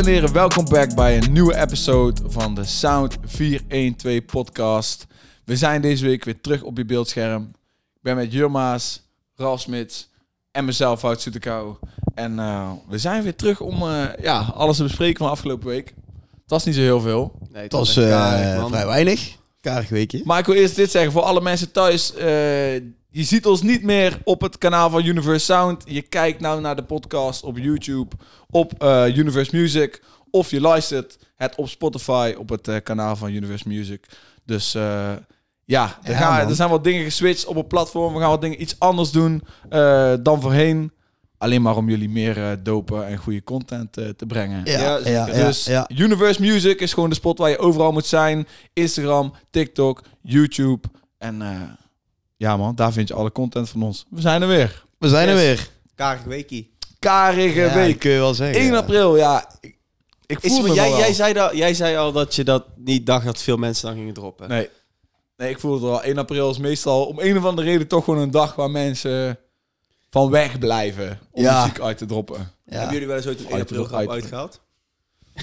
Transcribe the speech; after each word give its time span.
Dames 0.00 0.14
en 0.14 0.20
heren, 0.20 0.34
welkom 0.34 0.68
back 0.68 0.94
bij 0.94 1.16
een 1.16 1.32
nieuwe 1.32 1.56
episode 1.56 2.22
van 2.26 2.54
de 2.54 2.64
Sound 2.64 3.16
412 3.24 4.24
podcast. 4.24 5.06
We 5.44 5.56
zijn 5.56 5.80
deze 5.80 6.04
week 6.04 6.24
weer 6.24 6.40
terug 6.40 6.62
op 6.62 6.76
je 6.76 6.84
beeldscherm. 6.84 7.42
Ik 7.94 8.02
ben 8.02 8.16
met 8.16 8.32
Jurma's, 8.32 9.02
Ralf 9.36 9.60
Smits 9.60 10.10
en 10.50 10.64
mezelf, 10.64 11.00
Wout 11.00 11.20
Soetekou. 11.20 11.76
En 12.14 12.38
eh, 12.38 12.70
we 12.88 12.98
zijn 12.98 13.22
weer 13.22 13.36
terug 13.36 13.60
om 13.60 13.82
eh, 13.82 14.04
ja, 14.22 14.52
alles 14.54 14.76
te 14.76 14.82
bespreken 14.82 15.18
van 15.18 15.30
afgelopen 15.30 15.68
week. 15.68 15.94
Het 16.32 16.50
was 16.50 16.64
niet 16.64 16.74
zo 16.74 16.80
heel 16.80 17.00
veel. 17.00 17.32
Nee, 17.52 17.62
Het 17.62 17.72
was 17.72 17.96
eh, 17.96 18.08
karig, 18.08 18.68
vrij 18.68 18.86
weinig. 18.86 19.36
Karig 19.60 19.88
weekje. 19.88 20.20
Maar 20.24 20.38
ik 20.38 20.46
wil 20.46 20.54
eerst 20.54 20.76
dit 20.76 20.90
zeggen 20.90 21.12
voor 21.12 21.22
alle 21.22 21.40
mensen 21.40 21.72
thuis. 21.72 22.12
Je 23.10 23.24
ziet 23.24 23.46
ons 23.46 23.62
niet 23.62 23.82
meer 23.82 24.18
op 24.24 24.40
het 24.40 24.58
kanaal 24.58 24.90
van 24.90 25.04
Universe 25.04 25.44
Sound. 25.44 25.82
Je 25.86 26.02
kijkt 26.02 26.40
nou 26.40 26.60
naar 26.60 26.76
de 26.76 26.84
podcast 26.84 27.42
op 27.42 27.58
YouTube, 27.58 28.16
op 28.50 28.82
eh, 28.82 29.16
Universe 29.16 29.56
Music. 29.56 30.02
Of 30.30 30.50
je 30.50 30.60
luistert 30.60 31.18
het 31.36 31.54
op 31.54 31.68
Spotify 31.68 32.34
op 32.38 32.48
het 32.48 32.68
eh, 32.68 32.76
kanaal 32.82 33.16
van 33.16 33.32
Universe 33.32 33.68
Music. 33.68 34.06
Dus 34.44 34.74
eh, 34.74 35.12
ja, 35.64 35.98
er, 36.02 36.10
Ja, 36.10 36.16
gaan, 36.16 36.48
er 36.48 36.54
zijn 36.54 36.70
wat 36.70 36.84
dingen 36.84 37.04
geswitcht 37.04 37.46
op 37.46 37.56
het 37.56 37.68
platform. 37.68 38.14
We 38.14 38.20
gaan 38.20 38.30
wat 38.30 38.40
dingen 38.40 38.62
iets 38.62 38.78
anders 38.78 39.10
doen 39.10 39.42
eh, 39.68 40.14
dan 40.22 40.40
voorheen. 40.40 40.92
Alleen 41.38 41.62
maar 41.62 41.76
om 41.76 41.88
jullie 41.88 42.08
meer 42.08 42.36
eh, 42.36 42.50
dopen 42.62 43.06
en 43.06 43.16
goede 43.16 43.44
content 43.44 43.96
eh, 43.96 44.08
te 44.08 44.26
brengen. 44.26 44.60
Ja, 44.64 44.80
Ja, 44.80 45.08
ja, 45.08 45.24
Dus 45.24 45.64
ja. 45.64 45.88
Universe 45.96 46.40
Music 46.40 46.80
is 46.80 46.92
gewoon 46.92 47.08
de 47.08 47.14
spot 47.14 47.38
waar 47.38 47.50
je 47.50 47.58
overal 47.58 47.92
moet 47.92 48.06
zijn. 48.06 48.46
Instagram, 48.72 49.32
TikTok, 49.50 50.02
YouTube. 50.22 50.88
En 51.18 51.42
eh, 51.42 51.60
ja 52.40 52.56
man, 52.56 52.74
daar 52.74 52.92
vind 52.92 53.08
je 53.08 53.14
alle 53.14 53.32
content 53.32 53.68
van 53.68 53.82
ons. 53.82 54.06
We 54.10 54.20
zijn 54.20 54.42
er 54.42 54.48
weer. 54.48 54.84
We 54.98 55.08
zijn 55.08 55.28
er 55.28 55.34
weer. 55.34 55.68
Karig 55.94 56.22
weekie. 56.22 56.74
Karige 56.98 57.60
Ja, 57.60 57.74
week. 57.74 57.98
kun 57.98 58.10
je 58.10 58.18
wel 58.18 58.34
zeggen. 58.34 58.60
1 58.60 58.70
ja. 58.70 58.76
april, 58.76 59.16
ja. 59.16 59.50
Ik, 59.60 59.76
ik 60.26 60.38
voel 60.50 60.62
me 60.62 60.72
jij, 60.74 60.88
wel. 60.90 60.98
jij, 60.98 61.12
zei 61.12 61.32
dat, 61.32 61.56
jij 61.56 61.74
zei 61.74 61.96
al 61.96 62.12
dat 62.12 62.34
je 62.34 62.44
dat 62.44 62.64
niet 62.76 63.06
dacht 63.06 63.24
dat 63.24 63.42
veel 63.42 63.56
mensen 63.56 63.86
dan 63.88 63.96
gingen 63.96 64.14
droppen. 64.14 64.48
Nee. 64.48 64.68
Nee, 65.36 65.50
ik 65.50 65.58
voel 65.60 65.72
het 65.72 65.82
wel. 65.82 66.02
1 66.02 66.18
april 66.18 66.50
is 66.50 66.58
meestal 66.58 67.06
om 67.06 67.18
een 67.18 67.36
of 67.38 67.44
andere 67.44 67.68
reden 67.68 67.86
toch 67.86 68.04
gewoon 68.04 68.20
een 68.20 68.30
dag 68.30 68.54
waar 68.54 68.70
mensen 68.70 69.38
van 70.10 70.30
weg 70.30 70.58
blijven 70.58 71.18
om 71.30 71.42
Ja. 71.42 71.60
muziek 71.62 71.80
uit 71.80 71.98
te 71.98 72.06
droppen. 72.06 72.36
Ja. 72.66 72.74
Hebben 72.76 72.92
jullie 72.92 73.06
wel 73.08 73.16
eens 73.16 73.26
ooit 73.26 73.38
een 73.40 73.44
1 73.46 73.52
Uit- 73.54 73.62
april 73.62 73.90
uit- 73.98 74.08
uitgehaald? 74.08 74.60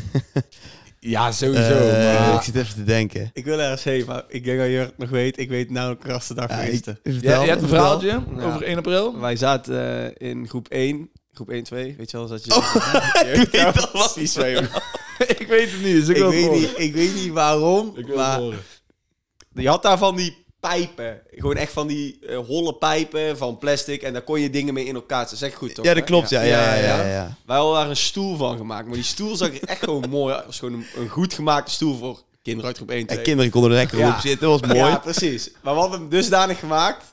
Ja, 1.10 1.32
sowieso. 1.32 1.74
Eh, 1.74 2.04
maar... 2.28 2.34
Ik 2.36 2.42
zit 2.42 2.56
even 2.56 2.74
te 2.76 2.84
denken. 2.84 3.30
Ik 3.34 3.46
wil 3.46 3.60
ergens 3.60 3.84
heen, 3.84 4.06
maar 4.06 4.24
ik 4.28 4.44
denk 4.44 4.58
dat 4.60 4.68
je 4.68 4.74
het 4.74 4.98
nog 4.98 5.10
weet. 5.10 5.38
Ik 5.40 5.50
weet 5.50 5.70
nou 5.72 5.92
de 5.92 5.98
krasse 5.98 6.34
dag 6.34 6.50
Ja, 6.50 6.56
geweest. 6.56 6.88
ik, 6.88 6.98
Ja, 7.22 7.42
je 7.44 7.50
hebt 7.50 7.62
een 7.62 7.68
verhaaltje 7.68 8.08
Ja. 8.08 8.44
over 8.44 8.64
1 8.64 8.78
april? 8.78 9.20
Wij 9.20 9.36
zaten 9.36 10.16
eh, 10.20 10.30
in 10.30 10.48
groep 10.48 10.68
1, 10.68 11.10
groep 11.34 11.50
1, 11.50 11.64
2, 11.64 11.96
weet 11.98 12.12
je 12.12 12.18
wel, 12.18 12.28
dat 12.28 12.46
je... 12.46 12.52
ik 13.42 13.50
weet 13.52 13.64
dat 13.74 13.92
wel. 13.92 14.02
precies 14.12 14.34
jongen. 14.34 14.70
ik 15.18 15.46
weet 15.50 15.72
het 15.72 15.82
niet, 15.84 15.94
dus 15.96 16.08
ik, 16.08 16.16
ik, 16.16 16.22
wil 16.22 16.30
weet 16.30 16.44
horen. 16.46 16.60
niet, 16.60 16.74
ik 16.78 16.94
weet 16.94 17.16
niet 17.16 17.32
waarom, 17.32 17.88
Ik 17.96 18.06
wil 18.06 18.18
het 18.18 18.28
maar 18.28 18.40
horen. 18.40 18.60
je 19.54 19.68
had 19.68 19.84
daar 19.84 19.98
van 19.98 20.16
die 20.16 20.46
pijpen. 20.60 21.22
Gewoon 21.32 21.56
echt 21.56 21.72
van 21.72 21.88
die 21.88 22.20
eh, 22.28 22.38
holle 22.38 22.74
pijpen 22.74 23.38
van 23.38 23.58
plastic. 23.58 24.02
En 24.02 24.14
daar 24.14 24.22
kon 24.22 24.42
je 24.42 24.50
dingen 24.50 24.74
mee 24.74 24.86
in 24.86 24.96
elkaar 24.96 25.20
zetten. 25.20 25.38
Zeg 25.38 25.54
goed 25.54 25.76
toch? 25.76 25.86
Ja, 25.86 25.94
dat 25.94 26.04
klopt. 26.04 26.30
Ja, 26.30 26.42
ja, 26.42 26.74
ja. 26.74 26.84
ja, 26.84 27.08
ja. 27.08 27.36
Wij 27.46 27.58
hadden 27.58 27.76
daar 27.76 27.90
een 27.90 27.96
stoel 27.96 28.38
van 28.38 28.58
gemaakt. 28.58 28.86
Maar 28.86 28.96
die 28.96 29.04
stoel 29.04 29.36
zag 29.36 29.48
er 29.48 29.64
echt 29.64 29.84
gewoon 29.84 30.10
mooi 30.10 30.34
uit. 30.34 30.38
Het 30.38 30.46
was 30.46 30.60
gewoon 30.60 30.74
een, 30.74 31.02
een 31.02 31.10
goed 31.10 31.34
gemaakte 31.34 31.72
stoel 31.72 31.98
voor 31.98 32.22
kinderen 32.42 32.68
uit 32.68 32.78
groep 32.78 32.92
1, 32.92 33.06
2. 33.06 33.18
En 33.18 33.24
kinderen 33.24 33.52
konden 33.52 33.72
er 33.72 33.78
lekker 33.78 34.08
op 34.08 34.20
zitten. 34.20 34.50
Dat 34.50 34.60
was 34.60 34.70
mooi. 34.70 34.90
Ja, 34.90 34.98
precies. 34.98 35.52
Maar 35.62 35.74
we 35.74 35.80
hadden 35.80 36.00
hem 36.00 36.10
dusdanig 36.10 36.60
gemaakt 36.60 37.04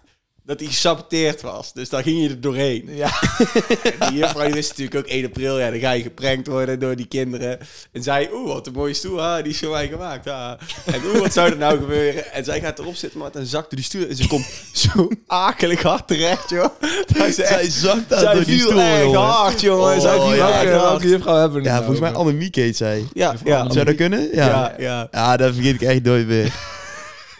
dat 0.46 0.60
hij 0.60 0.68
gesaboteerd 0.68 1.40
was. 1.42 1.72
Dus 1.72 1.88
daar 1.88 2.02
ging 2.02 2.22
je 2.22 2.28
er 2.28 2.40
doorheen. 2.40 2.88
Ja. 2.88 3.10
Die 4.08 4.18
juffrouw 4.18 4.44
die 4.44 4.54
wist 4.54 4.68
natuurlijk 4.68 4.96
ook 4.96 5.06
1 5.06 5.24
april. 5.24 5.58
Ja, 5.58 5.70
dan 5.70 5.78
ga 5.80 5.90
je 5.90 6.02
geprankt 6.02 6.46
worden 6.46 6.78
door 6.78 6.96
die 6.96 7.06
kinderen. 7.06 7.58
En 7.92 8.02
zei, 8.02 8.28
oeh, 8.32 8.52
wat 8.52 8.66
een 8.66 8.72
mooie 8.72 8.94
stoel. 8.94 9.22
Ah, 9.22 9.42
die 9.42 9.52
is 9.52 9.58
voor 9.58 9.70
mij 9.70 9.88
gemaakt. 9.88 10.26
Ah. 10.28 10.52
En 10.84 11.00
oeh, 11.06 11.18
wat 11.20 11.32
zou 11.32 11.50
er 11.50 11.56
nou 11.56 11.78
gebeuren? 11.78 12.32
En 12.32 12.44
zij 12.44 12.60
gaat 12.60 12.78
erop 12.78 12.94
zitten, 12.94 13.18
maar 13.18 13.30
dan 13.30 13.46
zakte 13.46 13.74
die 13.76 13.84
stoel. 13.84 14.06
En 14.08 14.16
ze 14.16 14.26
komt 14.28 14.46
zo 14.72 15.08
akelig 15.26 15.82
hard 15.82 16.06
terecht, 16.08 16.50
joh. 16.50 16.68
Dat 17.06 17.26
ze 17.26 17.32
Zij 17.32 17.70
zakt 17.70 18.08
daar 18.08 18.20
zij 18.20 18.34
door 18.34 18.44
die 18.44 18.58
viel 18.58 18.66
stoel, 18.68 18.80
echt 18.80 19.02
jongen. 19.02 19.20
hard, 19.20 19.60
jongen. 19.60 19.94
Oh, 19.94 20.00
zij 20.00 20.20
viel 20.20 20.34
ja, 20.34 20.62
echt 20.62 20.72
hard. 20.72 21.02
juffrouw 21.02 21.36
hebben 21.36 21.62
we 21.62 21.68
Ja, 21.68 21.76
volgens 21.76 22.00
mij 22.00 22.12
Annemiek 22.12 22.54
heet 22.54 22.76
zij. 22.76 23.04
Ja, 23.12 23.34
ja. 23.44 23.70
Zou 23.70 23.84
dat 23.84 23.94
kunnen? 23.94 24.28
Ja. 24.32 24.46
Ja, 24.46 24.74
ja. 24.78 25.08
Ja, 25.10 25.36
dat 25.36 25.54
vergeet 25.54 25.74
ik 25.74 25.82
echt 25.88 26.02
nooit 26.02 26.26
meer. 26.26 26.52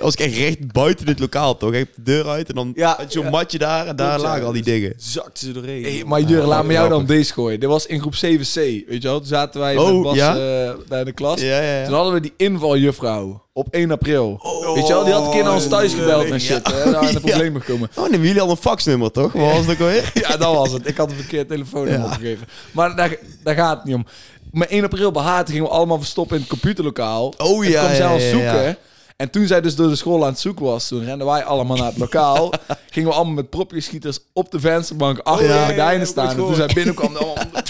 Was 0.04 0.14
ik 0.14 0.20
echt 0.20 0.36
recht 0.36 0.72
buiten 0.72 1.06
het 1.08 1.18
lokaal, 1.18 1.56
toch? 1.56 1.72
Echt 1.72 1.86
de 1.96 2.02
deur 2.02 2.28
uit 2.28 2.48
en 2.48 2.54
dan 2.54 2.72
Ja, 2.74 2.88
had 2.96 3.06
je 3.12 3.12
zo'n 3.12 3.24
ja. 3.24 3.30
matje 3.30 3.58
daar 3.58 3.86
en 3.86 3.96
daar 3.96 4.20
lagen 4.20 4.44
al 4.46 4.52
die 4.52 4.62
dingen. 4.62 4.92
Zakte 4.96 5.46
ze 5.46 5.52
doorheen. 5.52 5.82
Hey, 5.82 6.02
maar 6.06 6.20
Jur, 6.20 6.40
Ja, 6.40 6.46
laat 6.46 6.64
me 6.64 6.72
jou 6.72 6.88
dan 6.88 7.06
deze 7.06 7.32
gooien. 7.32 7.60
Dit 7.60 7.68
was 7.68 7.86
in 7.86 8.00
groep 8.00 8.14
7C, 8.14 8.54
weet 8.54 8.84
je 8.88 9.00
wel? 9.02 9.18
Toen 9.18 9.26
zaten 9.26 9.60
wij 9.60 9.76
Oh, 9.76 9.92
met 9.92 10.02
Bas 10.02 10.14
ja? 10.16 10.34
eh, 10.36 10.70
daar 10.88 10.98
in 10.98 11.04
de 11.04 11.12
klas. 11.12 11.40
Ja, 11.40 11.60
ja, 11.60 11.78
ja. 11.78 11.84
Toen 11.84 11.94
hadden 11.94 12.12
we 12.14 12.20
die 12.20 12.32
invaljuffrouw 12.36 13.42
op 13.52 13.66
1 13.70 13.90
april. 13.90 14.40
weet 14.74 14.86
je 14.86 14.92
wel? 14.92 15.04
Die 15.04 15.12
had 15.12 15.24
een 15.24 15.30
keer 15.30 15.42
naar 15.42 15.54
ons 15.54 15.68
thuis 15.68 15.92
gebeld 15.94 16.24
en 16.30 16.40
shit. 16.40 16.72
hè, 16.72 16.90
daar 16.92 17.08
in 17.08 17.14
de 17.14 17.20
problemen 17.30 17.60
gekomen. 17.62 17.90
Oh, 17.96 18.10
nemen 18.10 18.26
jullie 18.26 18.40
al 18.42 18.50
een 18.50 18.56
faxnummer, 18.56 19.10
toch? 19.10 19.32
Wat 19.32 19.50
was 19.52 19.58
het 19.66 19.70
ook 19.70 19.80
alweer? 19.80 20.10
Ja, 20.28 20.36
dat 20.36 20.54
was 20.54 20.72
het. 20.72 20.88
Ik 20.88 20.96
had 20.96 21.10
een 21.10 21.16
verkeerd 21.16 21.48
telefoonnummer 21.48 22.00
Ja. 22.00 22.06
opgegeven. 22.06 22.46
Maar 22.72 22.96
daar, 22.96 23.16
daar 23.42 23.54
gaat 23.54 23.76
het 23.76 23.84
niet 23.84 23.94
om. 23.94 24.06
Met 24.52 24.68
1 24.68 24.84
april 24.84 25.10
behaard 25.10 25.48
gingen 25.50 25.62
we 25.64 25.70
allemaal 25.70 25.98
verstoppen 25.98 26.34
in 26.36 26.40
het 26.42 26.50
computerlokaal. 26.50 27.34
Oh 27.38 27.64
En 27.64 27.70
ja, 27.70 27.78
kwam 27.78 27.90
ja, 27.90 27.96
zij 27.96 28.12
ons 28.12 28.22
ja, 28.22 28.30
zoeken. 28.30 28.76
En 29.16 29.30
toen 29.30 29.46
zij 29.46 29.60
dus 29.60 29.76
door 29.76 29.88
de 29.88 29.96
school 29.96 30.22
aan 30.22 30.30
het 30.30 30.38
zoeken 30.38 30.64
was, 30.64 30.88
toen 30.88 31.04
renden 31.04 31.26
wij 31.26 31.44
allemaal 31.44 31.76
naar 31.76 31.86
het 31.86 31.98
lokaal. 31.98 32.52
gingen 32.90 33.08
we 33.08 33.14
allemaal 33.14 33.34
met 33.34 33.50
propjeschieters 33.50 34.18
op 34.32 34.50
de 34.50 34.60
vensterbank 34.60 35.18
achter 35.18 35.48
ja, 35.48 35.60
de 35.60 35.66
gordijnen 35.66 36.06
staan. 36.06 36.28
En 36.28 36.36
toen 36.36 36.54
zij 36.54 36.70
binnenkwam, 36.74 37.12
dan 37.12 37.22
allemaal, 37.22 37.46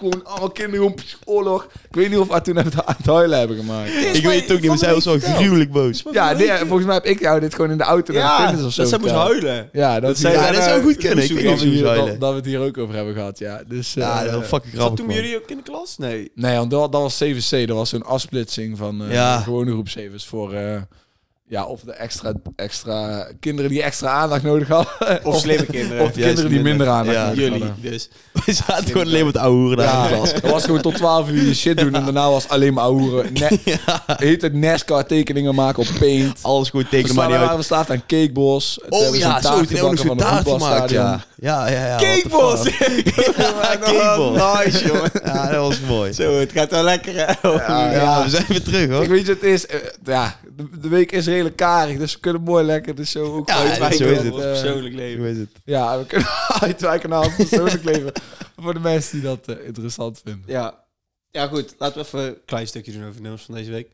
gewoon 0.00 0.24
allemaal 0.24 0.50
kinderen, 0.50 0.94
oorlog. 1.24 1.64
Ik 1.88 1.94
weet 1.96 2.08
niet 2.10 2.18
of 2.18 2.28
we 2.28 2.40
toen 2.40 2.58
aan 2.58 2.64
het 2.64 2.84
aan 2.86 2.94
het 2.96 3.06
huilen 3.06 3.38
hebben 3.38 3.56
gemaakt. 3.56 3.88
Ik 4.14 4.24
weet 4.24 4.42
het 4.42 4.52
ook 4.52 4.60
niet, 4.60 4.68
maar 4.68 4.78
zij 4.78 4.94
was 4.94 5.04
wel 5.04 5.18
gruwelijk 5.18 5.72
boos. 5.72 6.02
Ja, 6.12 6.32
nee, 6.32 6.48
volgens 6.56 6.84
mij 6.84 6.94
heb 6.94 7.04
ik 7.04 7.20
jou 7.20 7.40
dit 7.40 7.54
gewoon 7.54 7.70
in 7.70 7.78
de 7.78 7.84
auto 7.84 8.12
naar 8.12 8.22
de 8.22 8.28
Ja, 8.28 8.48
fitness 8.48 8.66
of 8.66 8.72
zo 8.72 8.82
dat 8.82 8.90
ze 8.90 8.98
moest 8.98 9.12
huilen. 9.12 9.68
Ja, 9.72 10.00
dat, 10.00 10.18
Dat 10.20 10.32
Ja, 10.32 10.52
dat 10.52 10.62
zou 10.62 10.82
goed 10.82 10.96
kunnen. 10.96 11.24
Ik 11.24 11.44
dat, 11.44 11.60
niet 11.64 11.74
we 11.74 11.80
dat, 11.82 11.88
huilen. 11.96 12.18
dat 12.18 12.30
we 12.30 12.36
het 12.36 12.44
hier 12.46 12.60
ook 12.60 12.78
over 12.78 12.94
hebben 12.94 13.14
gehad, 13.14 13.38
ja. 13.38 13.62
Dus, 13.68 13.94
Ja, 13.94 14.24
eh, 14.24 14.32
dat 14.32 14.44
fucking 14.46 14.74
grappig, 14.74 15.04
toen 15.04 15.14
jullie 15.14 15.36
ook 15.36 15.50
in 15.50 15.56
de 15.56 15.62
klas? 15.62 15.98
Nee. 15.98 16.30
Nee, 16.34 16.56
want 16.56 16.70
dat, 16.70 16.92
dat 16.92 17.00
was 17.00 17.22
7C. 17.24 17.66
Dat 17.66 17.76
was 17.76 17.88
zo'n 17.88 18.04
afsplitsing 18.04 18.78
van 18.78 19.04
eh, 19.04 19.12
Ja. 19.12 19.36
de 19.36 19.42
gewone 19.42 19.70
groep 19.70 19.88
7's 19.88 20.26
voor... 20.26 20.54
ja, 21.50 21.64
of 21.64 21.80
de 21.80 21.92
extra, 21.92 22.32
extra 22.56 23.26
kinderen 23.40 23.70
die 23.70 23.82
extra 23.82 24.08
aandacht 24.08 24.42
nodig 24.42 24.68
hadden. 24.68 25.24
Of 25.24 25.38
slimme 25.40 25.66
kinderen. 25.66 26.02
Of 26.04 26.12
de 26.12 26.20
kinderen 26.22 26.50
die 26.50 26.60
minder 26.60 26.88
aandacht 26.88 27.16
Ja, 27.16 27.24
nodig 27.24 27.38
Jullie, 27.38 27.64
hadden. 27.64 27.90
dus. 27.90 28.08
We 28.46 28.52
zaten 28.52 28.84
gewoon 28.86 29.06
alleen 29.06 29.24
maar 29.24 29.32
te 29.32 29.38
ouwehoeren 29.40 29.76
daar 29.76 30.12
in 30.12 30.20
de 30.22 30.26
Ja, 30.28 30.32
klas. 30.40 30.50
was 30.52 30.64
gewoon 30.64 30.80
tot 30.80 30.94
12 30.94 31.28
uur 31.30 31.44
je 31.46 31.54
shit 31.54 31.78
doen 31.78 31.94
en 31.94 32.04
daarna 32.04 32.30
was 32.30 32.48
alleen 32.48 32.74
maar 32.74 32.84
ouwehoeren. 32.84 33.32
Ne 33.40 33.58
Heet 34.16 34.42
het 34.42 34.54
NASCAR 34.54 35.06
tekeningen 35.06 35.54
maken 35.54 35.82
op 35.82 35.88
Paint. 35.98 36.38
Alles 36.42 36.70
goed 36.70 36.90
tekenen, 36.90 37.14
Maar 37.14 37.28
niet 37.28 37.36
uit. 37.36 37.56
we 37.56 37.62
staan 37.62 37.84
aan 37.88 38.06
Cakebos. 38.06 38.80
Oh 38.88 39.10
we 39.10 39.18
ja, 39.18 39.40
zo, 39.42 39.58
een 39.58 40.16
taart 40.16 40.48
gemaakt, 40.48 40.90
ja. 40.90 41.24
Ja, 41.40 41.68
ja, 41.68 41.86
ja. 41.86 41.96
Cakebos! 41.98 42.60
fuck. 42.68 43.14
Cakebos. 43.80 44.64
Nice, 44.64 44.86
jongen. 44.86 45.10
Ja, 45.24 45.50
dat 45.50 45.60
was 45.66 45.80
mooi. 45.80 46.12
Zo, 46.12 46.32
het 46.38 46.52
gaat 46.52 46.70
wel 46.70 46.82
lekker, 46.84 47.14
hè? 47.14 47.48
Ja, 47.48 47.92
Ja, 47.92 48.22
we 48.24 48.30
zijn 48.30 48.44
weer 48.48 48.62
terug, 48.62 48.82
Ik 48.84 48.90
hoor. 48.90 49.08
weet 49.08 49.26
je, 49.26 49.32
het 49.32 49.42
is... 49.42 49.66
eh, 49.66 49.78
ja, 50.04 50.36
de, 50.56 50.80
de 50.80 50.88
week 50.88 51.12
is 51.12 51.26
redelijk 51.26 51.56
karig, 51.56 51.98
dus 51.98 52.12
we 52.14 52.20
kunnen 52.20 52.42
mooi 52.42 52.64
lekker 52.64 52.94
de 52.94 53.04
show 53.04 53.34
ook 53.36 53.48
Ja, 53.48 53.56
uitwijken 53.56 53.96
zo 53.98 54.04
is 54.04 54.18
op, 54.18 54.24
het. 54.24 54.34
Persoonlijk 54.34 54.94
leven. 54.94 55.18
Hoe 55.20 55.30
is 55.30 55.36
het? 55.38 55.50
Ja, 55.64 55.98
we 55.98 56.06
kunnen 56.06 56.28
uitwijken 56.60 57.08
naar 57.08 57.24
ons 57.24 57.34
persoonlijk 57.36 57.84
leven. 57.92 58.12
Voor 58.58 58.74
de 58.74 58.80
mensen 58.80 59.12
die 59.12 59.22
dat 59.28 59.46
eh, 59.58 59.66
interessant 59.66 60.20
vinden. 60.24 60.42
Ja. 60.46 60.74
Ja, 61.30 61.46
goed. 61.46 61.74
Laten 61.78 62.00
we 62.00 62.06
even 62.06 62.20
een 62.20 62.36
klein 62.46 62.66
stukje 62.66 62.92
doen 62.92 63.02
over 63.02 63.14
de 63.16 63.20
nummers 63.22 63.42
van 63.42 63.54
deze 63.54 63.70
week. 63.70 63.88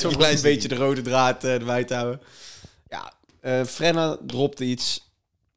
Toch 0.00 0.16
klein 0.16 0.36
een 0.36 0.42
beetje 0.42 0.68
de 0.68 0.74
rode 0.74 1.02
draad 1.02 1.44
eh, 1.44 1.54
erbij 1.54 1.84
te 1.84 1.94
houden. 1.94 2.20
Ja, 2.88 3.12
eh 3.40 3.64
Frenna 3.64 4.16
dropte 4.26 4.64
iets. 4.64 5.10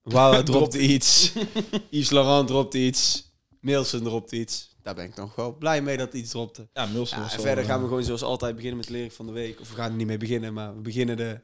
Wawa 0.06 0.44
dropte 0.44 0.80
iets. 0.80 1.34
Yves 1.90 2.10
Laurent 2.10 2.48
dropte 2.48 2.78
iets. 2.78 3.32
Milson 3.62 4.04
dropte 4.04 4.36
iets. 4.36 4.76
Daar 4.84 4.96
ben 4.96 5.06
ik 5.06 5.16
nog 5.16 5.36
wel 5.36 5.56
blij 5.58 5.82
mee 5.82 5.98
dat 5.98 6.14
iets 6.14 6.30
dropte. 6.32 6.68
Ja, 6.74 6.88
Ja, 6.94 7.32
en 7.32 7.40
verder 7.42 7.64
gaan 7.64 7.82
we 7.82 7.88
gewoon 7.88 8.04
zoals 8.04 8.24
altijd 8.24 8.56
beginnen 8.56 8.78
met 8.78 8.88
de 8.88 8.94
lyric 8.94 9.12
van 9.12 9.26
de 9.26 9.32
week. 9.32 9.60
Of 9.60 9.70
we 9.70 9.76
gaan 9.76 9.92
er 9.92 9.98
niet 9.98 10.08
mee 10.08 10.18
beginnen, 10.18 10.54
maar 10.54 10.76
we 10.76 10.82
beginnen 10.82 11.18
de 11.18 11.40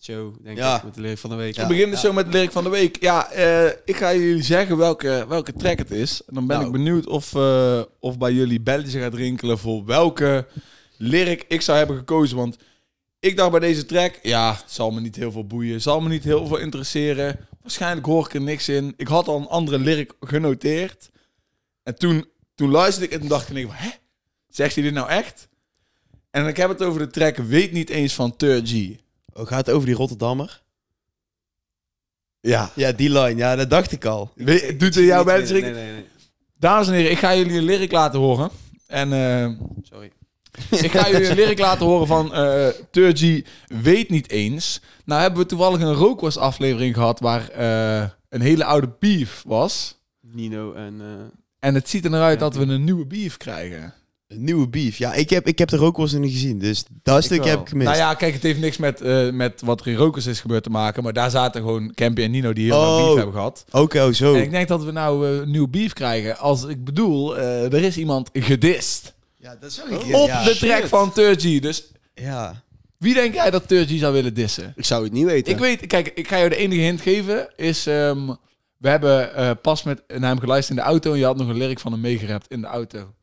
show, 0.00 0.34
denk 0.42 0.56
Ja. 0.58 0.76
ik, 0.76 0.82
met 0.82 0.94
de 0.94 1.00
lyric 1.00 1.18
van 1.18 1.30
de 1.30 1.36
week. 1.36 1.56
We 1.56 1.66
beginnen 1.66 1.98
zo 1.98 2.12
met 2.12 2.24
de 2.26 2.32
lyric 2.32 2.50
van 2.50 2.64
de 2.64 2.70
week. 2.70 3.00
Ja, 3.02 3.30
eh, 3.30 3.66
ik 3.84 3.96
ga 3.96 4.14
jullie 4.14 4.42
zeggen 4.42 4.76
welke, 4.76 5.24
welke 5.28 5.52
track 5.52 5.78
het 5.78 5.90
is. 5.90 6.22
En 6.26 6.34
dan 6.34 6.46
ben 6.46 6.56
Nou. 6.56 6.66
ik 6.68 6.72
benieuwd 6.76 7.06
of, 7.06 7.34
eh, 7.34 7.82
of 8.00 8.18
bij 8.18 8.32
jullie 8.32 8.60
belletje 8.60 9.00
gaat 9.00 9.14
rinkelen 9.14 9.58
voor 9.58 9.84
welke 9.84 10.46
lyric 10.96 11.44
ik 11.48 11.60
zou 11.60 11.78
hebben 11.78 11.96
gekozen. 11.96 12.36
Want 12.36 12.56
ik 13.20 13.36
dacht 13.36 13.50
bij 13.50 13.60
deze 13.60 13.84
track, 13.86 14.18
ja, 14.22 14.60
zal 14.66 14.90
me 14.90 15.00
niet 15.00 15.16
heel 15.16 15.32
veel 15.32 15.46
boeien. 15.46 15.80
Zal 15.80 16.00
me 16.00 16.08
niet 16.08 16.24
heel 16.24 16.46
veel 16.46 16.56
interesseren. 16.58 17.48
Waarschijnlijk 17.64 18.06
hoor 18.06 18.26
ik 18.26 18.34
er 18.34 18.40
niks 18.40 18.68
in. 18.68 18.94
Ik 18.96 19.08
had 19.08 19.28
al 19.28 19.36
een 19.36 19.46
andere 19.46 19.78
lyric 19.78 20.12
genoteerd. 20.20 21.10
En 21.82 21.98
toen, 21.98 22.24
toen 22.54 22.70
luisterde 22.70 23.14
ik 23.14 23.22
en 23.22 23.28
dacht 23.28 23.56
ik, 23.56 23.68
hè? 23.70 23.90
Zegt 24.48 24.74
hij 24.74 24.84
dit 24.84 24.92
nou 24.92 25.08
echt? 25.08 25.48
En 26.30 26.46
ik 26.46 26.56
heb 26.56 26.68
het 26.68 26.82
over 26.82 27.00
de 27.00 27.10
track 27.10 27.36
Weet 27.36 27.72
niet 27.72 27.90
eens 27.90 28.14
van 28.14 28.36
Tur 28.36 28.62
G. 28.66 28.90
Oh, 29.32 29.46
gaat 29.46 29.66
het 29.66 29.74
over 29.74 29.86
die 29.86 29.96
Rotterdammer? 29.96 30.62
Ja. 32.40 32.70
Ja, 32.74 32.92
die 32.92 33.10
line. 33.10 33.36
Ja, 33.36 33.56
dat 33.56 33.70
dacht 33.70 33.92
ik 33.92 34.04
al. 34.04 34.32
Weet- 34.34 34.80
Doet 34.80 34.96
er 34.96 35.04
jouw 35.04 35.24
nee, 35.24 35.36
rinkelen? 35.36 35.62
nee, 35.62 35.72
nee, 35.84 35.92
nee. 35.92 36.06
Dames 36.58 36.86
en 36.86 36.92
heren, 36.94 37.10
ik 37.10 37.18
ga 37.18 37.36
jullie 37.36 37.56
een 37.58 37.64
lyric 37.64 37.92
laten 37.92 38.20
horen. 38.20 38.50
En 38.86 39.12
eh, 39.12 39.50
Sorry. 39.82 40.12
ik 40.86 40.90
ga 40.90 41.10
jullie 41.10 41.28
een 41.28 41.36
lyric 41.36 41.58
laten 41.58 41.86
horen 41.86 42.06
van 42.06 42.34
eh 42.34 42.66
Turgy 42.90 43.44
weet 43.82 44.10
niet 44.10 44.30
eens. 44.30 44.80
Nou 45.04 45.20
hebben 45.20 45.40
we 45.40 45.46
toevallig 45.46 45.80
een 45.80 45.94
Rookworst 45.94 46.36
aflevering 46.38 46.94
gehad 46.94 47.20
waar 47.20 47.48
eh, 47.48 48.08
een 48.28 48.40
hele 48.40 48.64
oude 48.64 48.90
beef 48.98 49.42
was. 49.46 49.98
Nino 50.20 50.72
en... 50.72 50.94
eh, 51.00 51.06
En 51.68 51.74
het 51.74 51.88
ziet 51.88 52.04
er 52.04 52.10
naar 52.10 52.22
uit 52.22 52.38
dat 52.38 52.54
we 52.56 52.62
een 52.66 52.84
nieuwe 52.84 53.06
beef 53.06 53.36
krijgen. 53.36 53.94
Een 54.28 54.44
nieuwe 54.44 54.68
beef. 54.68 54.96
Ja, 54.98 55.12
ik 55.14 55.30
heb, 55.30 55.46
ik 55.46 55.58
heb 55.58 55.68
de 55.68 55.76
rookworst 55.76 56.12
nog 56.14 56.22
niet 56.22 56.32
gezien. 56.32 56.58
Dus 56.58 56.84
dat 57.02 57.24
stukje 57.24 57.42
wel. 57.44 57.50
heb 57.52 57.60
ik 57.60 57.68
gemist. 57.68 57.88
Nou 57.88 58.00
ja, 58.00 58.14
kijk, 58.14 58.34
het 58.34 58.42
heeft 58.42 58.60
niks 58.60 58.76
met, 58.76 59.00
eh, 59.00 59.30
met 59.30 59.60
wat 59.64 59.80
er 59.80 59.86
in 59.86 59.94
Rokers 59.96 60.26
is 60.26 60.40
gebeurd 60.40 60.62
te 60.62 60.70
maken. 60.70 61.02
Maar 61.02 61.12
daar 61.12 61.30
zaten 61.30 61.60
gewoon 61.60 61.92
Campy 61.94 62.22
en 62.22 62.30
Nino 62.30 62.52
die 62.52 62.64
heel 62.72 62.80
lang 62.80 63.00
Oh. 63.00 63.06
beef 63.06 63.14
hebben 63.16 63.34
gehad. 63.34 63.64
Oké, 63.70 64.02
oh, 64.04 64.12
zo. 64.12 64.34
En 64.34 64.42
ik 64.42 64.50
denk 64.50 64.68
dat 64.68 64.84
we 64.84 64.90
nou 64.92 65.26
een 65.28 65.50
nieuw 65.50 65.68
beef 65.68 65.92
krijgen. 65.92 66.38
Als 66.38 66.64
ik 66.64 66.84
bedoel, 66.84 67.36
eh, 67.38 67.64
er 67.72 67.82
is 67.82 67.96
iemand 67.96 68.30
gedist. 68.32 69.13
Ja, 69.44 69.56
dat 69.60 69.72
zag 69.72 69.86
ik. 69.86 70.14
op 70.14 70.30
de 70.44 70.56
track 70.58 70.86
van 70.86 71.12
Turgy. 71.12 71.60
Dus 71.60 71.92
Ja. 72.14 72.62
wie 72.98 73.14
denk 73.14 73.34
jij 73.34 73.50
dat 73.50 73.68
Turgy 73.68 73.98
zou 73.98 74.12
willen 74.12 74.34
dissen? 74.34 74.72
ik 74.76 74.84
zou 74.84 75.04
het 75.04 75.12
niet 75.12 75.24
weten. 75.24 75.52
Ik 75.52 75.58
weet, 75.58 75.86
kijk, 75.86 76.12
ik 76.14 76.28
ga 76.28 76.36
jou 76.36 76.48
de 76.48 76.56
enige 76.56 76.80
hint 76.80 77.00
geven. 77.00 77.48
Is, 77.56 77.86
ehm, 77.86 78.26
we 78.76 78.88
hebben 78.88 79.34
eh, 79.34 79.50
pas 79.62 79.82
met 79.82 80.02
naar 80.08 80.30
hem 80.30 80.38
geluisterd 80.38 80.78
in 80.78 80.84
de 80.84 80.90
auto. 80.90 81.12
En 81.12 81.18
je 81.18 81.24
had 81.24 81.36
nog 81.36 81.48
een 81.48 81.56
lyric 81.56 81.78
van 81.78 81.92
hem 81.92 82.00
meegerapt 82.00 82.50
in 82.50 82.60
de 82.60 82.66
auto. 82.66 83.14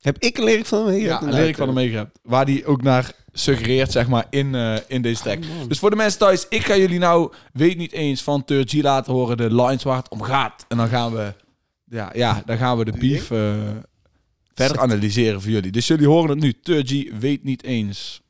Heb 0.00 0.18
ik 0.18 0.38
een 0.38 0.44
lyric 0.44 0.66
van 0.66 0.86
hem? 0.86 0.96
Ja, 0.96 1.22
een 1.22 1.32
lyric 1.32 1.56
van 1.56 1.66
hem 1.66 1.74
meegerapt. 1.74 2.18
Waar 2.22 2.46
die 2.46 2.66
ook 2.66 2.82
naar 2.82 3.12
suggereert, 3.32 3.92
zeg 3.92 4.08
maar, 4.08 4.26
in, 4.30 4.54
eh, 4.54 4.76
in 4.86 5.02
deze 5.02 5.22
track. 5.22 5.38
dus 5.68 5.78
voor 5.78 5.90
de 5.90 5.96
mensen 5.96 6.18
thuis, 6.18 6.46
ik 6.48 6.64
ga 6.64 6.76
jullie 6.76 6.98
nou, 6.98 7.32
weet 7.52 7.76
niet 7.76 7.92
eens, 7.92 8.22
van 8.22 8.44
Turgy 8.44 8.80
laten 8.80 9.12
horen 9.12 9.36
de 9.36 9.54
lines 9.54 9.82
waar 9.82 9.96
het 9.96 10.08
om 10.10 10.22
gaat. 10.22 10.64
En 10.68 10.76
dan 10.76 10.88
gaan 10.88 11.12
we, 11.12 11.34
ja, 11.84 12.10
ja 12.14 12.42
dan 12.46 12.56
gaan 12.56 12.78
we 12.78 12.84
de 12.84 12.92
beef 12.98 13.30
verder 14.58 14.78
analyseren 14.82 15.42
voor 15.42 15.50
jullie. 15.50 15.70
Dus 15.70 15.86
jullie 15.86 16.06
horen 16.06 16.30
het 16.30 16.38
nu. 16.40 16.52
Turgy 16.62 17.10
weet 17.18 17.44
niet 17.44 17.62
eens. 17.64 18.20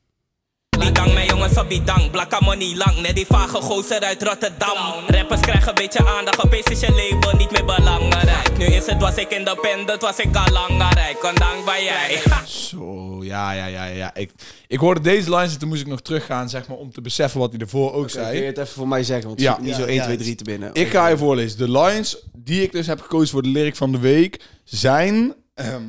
Die 0.79 0.93
dang, 0.93 1.13
mijn 1.15 1.27
jongens 1.27 1.59
op 1.59 1.69
die 1.69 1.83
dang. 1.83 2.11
Blakka 2.11 2.39
money 2.41 2.77
lang, 2.77 3.01
net 3.01 3.15
die 3.17 3.27
vage 3.27 3.57
gozer 3.61 4.01
uit 4.01 4.23
Rotterdam. 4.23 4.77
Rappers 5.07 5.41
krijgen 5.41 5.69
een 5.69 5.75
beetje 5.75 6.07
aandacht, 6.07 6.45
opeens 6.45 6.65
is 6.67 6.81
je 6.81 6.91
label 7.11 7.37
niet 7.39 7.51
meer 7.51 7.65
belangrijk. 7.65 8.59
Nu 8.59 8.65
is 8.65 8.87
het, 8.87 9.01
was 9.01 9.15
ik 9.17 9.31
independent, 9.31 10.01
was 10.01 10.19
ik 10.19 10.37
al 10.37 10.53
langer 10.53 11.17
Ondanks 11.23 11.65
bij 11.65 11.85
jij. 11.85 12.21
Zo, 12.47 13.25
ja, 13.25 13.53
ja, 13.53 13.67
ja, 13.67 13.85
ja. 13.85 14.15
Ik, 14.15 14.31
ik 14.67 14.79
hoorde 14.79 15.01
deze 15.01 15.31
lines 15.35 15.53
en 15.53 15.59
toen 15.59 15.69
moest 15.69 15.81
ik 15.81 15.87
nog 15.87 16.01
teruggaan, 16.01 16.49
zeg 16.49 16.69
maar, 16.69 16.77
om 16.77 16.93
te 16.93 17.01
beseffen 17.01 17.41
wat 17.41 17.51
hij 17.51 17.61
ervoor 17.61 17.93
ook 17.93 18.07
Kun 18.11 18.21
je 18.23 18.27
zei. 18.29 18.45
het 18.45 18.59
even 18.59 18.73
voor 18.73 18.89
mij 18.89 19.03
zeggen? 19.03 19.27
Want 19.29 19.41
Ja. 19.41 19.53
het 19.53 19.61
niet 19.61 19.71
Ja, 19.71 19.77
zo 19.77 19.85
1, 19.85 19.95
ja, 19.95 20.03
2, 20.03 20.15
het 20.15 20.23
3 20.25 20.35
te 20.37 20.45
binnen. 20.45 20.71
Ik 20.73 20.89
ga 20.89 21.09
je 21.09 21.17
voorlezen. 21.17 21.59
De 21.59 21.71
lines 21.71 22.17
die 22.37 22.63
ik 22.63 22.73
dus 22.73 22.87
heb 22.87 23.01
gekozen 23.01 23.29
voor 23.29 23.43
de 23.43 23.49
lyric 23.49 23.77
van 23.77 23.93
de 23.93 23.99
week 23.99 24.41
zijn... 24.65 25.35
ehm, 25.55 25.83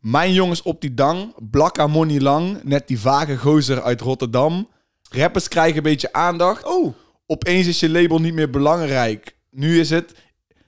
mijn 0.00 0.32
jongens 0.32 0.62
op 0.62 0.80
die 0.80 0.94
dang, 0.94 1.34
blakka 1.50 1.86
money 1.86 2.20
lang, 2.20 2.62
net 2.62 2.88
die 2.88 3.00
vage 3.00 3.36
gozer 3.36 3.82
uit 3.82 4.00
Rotterdam. 4.00 4.68
Rappers 5.10 5.48
krijgen 5.48 5.76
een 5.76 5.82
beetje 5.82 6.12
aandacht. 6.12 6.64
Oh. 6.64 6.94
Opeens 7.26 7.66
is 7.66 7.80
je 7.80 7.90
label 7.90 8.20
niet 8.20 8.34
meer 8.34 8.50
belangrijk. 8.50 9.36
Nu 9.50 9.80
is 9.80 9.90
het, 9.90 10.14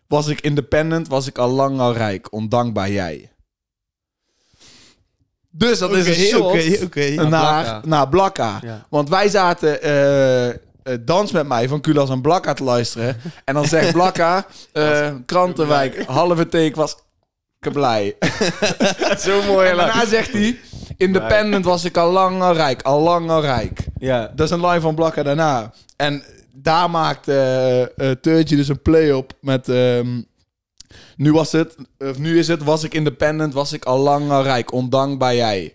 was 0.06 0.26
ik 0.29 0.40
independent, 0.40 1.08
was 1.08 1.26
ik 1.26 1.38
al 1.38 1.50
lang 1.50 1.81
al 1.81 1.93
rijk. 1.93 2.32
Ondankbaar 2.32 2.90
jij. 2.90 3.31
Dus 5.50 5.79
dat 5.79 5.93
is 5.93 6.06
een 6.06 6.14
shot 6.14 6.82
oké. 6.82 7.14
naar, 7.14 7.29
Blakka. 7.29 7.81
naar 7.84 8.08
Blakka. 8.08 8.58
Ja. 8.62 8.87
Want 8.90 9.08
wij 9.08 9.29
zaten 9.29 9.82
eh, 9.82 10.49
eh, 10.49 10.55
Dans 11.00 11.32
met 11.32 11.46
mij 11.46 11.69
van 11.69 11.81
Kulas 11.81 12.11
en 12.11 12.20
Blakka 12.20 12.52
te 12.52 12.64
luisteren. 12.64 13.17
En 13.44 13.55
dan 13.55 13.64
zegt 13.64 13.93
Blakka, 13.93 14.46
eh, 14.73 15.11
Krantenwijk, 15.26 16.05
halve 16.05 16.49
take 16.49 16.75
was 16.75 16.96
blij. 17.70 18.16
Zo 19.18 19.42
mooi. 19.42 19.68
En 19.68 19.76
daarna 19.76 20.06
zegt 20.06 20.32
hij, 20.32 20.58
independent 20.96 21.64
was 21.64 21.84
ik 21.84 21.96
al 21.96 22.10
lang 22.10 22.42
al 22.42 22.54
rijk, 22.54 22.82
al 22.82 23.00
lang 23.00 23.30
al 23.30 23.40
rijk. 23.40 23.84
Ja. 23.98 24.32
Dat 24.34 24.46
is 24.46 24.52
een 24.52 24.66
line 24.66 24.80
van 24.80 24.94
Blakka 24.94 25.22
daarna. 25.22 25.72
En 25.96 26.22
daar 26.52 26.90
maakt 26.90 27.24
Turtje 28.20 28.56
dus 28.56 28.68
een 28.68 28.82
play 28.82 29.12
op 29.12 29.32
met... 29.40 29.68
ehm, 29.68 30.20
nu 31.16 31.32
was 31.32 31.52
het, 31.52 31.76
of 31.98 32.18
nu 32.18 32.38
is 32.38 32.48
het, 32.48 32.62
was 32.62 32.82
ik 32.82 32.94
independent, 32.94 33.54
was 33.54 33.72
ik 33.72 33.84
al 33.84 33.98
lang 33.98 34.30
al 34.30 34.42
rijk, 34.42 34.72
ondankbaar 34.72 35.34
jij. 35.34 35.74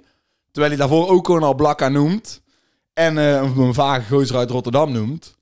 Terwijl 0.51 0.77
hij 0.77 0.87
daarvoor 0.87 1.09
ook 1.09 1.25
gewoon 1.25 1.43
al 1.43 1.55
Blakka 1.55 1.89
noemt. 1.89 2.41
En 2.93 3.17
eh, 3.17 3.51
een, 3.57 3.73
vage 3.73 4.09
gozer 4.09 4.35
uit 4.35 4.49
Rotterdam 4.49 4.91
noemt. 4.91 5.35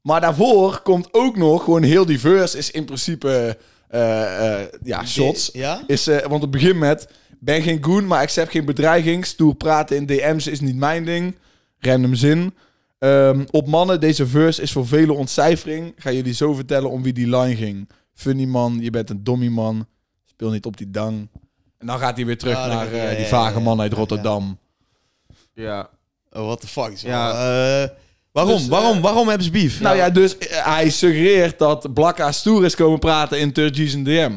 Maar 0.00 0.20
daarvoor 0.20 0.80
komt 0.80 1.08
ook 1.10 1.36
nog, 1.36 1.64
gewoon 1.64 1.82
heel 1.82 2.06
divers, 2.06 2.54
is 2.54 2.70
in 2.70 2.84
principe, 2.84 3.58
ja, 4.82 5.04
shots. 5.04 5.50
Ja? 5.52 5.82
Is, 5.86 6.06
eh, 6.06 6.26
want 6.26 6.42
het 6.42 6.50
begint 6.50 6.76
met, 6.76 7.08
ben 7.38 7.62
geen 7.62 7.84
goon, 7.84 8.06
maar 8.06 8.20
accept 8.20 8.50
geen 8.50 8.64
bedreiging. 8.64 9.26
Stoer 9.26 9.54
praten 9.54 9.96
in 9.96 10.06
DM's 10.06 10.46
is 10.46 10.60
niet 10.60 10.76
mijn 10.76 11.04
ding. 11.04 11.36
Random 11.78 12.14
zin. 12.14 12.54
Ehm, 12.98 13.44
op 13.50 13.68
mannen, 13.68 14.00
deze 14.00 14.26
verse 14.26 14.62
is 14.62 14.72
voor 14.72 14.86
vele 14.86 15.12
ontcijfering. 15.12 15.92
Ga 15.96 16.10
jullie 16.12 16.34
zo 16.34 16.54
vertellen 16.54 16.90
om 16.90 17.02
wie 17.02 17.12
die 17.12 17.36
line 17.36 17.56
ging. 17.56 17.88
Funny 18.14 18.44
man, 18.44 18.78
je 18.80 18.90
bent 18.90 19.10
een 19.10 19.24
dommy 19.24 19.48
man. 19.48 19.86
Speel 20.24 20.50
niet 20.50 20.66
op 20.66 20.76
die 20.76 20.90
dang. 20.90 21.28
En 21.78 21.86
dan 21.86 21.98
gaat 21.98 22.16
hij 22.16 22.26
weer 22.26 22.38
terug 22.38 22.56
Ah, 22.56 22.66
naar 22.66 22.92
eh, 22.92 23.16
die 23.16 23.26
vage 23.26 23.54
ja, 23.54 23.60
man 23.60 23.80
uit 23.80 23.92
Rotterdam. 23.92 24.58
Ja. 25.52 25.90
Oh, 26.32 26.44
what 26.44 26.60
the 26.60 26.66
fuck. 26.66 26.98
Zo. 26.98 27.08
Ja. 27.08 27.30
Eh, 27.82 27.88
waarom? 28.44 28.56
Dus, 28.58 28.68
waarom? 28.68 28.96
eh, 28.96 29.02
waarom 29.02 29.28
hebben 29.28 29.44
ze 29.44 29.50
beef? 29.52 29.80
Nou 29.80 29.96
ja, 29.96 30.10
dus 30.10 30.38
eh, 30.38 30.74
hij 30.74 30.90
suggereert 30.90 31.58
dat 31.58 31.94
Blakka 31.94 32.32
stoer 32.32 32.64
is 32.64 32.74
komen 32.74 32.98
praten 32.98 33.38
in 33.40 33.52
Turgis 33.52 33.94
en 33.94 34.04
DM. 34.04 34.32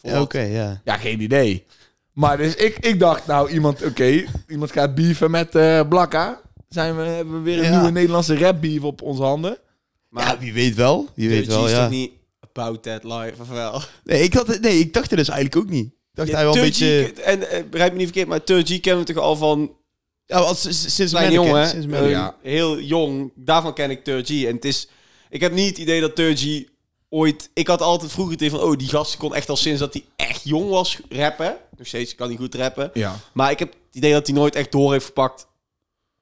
Ja, 0.00 0.20
Oké, 0.20 0.40
ja. 0.40 0.80
Ja, 0.84 0.96
geen 0.96 1.20
idee. 1.20 1.64
Maar 2.12 2.36
dus 2.36 2.54
ik, 2.54 2.78
ik 2.78 2.98
dacht, 2.98 3.26
nou, 3.26 3.50
iemand, 3.50 3.84
oké, 3.84 4.24
iemand 4.48 4.72
gaat 4.72 4.94
beefen 4.94 5.30
met 5.30 5.54
eh 5.54 5.80
Blakka. 5.88 6.40
Zijn 6.68 6.96
we, 6.96 7.02
hebben 7.02 7.34
we 7.34 7.40
weer 7.40 7.58
een 7.58 7.64
Ja. 7.64 7.70
nieuwe 7.76 7.90
Nederlandse 7.90 8.38
rap 8.38 8.60
beef 8.60 8.82
op 8.82 9.02
onze 9.02 9.22
handen? 9.22 9.58
Maar 10.08 10.26
ja, 10.26 10.38
wie 10.38 10.52
weet 10.52 10.74
wel. 10.74 11.08
Wie 11.14 11.28
weet 11.28 11.46
wel, 11.46 11.64
is 11.64 11.70
ja. 11.70 11.80
toch 11.82 11.90
niet 11.90 12.10
about 12.40 12.82
that 12.82 13.04
life, 13.04 13.34
of 13.40 13.48
wel? 13.48 13.82
Nee, 14.04 14.22
ik 14.22 14.34
had, 14.34 14.60
nee, 14.60 14.78
ik 14.78 14.92
dacht 14.92 15.10
er 15.10 15.16
dus 15.16 15.28
eigenlijk 15.28 15.64
ook 15.64 15.70
niet. 15.72 15.84
Ik 15.86 15.92
dacht 16.12 16.32
hij 16.32 16.44
wel 16.44 16.54
een 16.56 16.60
beetje... 16.60 17.12
En 17.24 17.38
begrijp 17.70 17.92
me 17.92 17.96
niet 17.98 18.06
verkeerd, 18.06 18.28
maar 18.28 18.44
Turgy 18.44 18.80
kennen 18.80 19.04
we 19.06 19.12
toch 19.12 19.22
al 19.22 19.36
van 19.36 19.70
Ja, 20.28 20.36
als, 20.38 20.60
sinds 20.94 21.12
klein 21.12 21.32
hè? 21.32 21.36
Mannequin. 21.36 22.14
Eh, 22.14 22.28
Heel 22.42 22.80
jong. 22.80 23.32
Daarvan 23.34 23.74
ken 23.74 23.90
ik 23.90 24.04
Turgy. 24.04 24.46
En 24.46 24.54
het 24.54 24.64
is... 24.64 24.88
Ik 25.30 25.40
heb 25.40 25.52
niet 25.52 25.68
het 25.68 25.78
idee 25.78 26.00
dat 26.00 26.14
Turgy 26.14 26.66
ooit... 27.08 27.50
Ik 27.54 27.66
had 27.66 27.80
altijd 27.82 28.12
vroeger 28.12 28.32
het 28.32 28.42
idee 28.42 28.58
van... 28.58 28.68
Oh, 28.68 28.76
die 28.76 28.88
gast 28.88 29.16
kon 29.16 29.34
echt 29.34 29.48
al 29.48 29.56
sinds 29.56 29.80
dat 29.80 29.92
hij 29.92 30.04
echt 30.16 30.44
jong 30.44 30.70
was 30.70 31.00
rappen. 31.08 31.56
Nog 31.76 31.86
steeds 31.86 32.14
kan 32.14 32.28
hij 32.28 32.36
goed 32.36 32.54
rappen. 32.54 32.90
Ja. 32.94 33.16
Maar 33.32 33.50
ik 33.50 33.58
heb 33.58 33.68
het 33.68 33.96
idee 33.96 34.12
dat 34.12 34.26
hij 34.26 34.36
nooit 34.36 34.54
echt 34.54 34.72
door 34.72 34.92
heeft 34.92 35.06
gepakt 35.06 35.46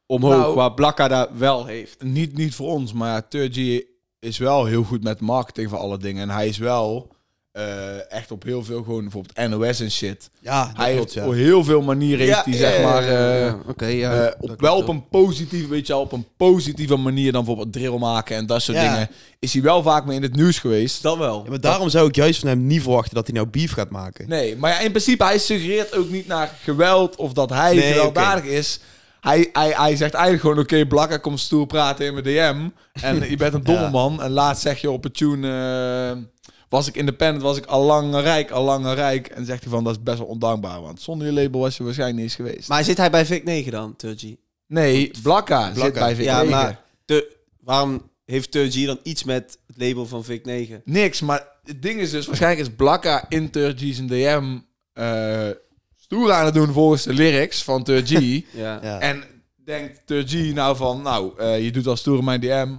omhoog. 0.07 0.37
Nou- 0.37 0.55
waar 0.55 0.75
Blakka 0.75 1.09
daar 1.09 1.39
wel 1.39 1.65
heeft. 1.65 2.03
Niet, 2.03 2.37
niet 2.37 2.55
voor 2.55 2.69
ons, 2.69 2.93
maar 2.93 3.29
Turgy 3.29 3.83
is 4.21 4.39
wel 4.39 4.65
heel 4.65 4.83
goed 4.83 5.03
met 5.03 5.21
marketing 5.21 5.71
van 5.71 5.79
alle 5.79 5.99
dingen. 5.99 6.23
En 6.23 6.35
hij 6.35 6.49
is 6.49 6.59
wel 6.59 7.16
eh, 7.57 8.13
echt 8.13 8.31
op 8.31 8.43
heel 8.43 8.65
veel, 8.65 8.83
gewoon 8.83 9.03
bijvoorbeeld 9.03 9.49
NOS 9.49 9.81
en 9.81 9.91
shit. 9.91 10.31
Ja, 10.41 10.71
hij 10.75 10.93
heeft 10.93 11.13
ja. 11.13 11.27
op 11.27 11.33
heel 11.33 11.65
veel 11.65 11.83
manieren, 11.83 12.27
heeft 12.27 12.45
hij 12.45 12.55
zeg 12.55 12.83
maar... 12.83 13.03
eh, 13.09 13.55
Oké, 13.69 13.87
ja. 13.87 14.25
eh, 14.27 14.33
op, 14.41 14.61
wel 14.61 14.77
op 14.77 14.89
een 14.89 15.09
positieve, 15.09 15.69
weet 15.69 15.87
je 15.87 15.93
wel, 15.93 16.03
op 16.03 16.13
een 16.13 16.27
positieve 16.37 16.97
manier 16.97 17.33
dan 17.33 17.45
bijvoorbeeld 17.45 17.73
drill 17.73 17.99
maken 17.99 18.37
en 18.37 18.47
dat 18.47 18.63
soort 18.63 18.77
Ja. 18.79 18.91
dingen. 18.93 19.09
Is 19.39 19.53
hij 19.53 19.63
wel 19.63 19.83
vaak 19.83 20.05
mee 20.05 20.17
in 20.17 20.23
het 20.23 20.37
nieuws 20.37 20.59
geweest. 20.59 21.03
Dat 21.03 21.17
wel. 21.19 21.43
Ja, 21.45 21.51
maar 21.51 21.61
daarom 21.61 21.89
zou 21.89 22.09
ik 22.09 22.15
juist 22.17 22.41
van 22.41 22.49
hem 22.49 22.67
niet 22.67 22.83
verwachten 22.83 23.15
dat 23.15 23.27
hij 23.27 23.35
nou 23.37 23.49
beef 23.49 23.73
gaat 23.73 23.91
maken. 23.91 24.29
Nee, 24.29 24.57
maar 24.57 24.71
ja, 24.71 24.79
in 24.81 24.91
principe, 24.91 25.25
hij 25.25 25.39
suggereert 25.39 25.95
ook 25.97 26.09
niet 26.11 26.27
naar 26.27 26.51
geweld 26.63 27.17
of 27.17 27.33
dat 27.33 27.51
hij 27.51 27.75
Nee, 27.75 27.93
gewelddadig 27.93 28.45
is. 28.45 28.81
Hij, 29.21 29.49
hij, 29.53 29.71
hij 29.77 29.97
zegt 29.97 30.15
eigenlijk 30.15 30.43
gewoon, 30.43 30.59
oké, 30.59 30.87
Blakka 30.87 31.17
komt 31.17 31.41
stoer 31.41 31.67
praten 31.67 32.07
in 32.07 32.13
mijn 32.13 32.25
DM. 32.25 32.69
En 33.05 33.31
je 33.31 33.37
bent 33.37 33.55
een 33.55 33.65
domme 33.71 33.81
Ja. 33.81 33.91
man. 33.91 34.23
En 34.23 34.31
laatst 34.31 34.63
zeg 34.63 34.81
je 34.81 34.91
op 34.91 35.03
het 35.03 35.15
tune, 35.17 35.49
eh, 35.49 36.23
was 36.69 36.87
ik 36.89 36.97
independent, 36.97 37.43
was 37.43 37.57
ik 37.57 37.67
al 37.67 37.85
lang 37.85 38.15
rijk, 38.15 38.51
al 38.51 38.65
lang 38.65 38.87
rijk. 38.87 39.27
En 39.29 39.45
zegt 39.47 39.63
hij 39.63 39.73
van, 39.73 39.85
dat 39.85 39.97
is 39.97 40.03
best 40.03 40.19
wel 40.19 40.27
ondankbaar. 40.27 40.83
Want 40.83 41.01
zonder 41.01 41.27
je 41.27 41.33
label 41.33 41.61
was 41.61 41.77
je 41.77 41.85
waarschijnlijk 41.85 42.21
niet 42.21 42.29
eens 42.29 42.49
geweest. 42.49 42.69
Maar 42.69 42.85
zit 42.85 42.97
hij 42.97 43.11
bij 43.11 43.27
Vic 43.27 43.45
9 43.45 43.73
dan, 43.73 43.97
Turgy? 43.97 44.37
nee, 44.67 45.11
Blakka, 45.23 45.65
zit 45.65 45.75
Blakka. 45.75 46.01
bij 46.01 46.15
VK. 46.17 46.25
Ja, 46.25 46.43
maar 46.43 46.81
de, 47.05 47.37
waarom 47.61 48.11
heeft 48.25 48.51
Turgy 48.51 48.87
dan 48.87 48.99
iets 49.03 49.25
met 49.25 49.59
het 49.67 49.77
label 49.77 50.07
van 50.07 50.25
Vic 50.25 50.45
9? 50.45 50.83
Niks, 50.85 51.21
maar 51.21 51.47
het 51.65 51.83
ding 51.83 52.01
is 52.01 52.11
dus, 52.11 52.27
waarschijnlijk 52.27 52.69
is 52.69 52.75
Blakka 52.77 53.25
in 53.29 53.51
Turgy's 53.51 53.99
en 53.99 54.07
DM 54.07 54.59
eh, 54.93 55.49
stoer 55.97 56.33
aan 56.33 56.45
het 56.45 56.55
doen 56.55 56.73
volgens 56.73 57.03
de 57.03 57.13
lyrics 57.13 57.63
van 57.63 57.83
Turgy. 57.83 58.45
Ja. 58.53 58.79
Ja. 58.83 58.99
En 59.01 59.25
denkt 59.65 60.01
Turgy 60.05 60.53
nou 60.55 60.77
van, 60.77 61.03
nou, 61.03 61.39
eh, 61.39 61.65
je 61.65 61.71
doet 61.73 61.87
al 61.87 61.97
stoer 61.97 62.19
in 62.19 62.25
mijn 62.25 62.41
DM. 62.41 62.75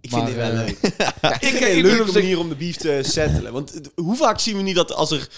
Ik 0.00 0.10
Maar, 0.10 0.20
vind 0.26 0.34
dit 0.36 0.44
wel 0.46 0.52
eh, 0.52 0.66
leuk. 0.66 0.78
Ja, 1.22 1.34
Ik 1.34 1.38
vind 1.40 1.54
ik, 1.54 1.60
het 1.60 1.68
een 1.76 1.82
leuke 1.82 2.12
manier 2.12 2.38
om 2.38 2.48
de 2.48 2.54
beef 2.54 2.76
te 2.76 2.98
settelen. 3.02 3.52
Want 3.52 3.80
hoe 3.94 4.16
vaak 4.16 4.38
zien 4.40 4.56
we 4.56 4.62
niet 4.62 4.74
dat 4.74 4.92
als 4.94 5.10
er 5.10 5.28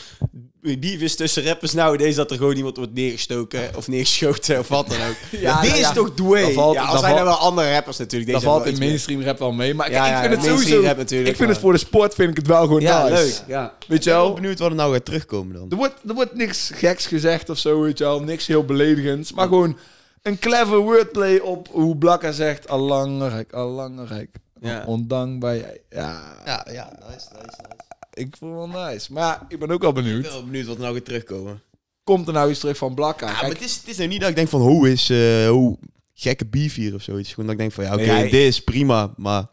beef 0.62 1.00
is 1.00 1.16
tussen 1.16 1.44
rappers 1.44 1.72
nowadays 1.72 2.14
dat 2.14 2.30
er 2.30 2.36
gewoon 2.36 2.56
iemand 2.56 2.76
wordt 2.76 2.94
neergestoken 2.94 3.70
of 3.76 3.88
neergeschoten 3.88 4.58
of 4.58 4.68
wat 4.68 4.88
dan 4.88 4.96
ook. 4.96 5.14
Ja, 5.40 5.60
Dit 5.60 5.70
ja, 5.70 5.76
is 5.76 5.80
ja. 5.80 5.92
toch 5.92 6.14
Dwayne? 6.14 6.44
Dat 6.46 6.54
valt- 6.54 6.74
ja, 6.74 6.82
als 6.82 6.90
dat 6.92 7.00
zijn 7.00 7.12
er 7.16 7.24
valt- 7.24 7.38
wel 7.38 7.46
andere 7.48 7.72
rappers 7.72 7.96
natuurlijk. 7.96 8.30
Dat 8.30 8.40
Deze 8.40 8.50
valt 8.52 8.64
in 8.66 8.70
wel 8.72 8.78
iets 8.80 8.86
mainstream 8.88 9.22
rap 9.22 9.38
wel 9.38 9.52
mee. 9.52 9.74
Maar 9.74 9.90
Ja, 9.90 10.22
ik, 10.22 10.28
vind 10.30 10.42
het 10.42 10.50
sowieso... 10.52 10.82
rap 10.82 10.96
natuurlijk, 10.96 11.30
ik 11.30 11.36
vind 11.36 11.38
maar- 11.38 11.48
het 11.48 11.58
voor 11.58 11.72
de 11.72 11.78
sport 11.78 12.14
vind 12.14 12.30
ik 12.30 12.36
het 12.36 12.46
wel 12.46 12.60
gewoon. 12.62 12.80
Ja, 12.80 13.02
nice. 13.08 13.14
leuk. 13.14 13.32
Ja. 13.46 13.74
Weet 13.86 13.88
je 13.88 13.94
Ik 13.94 14.04
ben 14.04 14.14
wel 14.14 14.24
wel? 14.24 14.34
benieuwd 14.34 14.58
wat 14.58 14.70
er 14.70 14.76
nou 14.76 14.92
gaat 14.92 15.04
terugkomen 15.04 15.54
dan. 15.54 15.70
Er 15.70 15.76
wordt, 15.76 15.94
er 16.08 16.14
wordt 16.14 16.34
niks 16.34 16.70
geks 16.74 17.06
gezegd 17.06 17.50
of 17.50 17.58
zo, 17.58 17.80
weet 17.80 17.98
je 17.98 18.04
wel. 18.04 18.20
Niks 18.22 18.46
heel 18.46 18.64
beledigends. 18.64 19.32
Maar 19.32 19.48
gewoon 19.48 19.76
een 20.22 20.38
clever 20.38 20.76
wordplay 20.78 21.38
op 21.38 21.68
hoe 21.70 21.96
Blakka 21.96 22.32
zegt... 22.32 22.68
Allangrijk, 22.68 23.52
allangrijk. 23.52 24.30
Ja. 24.60 24.84
Ondankbaar 24.86 25.56
jij. 25.56 25.80
Ja, 25.90 26.34
Ja, 26.44 26.66
ja, 26.72 26.92
nice, 26.98 27.26
nice, 27.32 27.38
nice. 27.42 27.84
ik 28.12 28.36
vond 28.38 28.60
het 28.60 28.72
wel 28.72 28.86
nice. 28.88 29.12
Maar 29.12 29.22
ja, 29.22 29.46
ik 29.48 29.58
ben 29.58 29.70
ook 29.70 29.80
wel 29.80 29.90
Ik 29.90 29.94
benieuwd. 29.96 30.22
ben 30.22 30.30
wel 30.32 30.44
benieuwd 30.44 30.66
wat 30.66 30.76
er 30.76 30.82
nou 30.82 30.94
gaat 30.94 31.04
terugkomen. 31.04 31.62
Komt 32.04 32.26
er 32.26 32.32
nou 32.32 32.50
iets 32.50 32.60
terug 32.60 32.76
van 32.76 32.94
Blakka? 32.94 33.26
Ja, 33.26 33.32
Kijk, 33.32 33.42
maar 33.42 33.52
het 33.52 33.62
is, 33.64 33.76
het 33.76 33.88
is 33.88 33.96
nou 33.96 34.08
niet 34.08 34.20
dat 34.20 34.28
ik 34.30 34.36
denk 34.36 34.48
van, 34.48 34.60
hoe 34.60 34.90
is, 34.90 35.10
eh 35.10 35.48
hoe 35.48 35.78
gekke 36.14 36.46
beef 36.46 36.74
hier 36.74 36.94
of 36.94 37.02
zoiets. 37.02 37.28
Gewoon 37.30 37.44
dat 37.44 37.54
ik 37.54 37.60
denk 37.60 37.72
van, 37.72 37.84
ja, 37.84 37.94
oké, 37.94 38.04
Nee, 38.12 38.30
dit 38.30 38.46
is 38.46 38.64
prima, 38.64 39.12
maar 39.16 39.46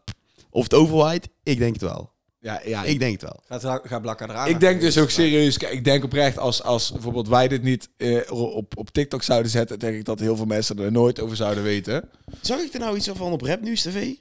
of 0.49 0.63
het 0.63 0.73
overwaait, 0.73 1.29
ik 1.43 1.57
denk 1.57 1.73
het 1.73 1.81
wel. 1.81 2.11
ja, 2.39 2.61
ja, 2.65 2.83
Ik 2.83 2.99
denk 2.99 3.21
het 3.21 3.21
wel. 3.21 3.59
Gaat, 3.59 3.81
gaat 3.87 4.01
Blakka 4.01 4.27
eraan? 4.29 4.47
Ik 4.47 4.59
denk 4.59 4.81
dus 4.81 4.97
ook 4.97 5.09
serieus, 5.09 5.57
kijk, 5.57 5.73
ik 5.73 5.83
denk 5.83 6.03
oprecht 6.03 6.37
als, 6.37 6.63
als 6.63 6.91
bijvoorbeeld 6.91 7.27
wij 7.27 7.47
dit 7.47 7.63
niet 7.63 7.89
eh, 7.97 8.31
op, 8.31 8.77
op 8.77 8.89
TikTok 8.89 9.23
zouden 9.23 9.51
zetten, 9.51 9.79
denk 9.79 9.95
ik 9.97 10.05
dat 10.05 10.19
heel 10.19 10.35
veel 10.35 10.45
mensen 10.45 10.79
er 10.79 10.91
nooit 10.91 11.19
over 11.19 11.35
zouden 11.35 11.63
weten. 11.63 12.09
Zag 12.41 12.59
ik 12.59 12.73
er 12.73 12.79
nou 12.79 12.95
iets 12.95 13.09
van 13.13 13.31
op 13.31 13.41
Rap 13.41 13.61
News 13.61 13.81
TV? 13.81 14.13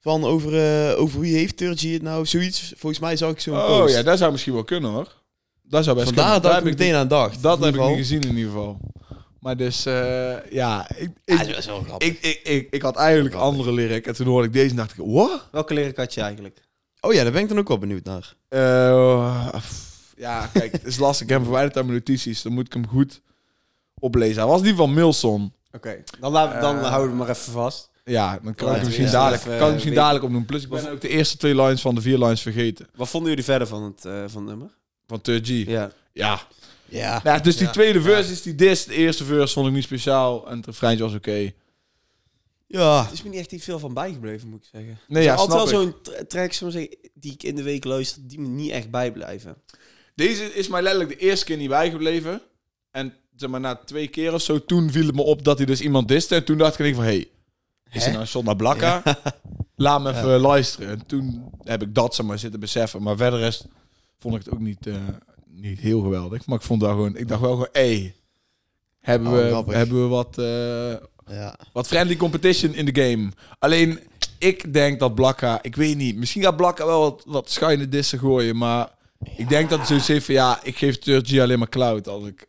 Van 0.00 0.24
over, 0.24 0.54
eh, 0.90 1.00
over 1.00 1.20
wie 1.20 1.36
heeft 1.36 1.56
Turgy 1.56 1.92
het 1.92 2.02
nou? 2.02 2.26
Zoiets. 2.26 2.72
Volgens 2.76 3.00
mij 3.00 3.16
zag 3.16 3.30
ik 3.30 3.40
zo'n 3.40 3.56
Oh 3.56 3.66
post. 3.66 3.94
ja, 3.94 4.02
dat 4.02 4.18
zou 4.18 4.30
misschien 4.32 4.52
wel 4.52 4.64
kunnen 4.64 4.90
hoor. 4.90 5.18
Dat 5.62 5.84
zou 5.84 5.96
best 5.96 6.08
Vandaar 6.08 6.24
kunnen. 6.24 6.42
dat 6.42 6.52
Daar 6.52 6.60
ik 6.60 6.66
heb 6.68 6.78
meteen 6.78 6.94
aan 6.94 7.08
dacht. 7.08 7.42
Dat 7.42 7.64
heb 7.64 7.74
ik 7.74 7.80
niet 7.80 7.96
gezien 7.96 8.20
in 8.20 8.36
ieder 8.36 8.50
geval. 8.52 8.78
Maar 9.40 9.56
dus, 9.56 9.86
eh, 9.86 10.50
ja, 10.50 10.90
ik, 10.90 10.96
ik, 10.98 11.12
geval. 11.24 11.46
Ja, 11.46 11.50
dat 11.50 11.58
is 11.58 11.66
wel 11.66 11.82
grappig. 11.82 12.08
ik, 12.08 12.18
ik, 12.20 12.40
ik, 12.42 12.66
ik 12.70 12.82
had 12.82 12.96
eigenlijk 12.96 13.34
een 13.34 13.40
andere 13.40 13.72
lyric 13.72 14.06
en 14.06 14.14
toen 14.14 14.26
hoorde 14.26 14.46
ik 14.46 14.52
deze 14.52 14.70
en 14.70 14.76
dacht 14.76 14.90
ik, 14.90 15.04
wat? 15.04 15.48
Welke 15.52 15.74
lyric 15.74 15.96
had 15.96 16.14
je 16.14 16.20
eigenlijk? 16.20 16.68
Oh 17.00 17.12
ja, 17.12 17.22
daar 17.22 17.32
ben 17.32 17.42
ik 17.42 17.48
dan 17.48 17.58
ook 17.58 17.68
wel 17.68 17.78
benieuwd 17.78 18.04
naar. 18.04 18.34
Eh, 18.48 19.54
ja, 20.16 20.46
kijk, 20.52 20.72
het 20.72 20.84
is 20.84 20.98
lastig. 20.98 21.22
Ik 21.22 21.28
heb 21.28 21.36
hem 21.36 21.46
verwijderd 21.46 21.76
uit 21.76 21.86
mijn 21.86 21.98
notities. 21.98 22.42
Dan 22.42 22.52
moet 22.52 22.66
ik 22.66 22.72
hem 22.72 22.88
goed 22.88 23.22
oplezen. 23.98 24.36
Hij 24.42 24.50
was 24.50 24.62
die 24.62 24.74
van 24.74 24.94
Milson. 24.94 25.52
Oké, 25.72 26.02
dan, 26.20 26.32
laat, 26.32 26.60
dan 26.60 26.78
houden 26.78 27.10
we 27.10 27.16
maar 27.16 27.28
even 27.28 27.52
vast. 27.52 27.89
Ja, 28.10 28.38
dan 28.42 28.54
kan 28.54 28.76
ik 28.76 28.84
misschien 28.84 29.10
dadelijk, 29.10 29.42
even, 29.42 29.50
kan 29.50 29.60
ik 29.60 29.66
eh, 29.66 29.72
misschien 29.72 29.90
weten. 29.94 30.02
dadelijk 30.04 30.24
opdoen. 30.24 30.44
Plus 30.44 30.62
ik 30.62 30.68
ben 30.68 30.90
ook 30.90 31.00
de 31.00 31.08
eerste 31.08 31.36
twee 31.36 31.54
lines 31.54 31.80
van 31.80 31.94
de 31.94 32.00
vier 32.00 32.18
lines 32.18 32.40
vergeten. 32.42 32.86
Wat 32.94 33.08
vonden 33.08 33.28
jullie 33.28 33.44
verder 33.44 33.66
van 33.66 33.82
het, 33.82 34.04
eh, 34.04 34.12
van 34.26 34.40
het 34.46 34.50
nummer? 34.50 34.70
Van 35.06 35.20
3G. 35.20 35.66
Ja. 35.66 35.92
Ja. 36.12 36.40
Ja. 36.84 37.20
Nou, 37.24 37.40
dus 37.40 37.56
die 37.56 37.66
Ja. 37.66 37.72
tweede 37.72 38.00
verse 38.02 38.32
is 38.32 38.42
die 38.42 38.54
dis. 38.54 38.84
De 38.84 38.94
eerste 38.94 39.24
verse 39.24 39.54
vond 39.54 39.66
ik 39.66 39.72
niet 39.72 39.84
speciaal. 39.84 40.48
En 40.48 40.56
het 40.56 40.66
refreintje 40.66 41.04
was 41.04 41.14
oké. 41.14 41.50
Ja. 42.66 43.02
Het 43.04 43.12
is 43.12 43.22
me 43.22 43.28
niet 43.28 43.50
echt 43.52 43.64
veel 43.64 43.78
van 43.78 43.94
bijgebleven, 43.94 44.48
moet 44.48 44.62
ik 44.62 44.68
zeggen. 44.72 44.98
Nee, 45.08 45.22
ja, 45.22 45.34
altijd 45.34 45.58
wel 45.58 45.66
zo'n 45.82 45.94
tra- 46.02 46.24
track 46.28 46.52
die 47.14 47.32
ik 47.32 47.42
in 47.42 47.56
de 47.56 47.62
week 47.62 47.84
luister, 47.84 48.22
die 48.26 48.40
me 48.40 48.48
niet 48.48 48.70
echt 48.70 48.90
bijblijven. 48.90 49.56
Deze 50.14 50.54
is 50.54 50.68
mij 50.68 50.82
letterlijk 50.82 51.18
de 51.18 51.26
eerste 51.26 51.44
keer 51.44 51.56
niet 51.56 51.68
bijgebleven. 51.68 52.42
En 52.90 53.14
zeg 53.36 53.50
maar, 53.50 53.60
na 53.60 53.74
twee 53.76 54.08
keer 54.08 54.32
of 54.34 54.42
zo, 54.42 54.64
toen 54.64 54.90
viel 54.90 55.06
het 55.06 55.14
me 55.14 55.22
op 55.22 55.44
dat 55.44 55.56
hij 55.56 55.66
dus 55.66 55.80
iemand 55.80 56.08
diste. 56.08 56.34
En 56.34 56.44
toen 56.44 56.58
dacht 56.58 56.78
ik 56.78 56.94
van, 56.94 57.04
hé, 57.04 57.10
hey, 57.10 57.28
is 57.92 58.06
er 58.06 58.42
nou 58.42 58.56
Blakka? 58.56 59.02
Laat 59.76 60.02
me 60.02 60.10
even 60.10 60.40
luisteren. 60.40 60.88
En 60.90 61.06
toen 61.06 61.50
heb 61.62 61.82
ik 61.82 61.94
dat 61.94 62.22
maar 62.22 62.38
zitten 62.38 62.60
beseffen. 62.60 63.02
Maar 63.02 63.16
verder 63.16 63.38
rest 63.38 63.66
vond 64.18 64.34
ik 64.34 64.44
het 64.44 64.52
ook 64.54 64.60
niet, 64.60 64.86
eh, 64.86 64.94
niet 65.46 65.78
heel 65.78 66.00
geweldig. 66.00 66.46
Maar 66.46 66.58
ik 66.58 66.64
vond 66.64 66.80
daar 66.80 66.90
gewoon, 66.90 67.16
ik 67.16 67.28
dacht 67.28 67.40
wel 67.40 67.50
gewoon, 67.50 67.68
hé, 67.72 67.80
hey, 67.98 68.14
hebben, 69.00 69.28
Oh, 69.32 69.38
we, 69.38 69.48
grappig. 69.48 69.74
hebben 69.74 70.02
we 70.02 70.08
wat, 70.08 70.38
eh, 70.38 71.34
Ja. 71.36 71.54
wat 71.72 71.86
friendly 71.86 72.16
competition 72.16 72.74
in 72.74 72.84
de 72.84 73.02
game. 73.02 73.28
Alleen, 73.58 74.00
ik 74.38 74.72
denk 74.72 75.00
dat 75.00 75.14
Blakka, 75.14 75.62
ik 75.62 75.76
weet 75.76 75.96
niet, 75.96 76.16
misschien 76.16 76.42
gaat 76.42 76.56
Blakka 76.56 76.86
wel 76.86 77.00
wat, 77.00 77.22
wat 77.26 77.50
schuine 77.50 77.88
dissen 77.88 78.18
gooien, 78.18 78.56
maar 78.56 78.88
ik 79.36 79.48
denk 79.48 79.70
dat 79.70 79.86
zoiets 79.86 80.08
heeft 80.08 80.24
van, 80.26 80.34
ja, 80.34 80.60
ik 80.62 80.76
geef 80.76 80.98
Turgy 80.98 81.40
alleen 81.40 81.58
maar 81.58 81.68
cloud 81.68 82.08
als 82.08 82.26
ik, 82.26 82.48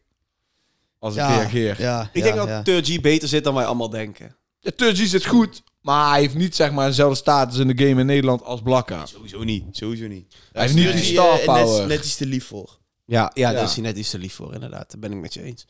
als 1.00 1.15
ik 1.15 1.21
reageer. 1.21 1.81
Ja. 1.81 2.10
Ik 2.13 2.24
denk 2.24 2.36
dat 2.36 2.65
Turgy 2.65 3.01
beter 3.01 3.27
zit 3.27 3.43
dan 3.43 3.53
wij 3.53 3.65
allemaal 3.65 3.89
denken. 3.89 4.36
Ja, 4.63 4.72
Turgy 4.75 5.06
zit 5.06 5.25
goed, 5.25 5.63
maar 5.82 6.10
hij 6.12 6.20
heeft 6.20 6.36
niet 6.36 6.56
zeg 6.56 6.72
maar 6.72 6.88
dezelfde 6.88 7.15
status 7.15 7.58
in 7.58 7.68
de 7.68 7.86
game 7.88 8.00
in 8.00 8.06
Nederland 8.06 8.44
als 8.44 8.62
Blakka. 8.62 9.06
Sowieso 9.06 9.44
niet. 9.44 9.63
Sowieso 9.72 10.08
niet. 10.08 10.36
Hij 10.51 10.62
heeft 10.62 10.75
niet 10.75 10.91
die 10.91 11.03
star 11.03 11.39
eh, 11.39 11.46
power. 11.46 11.80
Net, 11.80 11.88
net 11.88 12.06
iets 12.06 12.15
te 12.15 12.25
lief 12.25 12.46
voor. 12.46 12.77
Ja, 13.06 13.32
ja, 13.34 13.50
Ja. 13.50 13.56
daar 13.56 13.63
is 13.63 13.74
hij 13.74 13.84
net 13.84 13.98
iets 13.98 14.10
te 14.10 14.18
lief 14.18 14.34
voor, 14.34 14.53
inderdaad. 14.53 14.91
Daar 14.91 15.00
ben 15.00 15.12
ik 15.12 15.18
met 15.22 15.34
je 15.34 15.41
eens. 15.44 15.68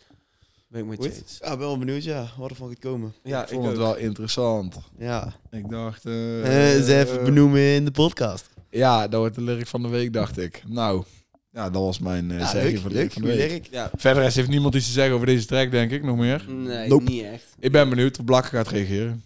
Ben 0.68 0.82
ik 0.82 0.88
met 0.88 1.04
je 1.04 1.10
Goed. 1.10 1.22
eens. 1.22 1.38
Ja, 1.40 1.46
ik 1.52 1.58
ben 1.58 1.68
wel 1.68 1.78
benieuwd, 1.78 2.04
ja. 2.04 2.28
Wat 2.38 2.50
er 2.50 2.56
van 2.56 2.68
gaat 2.70 2.80
komen. 2.80 3.14
Ja, 3.24 3.42
ik 3.42 3.48
vond 3.50 3.66
het 3.66 3.78
wel 3.78 3.96
interessant. 3.96 4.76
Ja. 4.98 5.34
Ik 5.52 5.70
dacht... 5.70 6.06
eh, 6.06 6.76
Eh, 6.78 6.84
ze 6.84 6.98
even 7.00 7.24
benoemen 7.24 7.62
in 7.62 7.86
de 7.86 7.92
podcast. 7.92 8.50
Ja, 8.70 9.08
dat 9.08 9.20
wordt 9.20 9.36
de 9.36 9.42
lyric 9.42 9.68
van 9.68 9.82
de 9.82 9.88
week, 9.88 10.14
dacht 10.14 10.38
ik. 10.38 10.64
Nou, 10.68 11.04
ja, 11.52 11.70
dat 11.70 11.82
was 11.82 12.00
mijn 12.00 12.32
eh 12.32 12.40
Ja, 12.40 12.54
leuk, 12.54 12.78
van 12.80 12.92
leuk. 12.92 13.12
van 13.12 13.24
werk. 13.26 13.68
Ja, 13.72 13.92
Verder 13.96 14.24
heeft 14.24 14.48
niemand 14.48 14.76
iets 14.76 14.86
te 14.86 14.92
zeggen 14.92 15.14
over 15.14 15.26
deze 15.26 15.46
track, 15.46 15.72
denk 15.72 15.92
ik, 15.92 16.04
nog 16.04 16.18
meer. 16.18 16.46
nee, 16.48 16.88
Nope. 16.88 17.04
niet 17.04 17.24
echt. 17.24 17.44
Ik 17.60 17.72
ben 17.72 17.90
benieuwd 17.90 18.20
of 18.20 18.26
Blakka 18.26 18.48
gaat 18.50 18.68
reageren. 18.68 19.24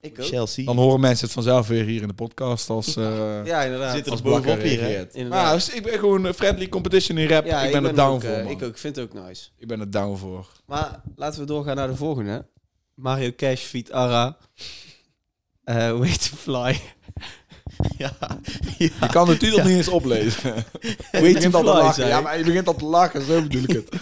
Ik 0.00 0.20
ook. 0.20 0.26
Chelsea. 0.26 0.64
Dan 0.64 0.76
horen 0.76 1.00
mensen 1.00 1.24
het 1.24 1.34
vanzelf 1.34 1.66
weer 1.68 1.84
hier 1.84 2.02
in 2.02 2.08
de 2.08 2.14
podcast 2.14 2.70
als, 2.70 2.96
eh 2.96 3.40
Ja, 3.44 3.62
inderdaad. 3.62 3.94
Zit 3.94 4.04
er 4.06 4.10
als 4.12 4.22
bovenop 4.22 4.60
hier. 4.62 4.80
Inderdaad. 4.80 5.28
Maar 5.28 5.38
ja, 5.44 5.52
dus 5.52 5.70
ik 5.70 5.82
ben 5.82 5.98
gewoon 5.98 6.24
een 6.24 6.34
friendly 6.34 6.68
competition 6.68 7.18
in 7.18 7.28
rap. 7.28 7.44
Ja, 7.44 7.62
ik 7.62 7.72
ben 7.72 7.84
er 7.84 7.94
down 7.94 8.14
ook, 8.14 8.20
voor, 8.22 8.30
eh, 8.30 8.42
man. 8.42 8.52
Ik 8.52 8.62
ook, 8.62 8.78
vind 8.78 8.96
het 8.96 9.04
ook 9.04 9.26
nice. 9.26 9.48
Ik 9.58 9.66
ben 9.66 9.80
er 9.80 9.90
down 9.90 10.16
voor. 10.16 10.46
Maar 10.66 11.00
laten 11.16 11.40
we 11.40 11.46
doorgaan 11.46 11.76
naar 11.76 11.88
de 11.88 11.96
volgende. 11.96 12.46
Mario 12.94 13.30
Cash 13.36 13.60
feat 13.62 13.92
Ara. 13.92 14.36
Eh 15.64 15.90
Way 15.98 16.12
to 16.12 16.36
Fly. 16.36 16.80
Ja. 17.98 18.12
Je 18.78 18.90
kan 19.10 19.26
de 19.26 19.36
titel 19.36 19.64
niet 19.64 19.76
eens 19.76 19.88
oplezen. 19.88 20.54
je 21.12 21.20
begint 21.20 21.54
al 21.54 21.60
te 21.62 21.66
lachen. 21.66 21.94
zei 21.94 22.08
Ja, 22.08 22.16
ik. 22.18 22.22
maar 22.24 22.38
je 22.38 22.44
begint 22.44 22.66
al 22.66 22.76
te 22.76 22.84
lachen, 22.84 23.26
zo 23.26 23.42
bedoel 23.42 23.62
ik 23.62 23.70
het. 23.70 23.88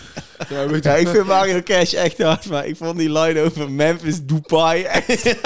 Ja, 0.49 0.67
weet 0.67 0.83
je- 0.85 0.89
Ja, 0.91 0.97
ik 0.97 1.09
vind 1.09 1.27
Mario 1.27 1.63
Cash 1.63 1.93
echt 1.93 2.23
hard, 2.23 2.47
maar 2.49 2.67
ik 2.67 2.77
vond 2.77 2.99
die 2.99 3.13
line 3.13 3.41
over 3.41 3.71
Memphis 3.71 4.23
Dubai 4.23 4.83
echt... 4.83 5.37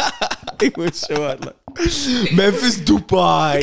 ik 0.59 0.76
moest 0.76 1.05
zo 1.05 1.23
hard 1.23 1.38
lachen. 1.45 2.35
Memphis 2.37 2.85
Dubai. 2.85 3.59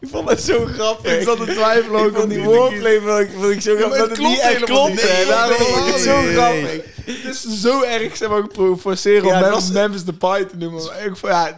ik 0.00 0.08
vond 0.10 0.28
dat 0.28 0.40
zo 0.40 0.64
grappig. 0.74 1.12
Ik 1.18 1.22
zat 1.22 1.36
te 1.46 1.52
twijfelen 1.52 2.00
ook 2.00 2.16
Ik 2.16 2.22
om 2.22 2.28
die 2.28 2.40
woordplay 2.42 2.92
ik, 2.94 3.28
vond 3.34 3.50
ik 3.52 3.60
zo 3.60 3.76
grappig. 3.76 3.98
dat 3.98 4.08
het 4.08 4.18
niet 4.18 4.38
echt 4.38 4.52
helemaal 4.52 4.66
klopt. 4.66 4.90
niet. 4.90 5.00
hè. 5.02 5.48
Nee, 5.48 5.84
ik 5.86 5.92
het 5.94 6.02
zo 6.02 6.20
grappig. 6.32 6.80
Het 7.04 7.34
is 7.34 7.60
zo 7.60 7.82
erg, 7.82 8.16
zeg 8.16 8.28
maar, 8.28 8.46
provoceren 8.46 9.26
Ja, 9.28 9.34
om 9.34 9.40
Memphis, 9.50 9.70
Memphis 9.70 10.04
de 10.04 10.12
Pie 10.12 10.46
te 10.46 10.56
noemen. 10.58 10.84
Maar 10.84 11.04
ik 11.06 11.16
vond, 11.16 11.32
ja, 11.32 11.56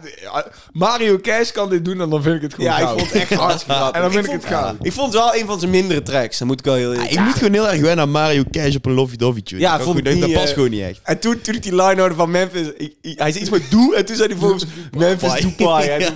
Mario 0.71 1.17
Cash 1.19 1.51
kan 1.51 1.69
dit 1.69 1.85
doen 1.85 2.01
en 2.01 2.09
dan 2.09 2.21
vind 2.23 2.35
ik 2.35 2.41
het 2.41 2.53
gewoon 2.53 2.69
Ja, 2.69 2.77
ik 2.77 2.83
goud. 2.85 2.99
vond 2.99 3.11
het 3.11 3.21
echt 3.21 3.33
hartstikke 3.41 3.73
grappig. 3.73 3.95
En 3.95 4.01
dan 4.01 4.11
vind 4.11 4.25
ik, 4.25 4.31
vond- 4.31 4.43
het 4.43 4.53
goud. 4.53 4.75
Ik 4.81 4.91
vond 4.93 5.13
het 5.13 5.21
wel 5.21 5.35
een 5.35 5.45
van 5.45 5.59
zijn 5.59 5.71
mindere 5.71 6.01
tracks. 6.03 6.37
Dat 6.37 6.47
moet 6.47 6.59
ik 6.59 6.65
wel 6.65 6.75
heel 6.75 6.93
ik 6.93 7.19
moet 7.19 7.33
gewoon 7.33 7.53
heel 7.53 7.67
erg 7.69 7.79
wennen 7.81 7.99
aan 8.05 8.11
Mario 8.11 8.43
Cash 8.51 8.75
op 8.75 8.85
een 8.85 8.93
Lovey 8.93 9.17
Dovey 9.17 9.41
tune. 9.41 9.61
Ja, 9.61 9.77
dat, 9.77 9.85
vond 9.85 9.97
ik 9.97 10.19
dat, 10.21 10.31
past 10.33 10.47
eh, 10.47 10.53
gewoon 10.53 10.69
niet 10.69 10.81
echt. 10.81 10.99
En 11.03 11.19
toen, 11.19 11.41
toen 11.41 11.55
ik 11.55 11.63
die 11.63 11.75
line 11.75 11.99
hoorde 11.99 12.15
van 12.15 12.31
Memphis, 12.31 12.67
ik, 12.77 12.93
ik- 13.01 13.19
hij 13.19 13.31
zei 13.31 13.43
iets 13.43 13.51
met 13.53 13.63
doe, 13.69 13.95
en 13.95 14.05
toen 14.05 14.15
zei 14.15 14.27
hij 14.29 14.37
volgens 14.37 14.65
Memphis. 14.97 15.33
En 15.33 15.41
toen 15.41 15.55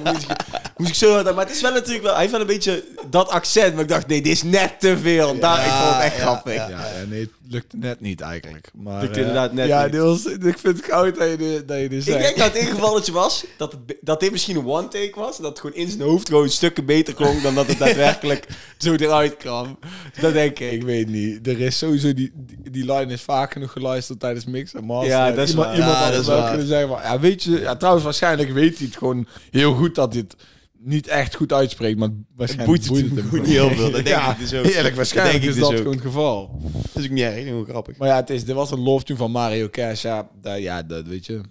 moest 0.04 0.22
ik, 0.24 0.36
moest 0.78 0.90
ik 0.90 0.96
zo 0.96 1.14
hard, 1.14 1.36
maar 1.36 1.46
het 1.46 1.56
is 1.56 1.62
wel 1.62 1.72
natuurlijk 1.74 2.04
wel, 2.04 2.12
hij 2.12 2.20
heeft 2.22 2.32
wel 2.32 2.42
een 2.42 2.48
beetje 2.48 2.84
dat 3.10 3.30
accent, 3.30 3.74
maar 3.74 3.84
ik 3.84 3.90
dacht, 3.90 4.08
nee, 4.08 4.22
dit 4.22 4.32
is 4.32 4.44
net 4.44 4.80
te 4.80 4.98
veel. 4.98 5.40
Daar, 5.40 5.66
ik 5.66 5.72
vond 5.72 5.94
het 5.96 6.04
echt 6.04 6.16
ja, 6.16 6.22
grappig. 6.22 6.54
ja. 6.54 6.68
Ja, 6.70 6.78
ja, 6.78 7.06
nee, 7.10 7.30
lukte 7.51 7.77
net 7.77 8.00
niet 8.00 8.22
eigenlijk. 8.22 8.72
Maar, 8.74 9.01
Lukte 9.01 9.15
eh, 9.20 9.27
inderdaad 9.27 9.53
net 9.53 9.67
ja, 9.67 9.86
niet. 9.86 9.96
was, 9.96 10.25
ik 10.25 10.58
vind 10.58 10.77
het 10.77 10.86
goud 10.86 11.15
dat 11.15 11.29
je 11.29 11.38
dit, 11.38 11.67
dat 11.67 11.79
je 11.79 11.89
dit 11.89 12.00
Ik 12.00 12.13
zegt. 12.13 12.20
denk 12.24 12.38
dat 12.38 12.53
het 12.53 12.55
ingevalletje 12.55 13.12
was 13.12 13.46
dat, 13.58 13.72
het, 13.72 13.98
dat 14.01 14.20
dit 14.20 14.31
misschien 14.31 14.55
een 14.55 14.65
one-take 14.67 15.12
was. 15.20 15.38
Dat 15.38 15.50
het 15.50 15.60
gewoon 15.60 15.75
in 15.75 15.89
zijn 15.89 16.01
hoofd 16.01 16.27
gewoon 16.29 16.50
stukken 16.50 16.86
beter 16.86 17.13
klonk 17.13 17.41
dan 17.43 17.55
dat 17.55 17.67
het 17.67 17.77
daadwerkelijk 17.86 18.48
zo 18.77 18.93
eruit 18.96 19.38
kwam. 19.38 19.79
Dat 20.22 20.34
denk 20.34 20.60
ik. 20.60 20.72
Ik 20.72 20.84
weet 20.84 21.08
niet. 21.08 21.48
Er 21.48 21.60
is 21.60 21.77
sowieso 21.77 22.13
die, 22.13 22.31
die, 22.36 22.72
die 22.72 22.93
line 22.93 23.13
is 23.13 23.22
vaak 23.22 23.51
genoeg 23.51 23.72
geluisterd 23.72 24.20
tijdens 24.20 24.46
mix 24.46 24.74
en 24.74 24.84
master. 24.84 25.10
Ja, 25.10 25.31
dat 25.31 25.43
is 25.43 25.50
iemand, 25.50 25.67
waar. 25.67 25.77
Iemand 25.77 25.98
Ja, 25.98 26.12
dat 26.12 26.22
is 26.22 26.27
wel 26.27 26.38
waar. 26.38 26.50
kunnen 26.50 26.67
zeggen. 26.67 26.89
Maar, 26.89 27.03
ja, 27.03 27.20
weet 27.20 27.43
je, 27.43 27.60
ja, 27.60 27.75
trouwens, 27.75 28.03
waarschijnlijk 28.05 28.51
weet 28.51 28.77
hij 28.77 28.88
het 28.88 28.98
gewoon 28.98 29.27
heel 29.51 29.74
goed 29.74 29.96
dat 29.96 30.12
dit 30.12 30.36
niet 30.84 31.08
echt 31.08 31.36
goed 31.36 31.54
uitspreekt. 31.54 31.98
Maar 32.00 32.10
waarschijnlijk 32.36 32.82
boeit 32.90 33.02
het 33.02 33.16
hem 33.32 33.40
niet 33.42 33.50
heel 33.50 33.70
veel. 33.70 33.84
Dat 33.92 33.94
denk 34.06 34.08
ja, 34.08 34.32
ik 34.32 34.40
dus 34.40 34.54
ook. 34.54 34.66
Eerlijk, 34.66 34.84
Dat 34.86 34.94
waarschijnlijk 34.96 35.42
denk 35.42 35.50
is 35.52 35.58
ik 35.58 35.62
dus 35.62 35.70
dat 35.70 35.72
ook. 35.72 35.78
gewoon 35.78 35.94
het 35.94 36.06
geval. 36.06 36.60
Dat 36.94 37.04
is 37.04 37.04
ook 37.04 37.10
niet 37.16 37.24
erg, 37.24 37.36
heel 37.44 37.64
grappig. 37.64 37.98
Maar 37.98 38.08
ja, 38.08 38.16
het 38.16 38.30
is, 38.30 38.46
dit 38.46 38.56
was 38.56 38.72
een 38.72 38.80
love 38.80 39.04
tune 39.06 39.18
van 39.18 39.32
Mario 39.32 39.70
Cash. 39.70 40.02
Ja, 40.02 40.30
dat, 40.42 40.60
ja, 40.60 40.84
dat 40.84 41.06
weet 41.06 41.26
je. 41.26 41.42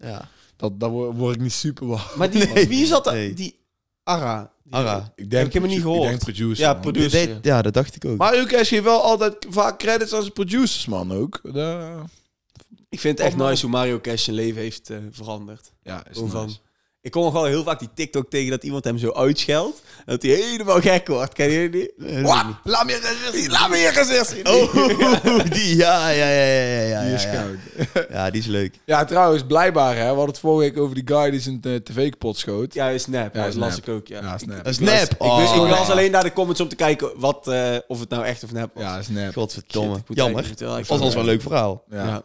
Ja. 0.00 0.28
Dat, 0.56 0.80
daar 0.80 0.90
word, 0.90 1.34
ik 1.36 1.40
niet 1.42 1.52
super 1.52 1.86
warm. 1.86 2.02
Maar 2.16 2.30
die, 2.30 2.46
Nee. 2.46 2.68
wie 2.68 2.86
zat 2.86 3.06
er? 3.06 3.12
Nee. 3.12 3.34
Die 3.34 3.58
Ara. 4.02 4.52
Die- 4.64 4.74
Ara. 4.74 5.12
Ik 5.14 5.30
denk, 5.30 5.32
Heb 5.32 5.46
ik 5.46 5.52
helemaal 5.52 5.74
niet 5.74 5.82
produ- 5.84 5.98
gehoord. 5.98 6.02
Ik 6.02 6.24
denk 6.24 6.36
producer. 6.36 6.64
Ja, 6.64 6.74
producer. 6.74 7.28
Dat- 7.28 7.44
ja, 7.44 7.62
dat 7.62 7.74
dacht 7.74 7.96
ik 7.96 8.04
ook. 8.04 8.16
Mario 8.16 8.44
Cash 8.44 8.68
geeft 8.68 8.82
wel 8.84 9.02
altijd 9.02 9.46
vaak 9.48 9.78
credits 9.78 10.10
zijn 10.10 10.32
producers, 10.32 10.86
man, 10.86 11.12
ook. 11.12 11.40
Ik 12.88 13.00
vind 13.00 13.18
het 13.18 13.26
echt 13.26 13.36
nice 13.36 13.62
hoe 13.62 13.70
Mario 13.70 14.00
Cash 14.00 14.24
zijn 14.24 14.36
leven 14.36 14.62
heeft 14.62 14.90
eh, 14.90 14.96
veranderd. 15.10 15.72
ja, 15.82 16.04
is 16.10 16.20
nice. 16.20 16.58
Ik 17.02 17.10
kom 17.10 17.22
nog 17.22 17.32
wel 17.32 17.44
heel 17.44 17.62
vaak 17.62 17.78
die 17.78 17.88
TikTok 17.94 18.30
tegen 18.30 18.50
dat 18.50 18.62
iemand 18.62 18.84
hem 18.84 18.98
zo 18.98 19.12
uitscheldt. 19.12 19.82
en 19.98 20.02
Dat 20.06 20.22
hij 20.22 20.30
helemaal 20.30 20.80
gek 20.80 21.06
wordt. 21.08 21.32
Ken 21.32 21.50
je 21.50 21.70
die? 21.70 21.92
Wat? 22.22 22.44
Laat 22.64 22.84
me 22.86 22.92
je 22.92 22.98
gezicht 23.02 23.34
zien. 23.34 23.50
Laat 23.50 23.68
me 23.68 23.76
je 23.76 23.88
gezicht 23.92 24.28
zien. 24.28 24.46
Oh, 24.52 25.44
die, 25.50 25.76
ja, 25.76 26.08
ja, 26.08 26.28
ja, 26.28 26.42
ja, 26.44 26.62
ja, 26.62 26.80
ja. 26.80 27.02
Die 27.04 27.12
is 27.14 27.22
ja. 27.22 27.32
goud. 27.32 27.56
Ja, 28.10 28.30
die 28.30 28.40
is 28.40 28.46
leuk. 28.46 28.74
Ja, 28.84 29.04
trouwens, 29.04 29.42
blijkbaar, 29.46 29.94
hè. 29.94 30.00
We 30.00 30.06
hadden 30.06 30.26
het 30.26 30.38
vorige 30.38 30.70
week 30.70 30.78
over 30.82 30.94
die 30.94 31.06
guy 31.06 31.30
die 31.30 31.40
zijn 31.40 31.58
eh, 31.62 31.74
tv 31.74 32.10
kapot 32.10 32.36
schoot. 32.36 32.74
Ja, 32.74 32.88
is 32.88 33.06
nep. 33.06 33.34
Ja, 33.34 33.40
Ja, 33.40 33.46
dat 33.46 33.54
las 33.56 33.76
ik 33.76 33.88
ook, 33.88 34.06
ja. 34.06 34.20
Ja, 34.20 34.38
snap. 34.38 34.56
Dat 34.56 34.66
is 34.66 34.78
Ik 34.78 34.84
nep. 34.84 35.02
Ik, 35.02 35.10
ik 35.10 35.18
Oh. 35.18 35.68
las 35.68 35.90
alleen 35.90 36.10
naar 36.10 36.22
de 36.22 36.32
comments 36.32 36.60
om 36.60 36.68
te 36.68 36.76
kijken 36.76 37.10
wat, 37.16 37.48
eh, 37.48 37.76
of 37.86 38.00
het 38.00 38.08
nou 38.08 38.24
echt 38.24 38.44
of 38.44 38.52
nep 38.52 38.70
was. 38.74 38.82
Ja, 38.84 39.02
snap. 39.02 39.32
Godverdomme. 39.32 39.90
Shit, 39.90 40.00
ik 40.02 40.08
moet 40.08 40.16
Jammer. 40.16 40.56
Dat 40.56 40.86
was 40.86 40.98
wel 41.14 41.22
een 41.22 41.24
leuk 41.28 41.42
verhaal. 41.42 41.84
Ja. 41.90 42.22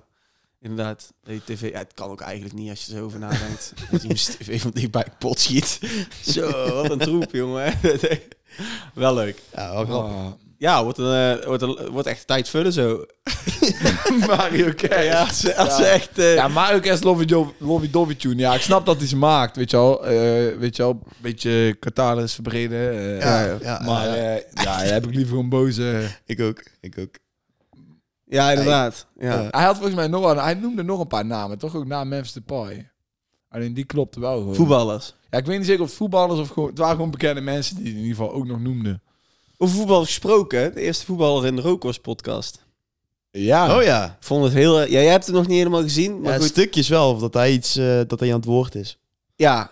Inderdaad. 0.62 1.14
Die 1.24 1.42
tv, 1.46 1.72
ja, 1.72 1.78
het 1.78 1.94
kan 1.94 2.10
ook 2.10 2.22
eigenlijk 2.22 2.56
niet 2.56 2.70
als 2.70 2.86
je 2.86 2.92
er 2.92 2.98
zo 2.98 3.04
over 3.06 3.20
nadenkt. 3.20 3.74
dat 3.92 4.02
je 4.02 4.08
tv 4.14 4.62
van 4.62 4.72
dichtbij 4.74 5.06
pot 5.20 5.40
schiet. 5.40 5.80
Zo, 6.34 6.74
wat 6.74 6.92
een 6.92 6.98
troep, 7.00 7.32
jongen. 7.32 7.74
wel 8.94 9.14
leuk. 9.14 9.42
Ja, 9.56 9.74
wel 9.74 9.86
grappig. 9.86 10.16
Ah. 10.16 10.32
Ja, 10.60 10.84
wordt, 10.84 10.98
een, 10.98 11.40
eh, 11.40 11.46
wordt, 11.46 11.62
een, 11.62 11.90
wordt 11.92 12.08
echt 12.08 12.28
tijd 12.28 12.50
vullen 12.50 12.74
zo. 12.74 13.06
Mario 14.28 14.72
Kart. 14.76 15.04
Ja, 15.04 15.22
als 15.24 15.56
als 15.56 15.82
echt... 15.82 16.18
eh, 16.20 16.34
Ja, 16.36 16.48
Mario 16.48 16.80
Kart 16.80 17.04
Lovey 17.04 17.90
Dovey 17.92 18.16
Tune. 18.16 18.36
Ja, 18.36 18.54
ik 18.54 18.62
snap 18.62 18.86
dat 18.86 18.98
hij 18.98 19.08
ze 19.08 19.16
maakt, 19.18 19.56
weet 19.56 19.72
je 19.72 19.78
wel. 19.78 20.06
Eh, 20.06 20.58
weet 20.58 20.76
je 20.76 20.84
wel, 20.84 20.92
een 20.92 21.12
beetje 21.22 21.78
catalogus 21.80 22.34
verbreden. 22.34 22.94
Ja, 23.20 23.58
ja, 23.62 23.82
maar 23.86 24.08
ja. 24.18 24.34
ja, 24.34 24.44
daar 24.54 24.86
heb 24.86 25.06
ik 25.08 25.14
liever 25.14 25.30
gewoon 25.30 25.50
boze... 25.50 26.08
Ik 26.26 26.42
ook. 26.42 26.64
Ik 26.82 26.98
ook. 27.00 27.16
Ja, 28.28 28.50
inderdaad. 28.50 29.06
Ja. 29.20 29.42
Ja. 29.42 29.48
Hij 29.50 29.64
had 29.66 29.76
volgens 29.76 29.96
mij 29.96 30.08
nog 30.08 30.32
een, 30.32 30.38
hij 30.38 30.54
noemde 30.54 30.84
nog 30.84 31.00
een 31.00 31.08
paar 31.08 31.26
namen, 31.26 31.58
toch 31.58 31.76
ook 31.76 31.86
na 31.86 32.04
Memphis 32.04 32.32
Depay. 32.34 32.90
Alleen 33.50 33.74
die 33.74 33.86
klopte 33.86 34.20
wel 34.20 34.38
gewoon. 34.38 34.56
Voetballers. 34.56 35.14
Ja, 35.30 35.38
ik 35.38 35.46
weet 35.46 35.58
niet 35.58 35.68
zeker 35.68 35.82
of 35.82 35.88
het 35.88 35.98
voetballers 35.98 36.40
of 36.40 36.48
gewoon... 36.50 36.70
Het 36.70 36.78
waren 36.78 36.96
gewoon 36.96 37.12
bekende 37.12 37.42
mensen 37.42 37.76
die 37.76 37.86
het 37.86 37.94
in 37.94 38.00
ieder 38.02 38.16
geval 38.16 38.32
ook 38.34 38.46
nog 38.48 38.60
noemden. 38.60 39.02
Over 39.58 39.76
voetbal 39.76 40.04
gesproken, 40.04 40.74
de 40.74 40.82
eerste 40.82 41.06
voetballer 41.06 41.46
in 41.46 41.56
de 41.56 41.62
Rokos 41.62 42.00
podcast. 42.00 42.66
Ja. 43.32 43.78
Oh 43.78 43.84
ja. 43.84 44.06
Ik 44.06 44.26
vond 44.26 44.44
het 44.44 44.54
heel... 44.54 44.80
eh, 44.82 44.86
Ja, 44.88 44.92
jij 45.02 45.12
hebt 45.12 45.26
het 45.26 45.36
nog 45.36 45.48
niet 45.48 45.58
helemaal 45.58 45.82
gezien, 45.82 46.22
maar 46.22 46.32
ja 46.32 46.38
goed. 46.38 46.48
stukjes 46.48 46.88
wel, 46.88 47.12
of 47.12 47.20
dat 47.20 47.34
hij 47.34 47.52
iets, 47.52 47.76
eh, 47.76 48.02
dat 48.08 48.20
hij 48.20 48.30
aan 48.30 48.36
het 48.36 48.46
woord 48.46 48.76
is. 48.76 48.98
Ja. 49.36 49.72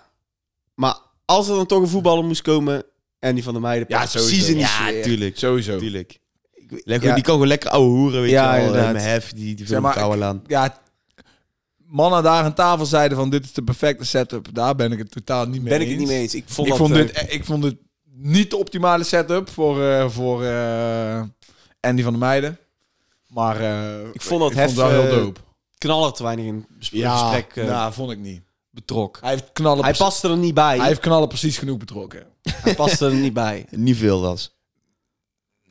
Maar 0.74 0.98
als 1.26 1.48
er 1.50 1.56
dan 1.56 1.66
toch 1.66 1.82
een 1.82 1.88
voetballer 1.88 2.24
moest 2.24 2.42
komen... 2.42 2.84
En 3.20 3.36
die 3.36 3.44
van 3.44 3.54
de 3.54 3.60
meiden 3.60 3.86
Ja, 3.90 4.06
precies 4.06 4.48
in 4.48 4.54
die 4.54 4.62
Ja, 4.62 5.02
tuurlijk. 5.04 5.38
Sowieso. 5.38 5.78
Tuurlijk. 5.78 6.20
Ik- 6.70 6.82
Lekker, 6.86 7.08
ja, 7.10 7.14
Die 7.16 7.24
kan 7.24 7.34
gewoon 7.34 7.48
lekker 7.48 7.70
ouwe 7.70 7.88
hoeren, 7.90 8.22
weet 8.22 8.30
Ja, 8.32 8.56
je 8.56 8.72
wel. 8.72 8.92
Met 8.94 9.02
hef, 9.04 9.32
die, 9.34 9.44
die 9.46 9.58
Zeg 9.58 9.68
veel 9.68 9.82
maar, 9.82 9.94
kouwen 9.94 10.24
aan. 10.24 10.42
Ja, 10.48 10.78
mannen 11.86 12.24
daar 12.24 12.44
aan 12.44 12.54
tafel 12.54 12.86
zeiden 12.86 13.18
van 13.18 13.30
dit 13.30 13.44
is 13.44 13.54
de 13.54 13.64
perfecte 13.64 14.06
setup. 14.06 14.48
Daar 14.54 14.76
ben 14.76 14.92
ik 14.92 14.98
het 14.98 15.12
totaal 15.12 15.46
niet 15.48 15.62
mee 15.62 15.70
ben 15.78 15.82
ik 15.82 15.88
eens. 15.88 15.90
het 15.92 16.00
niet 16.00 16.08
mee 16.08 16.20
eens. 16.22 16.36
Ik 16.36 16.44
vond, 16.48 16.68
ik, 16.68 16.74
dat, 16.74 16.82
vond 16.82 16.92
eh, 16.92 16.98
dit, 17.06 17.18
e- 17.18 17.34
ik 17.34 17.46
vond 17.46 17.64
het 17.64 17.76
niet 18.12 18.50
de 18.50 18.58
optimale 18.58 19.04
setup 19.04 19.50
voor, 19.50 19.84
eh, 19.84 20.10
voor 20.10 20.44
eh, 20.44 21.22
Andy 21.80 22.02
van 22.04 22.12
der 22.12 22.22
Meijden. 22.22 22.60
Maar 23.28 23.60
eh, 23.60 24.08
Ik 24.14 24.22
vond 24.22 24.42
dat 24.42 24.52
ik 24.52 24.58
vond 24.58 24.70
het 24.70 24.76
wel 24.78 24.90
heel 24.90 25.04
eh, 25.04 25.10
dope. 25.24 25.40
knaller 25.78 26.14
te 26.14 26.24
weinig 26.24 26.46
in 26.46 26.66
het 26.80 26.88
Ja, 26.88 27.44
eh, 27.56 27.66
nou, 27.66 27.94
vond 27.94 28.12
ik 28.12 28.18
niet. 28.20 28.42
betrok. 28.70 29.18
Hij 29.22 29.30
heeft 29.30 29.50
knallen, 29.54 29.84
Hij 29.84 29.94
paste 29.94 30.28
er 30.30 30.38
niet 30.38 30.54
bij. 30.54 30.78
hij 30.78 30.88
heeft 30.88 31.00
knallen 31.00 31.28
precies 31.28 31.58
genoeg 31.58 31.78
betrokken. 31.78 32.24
Hij 32.52 32.76
paste 32.76 33.06
er 33.06 33.14
niet 33.14 33.34
bij. 33.34 33.66
Niet 33.72 33.98
veel 33.98 34.22
was. 34.22 34.55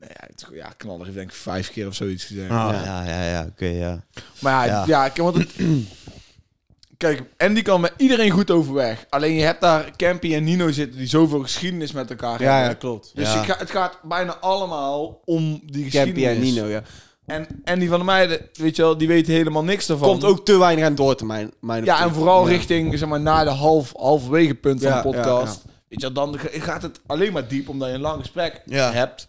Ja, 0.09 0.27
het, 0.27 0.47
ja, 0.53 0.69
knallen 0.77 1.05
heeft 1.05 1.17
denk 1.17 1.29
ik 1.31 1.35
vijf 1.37 1.71
keer 1.71 1.87
of 1.87 1.95
zoiets 1.95 2.25
gezegd. 2.25 2.51
Ah, 2.51 2.69
Ja. 2.73 2.85
ja, 2.85 3.05
ja, 3.05 3.31
ja, 3.31 3.47
oké, 3.51 3.65
ja. 3.67 4.05
Maar 4.39 4.67
ja, 4.67 4.73
Ja. 4.73 4.85
ja. 4.87 5.09
kijk, 5.09 5.17
want 5.17 5.37
het, 5.37 5.51
kijk, 6.97 7.23
Andy 7.37 7.63
kan 7.63 7.81
met 7.81 7.93
iedereen 7.97 8.31
goed 8.31 8.51
overweg. 8.51 9.07
Alleen 9.09 9.35
je 9.35 9.43
hebt 9.43 9.61
daar 9.61 9.91
Campy 9.97 10.35
en 10.35 10.45
Nino 10.45 10.71
zitten 10.71 10.99
die 10.99 11.07
zoveel 11.09 11.41
geschiedenis 11.41 11.93
met 11.93 12.11
elkaar 12.11 12.43
Ja, 12.43 12.51
hebben. 12.53 12.69
ja, 12.69 12.75
klopt. 12.75 13.11
Dus 13.15 13.33
Ja. 13.33 13.41
ik 13.43 13.47
ga, 13.51 13.57
het 13.59 13.71
gaat 13.71 13.99
bijna 14.03 14.37
allemaal 14.37 15.21
om 15.25 15.61
die 15.65 15.85
geschiedenis. 15.85 16.25
Campy 16.25 16.25
en 16.25 16.41
Nino, 16.41 16.67
ja. 16.67 16.83
En 17.27 17.47
Andy 17.65 17.87
van 17.87 17.97
der 17.97 18.05
Meijden, 18.07 18.49
weet 18.53 18.77
je 18.77 18.83
wel, 18.83 18.99
die 18.99 19.09
weet 19.09 19.27
helemaal 19.27 19.65
niks 19.65 19.87
daarvan. 19.87 20.09
Komt 20.09 20.25
ook 20.25 20.45
te 20.45 20.59
weinig 20.59 20.85
aan 20.85 20.95
door 20.95 21.17
te 21.17 21.25
mijn, 21.27 21.53
mijn 21.61 21.85
Ja, 21.85 22.01
en 22.03 22.15
vooral 22.15 22.45
Ja. 22.45 22.51
richting, 22.53 22.99
zeg 22.99 23.09
maar, 23.09 23.21
na 23.21 23.45
de 23.45 23.51
half, 23.51 23.93
halverwege 23.97 24.55
punt 24.55 24.81
van 24.83 24.91
Ja, 24.91 25.03
de 25.03 25.09
podcast. 25.11 25.63
Weet 25.89 26.01
je 26.01 26.13
wel, 26.13 26.31
dan 26.31 26.39
gaat 26.53 26.83
het 26.83 27.01
alleen 27.07 27.33
maar 27.33 27.49
diep, 27.49 27.69
omdat 27.69 27.89
je 27.89 27.95
een 27.95 28.01
lang 28.01 28.21
gesprek 28.21 28.63
Ja. 28.67 28.93
hebt. 28.93 29.27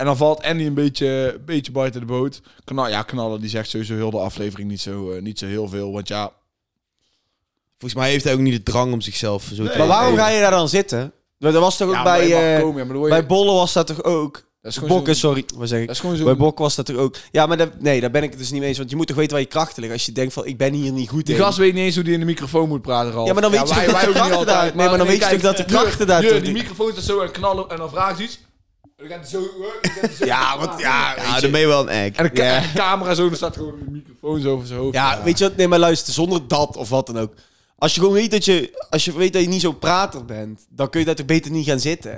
En 0.00 0.06
dan 0.06 0.16
valt 0.16 0.42
Andy 0.42 0.64
een 0.64 0.74
beetje, 0.74 1.06
een 1.34 1.44
beetje 1.44 1.72
buiten 1.72 2.00
de 2.00 2.06
boot. 2.06 2.40
Knal, 2.64 2.88
ja, 2.88 3.02
knallen, 3.02 3.40
die 3.40 3.50
zegt 3.50 3.68
sowieso 3.68 3.94
heel 3.94 4.10
de 4.10 4.18
aflevering 4.18 4.68
niet 4.68 4.80
zo, 4.80 5.10
eh, 5.10 5.22
niet 5.22 5.38
zo 5.38 5.46
heel 5.46 5.68
veel. 5.68 5.92
Want 5.92 6.08
ja, 6.08 6.32
Volgens 7.78 8.00
mij 8.00 8.10
heeft 8.10 8.24
hij 8.24 8.32
ook 8.32 8.38
niet 8.40 8.52
de 8.64 8.70
drang 8.72 8.92
om 8.92 9.00
zichzelf 9.00 9.42
zo 9.54 9.66
te... 9.68 9.78
Maar 9.78 9.86
waarom 9.86 10.14
Nee. 10.14 10.24
ga 10.24 10.28
je 10.30 10.40
daar 10.40 10.50
dan 10.50 10.68
zitten? 10.68 11.12
Dat 11.38 11.54
was 11.54 11.76
toch 11.76 11.88
ook 11.88 11.94
ja 11.94 12.02
bij, 12.02 12.28
mag 12.28 12.38
eh, 12.40 12.60
komen, 12.60 12.78
ja, 12.78 12.84
maar 12.84 12.86
dan 12.86 12.96
word 12.96 13.12
je- 13.12 13.18
bij 13.18 13.26
Bolle 13.26 13.52
was 13.52 13.72
dat 13.72 13.86
toch 13.86 14.02
ook? 14.04 14.32
dat 14.62 14.70
is 14.70 14.78
gewoon 14.78 14.96
Bokken, 14.96 15.14
zo- 15.14 15.26
sorry. 15.26 15.44
Wat 15.56 15.68
zeg 15.68 15.80
ik? 15.80 15.86
Dat 15.86 15.94
is 15.94 16.00
gewoon 16.00 16.16
zo. 16.16 16.24
Bij 16.24 16.36
Bok 16.36 16.58
was 16.58 16.74
dat 16.74 16.86
toch 16.86 16.96
ook? 16.96 17.16
Ja, 17.30 17.46
maar 17.46 17.56
dat, 17.56 17.80
nee, 17.80 18.00
daar 18.00 18.10
ben 18.10 18.22
ik 18.22 18.30
het 18.30 18.38
dus 18.38 18.50
niet 18.50 18.60
mee 18.60 18.68
eens. 18.68 18.78
Want 18.78 18.90
je 18.90 18.96
moet 18.96 19.06
toch 19.06 19.16
weten 19.16 19.32
waar 19.32 19.40
je 19.40 19.46
krachten 19.46 19.74
liggen. 19.80 19.92
Als 19.92 20.06
je 20.06 20.12
denkt 20.12 20.32
van, 20.32 20.46
ik 20.46 20.56
ben 20.58 20.72
hier 20.72 20.92
niet 20.92 21.08
goed 21.08 21.26
Die 21.26 21.34
in. 21.34 21.40
gast 21.40 21.58
weet 21.58 21.74
niet 21.74 21.84
eens 21.84 21.94
hoe 21.94 22.04
die 22.04 22.12
in 22.14 22.20
de 22.20 22.26
microfoon 22.26 22.68
moet 22.68 22.82
praten, 22.82 23.12
Ralf. 23.12 23.26
Ja, 23.26 23.32
maar 23.32 23.42
dan 23.42 23.50
weet 23.50 23.60
je 23.60 23.66
toch 23.66 23.74
wij- 23.76 23.84
dat 23.86 23.94
wij 23.94 24.02
de 24.04 24.08
ook 24.08 24.14
niet 24.14 24.22
krachten 24.32 24.38
altijd. 24.46 24.56
daar- 24.66 24.76
nee, 24.76 24.88
maar 24.88 24.98
dan 24.98 25.06
weet 25.06 25.24
je 25.24 25.28
toch 25.30 25.40
dat 25.40 25.56
de 25.56 25.64
krachten 25.64 26.06
daar 26.06 26.20
die 26.42 26.52
microfoon 26.52 26.92
staat 26.92 27.04
zo 27.04 27.20
en 27.20 27.30
knallen 27.30 27.68
en 27.70 27.76
dan 27.76 27.90
vraagt 27.90 28.18
iets. 28.20 28.40
En 29.02 29.08
dan 29.08 29.18
gaat 29.18 29.30
hij 29.30 29.40
zo... 29.40 29.40
dan 29.40 29.92
gaat 29.92 30.00
hij 30.06 30.14
zo 30.16 30.24
Ja, 30.34 30.58
want 30.58 30.80
ja, 30.80 31.14
dan 31.14 31.40
je. 31.40 31.50
ben 31.50 31.60
je 31.60 31.66
wel 31.66 31.80
een 31.80 31.88
egg. 31.88 32.14
En 32.14 32.24
de, 32.24 32.30
ca- 32.30 32.44
Ja. 32.44 32.56
en 32.56 32.62
de 32.62 32.72
camera 32.78 33.14
zo, 33.14 33.26
dan 33.28 33.36
staat 33.36 33.56
gewoon 33.56 33.78
de 33.84 33.90
microfoon 33.90 34.40
zo 34.40 34.52
over 34.52 34.66
zijn 34.66 34.78
hoofd. 34.80 34.94
Ja, 34.94 35.22
weet 35.22 35.38
je 35.38 35.44
wat? 35.44 35.56
Nee, 35.56 35.68
maar 35.68 35.78
luister, 35.78 36.12
zonder 36.12 36.48
dat 36.48 36.76
of 36.76 36.88
wat 36.88 37.06
dan 37.06 37.18
ook. 37.18 37.32
Als 37.78 37.94
je 37.94 38.00
gewoon 38.00 38.14
weet 38.14 38.30
dat 38.30 38.44
je, 38.44 38.84
als 38.90 39.04
je 39.04 39.12
weet 39.16 39.32
dat 39.32 39.42
je 39.42 39.48
niet 39.48 39.60
zo 39.60 39.72
prater 39.72 40.24
bent, 40.24 40.66
dan 40.68 40.90
kun 40.90 41.00
je 41.00 41.06
daar 41.06 41.14
toch 41.14 41.26
beter 41.26 41.50
niet 41.50 41.66
gaan 41.66 41.80
zitten. 41.80 42.12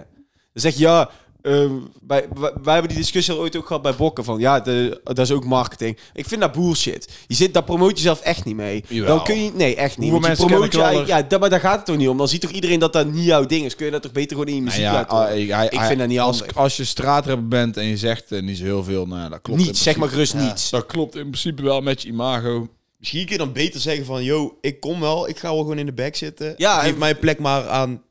Dan 0.52 0.62
zeg 0.62 0.74
je 0.74 0.80
ja, 0.80 1.10
ehm, 1.42 1.72
wij, 2.06 2.26
wij, 2.34 2.52
wij 2.62 2.72
hebben 2.72 2.88
die 2.92 3.00
discussie 3.00 3.34
al 3.34 3.40
ooit 3.40 3.56
ook 3.56 3.66
gehad 3.66 3.82
bij 3.82 3.94
Bokken 3.94 4.24
van 4.24 4.38
ja, 4.40 4.60
de, 4.60 5.00
dat 5.04 5.18
is 5.18 5.30
ook 5.30 5.44
marketing. 5.44 5.98
Ik 6.14 6.26
vind 6.28 6.40
dat 6.40 6.52
bullshit. 6.52 7.08
Je 7.26 7.34
zit, 7.34 7.54
daar 7.54 7.64
promoot 7.64 7.96
je 7.96 8.02
zelf 8.02 8.20
echt 8.20 8.44
niet 8.44 8.56
mee. 8.56 8.84
Jawel. 8.88 9.16
Dan 9.16 9.24
kun 9.24 9.44
je, 9.44 9.50
nee, 9.54 9.76
echt 9.76 9.98
niet. 9.98 10.10
Hoeveel 10.10 10.28
mensen 10.28 10.46
promoot 10.46 10.72
je 10.72 11.02
ja, 11.06 11.22
dat, 11.22 11.40
maar 11.40 11.50
daar 11.50 11.60
gaat 11.60 11.76
het 11.76 11.86
toch 11.86 11.96
niet 11.96 12.08
om. 12.08 12.16
Dan 12.16 12.28
ziet 12.28 12.40
toch 12.40 12.50
iedereen 12.50 12.78
dat 12.78 12.92
dat 12.92 13.06
niet 13.12 13.24
jouw 13.24 13.46
ding 13.46 13.64
is. 13.64 13.74
Kun 13.76 13.86
je 13.86 13.92
dat 13.92 14.02
toch 14.02 14.12
beter 14.12 14.30
gewoon 14.30 14.46
in 14.46 14.54
je 14.54 14.60
Nou 14.60 14.70
muziek 14.72 14.86
ja, 14.90 14.92
laten 14.92 15.16
horen? 15.16 15.40
ik, 15.40 15.48
hij- 15.50 15.66
Ik 15.66 15.78
hij- 15.78 15.86
vind 15.86 15.98
dat 15.98 16.08
niet 16.08 16.20
als, 16.20 16.38
handig. 16.38 16.56
als 16.56 16.76
je 16.76 16.84
straatrapper 16.84 17.48
bent 17.48 17.76
en 17.76 17.84
je 17.86 17.96
zegt 17.96 18.32
eh, 18.32 18.42
niet 18.42 18.56
zo 18.58 18.64
heel 18.64 18.84
veel, 18.84 19.06
nou 19.06 19.30
dat 19.30 19.40
klopt. 19.42 19.60
in 19.60 19.66
Niets, 19.66 19.82
zeg 19.82 19.96
maar 19.96 20.08
gerust 20.08 20.34
niets. 20.34 20.70
Dat 20.70 20.86
klopt 20.86 21.14
in 21.14 21.20
principe 21.30 21.62
wel 21.62 21.80
met 21.80 22.02
je 22.02 22.08
imago. 22.08 22.68
Misschien 22.98 23.22
kun 23.24 23.32
je 23.32 23.38
dan 23.38 23.52
beter 23.52 23.80
zeggen 23.80 24.04
van... 24.04 24.24
Yo, 24.24 24.58
ik 24.60 24.80
kom 24.80 25.00
wel. 25.00 25.28
Ik 25.28 25.38
ga 25.38 25.48
wel 25.48 25.58
gewoon 25.58 25.78
in 25.78 25.86
de 25.86 25.92
back 25.92 26.14
zitten. 26.16 26.54
Ja, 26.56 26.80
Geef 26.80 26.92
en- 26.92 26.98
mijn 26.98 27.18
plek 27.18 27.38
maar 27.38 27.68
aan 27.68 28.02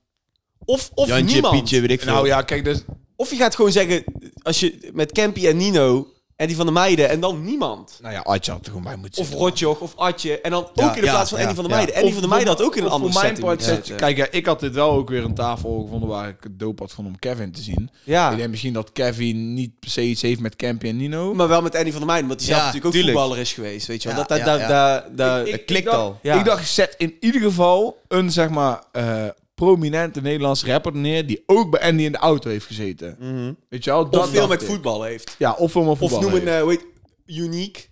Of, 0.66 0.92
of 0.94 1.08
Jantje, 1.08 1.34
niemand. 1.34 1.54
Pietje, 1.60 1.82
weet 1.82 1.90
ik 1.92 2.02
veel. 2.02 2.14
Nou 2.14 2.28
ja, 2.28 2.42
kijk, 2.42 2.64
dus 2.64 2.84
Of 3.22 3.30
je 3.30 3.36
gaat 3.36 3.56
gewoon 3.56 3.72
zeggen, 3.72 4.04
als 4.44 4.60
je 4.60 4.90
met 4.94 5.12
Campy 5.12 5.48
en 5.48 5.58
Nino 5.58 6.08
en 6.36 6.48
die 6.48 6.56
van 6.56 6.66
de 6.66 6.72
meiden 6.72 7.10
en 7.10 7.20
dan 7.20 7.44
niemand. 7.44 8.00
nou 8.02 8.14
ja, 8.14 8.20
Adje 8.20 8.52
had 8.52 8.60
er 8.62 8.68
gewoon 8.68 8.84
bij 8.84 8.96
moeten 8.96 9.22
Of 9.22 9.28
zitten. 9.28 9.46
Rotjoch 9.46 9.80
of 9.80 9.94
Atje. 9.96 10.42
En 10.42 10.52
dan 10.52 10.68
Ja, 10.74 10.84
ook 10.86 10.96
in 10.96 11.00
de 11.00 11.06
ja, 11.06 11.12
plaats 11.14 11.30
van 11.30 11.40
ja, 11.40 11.44
Andy 11.46 11.56
van 11.56 11.64
der 11.64 11.74
ja. 11.74 11.78
Meijden. 11.84 11.96
Andy 11.96 12.08
Of 12.08 12.14
van 12.14 12.22
der 12.22 12.32
Meijden 12.32 12.54
had 12.54 12.62
ook 12.66 12.76
in 12.76 12.82
een 12.82 12.88
of 12.88 12.94
andere 12.94 13.12
voor 13.14 13.22
mijn 13.22 13.36
setting 13.36 13.66
part 13.68 13.86
zet-. 13.88 13.96
Kijk, 13.96 14.18
ja, 14.18 14.28
ik 14.32 14.46
had 14.46 14.60
dit 14.60 14.74
wel 14.74 14.92
ook 14.92 15.10
weer 15.10 15.24
een 15.24 15.34
tafel 15.34 15.82
gevonden 15.84 16.10
waar 16.10 16.30
ik 16.30 16.36
het 16.40 16.60
dope 16.60 16.82
had 16.82 16.90
gevonden 16.90 17.14
om 17.14 17.20
Kevin 17.20 17.52
te 17.52 17.62
zien. 17.62 17.90
Ja, 18.04 18.32
Ik 18.32 18.38
denk 18.38 18.50
misschien 18.50 18.74
dat 18.74 18.92
Kevin 18.92 19.54
niet 19.54 19.80
per 19.80 19.90
se 19.90 20.02
iets 20.02 20.22
heeft 20.22 20.40
met 20.40 20.56
Campy 20.56 20.88
en 20.88 20.98
Nino. 20.98 21.34
maar 21.34 21.48
wel 21.48 21.62
met 21.62 21.76
Andy 21.76 21.90
van 21.90 22.00
der 22.00 22.08
Meijden. 22.10 22.30
Omdat 22.30 22.40
hij 22.40 22.48
zelf 22.48 22.60
Ja, 22.60 22.66
natuurlijk 22.66 22.86
ook 22.96 23.00
tuurlijk. 23.02 23.18
voetballer 23.18 23.42
is 23.44 23.54
geweest. 23.54 23.88
Weet 23.88 24.02
je 24.02 24.08
wel. 24.10 24.18
Ja, 24.18 24.24
dat, 24.24 24.38
dat, 24.46 24.60
ja, 24.60 25.06
dat, 25.16 25.48
ja. 25.48 25.52
Het 25.52 25.66
klikt 25.66 25.86
dacht- 25.86 25.98
al. 25.98 26.20
ja. 26.22 26.40
Ik 26.40 26.46
dacht, 26.46 26.68
zet 26.70 26.96
in 26.98 27.18
ieder 27.20 27.42
geval 27.42 27.98
een, 28.08 28.32
zeg 28.32 28.50
maar, 28.50 28.84
eh, 28.92 29.26
prominente 29.66 30.22
Nederlandse 30.22 30.66
rapper 30.66 30.96
neer 30.96 31.28
die 31.28 31.44
ook 31.46 31.72
bij 31.72 31.82
Andy 31.82 32.04
in 32.04 32.12
de 32.12 32.18
auto 32.18 32.50
heeft 32.50 32.66
gezeten. 32.66 33.16
Mhm. 33.20 33.54
Weet 33.70 33.84
je 33.84 33.90
wel? 33.90 34.10
Dat 34.10 34.24
of 34.24 34.30
veel 34.30 34.48
met 34.48 34.62
ik. 34.62 34.68
voetbal 34.68 35.04
heeft. 35.04 35.36
Ja, 35.38 35.52
of 35.54 35.72
veel 35.72 35.82
met 35.82 35.92
Of 35.92 35.98
voetbal 36.00 36.22
noem 36.22 36.34
een, 36.34 36.48
eh, 36.48 36.62
hoe 36.62 36.70
heet, 36.72 36.86
uniek. 37.26 37.90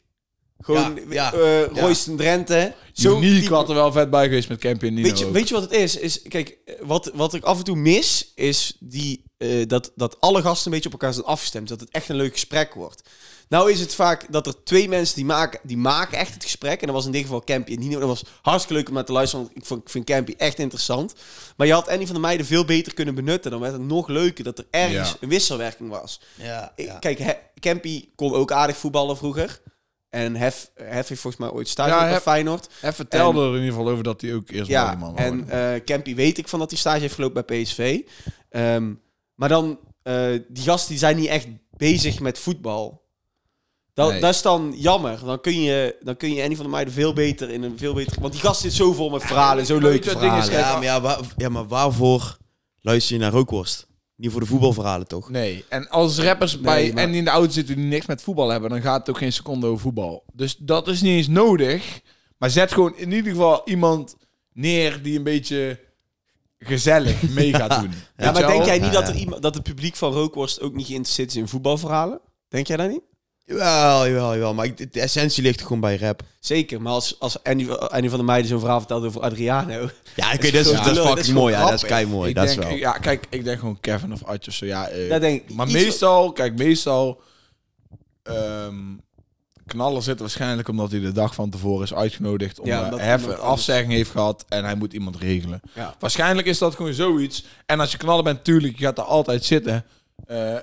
Gewoon 0.60 0.96
Ja, 0.96 1.02
ja, 1.10 1.34
eh, 1.34 1.60
ja. 1.74 1.82
Royston 1.82 2.18
Drenthe. 2.18 2.74
Uniek 3.04 3.42
type- 3.42 3.54
had 3.54 3.70
er 3.70 3.76
wel 3.76 3.92
vet 3.92 4.10
bij 4.10 4.24
geweest 4.24 4.50
met 4.50 4.60
Campy 4.60 4.86
en 4.88 4.94
Nino. 4.94 5.08
Weet 5.08 5.20
je, 5.20 5.26
ook. 5.26 5.34
weet 5.34 5.48
je 5.48 5.54
wat 5.54 5.64
het 5.64 5.74
is? 5.74 5.96
is 5.98 6.22
kijk, 6.22 6.58
wat, 6.82 7.12
wat 7.14 7.34
ik 7.34 7.44
af 7.44 7.58
en 7.58 7.64
toe 7.64 7.76
mis, 7.76 8.32
is 8.36 8.76
die, 8.80 9.24
eh, 9.40 9.68
dat, 9.68 9.92
dat 9.96 10.22
alle 10.22 10.42
gasten 10.42 10.66
een 10.66 10.72
beetje 10.72 10.88
op 10.94 11.00
elkaar 11.02 11.14
zijn 11.14 11.26
afgestemd. 11.26 11.68
Dat 11.68 11.80
het 11.80 11.90
echt 11.92 12.10
een 12.10 12.16
leuk 12.16 12.32
gesprek 12.32 12.74
wordt. 12.74 13.10
Nou 13.50 13.72
is 13.72 13.80
het 13.80 13.96
vaak 13.96 14.32
dat 14.32 14.48
er 14.48 14.64
twee 14.64 14.90
mensen 14.90 15.16
die 15.16 15.26
maken, 15.26 15.60
die 15.64 15.78
maken 15.78 16.18
echt 16.18 16.34
het 16.34 16.44
gesprek. 16.44 16.80
En 16.82 16.86
dat 16.88 16.96
was 16.96 17.06
in 17.06 17.12
dit 17.12 17.22
geval 17.22 17.44
Campy 17.44 17.74
en 17.74 17.80
Nino. 17.80 18.00
Dat 18.00 18.08
was 18.08 18.24
hartstikke 18.42 18.78
leuk 18.78 18.88
om 18.88 18.94
naar 18.94 19.06
te 19.06 19.12
luisteren, 19.12 19.46
want 19.46 19.58
ik, 19.58 19.66
vond, 19.66 19.82
ik 19.82 19.90
vind 19.90 20.06
Campy 20.06 20.34
echt 20.38 20.60
interessant. 20.60 21.14
Maar 21.58 21.68
je 21.68 21.74
had 21.74 21.88
Andy 21.90 22.04
van 22.06 22.14
der 22.14 22.22
Meijden 22.24 22.46
veel 22.46 22.66
beter 22.66 22.94
kunnen 22.94 23.16
benutten. 23.16 23.52
Dan 23.52 23.60
werd 23.60 23.74
het 23.74 23.82
nog 23.82 24.08
leuker 24.08 24.44
dat 24.44 24.58
er 24.58 24.66
ergens 24.70 25.10
Ja. 25.10 25.16
een 25.20 25.30
wisselwerking 25.30 25.90
was. 25.90 26.22
Ja. 26.36 26.74
Kijk, 27.00 27.20
He- 27.20 27.38
Campy 27.60 28.10
kon 28.16 28.34
ook 28.34 28.52
aardig 28.52 28.78
voetballen 28.78 29.18
vroeger. 29.18 29.62
En 30.10 30.36
Hef, 30.36 30.72
Hef 30.76 31.08
heeft 31.08 31.22
volgens 31.22 31.38
mij 31.44 31.52
ooit 31.52 31.68
stage 31.68 31.90
Ja, 31.90 31.94
gehad 31.96 32.08
bij 32.10 32.16
Hef- 32.16 32.24
Feyenoord. 32.24 32.68
Hij 32.80 32.94
vertelde 32.94 33.42
er 33.42 33.48
in 33.56 33.62
ieder 33.62 33.70
geval 33.74 33.90
over 33.90 34.04
dat 34.04 34.22
hij 34.22 34.34
ook 34.34 34.50
eerst 34.50 34.68
bij 34.70 34.76
Ja, 34.80 34.90
die 34.90 34.98
man 35.00 35.18
en 35.18 35.50
eh 35.50 35.84
Campy 35.86 36.16
weet 36.16 36.38
ik 36.38 36.48
van 36.48 36.60
dat 36.60 36.70
hij 36.70 36.80
stage 36.80 37.00
heeft 37.00 37.14
gelopen 37.14 37.46
bij 37.46 37.62
PSV. 37.64 38.00
Ehm, 38.50 38.92
maar 39.40 39.50
dan, 39.50 39.80
eh, 40.04 40.30
die 40.48 40.64
gasten 40.64 40.90
die 40.90 40.98
zijn 40.98 41.16
niet 41.16 41.28
echt 41.28 41.48
bezig 41.78 42.20
met 42.20 42.40
voetbal. 42.40 43.08
Dat, 43.94 44.12
Nee. 44.12 44.22
dat 44.22 44.34
is 44.34 44.42
dan 44.42 44.74
jammer. 44.78 45.20
Dan 45.26 45.42
kun 45.42 45.62
je, 45.62 45.96
dan 46.02 46.18
kun 46.18 46.34
je 46.34 46.42
Annie 46.42 46.56
van 46.56 46.66
der 46.66 46.74
Meijden 46.76 46.94
veel 46.94 47.14
beter 47.14 47.50
in 47.50 47.64
een 47.64 47.78
veel 47.78 47.94
beter... 47.94 48.22
Want 48.22 48.34
die 48.34 48.42
gast 48.42 48.62
zit 48.62 48.74
zo 48.74 48.94
vol 48.94 49.10
met 49.10 49.24
verhalen, 49.24 49.66
zo 49.66 49.78
leuke 49.80 50.10
verhalen. 50.10 50.52
Ja, 50.52 50.74
maar, 50.74 50.84
ja, 50.84 51.02
waar- 51.02 51.20
ja, 51.38 51.50
maar 51.50 51.68
waarvoor 51.68 52.38
luister 52.82 53.16
je 53.16 53.22
naar 53.22 53.32
rookworst? 53.32 53.88
Niet 54.16 54.32
voor 54.32 54.40
de 54.40 54.46
voetbalverhalen, 54.48 55.08
toch? 55.08 55.30
Nee, 55.30 55.66
en 55.70 55.90
als 55.90 56.18
rappers 56.20 56.60
bij 56.60 56.92
maar- 56.94 57.04
en 57.04 57.14
in 57.14 57.24
de 57.24 57.30
auto 57.30 57.52
zitten 57.52 57.76
die 57.76 57.86
niks 57.86 58.06
met 58.06 58.22
voetbal 58.22 58.50
hebben, 58.50 58.70
dan 58.70 58.82
gaat 58.82 59.00
het 59.00 59.10
ook 59.10 59.18
geen 59.18 59.34
seconde 59.34 59.68
over 59.68 59.82
voetbal. 59.82 60.24
Dus 60.34 60.56
dat 60.60 60.88
is 60.88 61.02
niet 61.02 61.12
eens 61.18 61.28
nodig. 61.28 62.02
Maar 62.38 62.50
zet 62.50 62.72
gewoon 62.72 62.98
in 62.98 63.12
ieder 63.12 63.32
geval 63.32 63.62
iemand 63.66 64.16
neer 64.54 65.02
die 65.04 65.18
een 65.18 65.24
beetje 65.24 65.80
gezellig 66.60 67.22
mee 67.30 67.54
gaat 67.54 67.80
doen. 67.82 67.92
Ja, 68.18 68.32
maar 68.32 68.42
je 68.42 68.48
denk 68.48 68.66
jij 68.66 68.80
niet 68.80 68.86
Ja, 68.86 69.00
dat, 69.00 69.08
er 69.08 69.14
ja. 69.14 69.20
iemand, 69.20 69.42
dat 69.42 69.54
het 69.54 69.64
publiek 69.64 69.96
van 69.96 70.12
Rookworst 70.14 70.62
ook 70.62 70.74
niet 70.76 70.86
geïnteresseerd 70.88 71.30
is 71.30 71.36
in 71.36 71.48
voetbalverhalen? 71.48 72.20
Denk 72.48 72.68
jij 72.68 72.78
dat 72.78 72.90
niet? 72.90 73.02
Jawel, 73.46 74.08
jawel, 74.08 74.34
jawel. 74.34 74.54
Maar 74.54 74.66
ik- 74.66 74.94
de 74.94 75.02
essentie 75.02 75.44
ligt 75.44 75.62
gewoon 75.62 75.80
bij 75.80 75.98
rap. 75.98 76.22
Zeker, 76.40 76.82
maar 76.82 76.94
als, 76.94 77.20
als 77.20 77.44
Annie, 77.44 77.72
Annie 77.72 78.10
van 78.10 78.18
der 78.20 78.28
Meijden 78.28 78.48
zo'n 78.50 78.60
verhaal 78.60 78.80
vertelt 78.80 79.04
over 79.06 79.22
Adriano... 79.22 79.90
Ja, 80.16 80.32
ik 80.32 80.42
weet, 80.42 80.52
weet, 80.52 80.64
dat 80.64 80.74
is, 80.74 80.78
dat 80.78 80.80
is 80.80 80.84
dat 80.86 80.94
is 80.96 80.98
gewoon 81.02 81.16
fucking 81.18 81.36
mooi. 81.38 81.54
Ja, 81.54 81.62
dat 81.64 81.74
is 81.74 81.84
kei 81.84 82.06
mooi. 82.06 82.30
Ik 82.30 82.36
Dat 82.36 82.46
denk, 82.48 82.60
is 82.60 82.66
wel. 82.66 82.76
Ja, 82.76 82.92
kijk, 82.92 83.26
ik 83.30 83.44
denk 83.44 83.60
gewoon 83.60 83.80
Kevin 83.80 84.14
of 84.14 84.24
Atjes. 84.24 84.58
Zo, 84.58 84.66
ja, 84.66 84.88
eh, 84.88 85.10
Dat 85.10 85.22
denk 85.22 85.42
ik. 85.50 85.56
maar 85.56 85.68
iets- 85.68 85.76
meestal, 85.76 86.32
kijk, 86.32 86.58
meestal... 86.58 87.22
ehm 88.24 88.76
Knaller 89.70 90.02
zit 90.04 90.20
waarschijnlijk 90.20 90.68
omdat 90.68 90.92
hij 90.92 91.00
de 91.00 91.12
dag 91.12 91.34
van 91.36 91.50
tevoren 91.50 91.84
is 91.84 91.94
uitgenodigd 91.94 92.60
om 92.60 92.68
Ja, 92.68 92.98
hef, 92.98 93.26
een 93.26 93.40
afzegging 93.40 93.92
heeft 93.92 94.12
gehad 94.12 94.46
en 94.50 94.64
hij 94.64 94.76
moet 94.76 94.94
iemand 94.94 95.18
regelen. 95.18 95.62
Ja. 95.76 95.96
Waarschijnlijk 96.00 96.48
is 96.48 96.58
dat 96.58 96.76
gewoon 96.76 96.94
zoiets. 96.94 97.46
En 97.66 97.80
als 97.80 97.92
je 97.92 97.98
knaller 97.98 98.24
bent, 98.24 98.44
tuurlijk, 98.44 98.80
je 98.80 98.86
gaat 98.86 98.98
er 98.98 99.04
altijd 99.04 99.46
zitten. 99.46 99.86
Eh 100.28 100.56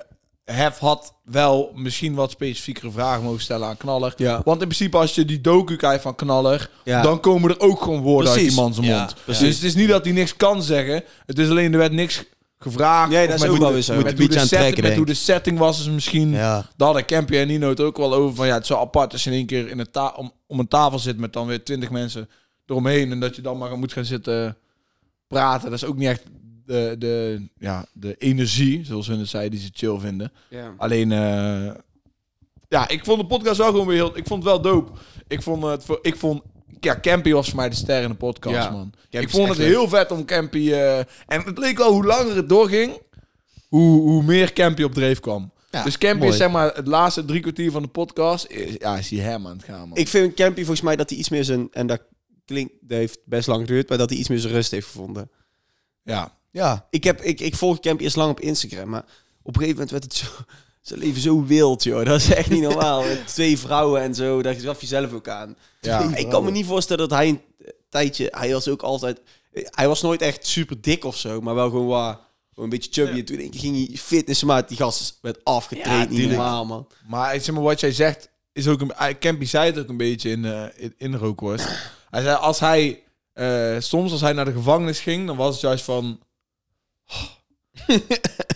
Hef 0.51 0.77
had 0.77 1.13
wel 1.23 1.71
misschien 1.75 2.13
wat 2.13 2.31
specifiekere 2.31 2.91
vragen 2.91 3.23
mogen 3.23 3.41
stellen 3.41 3.67
aan 3.67 3.77
Knaller. 3.77 4.13
Ja. 4.17 4.41
Want 4.45 4.61
in 4.61 4.67
principe, 4.67 4.97
als 4.97 5.15
je 5.15 5.25
die 5.25 5.41
docu 5.41 5.75
kijkt 5.75 6.01
van 6.01 6.15
Knaller, 6.15 6.69
Ja. 6.83 7.01
dan 7.01 7.19
komen 7.19 7.49
er 7.49 7.59
ook 7.59 7.81
gewoon 7.81 8.01
woorden 8.01 8.31
uit 8.31 8.39
die 8.39 8.51
man 8.53 8.73
zijn 8.73 8.87
mond. 8.87 9.15
Dus 9.25 9.39
het 9.39 9.63
is 9.63 9.75
niet 9.75 9.89
dat 9.89 10.03
hij 10.03 10.13
niks 10.13 10.35
kan 10.35 10.63
zeggen. 10.63 11.03
Het 11.25 11.39
is 11.39 11.49
alleen, 11.49 11.71
er 11.71 11.77
werd 11.79 11.91
niks 11.91 12.23
gevraagd. 12.57 13.11
Nee, 13.11 13.27
dat 13.27 13.35
is 13.35 13.41
met 13.41 13.49
ook 13.49 13.55
hoe 13.55 13.65
wel 13.65 13.67
de- 13.67 13.73
weer 13.73 13.83
zo. 13.83 13.95
Met, 14.01 14.17
hoe, 14.17 14.27
de 14.27 14.33
setting, 14.33 14.49
trekken, 14.61 14.83
met 14.83 14.95
hoe 14.95 15.05
de 15.05 15.13
setting 15.13 15.57
was, 15.57 15.79
is 15.79 15.89
misschien... 15.89 16.29
Ja. 16.29 16.53
Daar 16.75 16.87
hadden 16.87 17.05
Campy 17.05 17.35
en 17.37 17.47
Nino 17.47 17.69
het 17.69 17.79
ook 17.79 17.97
wel 17.97 18.13
over. 18.13 18.35
Van 18.35 18.47
ja, 18.47 18.53
het 18.53 18.61
is 18.61 18.67
zo 18.67 18.77
apart 18.77 19.11
als 19.11 19.23
je 19.23 19.29
in 19.29 19.35
één 19.35 19.45
keer 19.45 19.69
in 19.69 19.79
een 19.79 19.91
ta 19.91 20.13
om, 20.15 20.31
om 20.47 20.59
een 20.59 20.67
tafel 20.67 20.99
zit 20.99 21.17
met 21.17 21.33
dan 21.33 21.47
weer 21.47 21.63
twintig 21.63 21.89
mensen 21.89 22.29
eromheen. 22.65 23.11
En 23.11 23.19
dat 23.19 23.35
je 23.35 23.41
dan 23.41 23.57
maar 23.57 23.77
moet 23.77 23.93
gaan 23.93 24.05
zitten 24.05 24.57
praten. 25.27 25.69
Dat 25.69 25.79
is 25.81 25.85
ook 25.85 25.97
niet 25.97 26.07
echt 26.07 26.23
de, 26.65 26.95
de, 26.99 27.47
ja, 27.57 27.85
de 27.93 28.15
energie, 28.15 28.85
zoals 28.85 29.07
hun 29.07 29.19
het 29.19 29.29
zeiden, 29.29 29.51
die 29.51 29.59
ze 29.59 29.69
chill 29.73 29.99
vinden. 29.99 30.31
Ja. 30.49 30.73
Alleen, 30.77 31.11
eh, 31.11 31.73
ja, 32.67 32.87
ik 32.87 33.05
vond 33.05 33.19
de 33.19 33.25
podcast 33.25 33.57
wel 33.57 33.71
gewoon 33.71 33.87
weer 33.87 33.95
heel... 33.95 34.17
Ik 34.17 34.27
vond 34.27 34.43
het 34.43 34.51
wel 34.51 34.61
dope. 34.61 34.91
Ik 35.27 35.41
vond 35.41 35.63
het... 35.63 35.85
Ik 36.01 36.15
vond... 36.15 36.41
Ja, 36.79 36.99
Campy 36.99 37.31
was 37.31 37.47
voor 37.47 37.55
mij 37.55 37.69
de 37.69 37.75
ster 37.75 38.01
in 38.03 38.09
de 38.09 38.15
podcast, 38.15 38.55
Ja. 38.55 38.69
man. 38.69 38.89
Campy 38.91 39.17
ik 39.17 39.23
is 39.25 39.31
vond 39.31 39.47
echt 39.47 39.57
het 39.57 39.67
leuk. 39.67 39.75
heel 39.75 39.87
vet 39.89 40.11
om 40.11 40.25
Campy... 40.25 40.71
eh, 40.71 40.97
en 40.99 41.41
het 41.45 41.57
leek 41.57 41.77
wel 41.77 41.91
hoe 41.91 42.05
langer 42.05 42.35
het 42.35 42.49
doorging, 42.49 43.01
hoe, 43.67 44.01
hoe 44.01 44.23
meer 44.23 44.53
Campy 44.53 44.83
op 44.83 44.93
dreef 44.93 45.19
kwam. 45.19 45.51
Ja, 45.71 45.83
dus 45.83 45.97
Campy 45.97 46.17
mooi. 46.17 46.29
is 46.31 46.37
zeg 46.37 46.51
maar 46.51 46.75
het 46.75 46.87
laatste 46.87 47.25
drie 47.25 47.41
kwartier 47.41 47.71
van 47.71 47.81
de 47.81 47.87
podcast. 47.87 48.45
Is, 48.45 48.75
ja, 48.79 48.97
is 48.97 49.09
hij 49.09 49.19
hem 49.19 49.47
aan 49.47 49.55
het 49.55 49.65
gaan, 49.65 49.87
man. 49.89 49.97
Ik 49.97 50.07
vind 50.07 50.33
Campy 50.33 50.59
volgens 50.59 50.81
mij 50.81 50.95
dat 50.95 51.09
hij 51.09 51.19
iets 51.19 51.29
meer 51.29 51.43
zijn... 51.43 51.67
En 51.71 51.87
dat 51.87 52.01
klinkt... 52.45 52.73
Dat 52.81 52.97
heeft 52.97 53.19
best 53.25 53.47
lang 53.47 53.59
geduurd, 53.67 53.89
maar 53.89 53.97
dat 53.97 54.09
hij 54.09 54.19
iets 54.19 54.29
meer 54.29 54.39
zijn 54.39 54.53
rust 54.53 54.71
heeft 54.71 54.87
gevonden. 54.87 55.29
ja. 56.03 56.35
Ja. 56.51 56.87
Ik, 56.89 57.03
heb, 57.03 57.21
ik, 57.21 57.39
ik 57.39 57.55
volg 57.55 57.79
Campy 57.79 58.03
eerst 58.03 58.15
lang 58.15 58.31
op 58.31 58.39
Instagram, 58.39 58.89
maar 58.89 59.05
op 59.41 59.55
een 59.55 59.61
gegeven 59.61 59.69
moment 59.73 59.91
werd 59.91 60.03
het 60.03 60.13
zo... 60.13 60.27
Zijn 60.87 60.99
leven 60.99 61.21
zo 61.21 61.45
wild, 61.45 61.83
joh. 61.83 62.05
Dat 62.05 62.19
is 62.19 62.33
echt 62.33 62.49
niet 62.49 62.61
normaal. 62.61 63.03
Met 63.03 63.27
twee 63.33 63.57
vrouwen 63.59 64.01
en 64.01 64.15
zo, 64.15 64.41
daar 64.41 64.53
gaf 64.55 64.81
je 64.81 64.87
zelf 64.87 65.13
ook 65.13 65.27
aan. 65.27 65.57
Ja. 65.81 66.15
ik 66.15 66.29
kan 66.29 66.43
me 66.43 66.51
niet 66.51 66.65
voorstellen 66.65 67.09
dat 67.09 67.17
hij 67.17 67.27
een 67.27 67.41
tijdje... 67.89 68.27
Hij 68.37 68.51
was 68.53 68.67
ook 68.67 68.81
altijd... 68.81 69.21
Hij 69.51 69.87
was 69.87 70.01
nooit 70.01 70.21
echt 70.21 70.45
super 70.47 70.81
dik 70.81 71.05
of 71.05 71.17
zo, 71.17 71.41
maar 71.41 71.55
wel 71.55 71.69
gewoon 71.69 71.87
waar... 71.87 72.13
Gewoon 72.53 72.71
een 72.71 72.77
beetje 72.79 72.91
chubby. 73.03 73.19
En 73.19 73.25
toen 73.25 73.59
ging 73.59 73.87
hij 73.87 73.97
fitnessen, 73.97 74.47
maar 74.47 74.67
die 74.67 74.77
gast 74.77 75.17
werd 75.21 75.43
afgetraind. 75.43 76.03
Ja, 76.03 76.07
niet 76.09 76.17
tuurlijk. 76.17 76.37
normaal, 76.37 76.65
man. 76.65 76.87
Maar 77.07 77.39
zeg 77.39 77.55
maar, 77.55 77.63
wat 77.63 77.79
jij 77.79 77.91
zegt, 77.91 78.29
is 78.53 78.67
ook 78.67 78.81
een... 78.81 78.91
hij- 78.95 79.17
Campy 79.17 79.45
zei 79.45 79.65
het 79.65 79.79
ook 79.79 79.89
een 79.89 79.97
beetje 79.97 80.29
in, 80.29 80.45
eh 80.45 80.63
in, 80.75 80.93
in 80.97 81.11
de 81.11 81.17
rookworst. 81.17 81.67
Hij 82.09 82.21
zei, 82.21 82.35
als 82.35 82.59
hij... 82.59 83.03
eh, 83.33 83.75
soms 83.79 84.11
als 84.11 84.21
hij 84.21 84.33
naar 84.33 84.45
de 84.45 84.51
gevangenis 84.51 84.99
ging, 84.99 85.27
dan 85.27 85.37
was 85.37 85.51
het 85.53 85.61
juist 85.61 85.83
van... 85.83 86.19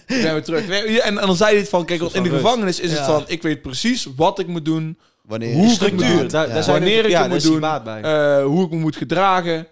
ben 0.08 0.34
weer 0.34 0.44
terug. 0.44 0.68
Nee, 0.68 1.02
En, 1.02 1.18
en 1.20 1.26
dan 1.28 1.36
zei 1.36 1.50
hij 1.52 1.60
het 1.60 1.70
van, 1.70 1.86
kijk, 1.86 2.00
want 2.00 2.14
in 2.14 2.24
de 2.24 2.30
gevangenis 2.30 2.80
is 2.80 2.92
het 2.92 3.00
van... 3.06 3.24
Ik 3.28 3.42
weet 3.42 3.62
precies 3.62 4.08
wat 4.16 4.40
ik 4.40 4.48
moet 4.48 4.66
doen, 4.66 5.00
Wanneer 5.22 5.54
Hoe 5.56 5.70
Structuur, 5.70 6.22
Ja. 6.22 6.24
daar, 6.24 6.48
daar 6.48 6.64
zijn 6.64 6.76
wanneer 6.80 6.98
ik 6.98 7.04
het 7.04 7.12
daar 7.12 7.30
moet 7.30 7.42
doen, 7.44 7.64
eh, 7.64 8.44
hoe 8.44 8.66
ik 8.66 8.72
me 8.72 8.78
moet 8.78 8.96
gedragen. 8.96 9.68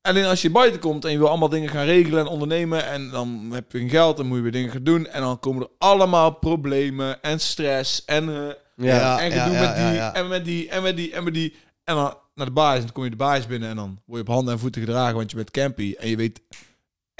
Alleen 0.00 0.24
als 0.24 0.42
je 0.42 0.50
buiten 0.50 0.80
komt 0.80 1.04
en 1.04 1.10
je 1.10 1.18
wil 1.18 1.28
allemaal 1.28 1.48
dingen 1.48 1.68
gaan 1.68 1.84
regelen 1.84 2.20
en 2.20 2.26
ondernemen... 2.26 2.86
en 2.86 3.10
dan 3.10 3.50
heb 3.52 3.72
je 3.72 3.78
geen 3.78 3.88
geld 3.90 4.18
en 4.18 4.26
moet 4.26 4.36
je 4.36 4.42
weer 4.42 4.52
dingen 4.52 4.70
gaan 4.70 4.82
doen... 4.82 5.06
en 5.06 5.20
dan 5.20 5.38
komen 5.40 5.62
er 5.62 5.68
allemaal 5.78 6.30
problemen 6.30 7.22
en 7.22 7.40
stress 7.40 8.04
en... 8.04 8.28
eh, 8.28 8.86
Ja. 8.86 9.20
en 9.20 9.32
gedoe 9.32 9.58
met 9.60 9.74
die, 9.76 9.84
ja, 9.84 9.92
ja. 9.92 10.14
en 10.14 10.28
met 10.28 10.44
die, 10.44 10.68
en 10.68 10.82
met 10.82 10.96
die, 10.96 11.12
en 11.12 11.24
met 11.24 11.34
die. 11.34 11.54
En 11.84 11.94
dan 11.94 12.14
naar 12.34 12.46
de 12.46 12.52
baas, 12.52 12.74
en 12.76 12.82
dan 12.82 12.92
kom 12.92 13.04
je 13.04 13.10
de 13.10 13.16
baas 13.16 13.46
binnen 13.46 13.68
en 13.68 13.76
dan 13.76 13.98
word 14.06 14.20
je 14.22 14.26
op 14.28 14.34
handen 14.34 14.54
en 14.54 14.60
voeten 14.60 14.80
gedragen, 14.82 15.14
want 15.14 15.30
je 15.30 15.36
bent 15.36 15.50
campy. 15.50 15.94
En 15.98 16.08
je 16.08 16.16
weet 16.16 16.40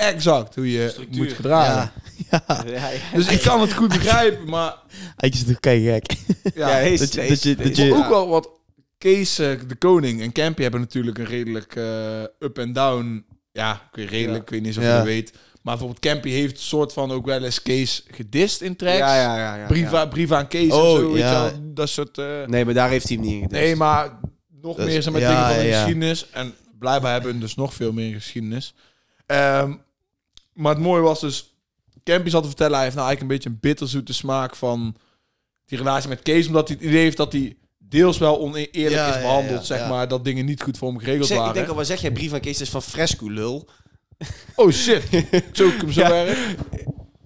exact 0.02 0.54
hoe 0.54 0.70
je 0.72 0.88
Structuur. 0.88 1.22
moet 1.24 1.32
gedragen. 1.32 1.90
Ja. 2.30 2.44
Ja. 2.48 2.64
Ja, 2.66 2.88
ja. 2.88 2.98
Dus 3.14 3.26
ik 3.28 3.40
kan 3.42 3.60
het 3.60 3.72
goed 3.72 3.88
begrijpen, 3.88 4.48
maar 4.48 4.74
Eigenlijk 5.16 5.50
is 5.52 5.60
kei 5.60 5.84
gek. 5.92 6.16
ja. 6.54 6.80
Deze- 6.82 6.98
dat 7.04 7.12
je- 7.14 7.28
dat 7.28 7.42
je- 7.42 7.54
dat 7.56 7.66
deze- 7.66 7.84
je- 7.84 7.90
Maar 7.90 7.98
ja. 7.98 8.04
ook 8.04 8.10
wel 8.10 8.28
wat 8.28 8.48
Kees 8.98 9.38
eh, 9.38 9.50
de 9.68 9.74
Koning 9.74 10.20
en 10.20 10.32
Campy 10.32 10.62
hebben 10.62 10.80
natuurlijk 10.80 11.18
een 11.18 11.24
redelijk 11.24 11.76
eh, 11.76 12.20
up 12.38 12.58
en 12.58 12.72
down. 12.72 13.24
Ja, 13.52 13.72
ik 13.90 13.96
weet 13.96 14.10
redelijk, 14.10 14.34
Ja. 14.36 14.42
ik 14.42 14.48
weet 14.50 14.62
niet 14.62 14.78
of 14.78 14.84
Ja. 14.84 14.98
je 14.98 15.04
weet. 15.04 15.32
Maar 15.32 15.76
bijvoorbeeld 15.76 16.00
Campy 16.00 16.30
heeft 16.30 16.52
een 16.56 16.62
soort 16.62 16.92
van 16.92 17.10
ook 17.12 17.26
wel 17.26 17.42
eens 17.44 17.62
Kees 17.62 18.04
gedist 18.10 18.60
in 18.60 18.76
tracks. 18.76 18.98
Ja, 18.98 19.16
ja, 19.20 19.36
ja. 19.38 19.56
ja, 19.56 19.66
Brief, 19.66 19.90
ja. 19.90 20.00
aan- 20.00 20.08
brief 20.08 20.32
aan 20.32 20.48
Kees 20.48 20.72
Oh, 20.72 20.94
en 20.94 21.00
zo, 21.00 21.12
weet 21.12 21.22
ja. 21.22 21.44
je 21.44 21.50
wel. 21.50 21.60
Dat 21.74 21.88
soort... 21.88 22.18
eh, 22.18 22.26
Nee, 22.46 22.64
maar 22.64 22.74
daar 22.74 22.88
heeft 22.90 23.08
hij 23.08 23.16
hem 23.16 23.24
niet 23.26 23.34
in 23.34 23.42
gedist. 23.42 23.62
Nee, 23.62 23.76
maar 23.76 24.18
nog 24.62 24.76
Dus, 24.76 24.84
meer 24.86 25.02
zijn 25.02 25.14
met 25.14 25.22
ja, 25.22 25.28
dingen 25.34 25.54
van 25.54 25.62
de 25.64 25.68
ja. 25.70 25.78
geschiedenis. 25.78 26.26
En 26.30 26.54
blijkbaar 26.78 27.12
hebben 27.12 27.32
we 27.32 27.38
dus 27.38 27.54
nog 27.54 27.74
veel 27.74 27.92
meer 27.92 28.12
geschiedenis. 28.14 28.74
Ehm, 29.26 29.72
maar 30.54 30.74
het 30.74 30.82
mooie 30.82 31.02
was 31.02 31.20
dus... 31.20 31.46
Campy 32.04 32.28
zat 32.30 32.42
te 32.42 32.48
vertellen, 32.48 32.74
hij 32.74 32.82
heeft 32.84 32.96
nou 32.96 33.06
eigenlijk 33.08 33.20
een 33.20 33.38
beetje 33.38 33.54
een 33.56 33.70
bitterzoete 33.70 34.12
smaak 34.12 34.56
van 34.56 34.96
die 35.66 35.78
relatie 35.78 36.08
met 36.08 36.22
Kees. 36.22 36.46
Omdat 36.46 36.68
hij 36.68 36.76
het 36.80 36.86
idee 36.86 37.02
heeft 37.02 37.16
dat 37.16 37.32
hij 37.32 37.56
deels 37.78 38.18
wel 38.18 38.40
oneerlijk 38.40 38.72
Ja, 38.90 39.16
is 39.16 39.22
behandeld. 39.22 39.58
ja, 39.60 39.64
zeg 39.64 39.78
ja. 39.78 39.88
maar. 39.88 39.96
maar, 39.96 40.08
dat 40.08 40.24
dingen 40.24 40.44
niet 40.44 40.62
goed 40.62 40.78
voor 40.78 40.88
hem 40.88 40.98
geregeld 40.98 41.26
Zeg, 41.26 41.36
ik 41.36 41.40
waren. 41.42 41.56
denk 41.56 41.68
al, 41.68 41.74
wat 41.74 41.86
zeg 41.86 42.00
jij? 42.00 42.10
Brief 42.12 42.32
aan 42.32 42.40
Kees 42.40 42.60
is 42.60 42.68
van 42.70 42.82
Fresco, 42.82 43.30
lul. 43.30 43.68
Oh 44.54 44.70
shit, 44.70 45.02
zo 45.52 45.68
hem 45.70 45.92
zo 45.92 46.00
erg. 46.00 46.54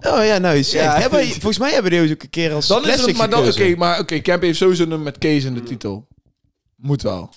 Oh 0.00 0.24
ja, 0.24 0.38
nou 0.38 0.56
is 0.56 0.72
Ja. 0.72 1.10
We- 1.10 1.26
volgens 1.26 1.58
mij 1.58 1.72
hebben 1.72 1.90
we 1.92 1.98
die 2.04 2.14
ook 2.14 2.22
een 2.22 2.30
keer 2.30 2.52
als 2.52 2.66
Dan 2.66 2.88
is 2.88 3.00
het, 3.06 3.16
maar 3.16 3.30
dan, 3.30 3.48
oké, 3.48 3.74
maar 3.76 4.00
oké, 4.00 4.20
Campy 4.20 4.46
heeft 4.46 4.58
sowieso 4.58 4.82
een 4.90 5.02
met 5.02 5.18
Kees 5.18 5.44
in 5.44 5.54
de 5.54 5.62
titel. 5.62 6.06
Moet 6.76 7.02
wel. 7.02 7.30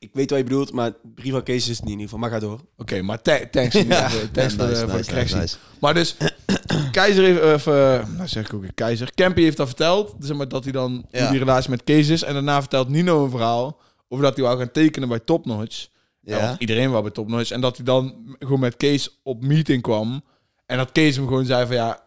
Oké, 0.00 0.06
Ik 0.06 0.10
weet 0.12 0.30
wat 0.30 0.38
je 0.38 0.44
bedoelt, 0.44 0.72
maar 0.72 0.92
brief 1.14 1.34
aan 1.34 1.42
Kees 1.42 1.68
is 1.68 1.76
het 1.76 1.84
niet 1.84 1.94
in 1.94 2.00
ieder 2.00 2.04
geval. 2.04 2.18
Maar 2.18 2.30
ga 2.30 2.38
door. 2.38 3.02
maar 3.04 3.22
tha- 3.22 3.46
thanks, 3.50 3.74
thanks 3.74 3.88
Ja, 3.88 4.10
voor 4.10 4.20
de, 4.32 4.40
nice, 4.42 4.56
voor 4.56 4.66
nice, 4.68 4.86
de 4.86 4.92
nice, 4.92 5.08
correctie. 5.10 5.36
nice. 5.36 5.56
Maar 5.80 5.94
dus, 5.94 6.16
Keizer 6.92 7.24
heeft, 7.24 7.66
eh, 7.66 8.06
nou 8.16 8.28
zeg 8.28 8.46
ik 8.46 8.54
ook 8.54 8.64
Keizer, 8.74 9.14
Campy 9.14 9.42
heeft 9.42 9.56
dat 9.56 9.66
verteld, 9.66 10.14
zeg 10.20 10.36
maar, 10.36 10.48
dat 10.48 10.62
hij 10.64 10.72
dan, 10.72 11.06
Ja. 11.10 11.30
die 11.30 11.38
relatie 11.38 11.70
met 11.70 11.84
Kees 11.84 12.08
is. 12.08 12.22
En 12.22 12.32
daarna 12.34 12.60
vertelt 12.60 12.88
Nino 12.88 13.24
een 13.24 13.30
verhaal 13.30 13.80
over 14.08 14.24
dat 14.24 14.36
hij 14.36 14.44
wou 14.44 14.58
gaan 14.58 14.70
tekenen 14.72 15.08
bij 15.08 15.18
Top 15.18 15.46
Notch. 15.46 15.86
Ja. 16.20 16.46
Want 16.46 16.60
iedereen 16.60 16.90
wou 16.90 17.02
bij 17.02 17.12
Top 17.12 17.28
Notch. 17.28 17.50
En 17.50 17.60
dat 17.60 17.76
hij 17.76 17.84
dan 17.84 18.36
gewoon 18.38 18.60
met 18.60 18.76
Kees 18.76 19.20
op 19.22 19.42
meeting 19.44 19.82
kwam. 19.82 20.22
En 20.66 20.76
dat 20.76 20.92
Kees 20.92 21.16
hem 21.16 21.26
gewoon 21.26 21.44
zei 21.44 21.66
van, 21.66 21.74
ja, 21.76 22.00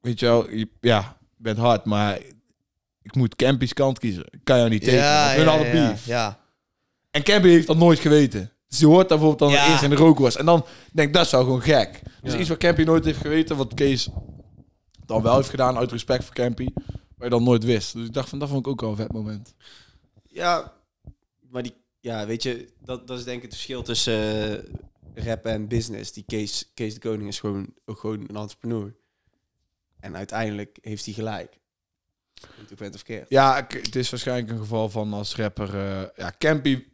weet 0.00 0.20
je 0.20 0.26
wel, 0.26 0.50
je, 0.50 0.68
ja, 0.80 1.16
je 1.36 1.42
bent 1.42 1.58
hard, 1.58 1.84
maar 1.84 2.18
ik 3.02 3.14
moet 3.14 3.36
Campy's 3.36 3.72
kant 3.72 3.98
kiezen. 3.98 4.24
Ik 4.30 4.40
kan 4.44 4.56
jou 4.58 4.68
niet 4.68 4.80
tekenen. 4.82 5.04
Ja, 5.04 5.30
hun 5.34 5.44
ja, 5.44 5.50
hadden 5.56 5.70
beef. 5.72 6.06
ja. 6.06 6.40
En 7.12 7.22
Campy 7.22 7.48
heeft 7.48 7.66
dat 7.66 7.76
nooit 7.76 7.98
geweten. 7.98 8.52
Dus 8.68 8.78
die 8.78 8.86
hoort 8.86 9.08
daar 9.08 9.18
bijvoorbeeld 9.18 9.50
dan 9.50 9.60
Ja. 9.60 9.70
eerst 9.70 9.82
in 9.82 9.90
de 9.90 9.96
rook 9.96 10.18
was. 10.18 10.36
En 10.36 10.46
dan 10.46 10.64
denk 10.92 11.08
ik, 11.08 11.14
dat 11.14 11.24
is 11.26 11.30
wel 11.32 11.42
gewoon 11.42 11.62
gek. 11.62 12.00
Dus 12.22 12.32
Ja. 12.32 12.38
iets 12.38 12.48
wat 12.48 12.58
Campy 12.58 12.82
nooit 12.82 13.04
heeft 13.04 13.20
geweten, 13.20 13.56
wat 13.56 13.74
Kees 13.74 14.08
dan 15.06 15.22
wel 15.22 15.36
heeft 15.36 15.48
gedaan 15.48 15.76
uit 15.76 15.90
respect 15.92 16.24
voor 16.24 16.34
Campy. 16.34 16.66
Maar 17.16 17.24
je 17.26 17.28
dan 17.28 17.42
nooit 17.42 17.64
wist. 17.64 17.92
Dus 17.92 18.06
ik 18.06 18.12
dacht 18.12 18.28
van, 18.28 18.38
dat 18.38 18.48
vond 18.48 18.66
ik 18.66 18.72
ook 18.72 18.80
wel 18.80 18.90
een 18.90 18.96
vet 18.96 19.12
moment. 19.12 19.54
Ja, 20.28 20.72
maar 21.50 21.62
die, 21.62 21.74
ja, 22.00 22.26
weet 22.26 22.42
je, 22.42 22.68
dat, 22.78 23.06
dat 23.06 23.18
is 23.18 23.24
denk 23.24 23.36
ik 23.36 23.42
het 23.42 23.52
verschil 23.52 23.82
tussen 23.82 24.14
eh, 25.14 25.24
rap 25.24 25.46
en 25.46 25.68
business. 25.68 26.12
Die 26.12 26.24
Kees, 26.26 26.70
Kees 26.74 26.94
de 26.94 27.00
Koning 27.00 27.28
is 27.28 27.40
gewoon, 27.40 27.74
ook 27.86 27.98
gewoon 27.98 28.20
een 28.28 28.36
entrepreneur. 28.36 28.94
En 30.00 30.16
uiteindelijk 30.16 30.78
heeft 30.82 31.04
hij 31.04 31.14
gelijk. 31.14 31.58
Hoe 32.40 32.64
het 32.68 32.78
bent 32.78 32.94
of 32.94 33.02
keert. 33.02 33.28
Ja, 33.30 33.58
ik- 33.58 33.72
het 33.84 33.96
is 33.96 34.10
waarschijnlijk 34.10 34.50
een 34.50 34.58
geval 34.58 34.88
van 34.88 35.12
als 35.12 35.36
rapper... 35.36 35.74
eh, 35.74 36.02
ja, 36.16 36.32
Campy 36.38 36.84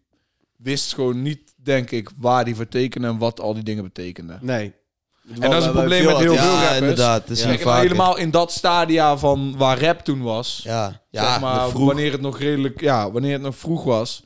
wist 0.59 0.95
gewoon 0.95 1.23
niet, 1.23 1.55
denk 1.57 1.91
ik, 1.91 2.11
waar 2.17 2.45
die 2.45 2.55
voor 2.55 2.69
tekende 2.69 3.07
en 3.09 3.19
wat 3.19 3.41
al 3.41 3.55
die 3.55 3.63
dingen 3.63 3.83
betekenden. 3.85 4.39
Nee. 4.43 4.75
En 5.35 5.51
dat 5.51 5.55
is 5.55 5.65
het 5.65 5.73
probleem 5.73 6.05
met 6.05 6.17
heel 6.17 6.33
ja, 6.33 6.43
veel 6.43 6.51
rappers. 6.59 6.79
inderdaad. 6.79 7.31
Is 7.31 7.43
Kijk, 7.43 7.61
vaker. 7.61 7.83
helemaal 7.83 8.17
in 8.17 8.31
dat 8.31 8.53
stadia 8.53 9.19
van 9.19 9.57
waar 9.57 9.81
rap 9.81 10.01
toen 10.01 10.23
was. 10.23 10.61
Ja, 10.65 11.03
ja 11.11 11.31
zeg 11.33 11.41
maar, 11.41 11.71
wanneer 11.71 12.13
het 12.13 12.21
nog 12.21 12.39
redelijk, 12.39 12.81
ja, 12.81 13.11
wanneer 13.11 13.33
het 13.33 13.43
nog 13.43 13.57
vroeg 13.57 13.85
was. 13.85 14.23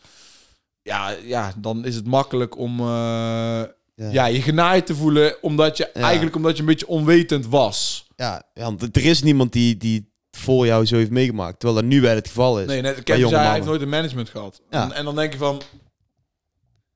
Ja, 0.82 1.14
ja, 1.24 1.52
dan 1.58 1.84
is 1.84 1.94
het 1.94 2.06
makkelijk 2.06 2.58
om 2.58 2.80
eh, 2.80 3.62
ja. 3.94 4.26
je 4.26 4.42
genaaid 4.42 4.86
te 4.86 4.94
voelen, 4.94 5.42
omdat 5.42 5.76
je 5.76 5.90
Ja. 5.94 6.00
eigenlijk 6.00 6.36
omdat 6.36 6.54
je 6.54 6.60
een 6.60 6.68
beetje 6.68 6.88
onwetend 6.88 7.46
was. 7.46 8.06
Ja, 8.16 8.42
ja, 8.54 8.62
want 8.64 8.96
er 8.96 9.04
is 9.04 9.22
niemand 9.22 9.52
die, 9.52 9.76
die 9.76 10.12
voor 10.30 10.66
jou 10.66 10.86
zo 10.86 10.96
heeft 10.96 11.10
meegemaakt. 11.10 11.60
Terwijl 11.60 11.80
dat 11.80 11.90
nu 11.90 12.00
wel 12.00 12.14
het 12.14 12.28
geval 12.28 12.60
is. 12.60 12.66
Nee, 12.66 12.80
net, 12.80 13.00
zei, 13.04 13.34
hij 13.34 13.52
heeft 13.52 13.66
nooit 13.66 13.82
een 13.82 13.88
management 13.88 14.28
gehad. 14.28 14.60
Ja. 14.70 14.82
En, 14.84 14.92
en 14.92 15.04
dan 15.04 15.14
denk 15.14 15.32
je 15.32 15.38
van, 15.38 15.62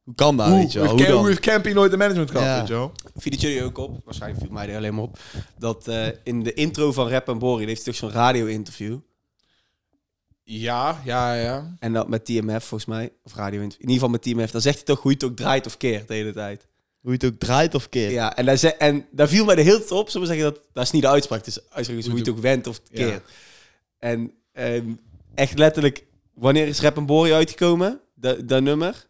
Hoe 0.07 0.15
kan 0.15 0.37
dat, 0.37 0.47
hoe, 0.49 0.57
weet 0.57 0.73
je 0.73 0.79
wel? 0.81 0.89
Hoe 0.89 1.11
hoe 1.11 1.27
heeft 1.29 1.41
Campy 1.41 1.71
nooit 1.73 1.93
een 1.93 1.99
management 1.99 2.31
gehad, 2.31 2.47
Ja. 2.47 2.59
weet 2.59 2.69
je 2.69 2.75
wel? 2.75 2.93
Viel 3.17 3.33
het 3.33 3.41
jullie 3.41 3.63
ook 3.65 3.79
op? 3.79 4.01
Waarschijnlijk 4.05 4.43
viel 4.45 4.53
mij 4.53 4.69
er 4.69 4.77
alleen 4.77 4.95
maar 4.95 5.03
op. 5.03 5.19
Dat 5.59 5.89
eh, 5.89 6.07
in 6.23 6.43
de 6.43 6.55
intro 6.55 6.93
van 6.93 7.09
Rap 7.09 7.29
en 7.29 7.39
Boring 7.39 7.69
heeft 7.69 7.85
hij 7.85 7.93
toch 7.93 8.03
zo'n 8.03 8.19
radio-interview. 8.21 8.99
Ja, 10.43 11.01
ja, 11.05 11.35
ja. 11.35 11.77
En 11.79 11.93
dat 11.93 12.09
met 12.09 12.25
TMF 12.25 12.65
volgens 12.65 12.85
mij. 12.91 13.13
Of 13.23 13.35
radio-interview. 13.35 13.83
In 13.89 13.93
ieder 13.93 14.07
geval 14.07 14.09
met 14.09 14.23
TMF. 14.23 14.51
Dan 14.51 14.61
zegt 14.61 14.77
hij 14.77 14.85
toch 14.85 15.01
hoe 15.03 15.11
je 15.11 15.17
het 15.17 15.27
ook 15.27 15.37
draait 15.37 15.67
of 15.67 15.77
keert 15.77 16.09
de 16.09 16.15
hele 16.15 16.33
tijd. 16.33 16.67
Hoe 17.01 17.11
je 17.11 17.17
het 17.27 17.33
ook 17.35 17.39
draait 17.41 17.75
of 17.75 17.89
keert. 17.89 18.13
Ja, 18.13 18.37
en 18.37 18.45
daar, 18.45 18.57
ze- 18.57 18.75
en 18.75 19.07
daar 19.11 19.29
viel 19.29 19.45
mij 19.45 19.55
de 19.55 19.63
hele 19.63 19.79
tijd 19.79 19.91
op. 19.91 20.11
Zullen 20.11 20.29
we 20.29 20.35
zeggen 20.35 20.53
dat... 20.53 20.63
Dat 20.73 20.85
is 20.85 20.91
niet 20.91 21.03
de 21.03 21.09
uitspraak. 21.09 21.39
Het 21.39 21.49
is 21.49 21.55
de 21.55 21.63
uitspraak 21.71 21.99
is 21.99 22.07
hoe 22.07 22.15
je 22.15 22.21
het 22.21 22.31
ook 22.31 22.39
wendt 22.39 22.67
of 22.67 22.81
Ja. 22.91 23.05
keert. 23.07 23.23
En 23.99 24.33
ehm, 24.53 24.85
echt 25.35 25.59
letterlijk... 25.59 26.05
Wanneer 26.35 26.67
is 26.67 26.81
Rap 26.81 26.97
en 26.97 27.07
Boring 27.07 27.35
uitgekomen? 27.35 28.01
Dat 28.15 28.49
dat 28.49 28.63
nummer? 28.63 29.07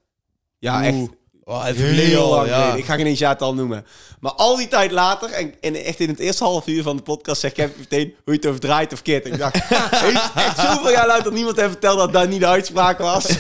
Ja, 0.59 0.85
echt. 0.85 0.97
Oh, 1.45 1.67
even 1.67 1.85
Heel 1.85 2.23
al, 2.23 2.31
lang 2.31 2.49
ja. 2.49 2.75
Ik 2.75 2.85
ga 2.85 2.95
geen 2.95 3.07
eens 3.07 3.19
jaartal 3.19 3.55
noemen. 3.55 3.85
Maar 4.21 4.33
al 4.33 4.57
die 4.57 4.69
tijd 4.69 4.91
later, 4.91 5.31
en, 5.31 5.55
en 5.61 5.75
echt 5.75 6.01
in 6.01 6.09
het 6.09 6.19
eerste 6.19 6.45
half 6.45 6.67
uur 6.67 6.83
van 6.83 6.97
de 6.97 7.03
podcast, 7.03 7.41
zegt 7.41 7.55
Kevin 7.55 7.75
meteen 7.79 8.15
hoe 8.25 8.33
je 8.33 8.39
het 8.41 8.47
over 8.47 8.61
draait 8.61 8.93
of 8.93 9.03
keert. 9.03 9.25
En 9.25 9.33
ik 9.33 9.39
dacht, 9.39 9.55
heeft 9.69 10.31
echt 10.35 10.59
zoveel 10.61 10.91
jaar 10.91 11.23
dat 11.23 11.33
niemand 11.33 11.57
heeft 11.57 11.71
verteld 11.71 11.99
dat 11.99 12.13
dat 12.13 12.29
niet 12.29 12.41
de 12.41 12.47
uitspraak 12.47 12.99
was. 12.99 13.27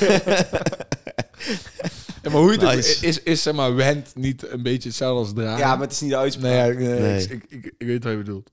Ja, 2.22 2.33
maar 2.33 2.40
hoe 2.40 2.52
je 2.52 2.59
het 2.66 2.74
Nice. 2.76 3.07
is, 3.07 3.22
is 3.22 3.42
zeg 3.42 3.55
maar, 3.55 3.74
wend 3.74 4.11
niet 4.14 4.50
een 4.50 4.62
beetje 4.62 4.88
hetzelfde 4.88 5.18
als 5.18 5.33
draaien? 5.35 5.59
ja, 5.59 5.70
maar 5.70 5.81
het 5.85 5.92
is 5.92 6.00
niet 6.00 6.11
de 6.11 6.16
uitspraak. 6.16 6.50
Nee, 6.52 6.57
ja, 6.59 6.64
ik, 6.64 6.79
nee, 6.79 7.00
Nee. 7.00 7.22
Ik, 7.22 7.31
ik, 7.31 7.44
ik, 7.48 7.74
ik 7.79 7.87
weet 7.87 8.02
wat 8.05 8.12
je 8.12 8.18
bedoelt. 8.18 8.50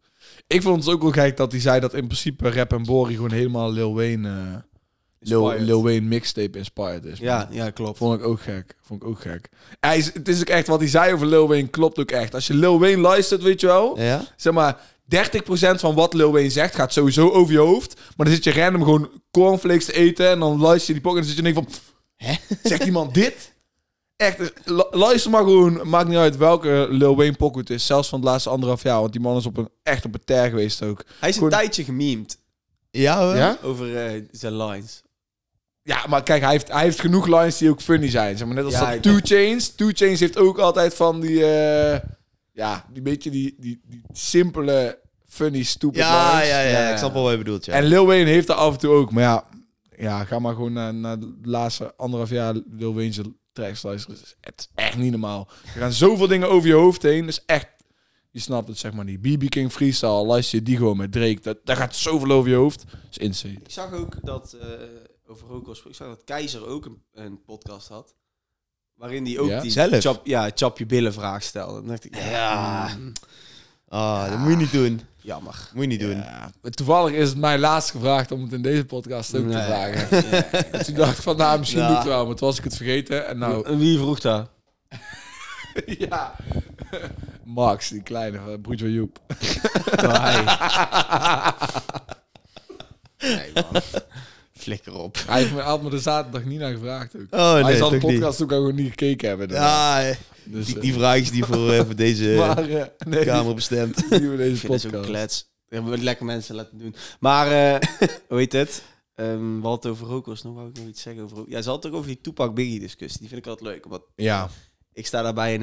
Ik 0.48 0.62
vond 0.62 0.86
het 0.86 0.94
ook 0.94 1.02
wel 1.02 1.12
gek 1.12 1.38
dat 1.38 1.52
hij 1.52 1.62
zei 1.62 1.80
dat 1.80 1.94
in 1.94 2.06
principe 2.06 2.52
Rap 2.52 2.74
en 2.74 2.84
Bori 2.84 3.16
gewoon 3.16 3.32
helemaal 3.32 3.72
Lil 3.72 3.96
Wayne, 3.96 4.30
eh, 4.30 4.36
Lil, 5.24 5.84
Wayne 5.84 6.08
mixtape 6.08 6.58
inspired 6.58 7.06
is. 7.06 7.20
Ja, 7.20 7.48
ja, 7.52 7.70
klopt. 7.70 7.98
Vond 7.98 8.20
ik 8.20 8.26
ook 8.26 8.42
gek. 8.42 8.76
Vond 8.82 9.02
ik 9.02 9.08
ook 9.08 9.20
gek. 9.22 9.50
Hij 9.80 9.98
is, 9.98 10.14
het 10.14 10.28
is 10.28 10.40
ook 10.40 10.48
echt 10.48 10.68
wat 10.68 10.80
hij 10.80 10.90
zei 10.90 11.14
over 11.14 11.28
Lil 11.28 11.48
Wayne 11.48 11.68
klopt 11.68 12.00
ook 12.00 12.12
echt. 12.12 12.34
Als 12.34 12.48
je 12.48 12.54
Lil 12.54 12.80
Wayne 12.80 13.02
luistert, 13.02 13.44
weet 13.44 13.62
je 13.62 13.68
wel, 13.68 14.00
Ja? 14.00 14.22
zeg 14.36 14.54
maar 14.54 14.78
30% 15.16 15.80
van 15.80 15.96
wat 15.96 16.14
Lil 16.14 16.32
Wayne 16.32 16.50
zegt 16.50 16.76
gaat 16.76 16.94
sowieso 16.94 17.30
over 17.30 17.54
je 17.54 17.60
hoofd. 17.60 17.96
Maar 18.16 18.26
dan 18.26 18.36
zit 18.36 18.44
je 18.44 18.52
random 18.54 18.84
gewoon 18.84 19.10
cornflakes 19.32 19.86
te 19.86 19.94
eten 19.94 20.30
en 20.30 20.40
dan 20.40 20.60
luister 20.60 20.88
je 20.88 20.94
die 20.94 21.02
pokken 21.02 21.22
en 21.22 21.28
dan 21.28 21.36
zit 21.36 21.46
je 21.46 21.50
en 21.50 21.54
denk 21.64 21.68
van, 21.76 21.82
hè? 22.28 22.36
Zegt 22.70 22.86
iemand 22.86 23.14
dit? 23.14 23.52
Echt, 24.16 24.40
lu- 24.66 24.84
luister 24.92 25.32
maar 25.32 25.44
gewoon. 25.44 25.90
Maakt 25.90 26.08
niet 26.08 26.18
uit 26.18 26.38
welke 26.38 26.88
Lil 26.90 27.16
Wayne 27.16 27.34
pokoe 27.36 27.60
het 27.62 27.70
is. 27.70 27.86
Zelfs 27.86 28.10
van 28.10 28.20
het 28.20 28.28
laatste 28.28 28.50
anderhalf 28.50 28.84
jaar. 28.84 29.00
Want 29.00 29.12
die 29.12 29.22
man 29.22 29.38
is 29.38 29.46
op 29.46 29.58
een, 29.58 29.70
echt 29.84 30.06
op 30.06 30.14
een 30.14 30.24
ter 30.26 30.50
geweest 30.50 30.84
ook. 30.84 31.04
Hij 31.20 31.30
is 31.30 31.36
een 31.36 31.42
Gewoon- 31.44 31.50
tijdje 31.60 31.84
gememd 31.84 32.38
Ja 32.92 33.20
hoor. 33.26 33.36
Ja? 33.36 33.58
over 33.64 33.98
eh, 34.06 34.22
zijn 34.32 34.58
lines. 34.58 35.02
Ja, 35.84 36.06
maar 36.08 36.24
kijk, 36.24 36.42
hij 36.42 36.52
heeft, 36.52 36.72
hij 36.72 36.84
heeft 36.84 37.00
genoeg 37.00 37.28
lines 37.28 37.58
die 37.58 37.70
ook 37.70 37.82
funny 37.82 38.10
zijn. 38.10 38.38
Zeg 38.38 38.48
maar, 38.48 38.56
net 38.56 38.66
als 38.66 38.74
Ja, 38.74 38.92
dat 38.92 39.04
Two 39.04 39.18
Chains. 39.22 39.76
Two 39.76 39.90
Chains 39.94 40.20
heeft 40.20 40.38
ook 40.38 40.58
altijd 40.58 40.94
van 40.94 41.20
die... 41.20 41.46
eh, 41.46 42.00
ja, 42.52 42.86
die 42.94 43.02
beetje 43.02 43.30
die, 43.30 43.56
die, 43.60 43.82
die 43.86 44.02
simpele, 44.12 45.00
funny, 45.28 45.64
stupid 45.64 45.98
Ja, 45.98 46.34
lines. 46.34 46.48
ja, 46.50 46.62
ja, 46.62 46.70
Ja. 46.80 46.92
Ik 46.92 46.98
snap 46.98 47.14
wel 47.14 47.22
wat 47.24 47.32
je 47.32 47.38
bedoelt, 47.38 47.66
ja. 47.66 47.74
En 47.74 47.84
Lil 47.84 48.06
Wayne 48.06 48.30
heeft 48.30 48.50
er 48.50 48.56
af 48.56 48.74
en 48.74 48.80
toe 48.80 48.94
ook. 48.94 49.12
Maar 49.12 49.24
ja, 49.24 49.48
ja 49.98 50.24
ga 50.24 50.40
maar 50.40 50.54
gewoon 50.54 50.74
naar, 50.74 50.94
naar 50.94 51.20
de 51.20 51.34
laatste 51.42 51.94
anderhalf 51.98 52.30
jaar 52.30 52.54
Lil 52.72 52.94
Wayne 52.94 53.14
zijn 53.14 53.38
tracks 53.54 53.82
luisteren. 53.84 54.18
Het 54.42 54.54
is, 54.60 54.68
echt 54.76 54.98
niet 54.98 55.12
normaal. 55.12 55.48
Er 55.76 55.80
gaan 55.82 55.92
zoveel 55.94 56.28
dingen 56.28 56.50
over 56.50 56.68
je 56.68 56.76
hoofd 56.76 57.02
heen. 57.02 57.26
Dus 57.26 57.46
echt, 57.46 57.68
je 58.32 58.40
snapt 58.40 58.68
het 58.68 58.78
zeg 58.78 58.94
maar 58.94 59.06
niet. 59.06 59.22
BB 59.22 59.50
King 59.50 59.72
Freestyle, 59.72 60.26
luister 60.26 60.58
je 60.58 60.64
die 60.64 60.78
gewoon 60.78 60.98
met 60.98 61.12
Drake. 61.12 61.40
Dat, 61.42 61.58
daar 61.64 61.76
gaat 61.76 61.96
zoveel 61.96 62.32
over 62.32 62.50
je 62.50 62.56
hoofd. 62.56 62.84
Dat 62.92 63.00
is 63.12 63.18
insane. 63.18 63.54
Ik 63.54 63.72
zag 63.72 63.94
ook 63.94 64.18
dat, 64.22 64.56
eh 64.62 64.68
over 65.34 65.48
Rokos, 65.48 65.84
ik 65.86 65.96
zag 65.96 66.08
dat 66.08 66.24
Keizer 66.24 66.66
ook 66.68 66.86
een, 66.86 67.02
een 67.14 67.42
podcast 67.44 67.88
had. 67.88 68.16
Waarin 68.96 69.24
die 69.24 69.40
ook 69.40 69.50
Ja? 69.50 69.62
die 69.62 69.72
Zelf? 69.72 70.02
chap, 70.02 70.26
ja, 70.26 70.50
chap 70.56 70.78
je 70.78 70.86
billen 70.86 71.14
vraag 71.14 71.44
stelde. 71.44 71.74
Dan 71.80 71.88
dacht 71.88 72.06
ik, 72.06 72.16
ja, 72.16 72.30
Ja. 72.30 72.98
Ah, 73.88 74.30
dat 74.30 74.38
moet 74.40 74.50
je 74.50 74.56
niet 74.56 74.72
doen. 74.72 75.02
jammer. 75.18 75.70
Moet 75.74 75.82
je 75.84 75.90
niet 75.90 76.00
doen. 76.00 76.16
Ja, 76.16 76.52
toevallig 76.70 77.14
is 77.14 77.30
het 77.30 77.38
mij 77.38 77.60
laatst 77.60 77.92
gevraagd 77.92 78.32
om 78.32 78.42
het 78.44 78.54
in 78.54 78.62
deze 78.62 78.86
podcast 78.86 79.36
ook 79.36 79.46
te 79.52 79.62
vragen. 79.62 80.10
En 80.72 80.86
toen 80.86 80.96
dacht 80.96 81.18
ik 81.18 81.24
van, 81.24 81.38
nou, 81.38 81.60
misschien 81.60 81.82
Ja. 81.82 81.88
doe 81.88 81.96
ik 81.98 82.02
het 82.04 82.12
wel. 82.12 82.26
Maar 82.26 82.36
toen 82.36 82.48
was 82.48 82.58
ik 82.58 82.64
het 82.64 82.76
vergeten. 82.76 83.28
En 83.28 83.38
nou, 83.38 83.66
En 83.66 83.78
Wie 83.78 83.98
vroeg 83.98 84.20
dat? 84.20 84.50
ja. 86.10 86.36
Max, 87.44 87.90
die 87.90 88.02
kleine 88.04 88.40
van 88.40 88.62
broertje 88.62 88.86
van 88.86 88.94
Joep. 88.94 89.20
Nee, 93.18 93.52
man. 93.54 93.82
Flikker 94.64 94.94
op. 94.94 95.18
Hij 95.28 95.40
heeft 95.42 95.54
me, 95.54 95.62
had 95.62 95.82
me 95.84 95.92
er 95.92 96.00
zaterdag 96.00 96.44
niet 96.46 96.60
naar 96.60 96.72
gevraagd 96.74 97.16
ook. 97.16 97.26
Oh, 97.30 97.52
hij 97.54 97.62
nee, 97.62 97.78
zal 97.78 97.90
de 97.90 97.98
toch 97.98 98.10
niet. 98.10 98.20
podcast 98.20 98.42
ook 98.42 98.50
gewoon 98.50 98.76
niet 98.76 98.90
gekeken 98.90 99.28
hebben. 99.28 99.50
Ja, 99.50 100.04
eh, 100.10 100.16
dus, 100.44 100.66
die, 100.66 100.76
eh, 100.76 100.82
die 100.82 100.94
vraag 100.94 101.18
is 101.20 101.32
die 101.32 101.46
voor, 101.46 101.72
eh, 101.74 101.86
voor 101.86 101.96
deze 101.96 102.34
maar, 102.38 102.90
nee, 103.08 103.26
kamer 103.26 103.56
bestemd. 103.56 104.10
die, 104.10 104.20
die 104.20 104.28
voor 104.28 104.38
deze 104.38 104.54
Ik 104.54 104.60
vind 104.60 104.72
het 104.74 104.82
zo'n 104.82 104.92
podcast. 104.92 105.10
klets. 105.12 105.52
We 105.68 105.76
hebben 105.76 106.04
lekker 106.04 106.26
mensen 106.26 106.56
laten 106.56 106.78
doen. 106.78 106.96
Maar, 107.20 107.52
eh 107.52 107.88
hoe 108.30 108.38
heet 108.38 108.52
het? 108.54 108.84
Ehm 109.16 109.56
we 109.62 109.68
hadden 109.68 109.92
het 109.92 110.00
over 110.02 110.08
Rokos. 110.08 110.44
Nog 110.44 110.54
wou 110.56 110.70
ik 110.70 110.78
nog 110.78 110.88
iets 110.88 111.02
zeggen 111.02 111.24
over... 111.24 111.44
Ja, 111.48 111.62
ze 111.62 111.70
had 111.70 111.84
het 111.84 111.92
ook 111.92 111.98
over 111.98 112.10
die 112.12 112.22
Tupac 112.22 112.56
Biggie 112.56 112.80
discussie. 112.80 113.20
Die 113.20 113.30
vind 113.30 113.42
ik 113.42 113.48
altijd 113.48 113.70
leuk. 113.70 113.86
Want 113.86 114.02
Ja, 114.16 114.50
ik 114.94 115.06
sta 115.08 115.22
daarbij 115.22 115.54
in 115.54 115.60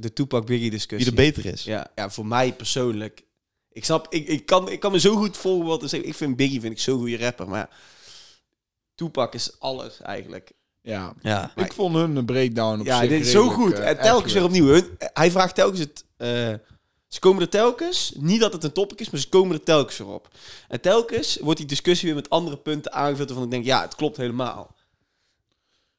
de 0.00 0.12
Tupac 0.12 0.46
Biggie 0.46 0.70
discussie. 0.70 1.10
er 1.10 1.16
beter 1.16 1.46
is. 1.46 1.64
Ja, 1.64 1.90
ja, 1.94 2.10
voor 2.10 2.26
mij 2.26 2.52
persoonlijk. 2.52 3.24
Ik 3.72 3.84
snap, 3.84 4.06
ik, 4.10 4.28
ik, 4.28 4.46
kan, 4.46 4.70
ik 4.70 4.80
kan 4.80 4.92
me 4.92 5.00
zo 5.00 5.16
goed 5.16 5.36
volgen 5.36 5.66
wat 5.66 5.80
te 5.80 5.88
zeggen. 5.88 6.08
Ik 6.08 6.14
vind 6.14 6.36
Biggie 6.36 6.60
vind 6.60 6.72
ik 6.72 6.80
zo'n 6.80 6.98
goede 6.98 7.16
rapper. 7.16 7.48
Maar 7.48 7.68
Tupac 9.04 9.34
is 9.34 9.56
alles 9.58 10.00
eigenlijk. 10.00 10.52
ja. 10.82 11.14
Ja. 11.22 11.52
Ik 11.56 11.72
vond 11.72 11.94
hun 11.94 12.16
een 12.16 12.24
breakdown 12.24 12.80
op 12.80 12.86
ja, 12.86 12.98
zich 13.00 13.08
dit 13.08 13.20
is 13.20 13.30
zo 13.30 13.48
goed. 13.48 13.72
eh, 13.78 13.88
en 13.88 14.00
telkens 14.00 14.32
weer 14.32 14.44
opnieuw. 14.44 14.66
Hun, 14.66 14.88
hij 14.98 15.30
vraagt 15.30 15.54
telkens 15.54 15.80
het... 15.80 16.04
eh, 16.16 16.28
ze 17.08 17.18
komen 17.20 17.42
er 17.42 17.48
telkens, 17.48 18.12
niet 18.16 18.40
dat 18.40 18.52
het 18.52 18.64
een 18.64 18.72
topic 18.72 19.00
is, 19.00 19.10
maar 19.10 19.20
ze 19.20 19.28
komen 19.28 19.56
er 19.56 19.62
telkens 19.62 19.98
weer 19.98 20.06
op. 20.08 20.28
En 20.68 20.80
telkens 20.80 21.38
wordt 21.40 21.58
die 21.58 21.68
discussie 21.68 22.06
weer 22.06 22.16
met 22.16 22.30
andere 22.30 22.56
punten 22.56 22.92
aangevuld 22.92 23.28
waarvan 23.28 23.44
ik 23.46 23.50
denk, 23.50 23.64
ja, 23.64 23.82
het 23.82 23.94
klopt 23.94 24.16
helemaal. 24.16 24.74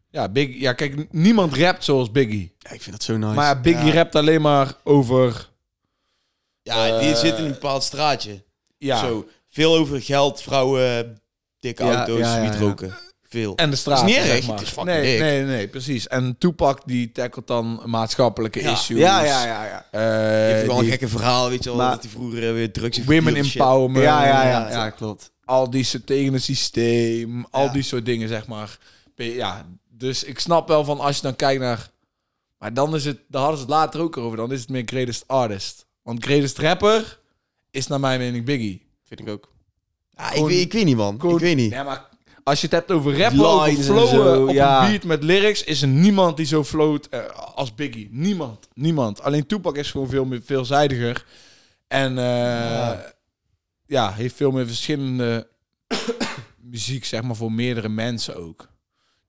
Ja, 0.09 0.29
Big, 0.29 0.59
ja, 0.59 0.73
kijk, 0.73 1.13
niemand 1.13 1.53
rapt 1.53 1.83
zoals 1.83 2.11
Biggie. 2.11 2.55
Ja, 2.59 2.69
ik 2.71 2.81
vind 2.81 2.95
dat 2.95 3.03
zo 3.05 3.17
nice. 3.17 3.33
Maar 3.33 3.61
Biggie 3.61 3.87
Ja. 3.87 3.93
rapt 3.93 4.15
alleen 4.15 4.41
maar 4.41 4.75
over... 4.83 5.49
Ja, 6.61 6.99
die 6.99 7.09
Eh, 7.11 7.15
zit 7.17 7.37
in 7.37 7.43
een 7.45 7.51
bepaald 7.51 7.83
straatje. 7.83 8.43
Ja, 8.77 8.97
Zo. 8.99 9.27
Veel 9.49 9.75
over 9.75 10.01
geld, 10.01 10.41
vrouwen, 10.41 11.21
dikke 11.63 11.83
Ja, 11.85 11.95
auto's, 11.95 12.19
ja, 12.19 12.57
roken. 12.59 12.93
Veel. 13.27 13.55
En 13.55 13.69
de 13.69 13.75
straat. 13.75 13.97
Is 14.09 14.15
niet 14.15 14.25
zeg 14.25 14.47
maar. 14.47 14.55
het 14.55 14.65
is 14.65 14.69
fucking 14.73 14.97
nee, 14.97 15.11
dik. 15.11 15.19
nee, 15.19 15.43
nee, 15.43 15.67
precies. 15.67 16.07
En 16.07 16.35
Tupac 16.37 16.81
die 16.85 17.11
tackelt 17.11 17.47
dan 17.47 17.81
maatschappelijke 17.85 18.61
Ja. 18.61 18.71
issues. 18.71 18.99
ja, 18.99 19.23
ja, 19.23 19.45
ja, 19.45 19.65
ja. 19.65 19.85
Eh, 19.91 20.61
Je 20.61 20.67
wel 20.67 20.79
een 20.79 20.85
gekke 20.85 21.07
verhaal, 21.07 21.49
weet 21.49 21.63
je 21.63 21.69
wel. 21.69 21.77
Maar- 21.77 21.91
dat 21.91 22.01
hij 22.01 22.11
vroeger 22.11 22.47
eh, 22.47 22.53
weer 22.53 22.71
drugs 22.71 22.97
heeft 22.97 23.09
women 23.09 23.35
empowerment. 23.35 24.03
Ja, 24.05 24.25
ja, 24.25 24.47
ja, 24.47 24.69
ja, 24.69 24.89
klopt. 24.89 25.31
Al 25.45 25.69
die 25.69 25.83
ze 25.83 26.03
tegen 26.03 26.33
het 26.33 26.43
systeem. 26.43 27.45
Al 27.51 27.71
die 27.71 27.83
soort 27.83 28.05
dingen, 28.05 28.27
zeg 28.27 28.47
maar. 28.47 28.77
Ja, 29.15 29.65
dus 29.89 30.23
ik 30.23 30.39
snap 30.39 30.67
wel 30.67 30.83
van 30.83 30.99
als 30.99 31.15
je 31.15 31.21
dan 31.21 31.35
kijkt 31.35 31.61
naar... 31.61 31.89
Maar 32.57 32.73
dan 32.73 32.95
is 32.95 33.05
het... 33.05 33.17
Daar 33.27 33.41
hadden 33.41 33.59
ze 33.59 33.65
het 33.65 33.73
later 33.73 34.01
ook 34.01 34.17
over. 34.17 34.37
Dan 34.37 34.51
is 34.51 34.59
het 34.59 34.69
meer 34.69 34.83
greatest 34.85 35.23
artist. 35.27 35.85
Want 36.03 36.23
greatest 36.25 36.57
rapper 36.57 37.19
is 37.71 37.87
naar 37.87 37.99
mijn 37.99 38.19
mening 38.19 38.45
Biggie. 38.45 38.85
Vind 39.07 39.19
ik 39.19 39.29
ook. 39.29 39.51
Ja, 40.17 40.27
ik, 40.27 40.33
Gewoon- 40.33 40.47
weet, 40.49 40.59
ik 40.61 40.73
weet 40.73 40.85
niet, 40.85 40.95
man. 40.97 41.19
Gewoon- 41.19 41.35
Ik 41.35 41.41
weet 41.41 41.55
niet. 41.55 41.71
Ja, 41.71 41.83
maar 41.83 42.09
als 42.43 42.59
je 42.61 42.65
het 42.67 42.75
hebt 42.75 42.91
over 42.91 43.17
rappen, 43.17 43.45
over 43.45 43.65
Lines 43.67 43.77
en 43.87 43.93
flowen 43.93 44.35
zo, 44.35 44.43
op 44.47 44.53
ja. 44.53 44.83
een 44.85 44.89
beat 44.91 45.03
met 45.03 45.23
lyrics, 45.23 45.63
is 45.63 45.81
er 45.81 45.87
niemand 45.87 46.37
die 46.37 46.45
zo 46.45 46.63
float 46.63 47.07
eh, 47.07 47.19
als 47.55 47.75
Biggie. 47.75 48.07
Niemand. 48.11 48.67
Niemand. 48.73 49.21
Alleen 49.21 49.45
Tupac 49.45 49.77
is 49.77 49.91
gewoon 49.91 50.09
veel 50.09 50.25
meer 50.25 50.41
veelzijdiger. 50.45 51.25
En 51.87 52.17
eh, 52.17 52.99
ja. 53.85 54.11
heeft 54.13 54.35
veel 54.35 54.51
meer 54.51 54.67
verschillende 54.67 55.47
muziek, 56.71 57.05
zeg 57.05 57.21
maar, 57.21 57.35
voor 57.35 57.51
meerdere 57.51 57.89
mensen 57.89 58.35
ook. 58.35 58.69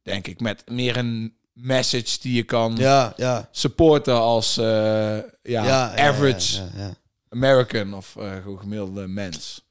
Denk 0.02 0.26
ik. 0.26 0.40
Met 0.40 0.62
meer 0.70 0.96
een 0.96 1.34
message 1.52 2.18
die 2.20 2.34
je 2.34 2.42
kan 2.42 2.76
Ja, 2.76 3.12
ja. 3.16 3.48
supporten 3.50 4.14
als 4.20 4.56
eh, 4.56 4.64
ja, 4.64 5.22
ja, 5.42 5.64
ja, 5.64 5.96
average 6.08 6.56
ja, 6.56 6.68
ja, 6.74 6.82
ja. 6.82 6.94
American 7.28 7.94
of 7.94 8.16
eh, 8.16 8.32
gewoon 8.42 8.58
gemiddelde 8.58 9.06
mens. 9.06 9.63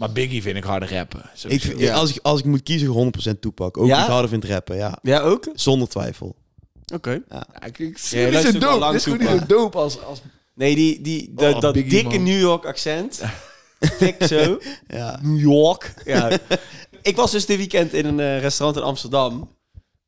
Maar 0.00 0.12
Biggie 0.12 0.42
vind 0.42 0.56
ik 0.56 0.64
harder 0.64 0.92
rappen. 0.94 1.20
Ik, 1.20 1.28
sowieso. 1.34 1.66
vind- 1.68 1.80
Ja. 1.80 1.94
als, 1.94 2.10
ik, 2.14 2.18
als 2.22 2.38
ik 2.40 2.44
moet 2.46 2.62
kiezen, 2.62 2.88
100% 2.88 3.40
Tupac. 3.40 3.76
Ook 3.78 3.86
Ja? 3.86 4.02
ik 4.02 4.08
harder 4.10 4.28
vind 4.30 4.44
rappen, 4.44 4.76
ja. 4.76 4.98
Ja, 5.02 5.20
ook? 5.20 5.48
Zonder 5.54 5.88
twijfel. 5.88 6.36
Oké. 6.94 7.20
Ja, 7.28 7.46
ik, 7.66 7.78
ik, 7.78 7.98
Ja, 7.98 8.18
je 8.20 8.32
luistert 8.32 8.60
dope. 8.60 8.78
lang 8.78 8.84
Het 8.92 8.94
is 8.94 9.02
gewoon 9.02 9.18
toe, 9.18 9.30
niet 9.30 9.40
zo 9.40 9.46
dope 9.46 9.78
als, 9.78 10.02
als... 10.04 10.20
Nee, 10.54 10.74
die, 10.74 11.00
die, 11.00 11.32
de- 11.34 11.52
Oh, 11.54 11.60
dat 11.60 11.72
Biggie, 11.72 11.90
dikke 11.90 12.14
man. 12.14 12.22
New 12.24 12.40
York 12.40 12.64
accent. 12.66 13.20
Dik 13.98 14.22
zo. 14.24 14.58
Ja. 14.98 15.18
New 15.22 15.40
York. 15.40 15.94
Ja. 16.04 16.38
ik 17.02 17.16
was 17.16 17.30
dus 17.30 17.46
dit 17.46 17.56
weekend 17.56 17.92
in 17.92 18.06
een 18.06 18.20
eh, 18.20 18.40
restaurant 18.40 18.78
in 18.78 18.84
Amsterdam. 18.86 19.48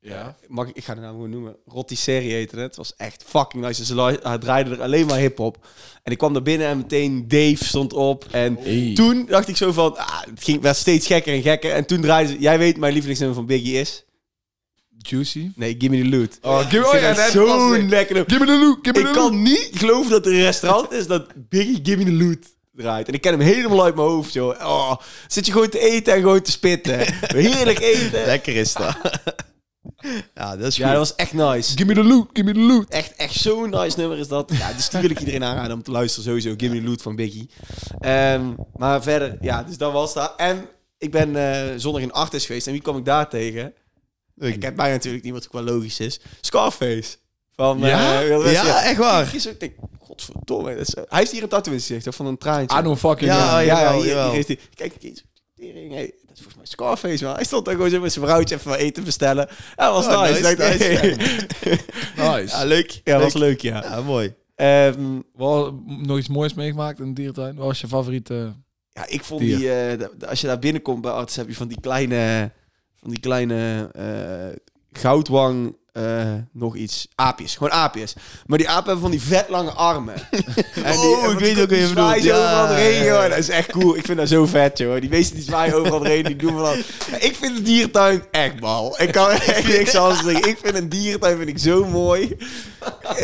Ja. 0.05 0.35
Mag 0.47 0.67
ik, 0.67 0.75
ik 0.75 0.83
ga 0.83 0.95
de 0.95 1.01
naam 1.01 1.11
gewoon 1.11 1.29
noemen. 1.29 1.55
Rotisserie 1.65 2.31
heette 2.31 2.55
het. 2.55 2.65
Het 2.65 2.75
was 2.75 2.93
echt 2.97 3.23
fucking 3.27 3.63
nice. 3.63 3.85
Ze 3.85 3.95
lu- 3.95 4.17
hij 4.23 4.37
draaide 4.37 4.69
er 4.69 4.81
alleen 4.81 5.05
maar 5.05 5.17
hip-hop. 5.19 5.65
En 6.03 6.11
ik 6.11 6.17
kwam 6.17 6.35
er 6.35 6.41
binnen 6.41 6.67
en 6.67 6.77
meteen 6.77 7.27
Dave 7.27 7.65
stond 7.65 7.93
op. 7.93 8.25
En 8.31 8.57
Hey. 8.61 8.91
toen 8.95 9.25
dacht 9.25 9.47
ik 9.47 9.57
zo 9.57 9.71
van... 9.71 9.97
Ah, 9.97 10.21
het 10.29 10.43
ging, 10.43 10.61
werd 10.61 10.75
steeds 10.77 11.07
gekker 11.07 11.33
en 11.33 11.41
gekker. 11.41 11.71
En 11.71 11.85
toen 11.85 12.01
draaide 12.01 12.31
ze... 12.31 12.39
Jij 12.39 12.57
weet, 12.57 12.77
mijn 12.77 12.91
lievelingsnummer 12.91 13.37
van 13.37 13.47
Biggie 13.47 13.79
is... 13.79 14.03
Juicy. 14.97 15.51
Nee, 15.55 15.75
Gimme 15.77 15.97
the 16.01 16.09
Loot. 16.17 16.37
Oh, 16.41 16.59
give, 16.59 16.77
Ik 16.77 16.85
oh 16.93 16.99
ja, 16.99 17.29
zo'n 17.29 17.89
lekker 17.89 18.15
nummer. 18.15 18.31
Give 18.33 18.45
me 18.45 18.51
the 18.51 18.59
look, 18.65 18.79
give 18.81 18.93
me 19.01 19.07
Ik 19.07 19.13
the 19.13 19.19
kan 19.19 19.41
niet 19.41 19.69
geloven 19.73 20.11
dat 20.11 20.25
er 20.25 20.31
een 20.33 20.41
restaurant 20.41 20.91
is 20.91 21.07
dat 21.07 21.27
Biggie 21.49 21.79
Gimme 21.83 22.03
the 22.05 22.11
Loot 22.11 22.37
draait. 22.73 23.07
En 23.07 23.13
ik 23.13 23.21
ken 23.21 23.31
hem 23.31 23.41
helemaal 23.41 23.83
uit 23.83 23.95
mijn 23.95 24.07
hoofd, 24.07 24.33
joh. 24.33 24.59
Oh, 24.59 24.95
zit 25.27 25.45
je 25.45 25.51
gewoon 25.51 25.69
te 25.69 25.79
eten 25.79 26.13
en 26.13 26.19
gewoon 26.19 26.41
te 26.41 26.51
spitten. 26.51 26.99
Heerlijk 27.35 27.79
eten. 27.79 28.25
Lekker 28.25 28.55
is 28.55 28.73
dat. 28.73 28.97
ja, 30.35 30.57
dat 30.57 30.67
is 30.67 30.75
goed. 30.75 30.83
Ja, 30.83 30.89
dat 30.89 30.97
was 30.97 31.15
echt 31.15 31.33
nice. 31.33 31.71
Give 31.77 31.85
me 31.85 31.93
the 31.93 32.03
loot, 32.03 32.29
give 32.33 32.45
me 32.45 32.53
the 32.53 32.59
loot. 32.59 32.89
Echt, 32.89 33.15
echt 33.15 33.33
zo'n 33.33 33.69
nice 33.69 33.99
nummer 33.99 34.17
is 34.17 34.27
dat. 34.27 34.51
Ja, 34.53 34.73
dus 34.73 34.89
die 34.89 35.01
wil 35.01 35.09
ik 35.09 35.19
iedereen 35.19 35.43
aanraden 35.43 35.75
om 35.75 35.83
te 35.83 35.91
luisteren. 35.91 36.25
Sowieso, 36.25 36.53
Gimme 36.57 36.77
the 36.77 36.83
Loot 36.83 37.01
van 37.01 37.15
Biggie. 37.15 37.49
Ehm, 37.99 38.53
maar 38.75 39.03
verder, 39.03 39.37
ja, 39.41 39.63
dus 39.63 39.77
dat 39.77 39.91
was 39.91 40.13
dat. 40.13 40.33
En 40.37 40.67
ik 40.97 41.11
ben 41.11 41.35
eh, 41.35 41.73
zondag 41.77 42.01
in 42.01 42.11
Artis 42.11 42.45
geweest. 42.45 42.67
En 42.67 42.73
wie 42.73 42.81
kwam 42.81 42.97
ik 42.97 43.05
daar 43.05 43.29
tegen? 43.29 43.73
Ik 44.37 44.59
ken 44.59 44.75
mij 44.75 44.91
natuurlijk 44.91 45.23
niet, 45.23 45.33
wat 45.33 45.45
ook 45.45 45.53
wel 45.53 45.75
logisch 45.75 45.99
is. 45.99 46.19
Scarface. 46.41 47.15
Van, 47.55 47.79
Ja? 47.79 48.21
eh, 48.21 48.51
Ja, 48.53 48.83
echt 48.83 48.97
waar. 48.97 49.35
Ik, 49.35 49.59
denk, 49.59 49.73
godverdomme. 49.99 50.69
Hij 50.93 51.05
heeft 51.19 51.31
hier 51.31 51.43
een 51.43 51.49
tattoo 51.49 51.73
in 51.73 52.01
van 52.01 52.25
een 52.25 52.37
traantje. 52.37 52.77
I 52.77 52.81
know 52.81 52.97
fucking 52.97 53.31
Ja, 53.31 53.59
ja, 53.59 53.91
ja, 53.91 54.29
heeft 54.29 54.47
hij. 54.47 54.59
Tering, 55.71 55.91
hey, 55.93 56.05
dat 56.25 56.35
is 56.37 56.41
volgens 56.41 56.55
mij 56.55 56.65
Scarface, 56.65 57.23
man. 57.23 57.35
Hij 57.35 57.43
stond 57.43 57.65
daar 57.65 57.75
gewoon 57.75 57.89
zo 57.89 57.99
met 57.99 58.13
zijn 58.13 58.25
vrouwtje 58.25 58.55
even 58.55 58.69
wat 58.69 58.79
eten 58.79 59.03
bestellen. 59.03 59.47
Ja, 59.75 59.85
dat 59.91 60.05
was 60.05 60.15
Oh, 60.15 60.21
nice. 60.21 60.41
nice, 60.41 61.15
nice. 62.15 62.55
Ja, 62.57 62.63
leuk. 62.65 63.01
Ja, 63.03 63.13
dat 63.13 63.21
was 63.23 63.33
leuk. 63.33 63.61
ja. 63.61 63.83
Ja, 63.83 64.01
mooi. 64.01 64.33
Ehm, 64.55 65.19
Wel, 65.35 65.83
nog 65.85 66.17
iets 66.17 66.27
moois 66.27 66.53
meegemaakt 66.53 66.99
in 66.99 67.05
de 67.07 67.13
dierentuin? 67.13 67.55
Wat 67.55 67.65
was 67.65 67.81
je 67.81 67.87
favoriete? 67.87 68.53
ja, 68.89 69.05
ik 69.07 69.23
vond 69.23 69.41
Dier. 69.41 69.57
die... 69.57 69.71
eh, 69.71 69.99
de- 70.19 70.27
als 70.27 70.41
je 70.41 70.47
daar 70.47 70.59
binnenkomt 70.59 71.01
bij 71.01 71.11
arts, 71.11 71.35
heb 71.35 71.47
je 71.47 71.55
van 71.55 71.67
die 71.67 71.79
kleine... 71.79 72.51
Van 72.95 73.09
die 73.09 73.19
kleine 73.19 73.89
eh, 73.93 74.59
goudwang... 75.01 75.75
eh, 75.93 76.03
nog 76.51 76.75
iets. 76.75 77.07
Aapjes. 77.15 77.53
Gewoon 77.55 77.71
aapjes. 77.71 78.13
Maar 78.45 78.57
die 78.57 78.69
apen 78.69 78.83
hebben 78.85 79.01
van 79.01 79.11
die 79.11 79.21
vet 79.21 79.45
lange 79.49 79.71
armen. 79.71 80.13
en 80.83 80.97
Oh, 80.97 81.31
ik 81.31 81.39
weet 81.39 81.51
ook 81.51 81.69
wat 81.69 81.79
je 81.79 81.85
bedoelt. 81.85 81.87
zwaaien 81.89 82.23
zo 82.23 82.29
Ja, 82.29 82.35
overal 82.45 82.67
doorheen, 82.67 82.93
ja, 82.93 83.03
ja. 83.03 83.21
joh. 83.21 83.29
Dat 83.29 83.37
is 83.37 83.49
echt 83.49 83.71
cool. 83.71 83.95
Ik 83.97 84.05
vind 84.05 84.17
dat 84.17 84.27
zo 84.27 84.45
vet, 84.45 84.77
joh. 84.77 84.99
Die 84.99 85.09
beesten 85.09 85.35
die 85.35 85.43
zwaaien 85.45 85.73
overal 85.75 85.99
doorheen. 85.99 86.23
Die 86.23 86.35
doen 86.35 86.55
wel. 86.55 86.73
Ik 87.19 87.35
vind 87.41 87.55
de 87.55 87.61
dierentuin 87.61 88.23
echt 88.31 88.59
mal. 88.59 88.95
Ik 89.01 89.11
kan 89.11 89.29
echt 89.53 89.67
niks 89.67 89.95
anders 89.95 90.23
zeggen. 90.23 90.49
Ik 90.49 90.57
vind 90.63 90.75
een 90.75 90.89
dierentuin 90.89 91.37
vind 91.37 91.49
ik 91.49 91.57
zo 91.59 91.85
mooi. 91.85 92.37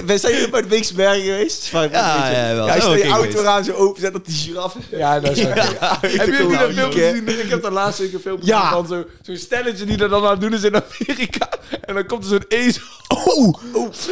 We 0.06 0.18
zijn 0.18 0.34
jullie 0.34 0.50
bij 0.50 0.62
de 0.68 0.84
geweest? 0.84 1.68
Ja, 1.72 1.82
ja, 1.84 2.56
wel. 2.56 2.66
Ja, 2.68 2.74
als 2.76 2.84
je 2.84 2.90
auto 2.90 3.16
geweest. 3.20 3.38
eraan 3.38 3.64
zo 3.64 3.72
openzet, 3.74 4.14
dat 4.14 4.26
die 4.26 4.36
giraffe... 4.36 4.80
Ja, 4.92 5.20
dat 5.20 5.32
is 5.38 5.44
Ja, 5.44 5.98
Heb 6.02 6.12
je 6.28 6.36
cool. 6.38 6.50
niet 6.50 6.60
dat 6.60 6.72
filmpje 6.74 7.02
gezien? 7.02 7.28
Ik 7.44 7.50
heb 7.50 7.62
daar 7.62 7.72
laatst 7.72 8.00
een 8.00 8.20
filmpje 8.22 8.46
Ja. 8.48 8.72
van 8.72 8.88
zo- 8.88 9.06
zo'n 9.22 9.36
stelletje 9.36 9.86
die 9.86 9.98
er 9.98 10.10
dan 10.10 10.24
aan 10.26 10.32
het 10.32 10.42
doen 10.42 10.54
is 10.54 10.64
in 10.64 10.76
Amerika. 10.76 11.50
En 11.82 11.94
dan 11.94 12.06
komt 12.06 12.24
er 12.24 12.30
zo'n 12.30 12.46
ezel. 12.60 12.84
Oh, 13.08 13.62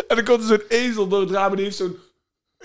En 0.08 0.16
dan 0.16 0.24
komt 0.24 0.42
er 0.42 0.48
zo'n 0.48 0.62
ezel 0.70 1.08
door 1.08 1.20
het 1.22 1.32
raam 1.32 1.50
en 1.50 1.56
die 1.56 1.66
heeft 1.66 1.78
zo'n... 1.78 1.98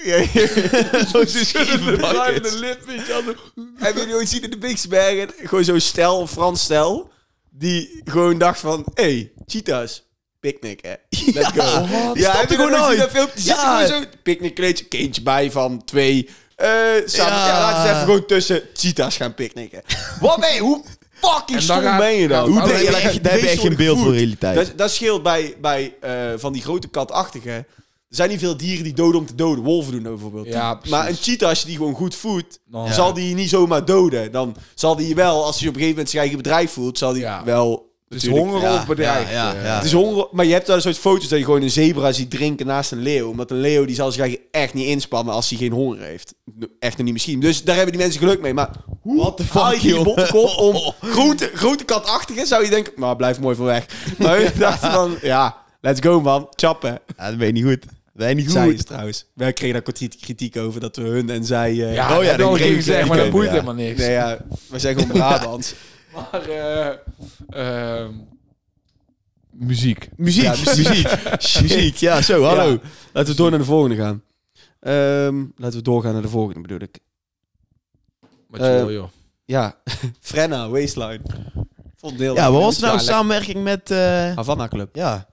Ja, 0.02 0.16
ja. 0.16 0.26
Zo'n 1.12 1.26
schuddende 1.26 2.58
lip, 2.58 2.82
weet 2.86 3.06
je 3.06 3.12
wel. 3.12 3.22
Zo- 3.22 3.62
Heb 3.76 3.96
je 3.96 4.04
die 4.04 4.14
ooit 4.14 4.28
zien 4.28 4.42
in 4.42 4.50
de 4.50 4.58
Bergen? 4.88 5.28
Gewoon 5.42 5.64
zo'n 5.64 5.80
stel, 5.80 6.26
Frans 6.26 6.62
stel, 6.62 7.10
die 7.50 8.00
gewoon 8.04 8.38
dacht 8.38 8.60
van, 8.60 8.84
hey, 8.94 9.32
cheetahs, 9.46 10.02
picknick, 10.40 10.80
hè. 10.84 10.94
Let's 11.32 11.48
go. 11.48 11.86
die 12.12 12.22
ja, 12.22 12.36
heb 12.36 12.48
je 12.50 12.54
gewoon 12.54 12.70
nooit 12.70 12.98
dat 12.98 13.10
filmpje? 13.10 13.44
Ja. 13.44 13.80
er 13.80 13.86
gewoon 13.88 14.02
zo, 14.02 14.08
picknickkleedje, 14.22 14.84
kindje 14.84 15.22
bij 15.22 15.50
van 15.50 15.84
twee, 15.84 16.28
eh 16.56 16.68
samen, 17.04 17.38
Ja. 17.38 17.60
laten 17.60 17.82
we 17.82 17.88
even 17.88 18.00
gewoon 18.04 18.26
tussen 18.26 18.62
cheetahs 18.74 19.16
gaan 19.16 19.34
picknicken. 19.34 19.82
Wat 20.20 20.40
ben 20.40 20.54
je, 20.54 20.60
hoe 20.60 20.84
fucking 21.28 21.56
En 21.58 21.62
stom 21.62 21.80
gaat- 21.80 21.98
ben 21.98 22.12
je 22.14 22.28
dan? 22.28 22.48
Hoe 22.50 22.60
Oh, 22.60 22.66
denk 22.66 22.78
je, 22.78 22.84
ja, 22.84 22.98
echt, 22.98 23.22
daar 23.24 23.32
heb 23.32 23.40
je 23.42 23.48
echt 23.48 23.60
geen 23.60 23.76
beeld 23.76 23.98
voor 23.98 24.12
realiteit. 24.14 24.54
Dat, 24.56 24.72
dat 24.76 24.90
scheelt 24.90 25.22
bij, 25.22 25.54
bij 25.60 25.94
eh, 26.00 26.10
van 26.36 26.52
die 26.52 26.62
grote 26.62 26.88
katachtige. 26.88 27.50
Er 27.50 28.18
zijn 28.18 28.30
niet 28.30 28.38
veel 28.38 28.56
dieren 28.56 28.84
die 28.84 28.92
doden 28.92 29.20
om 29.20 29.26
te 29.26 29.34
doden. 29.34 29.64
Wolven 29.64 29.92
doen 29.92 30.02
dat 30.02 30.12
bijvoorbeeld. 30.12 30.46
Ja, 30.46 30.80
maar 30.88 31.08
een 31.08 31.16
cheetah, 31.16 31.48
als 31.48 31.60
je 31.60 31.66
die 31.66 31.76
gewoon 31.76 31.94
goed 31.94 32.14
voedt, 32.14 32.58
Dan- 32.66 32.92
zal 32.92 33.12
die 33.12 33.28
je 33.28 33.34
niet 33.34 33.48
zomaar 33.48 33.84
doden. 33.84 34.32
Dan 34.32 34.56
zal 34.74 34.96
die 34.96 35.08
je 35.08 35.14
wel, 35.14 35.44
als 35.44 35.58
hij 35.58 35.68
op 35.68 35.74
een 35.74 35.80
gegeven 35.80 35.88
moment 35.88 36.08
zijn 36.08 36.22
eigen 36.22 36.42
bedrijf 36.42 36.70
voelt, 36.72 36.98
zal 36.98 37.12
die 37.12 37.22
Ja. 37.22 37.44
wel... 37.44 37.90
Het 38.12 38.22
is 38.22 38.28
honger 38.28 38.60
ja, 38.60 38.74
of 38.74 38.86
bedreigd. 38.86 39.30
ja, 39.30 39.52
ja, 39.54 39.62
ja. 39.64 39.74
Het 39.74 39.84
is 39.84 39.92
honger, 39.92 40.26
maar 40.32 40.44
je 40.44 40.52
hebt 40.52 40.66
daar 40.66 40.76
een 40.76 40.82
soort 40.82 40.98
foto's 40.98 41.28
dat 41.28 41.38
je 41.38 41.44
gewoon 41.44 41.62
een 41.62 41.70
zebra 41.70 42.12
ziet 42.12 42.30
drinken 42.30 42.66
naast 42.66 42.92
een 42.92 42.98
leeuw. 43.02 43.28
Omdat 43.28 43.50
een 43.50 43.60
leeuw 43.60 43.84
die 43.84 43.94
zal 43.94 44.10
zich 44.12 44.20
eigenlijk 44.20 44.50
echt 44.54 44.74
niet 44.74 44.86
inspannen 44.86 45.34
als 45.34 45.48
hij 45.48 45.58
geen 45.58 45.72
honger 45.72 45.98
heeft. 46.00 46.34
Echt 46.78 46.96
nog 46.96 47.04
niet 47.04 47.12
misschien. 47.12 47.40
Dus 47.40 47.64
daar 47.64 47.74
hebben 47.76 47.92
die 47.94 48.02
mensen 48.02 48.20
geluk 48.20 48.40
mee. 48.40 48.54
Maar 48.54 48.70
hoe 49.00 49.16
What 49.20 49.36
the 49.36 49.44
haal 49.50 49.72
je 49.72 49.78
fuck, 49.78 49.90
die 49.94 50.02
bottenkop 50.04 50.56
om 50.58 50.92
grote, 51.14 51.50
grote 51.54 51.84
katachtige 51.84 52.46
zou 52.46 52.64
je 52.64 52.70
denken, 52.70 52.92
maar 52.96 53.16
blijf 53.16 53.40
mooi 53.40 53.56
voor 53.56 53.66
weg. 53.66 53.86
Maar 54.18 54.40
ik 54.40 54.58
dacht 54.58 54.78
van, 54.86 55.16
ja, 55.22 55.56
let's 55.80 56.00
go 56.00 56.20
man, 56.20 56.46
chappen. 56.50 56.98
Ja, 57.16 57.28
dat 57.28 57.38
ben 57.38 57.46
je 57.46 57.52
niet 57.52 57.64
goed. 57.64 57.84
Je 58.16 58.34
niet 58.34 58.50
Zij 58.50 58.68
is 58.68 58.74
goed. 58.76 58.86
trouwens. 58.86 59.26
Wij 59.34 59.52
kregen 59.52 59.72
daar 59.74 59.82
kritiek, 59.82 60.20
kritiek 60.20 60.56
over 60.56 60.80
dat 60.80 60.96
we 60.96 61.02
hun 61.02 61.30
en 61.30 61.44
zij... 61.44 61.70
eh, 61.70 61.94
Ja, 61.94 62.18
Oh 62.18 62.24
ja, 62.24 62.30
dat 62.30 62.38
dat 62.38 62.54
kreeg 62.54 62.66
ik 62.66 62.70
ik 62.72 62.76
gezegd, 62.76 63.08
maar 63.08 63.16
dat 63.16 63.30
boeit 63.30 63.46
ja. 63.46 63.52
helemaal 63.52 63.74
niks. 63.74 63.98
Nee, 64.00 64.10
ja, 64.10 64.38
wij 64.68 64.78
zijn 64.78 64.94
gewoon 64.98 65.10
Brabants. 65.10 65.74
Maar, 66.14 66.48
eh, 66.48 66.92
ehm, 67.48 68.12
muziek. 69.50 70.08
Muziek, 70.16 70.42
Ja, 70.44 70.50
muziek. 70.50 71.08
muziek, 71.62 71.96
ja, 72.08 72.22
zo, 72.22 72.42
hallo. 72.42 72.70
Ja, 72.70 72.78
laten 73.12 73.30
we 73.30 73.36
door 73.36 73.50
naar 73.50 73.58
de 73.58 73.64
volgende 73.64 73.96
gaan. 73.96 74.22
Ehm, 74.80 75.44
laten 75.56 75.78
we 75.78 75.82
doorgaan 75.84 76.12
naar 76.12 76.22
de 76.22 76.28
volgende, 76.28 76.60
bedoel 76.60 76.80
ik. 76.80 76.98
Wat 78.48 78.60
je 78.60 78.66
Eh, 78.66 78.76
wil, 78.76 78.92
joh. 78.92 79.08
Ja, 79.44 79.76
Frenna, 80.20 80.68
Waistline. 80.68 81.20
Vond 81.96 82.18
heel 82.18 82.34
Ja, 82.34 82.50
wat 82.50 82.62
was 82.62 82.78
nou 82.78 82.98
samenwerking 82.98 83.62
met... 83.62 83.90
eh, 83.90 84.34
Havana 84.34 84.68
Club. 84.68 84.96
ja, 84.96 85.26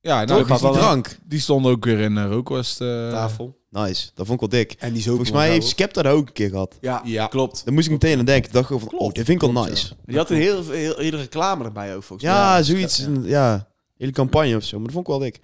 Ja, 0.00 0.24
toch? 0.24 0.28
nou, 0.28 0.44
Die, 0.46 0.56
die, 0.58 0.68
die 0.70 0.78
drank. 0.80 1.18
die 1.24 1.40
stond 1.40 1.66
ook 1.66 1.84
weer 1.84 1.98
in 2.00 2.16
uh, 2.16 2.24
Rookwest. 2.24 2.80
eh, 2.80 3.10
Tafel. 3.10 3.58
Nice, 3.82 4.10
dat 4.14 4.26
vond 4.26 4.42
ik 4.42 4.50
wel 4.50 4.60
dik. 4.60 4.72
En 4.78 4.88
die 4.88 4.98
is 4.98 5.06
Volgens 5.06 5.30
mij 5.30 5.48
heeft 5.50 5.66
Skepta 5.66 6.02
dat 6.02 6.12
ook 6.12 6.26
een 6.26 6.32
keer 6.32 6.48
gehad. 6.50 6.74
Ja, 6.80 7.00
Ja. 7.04 7.26
klopt. 7.26 7.64
Daar 7.64 7.74
moest 7.74 7.86
ik 7.86 7.92
meteen 7.92 8.18
aan 8.18 8.24
denken. 8.24 8.46
Ik 8.46 8.52
dacht 8.52 8.66
gewoon 8.66 8.80
van, 8.80 8.88
Klopt, 8.90 9.04
oh, 9.04 9.12
dit 9.12 9.24
vind 9.24 9.42
ik 9.42 9.50
wel 9.52 9.62
klopt, 9.62 9.68
nice. 9.70 9.94
Die 10.06 10.16
had 10.16 10.30
een 10.30 10.36
heel, 10.36 10.70
heel, 10.70 10.96
hele 10.98 11.16
reclame 11.16 11.64
erbij 11.64 11.96
ook, 11.96 12.02
volgens 12.02 12.28
Ja, 12.28 12.52
mij. 12.52 12.62
zoiets. 12.62 12.96
Ja. 12.98 13.04
een- 13.06 13.24
Ja, 13.24 13.68
hele 13.96 14.12
campagne 14.12 14.56
of 14.56 14.64
zo. 14.64 14.76
Maar 14.76 14.84
dat 14.84 14.94
vond 14.94 15.06
ik 15.06 15.12
wel 15.12 15.22
dik. 15.22 15.38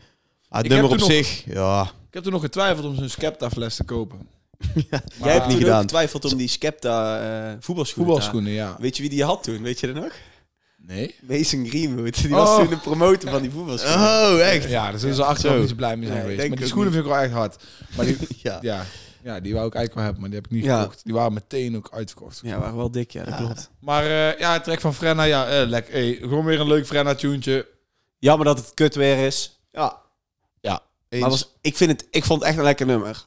Ah, 0.49 0.57
het 0.57 0.65
Ik 0.65 0.71
nummer 0.71 0.85
op 0.91 0.99
heb 0.99 1.01
toen 1.09 1.11
zich, 1.17 1.45
ja. 1.45 1.83
Ik 1.83 2.15
heb 2.15 2.23
toen 2.23 2.33
nog 2.33 2.43
getwijfeld 2.43 2.87
om 2.87 2.95
zo'n 2.97 3.09
Skepta-fles 3.09 3.77
te 3.77 3.85
kopen. 3.85 4.19
Jij 4.75 4.83
hebt 4.91 5.03
niet 5.23 5.31
toen 5.43 5.53
ook 5.53 5.59
gedaan. 5.59 5.81
getwijfeld 5.81 6.25
om 6.33 6.37
die 6.39 6.49
Skepta 6.49 7.19
eh 7.21 7.57
voetbalschoenen. 7.61 7.85
te 7.87 7.93
Voetbalschoenen, 7.95 8.53
ja. 8.53 8.77
Weet 8.81 8.97
je 8.97 9.03
wie 9.03 9.11
die 9.11 9.25
had 9.25 9.43
toen? 9.43 9.63
Weet 9.63 9.81
je 9.81 9.87
dat 9.93 10.03
nog? 10.03 10.13
Nee? 10.87 11.15
Mason 11.29 11.67
Greenwood. 11.67 12.23
Die 12.23 12.31
Oh. 12.31 12.37
was 12.37 12.57
toen 12.59 12.69
de 12.69 12.77
promotor 12.77 13.31
van 13.31 13.43
die 13.43 13.51
voetbalschoenen. 13.51 13.99
Oh, 14.09 14.41
echt? 14.41 14.69
Ja, 14.69 14.91
daar 14.91 14.99
zullen 15.01 15.15
ze 15.15 15.25
achteraf 15.25 15.55
Zo. 15.55 15.61
niet 15.61 15.69
zo 15.69 15.75
blij 15.75 15.97
mee 15.97 16.07
zijn 16.07 16.13
Nee, 16.13 16.21
geweest. 16.21 16.39
denk 16.39 16.49
Maar 16.49 16.57
die 16.59 16.67
ik 16.67 16.73
schoenen 16.73 16.93
vind 16.93 17.05
ik 17.05 17.11
wel 17.11 17.21
echt 17.21 17.33
hard. 17.33 17.63
Maar 17.97 18.07
die, 18.07 18.17
Ja. 18.43 18.59
ja, 18.63 18.85
ja, 19.23 19.41
die 19.41 19.55
wou 19.55 19.67
ik 19.67 19.75
eigenlijk 19.75 19.95
wel 19.95 20.03
hebben, 20.05 20.21
maar 20.21 20.31
die 20.31 20.39
heb 20.39 20.47
ik 20.49 20.53
niet 20.57 20.65
Ja. 20.65 20.81
gekocht. 20.81 21.01
Die 21.05 21.15
waren 21.15 21.33
meteen 21.33 21.77
ook 21.77 21.89
uitverkocht. 21.93 22.41
Ja, 22.43 22.59
waren 22.59 22.77
wel 22.77 22.91
dik, 22.91 23.11
ja, 23.11 23.25
dat 23.25 23.33
Ja. 23.39 23.45
klopt. 23.45 23.71
Maar 23.81 24.05
eh, 24.05 24.39
ja, 24.39 24.53
het 24.53 24.65
trek 24.65 24.81
van 24.81 24.95
Frenna, 24.95 25.23
ja, 25.23 25.49
eh, 25.49 25.69
lekker. 25.69 25.93
Hey, 25.93 26.17
gewoon 26.21 26.45
weer 26.45 26.61
een 26.61 26.67
leuk 26.69 26.87
Frenna-tuentje. 26.87 27.67
Jammer 28.19 28.47
dat 28.47 28.59
het 28.59 28.75
kut 28.75 28.95
weer 28.95 29.27
is. 29.27 29.61
Ja. 29.73 29.97
Ja. 30.61 30.81
Eens. 31.09 31.21
Maar 31.21 31.31
was, 31.31 31.55
ik, 31.61 31.77
vind 31.77 31.91
het, 31.91 32.07
ik 32.11 32.25
vond 32.25 32.41
het 32.41 32.49
echt 32.49 32.59
een 32.59 32.65
lekker 32.65 32.87
nummer. 32.87 33.27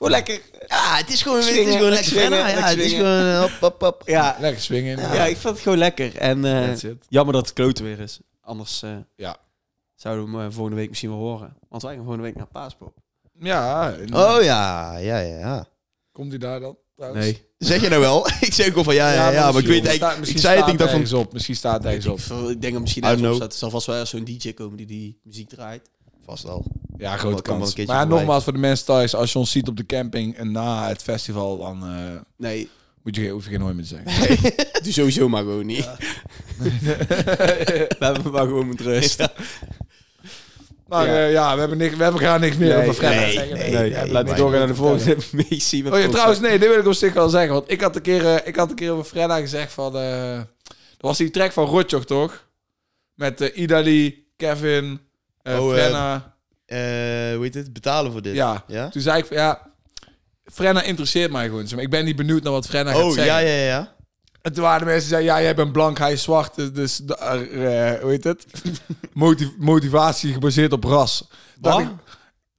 Gewoon 0.00 0.12
lekker. 0.12 0.40
Ja, 0.66 0.96
het 0.96 1.10
is 1.12 1.22
gewoon, 1.22 1.36
het 1.38 1.46
Swingen, 1.46 1.66
is 1.68 1.74
gewoon 1.74 1.90
lekker 1.90 2.06
swingen. 2.10 2.30
Ja, 2.38 2.44
lekker 2.44 2.64
het 2.66 2.78
is 2.78 2.92
gewoon 2.92 3.24
eh, 3.26 3.40
hop, 3.40 3.50
hop, 3.60 3.80
hop. 3.80 4.02
Ja, 4.06 4.36
Lekker 4.40 4.60
swingen. 4.62 4.98
ja. 4.98 5.26
ik 5.26 5.36
vond 5.36 5.54
het 5.54 5.62
gewoon 5.62 5.78
lekker. 5.78 6.16
En 6.16 6.44
eh, 6.44 6.76
jammer 7.08 7.34
dat 7.34 7.44
het 7.46 7.54
kloten 7.54 7.84
weer 7.84 8.00
is. 8.00 8.20
Anders 8.40 8.82
eh, 8.82 8.90
Ja. 9.16 9.36
zouden 9.94 10.32
we 10.32 10.38
hem 10.38 10.52
volgende 10.52 10.78
week 10.78 10.88
misschien 10.88 11.10
wel 11.10 11.18
horen. 11.18 11.56
Want 11.68 11.82
wij 11.82 11.92
gaan 11.94 12.02
volgende 12.04 12.26
week 12.26 12.36
naar 12.36 12.46
Paaspop. 12.46 12.94
Ja. 13.40 13.94
Oh 14.12 14.42
ja, 14.42 14.96
ja, 14.96 15.18
ja, 15.18 15.38
ja. 15.38 15.66
Komt 16.12 16.30
hij 16.30 16.38
daar 16.38 16.60
dan? 16.60 16.76
trouwens? 16.96 17.24
Nee. 17.24 17.44
Zeg 17.58 17.82
je 17.82 17.88
nou 17.88 18.00
wel? 18.00 18.26
ik 18.40 18.52
zeg 18.52 18.68
ook 18.68 18.76
al 18.76 18.84
van 18.84 18.94
ja, 18.94 19.12
ja, 19.12 19.30
ja, 19.30 19.52
maar 19.52 19.60
ik 19.62 19.66
weet 19.66 19.82
misschien 19.82 19.86
eigenlijk... 19.86 19.96
staat- 19.96 20.12
Ik 20.12 20.18
misschien 20.20 20.40
zei 20.40 20.56
het, 20.56 20.68
ik 20.68 20.74
staat 20.74 20.88
dacht 20.92 21.08
van... 21.10 21.18
op. 21.18 21.32
Misschien 21.32 21.56
staat 21.56 21.82
hij 21.82 21.94
ergens 21.94 22.30
op. 22.30 22.38
Ik, 22.44 22.48
ik 22.50 22.60
denk 22.60 22.72
dat 22.72 22.82
misschien 22.82 23.02
ergens 23.04 23.28
op 23.28 23.34
staat. 23.34 23.52
Er 23.52 23.58
zal 23.58 23.70
vast 23.70 23.86
wel 23.86 24.06
zo'n 24.06 24.24
DJ 24.24 24.52
komen 24.52 24.76
die 24.76 24.86
die 24.86 25.20
muziek 25.24 25.48
draait. 25.48 25.90
Vast 26.24 26.42
wel. 26.44 26.64
Ja, 26.98 27.16
grote 27.16 27.42
kan 27.42 27.58
kans. 27.58 27.74
Maar 27.76 27.86
ja, 27.86 28.04
nogmaals 28.04 28.44
voor 28.44 28.52
de 28.52 28.58
mensen 28.58 28.86
thuis, 28.86 29.14
als 29.14 29.32
je 29.32 29.38
ons 29.38 29.50
ziet 29.50 29.68
op 29.68 29.76
de 29.76 29.86
camping 29.86 30.36
en 30.36 30.52
na 30.52 30.88
het 30.88 31.02
festival, 31.02 31.58
dan 31.58 31.82
eh, 31.84 32.20
Nee, 32.36 32.68
moet 33.02 33.16
je, 33.16 33.28
hoef 33.28 33.44
je 33.44 33.50
geen 33.50 33.60
hooi 33.60 33.74
meer 33.74 33.84
te 33.86 34.00
zeggen. 34.04 34.52
doe 34.82 34.92
sowieso 35.00 35.28
maar 35.28 35.42
gewoon 35.42 35.66
niet. 35.66 35.88
Laten 37.98 38.22
we 38.22 38.30
maar 38.30 38.46
gewoon 38.46 38.68
met 38.68 38.80
rust. 38.80 39.28
Maar 40.88 41.06
Ja. 41.06 41.14
eh, 41.26 41.32
ja, 41.32 41.54
we 41.54 41.60
hebben, 41.60 41.78
niks, 41.78 41.96
we 41.96 42.02
hebben 42.02 42.20
graag 42.20 42.40
niks 42.40 42.56
meer 42.56 42.68
Nee, 42.68 42.82
over 42.82 42.94
Frenna 42.94 43.20
nee, 43.20 43.32
zeggen. 43.32 43.56
nee, 43.58 43.70
Nee, 43.70 43.90
nee, 43.90 44.02
we 44.04 44.12
maar- 44.12 44.36
doorgaan 44.36 44.58
naar 44.58 44.66
de 44.68 44.74
volgende 44.74 45.16
Messi. 45.32 45.82
met 45.82 45.92
Oh 45.92 45.98
ja, 45.98 46.08
trouwens, 46.08 46.40
nee, 46.40 46.58
dit 46.58 46.68
wil 46.68 46.78
ik 46.78 46.86
op 46.86 46.92
zich 46.92 47.12
wel 47.12 47.28
zeggen. 47.28 47.52
Want 47.52 47.70
ik 47.70 47.80
had 47.80 47.96
een 47.96 48.02
keer, 48.02 48.26
eh, 48.34 48.46
ik 48.46 48.56
had 48.56 48.70
een 48.70 48.76
keer 48.76 48.90
over 48.92 49.04
Frenna 49.04 49.38
gezegd 49.40 49.72
van... 49.72 49.96
eh 49.96 50.36
dat 50.66 51.08
was 51.08 51.18
die 51.18 51.30
track 51.30 51.52
van 51.52 51.66
Rotjoch, 51.66 52.04
toch? 52.04 52.48
Met 53.14 53.40
eh 53.40 53.58
Idali, 53.62 54.26
Kevin, 54.36 55.00
eh 55.42 55.60
Oh, 55.64 55.70
eh, 55.72 55.78
Frenna. 55.78 56.34
Eh, 56.66 56.78
hoe 57.34 57.42
heet 57.42 57.54
het? 57.54 57.72
Betalen 57.72 58.12
voor 58.12 58.22
dit. 58.22 58.34
ja. 58.34 58.64
Ja? 58.66 58.88
Toen 58.88 59.02
zei 59.02 59.18
ik 59.18 59.26
van, 59.26 59.36
ja... 59.36 59.68
Frenna 60.44 60.82
interesseert 60.82 61.30
mij 61.32 61.46
gewoon. 61.48 61.78
Ik 61.78 61.90
ben 61.90 62.04
niet 62.04 62.16
benieuwd 62.16 62.42
naar 62.42 62.52
wat 62.52 62.66
Frenna 62.66 62.90
gaat 62.92 63.00
Oh, 63.02 63.06
zeggen. 63.12 63.24
ja, 63.24 63.38
ja, 63.38 63.64
ja. 63.64 63.94
En 64.42 64.52
toen 64.52 64.62
waren 64.62 64.78
de 64.78 64.84
mensen 64.84 65.02
die 65.08 65.10
zeiden, 65.18 65.32
ja, 65.34 65.42
jij 65.42 65.54
bent 65.54 65.72
blank, 65.72 65.98
hij 65.98 66.12
is 66.12 66.22
zwart. 66.22 66.74
Dus, 66.74 66.96
de- 66.96 67.16
eh, 67.16 68.00
hoe 68.02 68.10
heet 68.10 68.24
het? 68.24 68.46
Motiv- 69.12 69.56
motivatie 69.72 70.32
gebaseerd 70.32 70.72
op 70.72 70.84
ras. 70.84 71.28
Wat? 71.60 71.82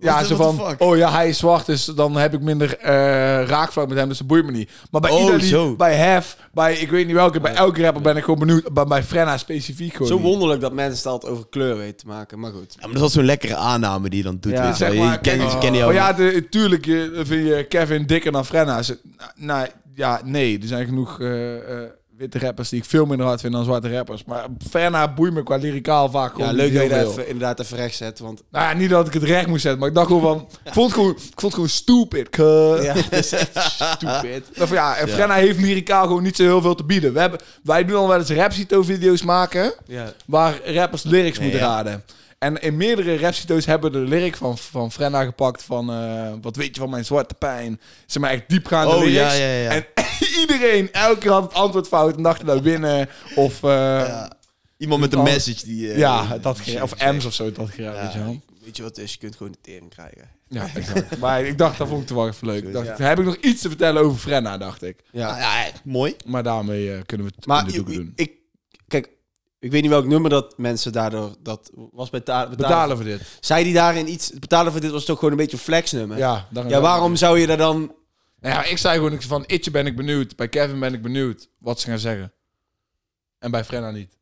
Ja, 0.02 0.24
zo 0.24 0.36
van, 0.36 0.76
oh 0.78 0.98
ja, 0.98 1.12
hij 1.12 1.30
is 1.30 1.38
zwart, 1.38 1.66
dus 1.66 1.86
dan 1.86 2.16
heb 2.18 2.34
ik 2.34 2.42
minder 2.42 2.78
eh 2.78 2.94
raakvlak 3.48 3.88
met 3.88 3.98
hem, 3.98 4.08
dus 4.08 4.18
dat 4.18 4.28
boeit 4.28 4.46
me 4.46 4.52
niet. 4.52 4.70
Maar 4.92 5.02
bij 5.02 5.12
Oh, 5.12 5.20
ieder 5.22 5.42
zo. 5.42 5.76
bij 5.76 5.96
Hef, 5.96 6.38
bij 6.54 6.76
ik 6.76 6.90
weet 6.90 7.06
niet 7.06 7.16
welke, 7.16 7.40
bij 7.40 7.54
elke 7.54 7.82
rapper 7.82 8.02
ben 8.02 8.18
ik 8.18 8.24
gewoon 8.24 8.40
benieuwd. 8.40 8.70
Maar 8.74 8.88
bij 8.88 9.04
Frenna 9.04 9.38
specifiek 9.38 9.92
gewoon 9.92 10.08
Zo 10.08 10.16
niet. 10.16 10.24
wonderlijk 10.24 10.62
dat 10.62 10.74
mensen 10.74 10.98
het 10.98 11.06
altijd 11.06 11.32
over 11.34 11.46
kleur 11.50 11.78
weten 11.78 11.98
te 11.98 12.08
maken. 12.08 12.40
Maar 12.40 12.52
goed. 12.52 12.74
Ja, 12.80 12.88
maar 12.88 12.88
dat 12.88 12.96
is 12.96 13.00
wel 13.00 13.10
zo'n 13.10 13.26
lekkere 13.26 13.56
aanname 13.56 14.10
die 14.10 14.18
je 14.18 14.24
dan 14.26 14.38
doet. 14.40 14.52
Ja. 14.52 14.64
weet 14.68 14.78
je 14.78 14.84
wel. 14.84 14.94
Zeg 14.94 15.04
maar, 15.04 15.12
je 15.14 15.20
ken, 15.20 15.40
je 15.40 15.58
ken 15.58 15.72
die 15.72 15.86
oh, 15.86 15.94
ja, 15.94 16.14
de, 16.14 16.48
tuurlijk 16.50 16.86
je, 16.86 17.22
vind 17.26 17.48
je 17.48 17.64
Kevin 17.70 18.06
dikker 18.06 18.32
dan 18.32 18.46
Frenna. 18.46 18.82
Nou, 19.36 19.68
ja, 19.96 20.22
nee, 20.24 20.60
er 20.62 20.68
zijn 20.68 20.86
genoeg 20.86 21.20
eh, 21.20 21.56
eh, 21.84 21.90
witte 22.22 22.40
rappers 22.40 22.70
die 22.70 22.80
ik 22.80 22.86
veel 22.86 23.06
minder 23.06 23.26
hard 23.26 23.42
vind 23.42 23.54
dan 23.54 23.64
zwarte 23.64 23.96
rappers. 23.96 24.24
Maar 24.24 24.46
Frenna 24.70 25.14
boeit 25.14 25.34
me 25.34 25.44
qua 25.44 25.56
lyricaal 25.56 26.10
vaak 26.10 26.32
gewoon 26.32 26.48
Ja, 26.48 26.54
leuk 26.54 26.74
dat 26.74 26.84
je 26.84 26.90
dat 26.90 27.10
even, 27.10 27.28
inderdaad 27.28 27.60
even 27.60 27.78
recht 27.78 27.96
zet. 27.96 28.20
Want 28.20 28.44
Nou 28.52 28.66
ja, 28.66 28.74
niet 28.74 28.90
dat 28.90 29.08
ik 29.08 29.14
het 29.14 29.24
recht 29.24 29.48
moest 29.48 29.62
zetten, 29.62 29.80
maar 29.80 29.90
ik 29.90 29.96
dacht 29.96 30.08
gewoon 30.08 30.22
van... 30.22 30.48
Ik 30.66 30.74
vond 30.74 30.86
het 30.86 31.00
gewoon, 31.00 31.12
ik 31.12 31.22
vond 31.22 31.42
het 31.42 31.54
gewoon 31.54 31.70
stupid, 31.70 32.28
ja, 32.84 32.94
dat 33.10 33.20
is 33.20 33.32
echt 33.32 33.60
stupid. 33.60 34.70
Ja, 34.70 34.96
en 34.96 35.08
Frenna 35.08 35.36
heeft 35.36 35.60
lyricaal 35.60 36.08
gewoon 36.08 36.24
niet 36.24 36.36
zo 36.36 36.44
heel 36.44 36.62
veel 36.62 36.76
te 36.76 36.84
bieden. 36.84 37.14
We 37.14 37.20
hebben, 37.20 37.40
wij 37.64 37.86
doen 37.86 37.98
al 37.98 38.08
wel 38.08 38.18
eens 38.18 38.30
Rapsito-video's 38.30 39.22
maken... 39.24 39.74
Ja. 39.86 40.14
waar 40.26 40.74
rappers 40.74 41.04
lyrics 41.04 41.40
moeten 41.40 41.60
ja. 41.60 41.66
raden. 41.66 42.04
En 42.42 42.62
in 42.62 42.78
meerdere 42.78 43.18
Rapsito's 43.18 43.66
hebben 43.66 43.92
de 43.92 43.98
lyric 44.00 44.36
van, 44.36 44.58
van 44.58 44.92
Frenna 44.92 45.24
gepakt 45.24 45.64
van... 45.64 45.90
eh, 45.92 46.32
wat 46.42 46.56
weet 46.56 46.76
je 46.76 46.82
van 46.82 46.90
mijn 46.90 47.06
zwarte 47.06 47.34
pijn? 47.34 47.80
Zeg 48.06 48.22
maar 48.22 48.32
echt 48.32 48.44
diepgaande 48.48 48.94
Oh, 48.96 49.00
lyrics. 49.04 49.16
ja, 49.16 49.34
ja, 49.34 49.62
ja. 49.62 49.70
En 49.70 49.86
iedereen, 50.42 50.92
elke 50.92 51.20
keer 51.20 51.32
had 51.32 51.44
het 51.44 51.54
antwoord 51.54 51.88
fout 51.88 52.16
en 52.16 52.24
dacht 52.24 52.46
dat 52.46 52.62
winnen. 52.62 53.10
Of, 53.36 53.64
eh, 53.64 53.70
ja, 53.70 54.06
Ja. 54.06 54.32
Iemand 54.78 55.02
met 55.02 55.14
een 55.14 55.24
message 55.24 55.66
die... 55.66 55.92
eh, 55.94 56.32
dat 56.42 56.60
ge- 56.60 56.82
of 56.82 56.94
M's 57.12 57.26
of 57.26 57.34
zo, 57.34 57.52
dat 57.52 57.70
Ja. 57.76 58.02
weet 58.02 58.14
je 58.14 58.20
wel. 58.24 58.42
Weet 58.64 58.78
je 58.78 58.84
wat 58.84 58.96
het 58.96 59.06
is? 59.06 59.12
Je 59.12 59.18
kunt 59.20 59.36
gewoon 59.36 59.52
de 59.52 59.58
tering 59.62 59.90
krijgen. 59.90 60.30
Ja, 60.48 60.68
exact. 60.76 61.18
maar 61.24 61.44
ik 61.46 61.58
dacht, 61.58 61.78
dat 61.78 61.88
vond 61.88 62.02
ik 62.02 62.08
toch 62.08 62.18
wel 62.18 62.28
even 62.28 62.48
leuk. 62.48 62.64
Ik 62.64 62.74
dacht, 62.74 62.98
Ja. 62.98 63.06
Heb 63.06 63.20
ik 63.20 63.26
nog 63.26 63.36
iets 63.36 63.62
te 63.62 63.68
vertellen 63.68 64.02
over 64.04 64.20
Frenna, 64.20 64.58
dacht 64.58 64.84
ik. 64.84 64.98
Ja. 65.12 65.38
Ja, 65.38 65.72
mooi. 65.84 66.16
Maar 66.26 66.44
daarmee 66.44 66.94
eh, 66.94 67.00
kunnen 67.06 67.28
we 67.28 67.34
het 67.36 67.46
Maar 67.46 67.60
in 67.60 67.66
de 67.68 67.74
doeken 67.74 67.94
ik, 67.94 68.00
doen. 68.00 68.12
ik, 68.16 68.32
ik 69.62 69.72
weet 69.72 69.82
niet 69.82 69.92
welk 69.92 70.06
nummer 70.06 70.30
dat 70.30 70.58
mensen 70.58 70.92
daardoor... 70.92 71.36
Dat 71.40 71.72
was 71.92 72.10
beta 72.10 72.40
betalen. 72.40 72.58
Betalen 72.58 72.96
voor 72.96 73.06
dit. 73.06 73.22
Zei 73.40 73.64
die 73.64 73.74
daarin 73.74 74.12
iets... 74.12 74.32
Betalen 74.40 74.72
voor 74.72 74.82
dit 74.82 74.92
was 74.92 75.06
toch 75.06 75.16
gewoon 75.16 75.32
een 75.32 75.38
beetje 75.40 75.58
een 75.58 75.64
flexnummer? 75.64 76.18
Ja, 76.18 76.48
Ja, 76.68 76.82
waarom 76.82 77.16
zou 77.16 77.40
je 77.40 77.48
daar 77.48 77.58
dan... 77.58 77.96
Nou 78.40 78.56
ja, 78.56 78.64
ik 78.64 78.78
zei 78.78 78.96
gewoon 78.96 79.14
ik- 79.14 79.22
van 79.22 79.44
Itje 79.48 79.72
ben 79.72 79.86
ik 79.86 79.96
benieuwd. 79.96 80.36
Bij 80.36 80.50
Kevin 80.50 80.80
ben 80.80 80.94
ik 80.94 81.02
benieuwd 81.02 81.50
wat 81.58 81.80
ze 81.80 81.88
gaan 81.88 82.00
zeggen. 82.00 82.34
En 83.40 83.52
bij 83.52 83.64
Frenna 83.64 83.92
niet. 83.92 84.18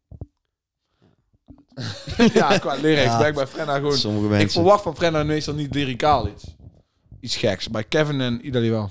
ja, 2.33 2.57
qua 2.57 2.73
lyrics 2.75 3.03
Ja. 3.03 3.17
ben 3.17 3.27
ik 3.27 3.33
bij 3.35 3.47
Frenna 3.47 3.75
gewoon... 3.75 3.97
Sommige 3.97 4.25
Ik 4.25 4.31
mensen. 4.31 4.51
verwacht 4.51 4.83
van 4.83 4.95
Frenna 4.95 5.23
meestal 5.23 5.53
niet 5.53 5.73
lyricaal 5.75 6.27
iets. 6.27 6.43
Iets 7.19 7.35
geks. 7.35 7.69
Bij 7.69 7.83
Kevin 7.83 8.21
en 8.21 8.45
Idali 8.47 8.69
wel. 8.69 8.89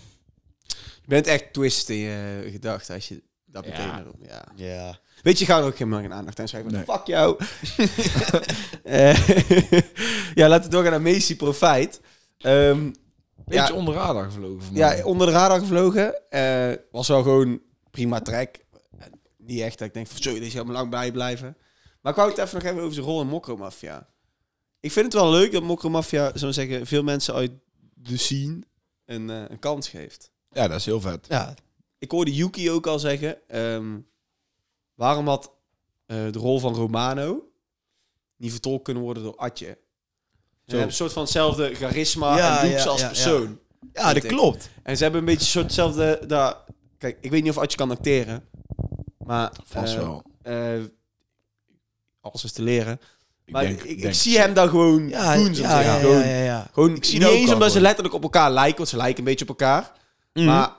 Je 1.03 1.07
bent 1.15 1.27
echt 1.27 1.53
twist 1.53 1.89
in 1.89 1.97
je 1.97 2.49
gedachten 2.53 2.95
als 2.95 3.09
je 3.09 3.23
dat 3.63 3.77
Ja. 3.77 4.05
Ja. 4.23 4.45
Ja. 4.57 4.99
Weet 5.23 5.39
je, 5.39 5.45
ga 5.45 5.59
er 5.59 5.65
ook 5.65 5.79
helemaal 5.79 6.01
geen 6.01 6.13
aandacht 6.13 6.41
aan 6.41 6.49
schrijven. 6.49 6.73
Nee. 6.73 6.85
Fuck 6.85 7.07
jou. 7.07 7.37
Eh, 8.85 9.29
ja, 10.35 10.49
laten 10.49 10.65
we 10.65 10.71
doorgaan 10.71 10.91
naar 10.93 11.03
Messi 11.03 11.37
Profijt. 11.37 12.01
Ehm, 12.39 12.91
Beetje 13.45 13.61
Ja. 13.63 13.73
onder 13.73 13.95
radar 13.95 14.25
gevlogen. 14.25 14.75
ja, 14.75 15.05
onder 15.05 15.27
de 15.27 15.33
radar 15.33 15.59
gevlogen. 15.61 16.15
Was 16.91 17.09
wel 17.09 17.23
gewoon 17.23 17.61
prima 17.91 18.21
track. 18.21 18.57
Eh, 18.99 19.07
Niet 19.37 19.61
echt 19.61 19.79
dat 19.79 19.89
ik 19.89 19.95
denk 19.95 20.07
van, 20.07 20.23
zo, 20.23 20.33
deze 20.39 20.51
helemaal 20.57 20.75
lang 20.75 20.91
bij 20.91 21.13
blijven. 21.13 21.57
Maar 22.01 22.13
ik 22.13 22.19
wou 22.19 22.31
het 22.31 22.39
even 22.39 22.55
nog 22.55 22.63
hebben 22.63 22.83
over 22.83 22.95
zijn 22.95 23.07
rol 23.07 23.21
in 23.21 23.27
Mokro 23.27 23.57
Mafia. 23.57 24.09
Ik 24.81 24.93
vind 24.93 25.05
het 25.05 25.15
wel 25.15 25.31
leuk 25.31 25.53
dat 25.53 25.63
Mokro 25.63 25.89
Mafia, 25.91 26.37
zo 26.37 26.51
zeggen, 26.51 26.87
veel 26.87 27.03
mensen 27.03 27.35
uit 27.35 27.51
de 27.95 28.17
scene 28.17 28.59
een, 29.07 29.31
eh, 29.31 29.43
een 29.49 29.59
kans 29.59 29.89
geeft. 29.89 30.31
ja, 30.51 30.69
dat 30.69 30.79
is 30.79 30.85
heel 30.87 31.01
vet. 31.01 31.27
Ja. 31.29 31.55
Ik 31.99 32.11
hoorde 32.11 32.35
Yuki 32.35 32.71
ook 32.71 32.87
al 32.87 32.99
zeggen, 32.99 33.49
ehm, 33.49 33.99
waarom 34.95 35.29
had 35.29 35.53
eh, 36.07 36.17
de 36.31 36.39
rol 36.39 36.59
van 36.59 36.75
Romano 36.75 37.51
niet 38.37 38.51
vertolkt 38.51 38.85
kunnen 38.85 39.03
worden 39.03 39.23
door 39.23 39.37
Atje? 39.37 39.67
Ze 40.65 40.75
hebben 40.75 40.87
een 40.87 40.93
soort 40.95 41.13
van 41.13 41.23
hetzelfde 41.23 41.75
charisma 41.75 42.37
Ja, 42.37 42.63
en 42.63 42.69
looks 42.71 42.83
ja, 42.85 42.91
als 42.91 43.01
ja, 43.01 43.07
persoon. 43.07 43.59
Ja, 43.93 44.13
dat 44.15 44.27
klopt. 44.27 44.71
En 44.83 44.97
ze 44.97 45.03
hebben 45.03 45.21
een 45.21 45.27
beetje 45.27 45.41
een 45.41 45.47
soort 45.51 45.65
hetzelfde... 45.65 46.27
daar 46.27 46.57
kijk, 46.99 47.19
ik 47.21 47.31
weet 47.31 47.43
niet 47.43 47.51
of 47.51 47.59
Atje 47.59 47.77
kan 47.77 47.91
acteren. 47.91 48.45
Maar... 49.19 49.53
Vast 49.65 49.95
eh, 49.95 50.01
wel. 50.01 50.23
eh, 50.43 50.81
alles 52.21 52.45
is 52.45 52.53
te 52.53 52.63
leren. 52.63 53.01
Ik 53.45 53.53
maar 53.53 53.63
denk- 53.63 53.83
ik, 53.83 53.91
ik 53.91 54.03
denk- 54.03 54.15
zie 54.15 54.39
hem 54.39 54.55
dan 54.55 54.69
gewoon 54.69 55.09
Ja, 55.09 55.35
doen. 55.37 55.55
ja, 55.55 55.81
ja, 55.81 55.99
Gewoon, 55.99 56.23
gewoon 56.73 56.95
Ik 56.95 57.05
zie 57.05 57.19
niet 57.19 57.29
eens 57.29 57.53
omdat 57.53 57.73
ze 57.73 57.81
letterlijk 57.81 58.15
op 58.15 58.23
elkaar 58.23 58.51
lijken. 58.53 58.77
Want 58.77 58.89
ze 58.89 58.97
lijken 58.97 59.19
een 59.19 59.25
beetje 59.25 59.45
op 59.45 59.51
elkaar. 59.51 59.93
Mhm. 60.33 60.47
Maar 60.47 60.73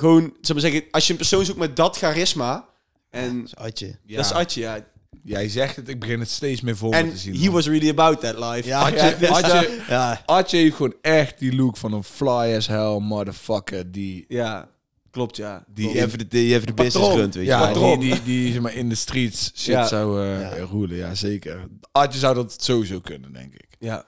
gewoon, 0.00 0.22
zeg 0.40 0.52
maar 0.56 0.70
zeggen, 0.70 0.84
als 0.90 1.04
je 1.06 1.10
een 1.12 1.18
persoon 1.18 1.44
zoekt 1.44 1.58
met 1.58 1.76
dat 1.76 1.96
charisma... 1.96 2.68
En 3.10 3.36
Dat 3.38 3.46
is 3.46 3.56
Atje. 3.56 3.98
Ja, 4.06 4.16
dat 4.16 4.24
is 4.24 4.32
Atje, 4.32 4.60
ja. 4.60 4.86
Jij 5.22 5.48
zegt 5.48 5.76
het, 5.76 5.88
ik 5.88 6.00
begin 6.00 6.20
het 6.20 6.30
steeds 6.30 6.60
meer 6.60 6.76
voor 6.76 6.90
me 6.90 6.96
En 6.96 7.10
te 7.10 7.16
zien. 7.16 7.34
he 7.36 7.44
man. 7.44 7.52
was 7.52 7.66
really 7.66 7.88
about 7.88 8.20
that 8.20 8.38
life. 8.38 8.68
Ja, 8.68 8.80
Atje, 8.80 9.16
ja, 9.20 9.28
Atje, 9.30 9.52
dat- 9.52 9.86
ja. 9.88 10.22
Atje 10.26 10.56
heeft 10.56 10.76
gewoon 10.76 10.94
echt 11.00 11.38
die 11.38 11.54
look 11.56 11.76
van 11.76 11.92
een 11.92 12.04
fly 12.04 12.54
as 12.56 12.66
hell 12.66 12.98
motherfucker. 13.00 13.92
Die, 13.92 14.24
Ja, 14.28 14.68
klopt, 15.10 15.36
ja. 15.36 15.64
die 15.74 15.88
Die 15.92 16.02
even 16.02 16.18
de, 16.18 16.28
die 16.28 16.54
even 16.54 16.66
de 16.66 16.72
business 16.74 17.14
runt, 17.14 17.34
weet 17.34 17.44
je 17.44 17.50
ja, 17.50 17.72
die, 17.72 17.98
die, 17.98 18.22
die, 18.22 18.52
zeg 18.52 18.60
maar, 18.62 18.74
in 18.74 18.88
de 18.88 18.94
streets 18.94 19.44
shit 19.54 19.66
Ja. 19.74 19.86
zou 19.86 20.22
eh 20.22 20.40
Ja. 20.40 20.58
roelen. 20.64 20.96
Ja, 20.96 21.14
zeker. 21.14 21.66
Atje 21.92 22.18
zou 22.18 22.34
dat 22.34 22.62
sowieso 22.62 23.00
kunnen, 23.00 23.32
denk 23.32 23.54
ik. 23.54 23.66
Ja. 23.78 24.04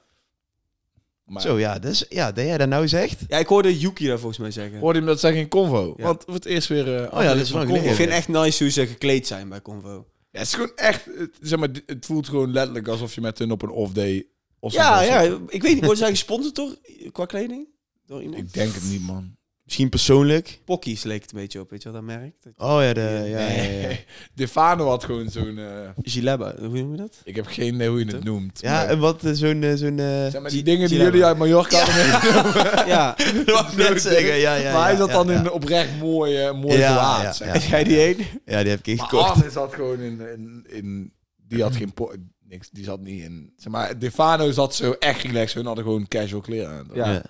Maar 1.29 1.43
Zo, 1.43 1.59
ja, 1.59 1.79
dus, 1.79 2.05
ja, 2.09 2.33
dat 2.33 2.45
jij 2.45 2.59
dat 2.59 2.69
nou 2.69 2.89
zegt. 2.89 3.21
ja, 3.29 3.39
ik 3.39 3.47
hoorde 3.47 3.79
Yuki 3.79 4.07
daar 4.07 4.19
volgens 4.19 4.39
mij 4.41 4.51
zeggen. 4.51 4.79
hoorde 4.79 4.99
je 4.99 5.05
hem 5.05 5.13
dat 5.13 5.21
zeggen 5.21 5.41
in 5.41 5.49
Convo? 5.49 5.95
Ja. 5.97 6.05
Want 6.05 6.23
voor 6.25 6.35
het 6.35 6.45
eerst 6.45 6.69
weer... 6.69 6.95
eh, 7.03 7.13
Oh 7.19 7.23
ja, 7.23 7.29
dat 7.35 7.43
is 7.43 7.51
van 7.51 7.67
Convo. 7.67 7.89
Ik 7.89 7.95
vind 7.95 8.11
echt 8.11 8.29
nice 8.29 8.63
hoe 8.63 8.73
ze 8.73 8.87
gekleed 8.87 9.27
zijn 9.27 9.49
bij 9.49 9.63
Convo. 9.63 10.07
Ja, 10.31 10.39
het 10.39 10.47
is 10.49 10.55
gewoon 10.55 10.73
echt... 10.77 11.05
het- 11.05 11.37
Zeg 11.41 11.59
maar, 11.59 11.69
het 11.87 12.07
voelt 12.07 12.29
gewoon 12.29 12.53
letterlijk 12.53 12.89
alsof 12.89 13.15
je 13.15 13.21
met 13.21 13.39
hun 13.39 13.51
op 13.51 13.63
een 13.63 13.71
off-day... 13.71 14.27
of 14.61 14.73
zo 14.73 14.79
Ja, 14.79 15.01
ja, 15.03 15.23
ik 15.49 15.63
weet 15.63 15.73
niet, 15.73 15.81
worden 15.81 15.97
zij 15.99 16.11
gesponsord 16.11 16.55
door, 16.55 16.77
qua 17.13 17.27
kleding? 17.27 17.67
Door 18.07 18.23
iemand? 18.23 18.39
Ik 18.43 18.53
denk 18.53 18.75
het 18.75 18.85
niet, 18.91 19.03
man. 19.03 19.37
Misschien 19.69 19.89
persoonlijk. 19.89 20.61
Pockies 20.65 21.03
leek 21.03 21.23
het 21.23 21.33
een 21.33 21.39
beetje 21.39 21.61
op, 21.61 21.71
weet 21.71 21.83
je 21.83 21.91
wel, 21.93 22.01
dat 22.01 22.17
merk? 22.17 22.33
Dat- 22.43 22.53
Oh 22.57 22.83
ja, 22.83 22.93
de, 22.93 23.01
ja, 23.01 23.39
ja, 23.39 23.39
ja. 23.49 23.57
Nee. 23.87 24.05
Defano 24.35 24.89
had 24.89 25.05
gewoon 25.05 25.31
zo'n... 25.31 25.59
eh, 25.59 25.65
Gilebba, 26.03 26.55
hoe 26.59 26.69
noem 26.69 26.91
je 26.91 26.97
dat? 26.97 27.21
ik 27.25 27.37
heb 27.37 27.47
geen 27.47 27.75
idee 27.75 27.89
hoe 27.89 27.99
je 27.99 28.05
het 28.07 28.25
noemt. 28.25 28.61
Ja, 28.61 28.73
maar- 28.73 28.89
en 28.89 28.99
wat 28.99 29.25
eh, 29.25 29.33
zo'n... 29.33 29.63
eh, 29.63 29.75
zo'n 29.75 29.99
eh, 29.99 30.07
zeg 30.27 30.41
maar, 30.41 30.51
die 30.51 30.63
dingen 30.63 30.89
die 30.89 30.99
jullie 30.99 31.25
uit 31.25 31.39
Mallorca 31.39 31.79
hadden 31.79 32.87
ja, 32.95 33.17
Dat 33.47 33.77
net 33.77 34.01
zeggen, 34.03 34.37
ja, 34.37 34.55
ja. 34.55 34.73
maar 34.73 34.83
hij 34.83 34.93
ja, 34.93 34.99
zat 34.99 35.09
ja, 35.09 35.15
dan 35.15 35.27
ja. 35.27 35.33
in 35.33 35.39
een 35.39 35.51
oprecht 35.53 35.99
mooie, 36.01 36.53
mooie 36.53 36.79
Ja, 36.79 36.79
ja, 36.79 37.23
ja. 37.23 37.35
maar. 37.39 37.53
heb 37.53 37.63
jij 37.63 37.85
die 37.85 37.97
heen? 37.97 38.17
Ja, 38.45 38.61
die 38.63 38.71
heb 38.71 38.87
ik 38.87 38.97
Maar 38.99 39.09
gekocht. 39.09 39.31
Arne 39.37 39.51
zat 39.51 39.75
gewoon 39.75 40.01
in, 40.01 40.21
in, 40.21 40.65
in... 40.69 41.13
Die 41.49 41.63
had 41.63 41.77
geen... 41.77 41.93
po- 41.93 42.13
Niks, 42.49 42.71
die 42.71 42.85
zat 42.85 43.01
niet 43.01 43.23
in... 43.23 43.53
Zeg 43.57 43.73
maar, 43.73 43.99
Defano 43.99 44.51
zat 44.51 44.75
zo 44.75 44.93
echt 44.99 45.23
relaxed. 45.23 45.55
Hun 45.55 45.67
hadden 45.67 45.85
gewoon 45.85 46.09
casual 46.09 46.41
kleren 46.41 46.71
aan. 46.71 46.89
Ja. 46.95 47.23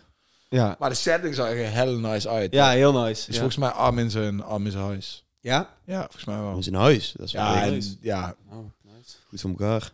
Ja. 0.49 0.77
Maar 0.79 0.89
de 0.89 0.95
setting 0.97 1.35
zag 1.35 1.49
er 1.49 1.57
heel 1.57 1.99
nice 1.99 2.29
uit. 2.29 2.53
Ja, 2.53 2.71
heel 2.71 2.93
nice. 2.93 3.21
Is 3.21 3.27
Ja? 3.27 3.33
volgens 3.35 3.57
mij 3.57 3.69
Arm 3.71 3.99
in 3.99 4.11
zijn, 4.11 4.43
Arm 4.43 4.65
in 4.65 4.71
zijn 4.71 4.85
huis. 4.85 5.25
ja? 5.41 5.75
Ja, 5.85 6.01
volgens 6.01 6.25
mij 6.25 6.37
wel. 6.37 6.47
Gewoon 6.47 6.63
zijn 6.63 6.75
huis. 6.75 7.15
Dat 7.17 7.27
is 7.27 7.33
wel 7.33 7.43
Ja, 7.43 7.63
en, 7.63 7.73
nice. 7.73 7.97
ja. 8.01 8.35
Oh, 8.51 8.57
nice. 8.83 9.17
goed 9.29 9.41
voor 9.41 9.51
elkaar. 9.51 9.93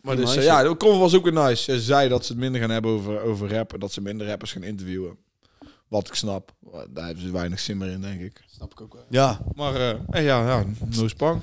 Maar 0.00 0.16
dus, 0.16 0.34
ja, 0.34 0.62
de 0.62 0.76
Convo 0.76 0.98
was 0.98 1.14
ook 1.14 1.24
weer 1.24 1.32
nice. 1.32 1.62
Ze 1.62 1.80
zei 1.80 2.08
dat 2.08 2.24
ze 2.24 2.32
het 2.32 2.40
minder 2.40 2.60
gaan 2.60 2.70
hebben 2.70 2.90
over, 2.90 3.20
over 3.20 3.50
rap. 3.52 3.72
En 3.72 3.80
dat 3.80 3.92
ze 3.92 4.00
minder 4.00 4.26
rappers 4.26 4.52
gaan 4.52 4.62
interviewen. 4.62 5.16
Wat 5.88 6.08
ik 6.08 6.14
snap. 6.14 6.52
Daar 6.90 7.04
hebben 7.06 7.24
ze 7.24 7.30
weinig 7.30 7.60
zin 7.60 7.78
meer 7.78 7.88
in, 7.90 8.00
denk 8.00 8.20
ik. 8.20 8.42
Snap 8.46 8.72
ik 8.72 8.80
ook 8.80 8.92
wel. 8.94 9.04
Ja, 9.08 9.40
Maar 9.54 9.74
eh, 9.74 9.90
eh, 9.90 10.24
ja, 10.24 10.48
ja, 10.48 10.64
no 10.96 11.08
spang. 11.08 11.40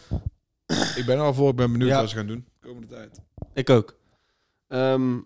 ik 0.95 1.03
ben 1.05 1.17
er 1.17 1.23
al 1.23 1.34
voor. 1.34 1.49
Ik 1.49 1.55
ben 1.55 1.71
benieuwd 1.71 1.89
Ja. 1.89 1.99
wat 1.99 2.09
ze 2.09 2.15
gaan 2.15 2.27
doen 2.27 2.45
de 2.59 2.67
komende 2.67 2.88
tijd. 2.88 3.19
Ik 3.53 3.69
ook. 3.69 3.95
Ehm, 4.67 5.17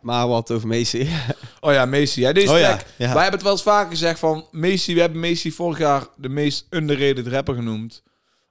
maar 0.00 0.28
wat 0.28 0.50
over 0.50 0.68
Messi. 0.68 1.08
Oh 1.60 1.72
ja, 1.72 1.84
Messi. 1.84 2.20
Ja, 2.20 2.32
deze 2.32 2.52
Oh 2.52 2.58
track. 2.58 2.84
ja. 2.96 3.12
Wij 3.12 3.22
hebben 3.22 3.32
het 3.32 3.42
wel 3.42 3.52
eens 3.52 3.62
vaker 3.62 3.90
gezegd 3.90 4.18
van... 4.18 4.46
Messi, 4.50 4.94
we 4.94 5.00
hebben 5.00 5.20
Messi 5.20 5.52
vorig 5.52 5.78
jaar 5.78 6.06
de 6.16 6.28
meest 6.28 6.66
underrated 6.70 7.26
rapper 7.26 7.54
genoemd. 7.54 8.02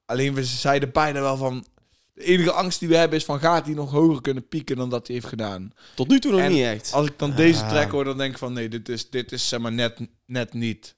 Alleen 0.05 0.33
we 0.33 0.43
zeiden 0.45 0.91
bijna 0.91 1.21
wel 1.21 1.37
van... 1.37 1.65
De 2.13 2.23
enige 2.23 2.51
angst 2.51 2.79
die 2.79 2.89
we 2.89 2.95
hebben 2.95 3.17
is 3.17 3.25
van 3.25 3.39
gaat 3.39 3.65
hij 3.65 3.75
nog 3.75 3.91
hoger 3.91 4.21
kunnen 4.21 4.47
pieken 4.47 4.75
dan 4.75 4.89
dat 4.89 5.07
hij 5.07 5.15
heeft 5.15 5.27
gedaan. 5.27 5.73
Tot 5.95 6.07
nu 6.07 6.19
toe 6.19 6.31
nog 6.31 6.39
En 6.41 6.51
niet 6.51 6.63
echt. 6.63 6.93
Als 6.93 7.07
ik 7.07 7.13
dan 7.19 7.35
deze 7.35 7.65
track 7.65 7.91
hoor, 7.91 8.03
dan 8.03 8.17
denk 8.17 8.31
ik 8.31 8.37
van 8.37 8.53
nee, 8.53 8.69
dit 8.69 8.89
is, 8.89 9.09
dit 9.09 9.31
is 9.31 9.47
zeg 9.47 9.59
maar 9.59 9.71
net, 9.71 9.99
net 10.25 10.53
niet 10.53 10.95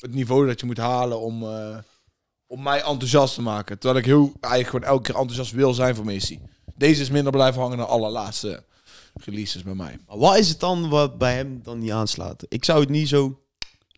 het 0.00 0.14
niveau 0.14 0.46
dat 0.46 0.60
je 0.60 0.66
moet 0.66 0.76
halen 0.78 1.20
om, 1.20 1.42
eh, 1.42 1.76
om 2.46 2.62
mij 2.62 2.82
enthousiast 2.82 3.34
te 3.34 3.42
maken. 3.42 3.78
Terwijl 3.78 4.00
ik 4.00 4.06
heel 4.06 4.32
eigenlijk 4.40 4.74
gewoon 4.74 4.96
elke 4.96 5.02
keer 5.02 5.20
enthousiast 5.20 5.52
wil 5.52 5.74
zijn 5.74 5.94
voor 5.94 6.04
Messi. 6.04 6.40
Deze 6.74 7.00
is 7.02 7.10
minder 7.10 7.32
blijven 7.32 7.60
hangen 7.60 7.76
dan 7.76 7.86
de 7.86 7.92
allerlaatste 7.92 8.64
releases 9.14 9.62
bij 9.62 9.74
mij. 9.74 9.98
Maar 10.06 10.18
wat 10.18 10.36
is 10.38 10.48
het 10.48 10.60
dan 10.60 10.88
wat 10.88 11.18
bij 11.18 11.34
hem 11.34 11.60
dan 11.62 11.78
niet 11.78 11.90
aanslaat? 11.90 12.44
Ik 12.48 12.64
zou 12.64 12.80
het 12.80 12.88
niet 12.88 13.08
zo 13.08 13.40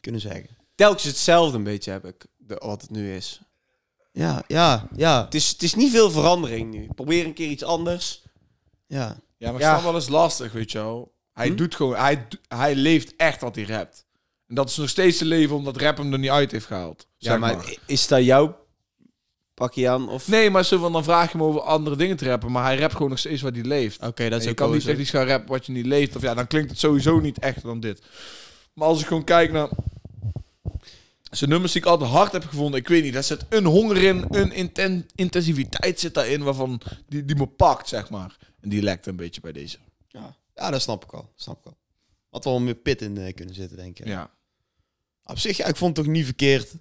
kunnen 0.00 0.20
zeggen. 0.20 0.48
Telkens 0.74 1.04
hetzelfde 1.04 1.56
een 1.56 1.64
beetje 1.64 1.90
heb 1.90 2.04
ik, 2.04 2.26
de, 2.36 2.54
wat 2.64 2.80
het 2.82 2.90
nu 2.90 3.14
is. 3.14 3.40
Ja, 4.12 4.42
ja, 4.46 4.88
ja, 4.96 5.24
Het 5.24 5.34
is, 5.34 5.48
het 5.48 5.62
is 5.62 5.74
niet 5.74 5.90
veel 5.90 6.10
verandering 6.10 6.70
nu. 6.74 6.88
Probeer 6.94 7.24
een 7.24 7.32
keer 7.34 7.48
iets 7.48 7.62
anders. 7.62 8.22
ja. 8.86 9.22
Ja, 9.38 9.50
maar 9.52 9.60
Ja. 9.60 9.66
ik 9.68 9.72
snap 9.78 9.90
wel 9.92 10.00
eens 10.00 10.08
lastig, 10.08 10.52
weet 10.52 10.72
je 10.72 10.78
wel. 10.78 11.12
Hij 11.32 11.48
Hm? 11.48 11.54
doet 11.56 11.74
gewoon, 11.74 11.96
hij, 11.96 12.26
hij 12.48 12.74
leeft 12.74 13.16
echt 13.16 13.40
wat 13.40 13.54
hij 13.54 13.64
rapt. 13.64 14.06
En 14.46 14.54
dat 14.54 14.68
is 14.68 14.76
nog 14.76 14.88
steeds 14.88 15.18
te 15.18 15.24
leven 15.24 15.56
omdat 15.56 15.76
rap 15.76 15.96
hem 15.96 16.12
er 16.12 16.18
niet 16.18 16.30
uit 16.30 16.50
heeft 16.50 16.66
gehaald. 16.66 17.06
Ja, 17.16 17.30
zeg 17.30 17.38
maar, 17.40 17.74
is 17.86 18.06
dat 18.08 18.24
jouw 18.24 18.63
pakje 19.54 19.88
aan? 19.88 20.08
Of... 20.08 20.28
Nee, 20.28 20.50
maar 20.50 20.64
van, 20.64 20.92
dan 20.92 21.04
vraag 21.04 21.32
je 21.32 21.38
hem 21.38 21.46
over 21.46 21.60
andere 21.60 21.96
dingen 21.96 22.16
te 22.16 22.24
rappen. 22.24 22.52
Maar 22.52 22.64
hij 22.64 22.76
rapt 22.76 22.92
gewoon 22.92 23.08
nog 23.08 23.18
steeds 23.18 23.42
wat 23.42 23.54
hij 23.54 23.64
leeft. 23.64 24.00
Oké, 24.00 24.28
dat 24.28 24.38
is 24.38 24.44
je 24.44 24.50
ook 24.50 24.56
kan 24.56 24.72
niet 24.72 24.86
echt 24.86 24.98
iets 24.98 25.10
gaan 25.10 25.26
rappen 25.26 25.50
wat 25.50 25.66
je 25.66 25.72
niet 25.72 25.86
leeft. 25.86 26.16
Of 26.16 26.22
ja, 26.22 26.34
dan 26.34 26.46
klinkt 26.46 26.70
het 26.70 26.78
sowieso 26.78 27.20
niet 27.20 27.38
echt 27.38 27.62
dan 27.62 27.80
dit. 27.80 28.02
Maar 28.72 28.88
als 28.88 29.00
ik 29.00 29.06
gewoon 29.06 29.24
kijk 29.24 29.52
naar 29.52 29.68
zijn 31.30 31.50
nummers 31.50 31.72
die 31.72 31.82
ik 31.82 31.88
altijd 31.88 32.10
hard 32.10 32.32
heb 32.32 32.44
gevonden. 32.44 32.80
Ik 32.80 32.88
weet 32.88 33.02
niet, 33.02 33.12
daar 33.12 33.22
zit 33.22 33.44
een 33.48 33.64
honger 33.64 34.02
in, 34.02 34.24
een 34.28 34.52
inten- 34.52 35.08
intensiviteit 35.14 36.00
zit 36.00 36.14
daarin 36.14 36.42
waarvan 36.42 36.80
die, 37.08 37.24
die 37.24 37.36
me 37.36 37.46
pakt, 37.46 37.88
zeg 37.88 38.10
maar. 38.10 38.36
En 38.60 38.68
die 38.68 38.82
lekt 38.82 39.06
een 39.06 39.16
beetje 39.16 39.40
bij 39.40 39.52
deze. 39.52 39.78
Ja, 40.08 40.36
ja 40.54 40.70
dat 40.70 40.82
snap 40.82 41.04
ik 41.04 41.12
al. 41.12 41.32
Snap 41.34 41.58
ik 41.58 41.66
al. 41.66 41.76
Had 42.30 42.44
wel 42.44 42.60
meer 42.60 42.74
pit 42.74 43.02
in 43.02 43.18
eh, 43.18 43.34
kunnen 43.34 43.54
zitten, 43.54 43.76
denk 43.76 43.98
ik. 43.98 44.06
Ja. 44.06 44.30
Op 45.24 45.38
zich, 45.38 45.56
ja, 45.56 45.66
ik 45.66 45.76
vond 45.76 45.96
het 45.96 46.04
toch 46.04 46.14
niet 46.14 46.24
verkeerd. 46.24 46.74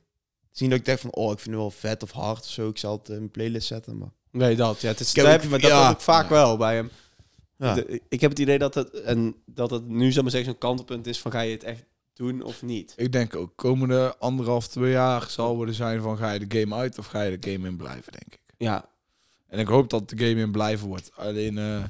Zien 0.54 0.70
dat 0.70 0.80
ik 0.80 0.86
dacht 0.86 1.00
van, 1.00 1.14
oh, 1.14 1.32
ik 1.32 1.40
vind 1.40 1.50
het 1.56 1.60
wel 1.64 1.72
vet 1.72 2.04
of 2.04 2.12
hard 2.12 2.40
of 2.40 2.46
zo. 2.50 2.70
Ik 2.70 2.78
zal 2.78 2.98
het 2.98 3.10
in 3.10 3.16
mijn 3.18 3.32
playlist 3.32 3.68
zetten, 3.68 3.98
maar... 3.98 4.12
Nee, 4.32 4.56
dat. 4.56 4.82
Ja, 4.82 4.88
het 4.88 5.00
is, 5.00 5.14
dat 5.14 5.26
heb 5.26 5.42
je, 5.44 5.50
maar 5.50 5.60
dat 5.60 5.70
ja. 5.70 5.88
heb 5.88 5.96
ik 5.96 6.02
vaak 6.02 6.24
Ja. 6.24 6.30
wel 6.30 6.58
bij 6.58 6.76
hem. 6.76 6.90
Ja. 7.58 7.74
De- 7.74 8.02
ik 8.10 8.22
heb 8.22 8.30
het 8.30 8.40
idee 8.40 8.58
dat 8.58 8.74
het, 8.76 9.02
en 9.02 9.36
dat 9.46 9.70
het 9.72 9.88
nu, 9.88 10.12
zal 10.12 10.22
maar 10.22 10.32
zeggen, 10.32 10.50
zo'n 10.50 10.60
kantelpunt 10.60 11.08
is 11.08 11.20
van 11.20 11.32
ga 11.32 11.40
je 11.42 11.52
het 11.54 11.64
echt 11.64 11.84
doen 12.14 12.42
of 12.44 12.62
niet. 12.62 12.94
Ik 12.98 13.12
denk 13.12 13.36
ook 13.36 13.52
komende 13.56 14.16
anderhalf, 14.20 14.68
twee 14.68 14.92
jaar 14.92 15.26
zal 15.30 15.56
worden 15.56 15.76
zijn 15.76 16.02
van 16.02 16.18
ga 16.18 16.32
je 16.32 16.48
de 16.48 16.60
game 16.60 16.76
uit 16.76 16.98
of 16.98 17.06
ga 17.06 17.22
je 17.22 17.38
de 17.40 17.52
game 17.52 17.68
in 17.68 17.78
blijven, 17.78 18.12
denk 18.12 18.34
ik. 18.34 18.40
Ja, 18.58 18.86
En 19.48 19.60
ik 19.60 19.68
hoop 19.68 19.90
dat 19.90 20.10
de 20.10 20.18
game 20.18 20.42
in 20.42 20.52
blijven 20.52 20.88
wordt. 20.88 21.12
Alleen, 21.16 21.58
eh, 21.58 21.84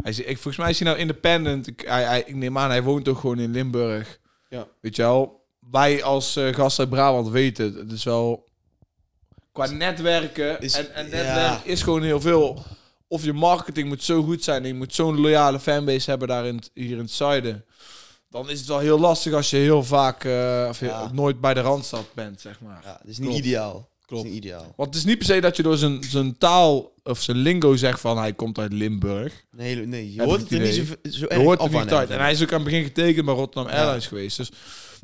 hij 0.00 0.10
is, 0.10 0.18
ik, 0.20 0.34
volgens 0.34 0.56
mij 0.56 0.70
is 0.70 0.78
hij 0.78 0.88
nou 0.88 1.00
independent. 1.00 1.66
Ik, 1.66 1.80
hij, 1.86 2.04
hij, 2.04 2.22
ik 2.26 2.34
neem 2.34 2.58
aan, 2.58 2.70
hij 2.70 2.82
woont 2.82 3.08
ook 3.08 3.18
gewoon 3.18 3.38
in 3.38 3.50
Limburg. 3.50 4.18
Ja. 4.48 4.66
Weet 4.80 4.96
je 4.96 5.02
wel, 5.02 5.39
wij 5.70 6.02
als 6.02 6.36
eh 6.36 6.54
gast 6.54 6.78
uit 6.78 6.90
Brabant 6.90 7.28
weten, 7.28 7.74
het 7.74 7.92
is 7.92 8.04
wel 8.04 8.48
qua 9.52 9.66
netwerken. 9.70 10.60
Is- 10.60 10.74
en, 10.74 10.94
en 10.94 11.04
ja. 11.04 11.10
netwerk 11.10 11.64
is 11.64 11.82
gewoon 11.82 12.02
heel 12.02 12.20
veel. 12.20 12.62
Of 13.08 13.24
je 13.24 13.32
marketing 13.32 13.88
moet 13.88 14.02
zo 14.02 14.22
goed 14.22 14.44
zijn 14.44 14.62
en 14.62 14.68
je 14.68 14.74
moet 14.74 14.94
zo'n 14.94 15.20
loyale 15.20 15.60
fanbase 15.60 16.10
hebben 16.10 16.28
daar 16.28 16.46
in 16.46 16.56
het, 16.56 16.70
hier 16.74 16.90
in 16.90 16.98
het 16.98 17.10
zuiden. 17.10 17.64
Dan 18.28 18.50
is 18.50 18.58
het 18.58 18.68
wel 18.68 18.78
heel 18.78 18.98
lastig 19.00 19.32
als 19.32 19.50
je 19.50 19.56
heel 19.56 19.84
vaak 19.84 20.24
eh, 20.24 20.66
of 20.68 20.80
je 20.80 21.06
nooit 21.12 21.40
bij 21.40 21.54
de 21.54 21.60
Randstad 21.60 22.06
bent, 22.14 22.40
zeg 22.40 22.60
maar. 22.60 22.80
Ja, 22.84 22.92
dat 22.92 23.10
is 23.10 23.18
niet 23.18 23.28
Klopt. 23.28 23.44
ideaal. 23.44 23.88
Klopt. 24.06 24.24
Is 24.24 24.30
niet 24.30 24.44
ideaal. 24.44 24.72
Want 24.76 24.88
het 24.88 24.94
is 24.98 25.04
niet 25.04 25.18
per 25.18 25.26
se 25.26 25.40
dat 25.40 25.56
je 25.56 25.62
door 25.62 25.76
zijn, 25.76 26.02
zijn 26.04 26.38
taal 26.38 26.92
of 27.02 27.20
zijn 27.22 27.36
lingo 27.36 27.76
zegt 27.76 28.00
van 28.00 28.18
hij 28.18 28.32
komt 28.32 28.58
uit 28.58 28.72
Limburg. 28.72 29.44
Nee, 29.50 29.76
nee 29.76 30.14
je 30.14 30.22
hoort 30.22 30.40
het 30.40 30.50
er 30.52 30.60
niet 30.60 30.74
zo, 30.74 30.82
zo 30.84 31.18
Je 31.18 31.28
erg 31.28 31.42
hoort 31.42 31.60
er 31.62 31.68
niet 31.70 31.92
uit. 31.92 32.08
hem. 32.08 32.18
En 32.18 32.24
hij 32.24 32.32
is 32.32 32.42
ook 32.42 32.52
aan 32.52 32.60
het 32.60 32.68
begin 32.68 32.84
getekend 32.84 33.24
bij 33.24 33.34
Rotterdam. 33.34 33.72
Airlines 33.72 34.06
geweest. 34.06 34.36
Dus, 34.36 34.50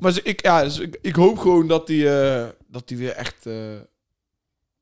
maar 0.01 0.13
ze- 0.13 0.23
ik, 0.23 0.43
ja, 0.43 0.63
dus 0.63 0.79
ik, 0.79 0.99
ik 1.01 1.15
hoop 1.15 1.39
gewoon 1.39 1.67
dat 1.69 1.89
hij 1.89 2.21
eh, 2.45 2.49
dat 2.69 2.89
hij 2.89 2.99
weer 2.99 3.13
echt 3.13 3.47
eh, 3.47 3.55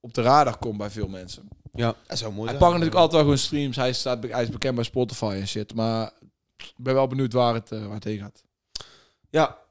op 0.00 0.14
de 0.14 0.22
radar 0.22 0.58
komt 0.58 0.78
bij 0.78 0.90
veel 0.90 1.08
mensen. 1.08 1.48
Dat 2.06 2.18
zou 2.18 2.32
mooi 2.32 2.48
Hij 2.48 2.58
pakt 2.58 2.70
natuurlijk 2.72 2.96
altijd 2.96 3.12
wel 3.12 3.20
gewoon 3.22 3.38
streams. 3.38 3.76
Hij, 3.76 3.92
staat, 3.92 4.22
hij 4.28 4.42
is 4.42 4.48
bekend 4.48 4.74
bij 4.74 4.84
Spotify 4.84 5.36
en 5.40 5.48
shit. 5.48 5.74
Maar 5.74 6.12
ik 6.56 6.72
ben 6.76 6.94
wel 6.94 7.06
benieuwd 7.06 7.32
waar 7.32 7.54
het, 7.54 7.72
eh, 7.72 7.84
waar 7.86 7.94
het 7.94 8.04
heen 8.04 8.18
gaat. 8.18 8.42
ja. 9.30 9.62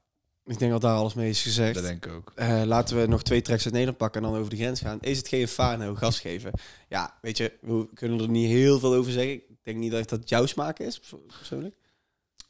Ik 0.46 0.58
denk 0.58 0.70
dat 0.72 0.80
daar 0.80 0.96
alles 0.96 1.14
mee 1.14 1.28
is 1.28 1.42
gezegd. 1.42 1.74
Dat 1.74 1.82
denk 1.82 2.06
ik 2.06 2.12
ook. 2.12 2.32
Eh, 2.34 2.62
laten 2.64 3.00
we 3.00 3.06
nog 3.06 3.22
twee 3.22 3.42
tracks 3.42 3.62
uit 3.64 3.72
Nederland 3.72 3.98
pakken 3.98 4.22
en 4.22 4.28
dan 4.30 4.38
over 4.38 4.50
de 4.50 4.56
grens 4.56 4.80
gaan. 4.80 4.98
Is 5.00 5.18
het 5.18 5.28
geen 5.28 5.48
Fano 5.48 5.94
gas 5.94 6.20
geven? 6.20 6.52
Ja, 6.88 7.18
weet 7.20 7.36
je, 7.36 7.52
we 7.60 7.88
kunnen 7.94 8.20
er 8.20 8.28
niet 8.28 8.48
heel 8.48 8.78
veel 8.78 8.94
over 8.94 9.12
zeggen. 9.12 9.32
Ik 9.34 9.56
denk 9.62 9.78
niet 9.78 9.90
dat 9.90 10.08
dat 10.08 10.28
jouw 10.28 10.46
smaak 10.46 10.78
is, 10.78 10.98
perso- 10.98 11.22
persoonlijk. 11.38 11.76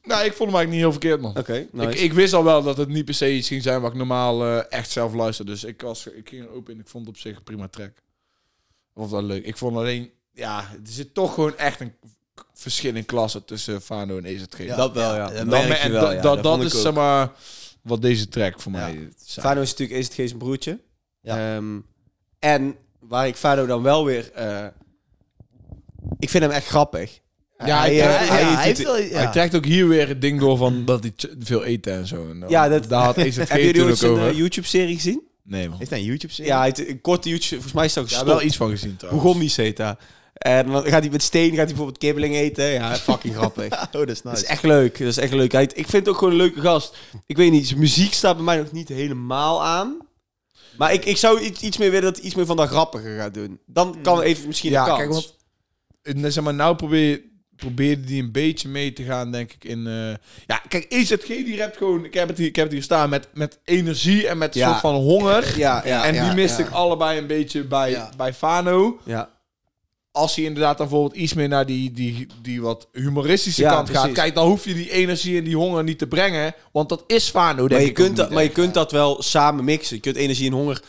Nou, 0.04 0.24
ik 0.24 0.32
vond 0.32 0.50
hem 0.50 0.58
eigenlijk 0.58 0.70
niet 0.70 0.80
heel 0.80 0.90
verkeerd, 0.92 1.20
man. 1.20 1.38
Oké, 1.38 1.66
nice. 1.72 1.88
Ik, 1.90 2.00
ik 2.00 2.12
wist 2.12 2.32
al 2.32 2.44
wel 2.44 2.62
dat 2.62 2.76
het 2.76 2.88
niet 2.88 3.04
per 3.04 3.14
se 3.14 3.34
iets 3.34 3.48
ging 3.48 3.62
zijn 3.62 3.80
wat 3.80 3.90
ik 3.90 3.96
normaal 3.96 4.44
eh, 4.44 4.62
echt 4.68 4.90
zelf 4.90 5.14
luister. 5.14 5.46
Dus 5.46 5.64
ik, 5.64 5.80
was, 5.80 6.06
ik 6.06 6.28
ging 6.28 6.42
er 6.44 6.50
open 6.50 6.74
en 6.74 6.80
ik 6.80 6.88
vond 6.88 7.06
het 7.06 7.14
op 7.14 7.20
zich 7.20 7.36
een 7.36 7.42
prima 7.42 7.68
track. 7.68 7.92
Of 8.94 9.10
dat 9.10 9.22
leuk. 9.22 9.44
Ik 9.44 9.56
vond 9.56 9.76
alleen, 9.76 10.10
ja, 10.32 10.58
er 10.60 10.78
zit 10.82 11.14
toch 11.14 11.34
gewoon 11.34 11.56
echt 11.56 11.80
een 11.80 11.92
verschil 12.52 12.94
in 12.94 13.04
klasse 13.04 13.44
tussen 13.44 13.80
Fano 13.82 14.18
en 14.18 14.24
EZG. 14.24 14.58
Ja, 14.58 14.76
dat 14.76 14.92
wel, 14.92 15.14
ja. 15.14 15.26
dat 15.26 15.36
Dat, 15.36 15.46
merk 15.48 15.68
je 15.68 15.74
en 15.78 15.92
wel, 15.92 16.00
dat, 16.02 16.12
ja. 16.12 16.20
dat, 16.20 16.42
Dat 16.42 16.60
is 16.62 16.80
zeg 16.82 16.92
maar 16.94 17.32
wat 17.82 18.02
deze 18.02 18.28
track 18.28 18.60
voor 18.60 18.72
Ja. 18.72 18.78
mij. 18.78 19.08
Fano 19.26 19.60
is 19.60 19.70
natuurlijk 19.76 19.98
EZG 20.00 20.14
zijn 20.14 20.38
broertje. 20.38 20.80
Ja. 21.20 21.54
Ehm, 21.56 21.78
en 22.38 22.76
waar 22.98 23.26
ik 23.26 23.36
Fano 23.36 23.66
dan 23.66 23.82
wel 23.82 24.04
weer... 24.04 24.32
eh, 24.32 24.66
ik 26.18 26.30
vind 26.30 26.42
hem 26.42 26.52
echt 26.52 26.66
grappig. 26.66 27.20
Ja, 27.58 27.78
hij, 27.80 27.90
eh, 27.90 27.96
Ja, 27.96 28.04
hij, 28.04 28.26
hij 28.44 28.64
heeft 28.66 29.12
hij 29.14 29.26
trekt 29.32 29.54
ook 29.54 29.64
hier 29.64 29.88
weer 29.88 30.08
het 30.08 30.20
ding 30.20 30.40
door 30.40 30.56
van 30.56 30.84
dat 30.84 31.02
hij 31.02 31.12
veel 31.38 31.64
eten 31.64 31.92
en 31.92 32.06
zo. 32.06 32.28
En 32.30 32.44
Ja, 32.48 32.68
dat- 32.68 32.88
daar 32.88 33.04
had 33.04 33.16
EZG 33.16 33.36
Hebben 33.48 33.66
jullie 33.66 33.82
ooit 33.84 34.04
ook 34.04 34.10
over. 34.10 34.28
eh, 34.28 34.36
YouTube-serie 34.36 34.94
gezien? 34.94 35.22
nee 35.42 35.68
man. 35.68 35.78
Heeft 35.78 35.90
hij 35.90 35.98
een 35.98 36.04
YouTube-serie? 36.04 36.50
Ja, 36.50 36.64
het, 36.64 36.88
een 36.88 37.00
korte 37.00 37.28
YouTube... 37.28 37.52
Volgens 37.54 37.72
mij 37.72 37.84
is 37.84 37.92
dat 37.92 38.10
Ja, 38.10 38.24
wel 38.24 38.42
iets 38.42 38.56
van 38.56 38.70
gezien 38.70 38.96
trouwens. 38.96 39.24
Bugombi's 39.24 39.56
heet 39.56 39.76
dat. 39.76 39.98
En 40.34 40.66
dan 40.70 40.84
gaat 40.86 41.02
hij 41.02 41.10
met 41.10 41.22
steen, 41.22 41.48
gaat 41.48 41.56
hij 41.56 41.66
bijvoorbeeld 41.66 41.98
kibbeling 41.98 42.34
eten. 42.34 42.64
Ja, 42.64 42.96
fucking 43.10 43.34
grappig. 43.34 43.72
Oh, 43.84 43.92
dat 43.92 44.08
is 44.08 44.22
Dat 44.22 44.32
nice. 44.32 44.44
is 44.44 44.50
echt 44.50 44.62
leuk. 44.62 44.98
Dat 44.98 45.08
is 45.08 45.16
echt 45.16 45.32
leuk. 45.32 45.52
Hij, 45.52 45.62
ik 45.62 45.72
vind 45.74 45.92
het 45.92 46.08
ook 46.08 46.16
gewoon 46.16 46.32
een 46.32 46.38
leuke 46.38 46.60
gast. 46.60 46.96
Ik 47.26 47.36
weet 47.36 47.50
niet, 47.50 47.66
zijn 47.68 47.80
muziek 47.80 48.12
staat 48.14 48.34
bij 48.36 48.44
mij 48.44 48.56
nog 48.56 48.72
niet 48.72 48.88
helemaal 48.88 49.64
aan. 49.64 49.96
Maar 50.78 50.92
ik, 50.92 51.04
ik 51.04 51.16
zou 51.16 51.40
iets, 51.40 51.60
iets 51.60 51.76
meer 51.76 51.90
willen 51.90 52.04
dat 52.04 52.16
hij 52.16 52.24
iets 52.24 52.34
meer 52.34 52.46
van 52.46 52.56
dat 52.56 52.68
grappige 52.68 53.16
gaat 53.18 53.34
doen. 53.34 53.58
Dan 53.66 53.96
kan 54.02 54.20
even 54.20 54.46
misschien 54.46 54.70
Ja, 54.70 54.80
een 54.80 54.86
kans. 54.86 54.98
kijk, 54.98 55.10
want 56.12 56.24
eh, 56.24 56.30
zeg 56.30 56.44
maar, 56.44 56.54
nou 56.54 56.76
probeer, 56.76 57.20
probeerde 57.56 58.04
die 58.04 58.22
een 58.22 58.32
beetje 58.32 58.68
mee 58.68 58.92
te 58.92 59.02
gaan, 59.02 59.32
denk 59.32 59.52
ik, 59.52 59.64
in... 59.64 59.86
eh, 59.86 60.14
ja, 60.46 60.62
kijk, 60.68 60.86
EZG 60.88 61.26
die 61.26 61.56
rapt 61.56 61.76
gewoon... 61.76 62.04
Ik 62.04 62.14
heb 62.14 62.28
het 62.28 62.38
hier, 62.38 62.46
ik 62.46 62.56
heb 62.56 62.64
het 62.64 62.74
hier 62.74 62.82
staan 62.82 63.10
met, 63.10 63.28
met 63.34 63.58
energie 63.64 64.28
en 64.28 64.38
met 64.38 64.54
een 64.54 64.60
Ja. 64.60 64.68
soort 64.68 64.80
van 64.80 64.94
honger. 64.94 65.58
Ja, 65.58 65.82
ja, 65.86 66.04
en 66.04 66.24
die 66.24 66.34
miste 66.34 66.62
ja. 66.62 66.68
ik 66.68 66.74
allebei 66.74 67.18
een 67.18 67.26
beetje 67.26 67.64
bij, 67.64 68.08
bij 68.16 68.34
Fano. 68.34 69.00
Ja, 69.04 69.30
Als 70.10 70.34
hij 70.36 70.44
inderdaad 70.44 70.78
dan 70.78 70.88
bijvoorbeeld 70.88 71.20
iets 71.22 71.34
meer 71.34 71.48
naar 71.48 71.66
die, 71.66 71.92
die, 71.92 72.26
die 72.42 72.62
wat 72.62 72.88
humoristische 72.92 73.62
Ja, 73.62 73.70
kant 73.70 73.90
gaat... 73.90 73.98
precies. 74.00 74.18
Kijk, 74.18 74.34
dan 74.34 74.46
hoef 74.46 74.64
je 74.64 74.74
die 74.74 74.90
energie 74.90 75.38
en 75.38 75.44
die 75.44 75.56
honger 75.56 75.84
niet 75.84 75.98
te 75.98 76.06
brengen. 76.06 76.54
Want 76.72 76.88
dat 76.88 77.04
is 77.06 77.28
Fano, 77.28 77.56
denk 77.56 77.70
maar 77.70 77.80
je, 77.80 77.86
ik 77.86 77.94
kunt 77.94 78.16
dat, 78.16 78.30
maar 78.30 78.42
je 78.42 78.48
kunt 78.50 78.74
dat 78.74 78.92
wel 78.92 79.22
samen 79.22 79.64
mixen. 79.64 79.96
Je 79.96 80.02
kunt 80.02 80.16
energie 80.16 80.46
en 80.46 80.52
honger... 80.56 80.82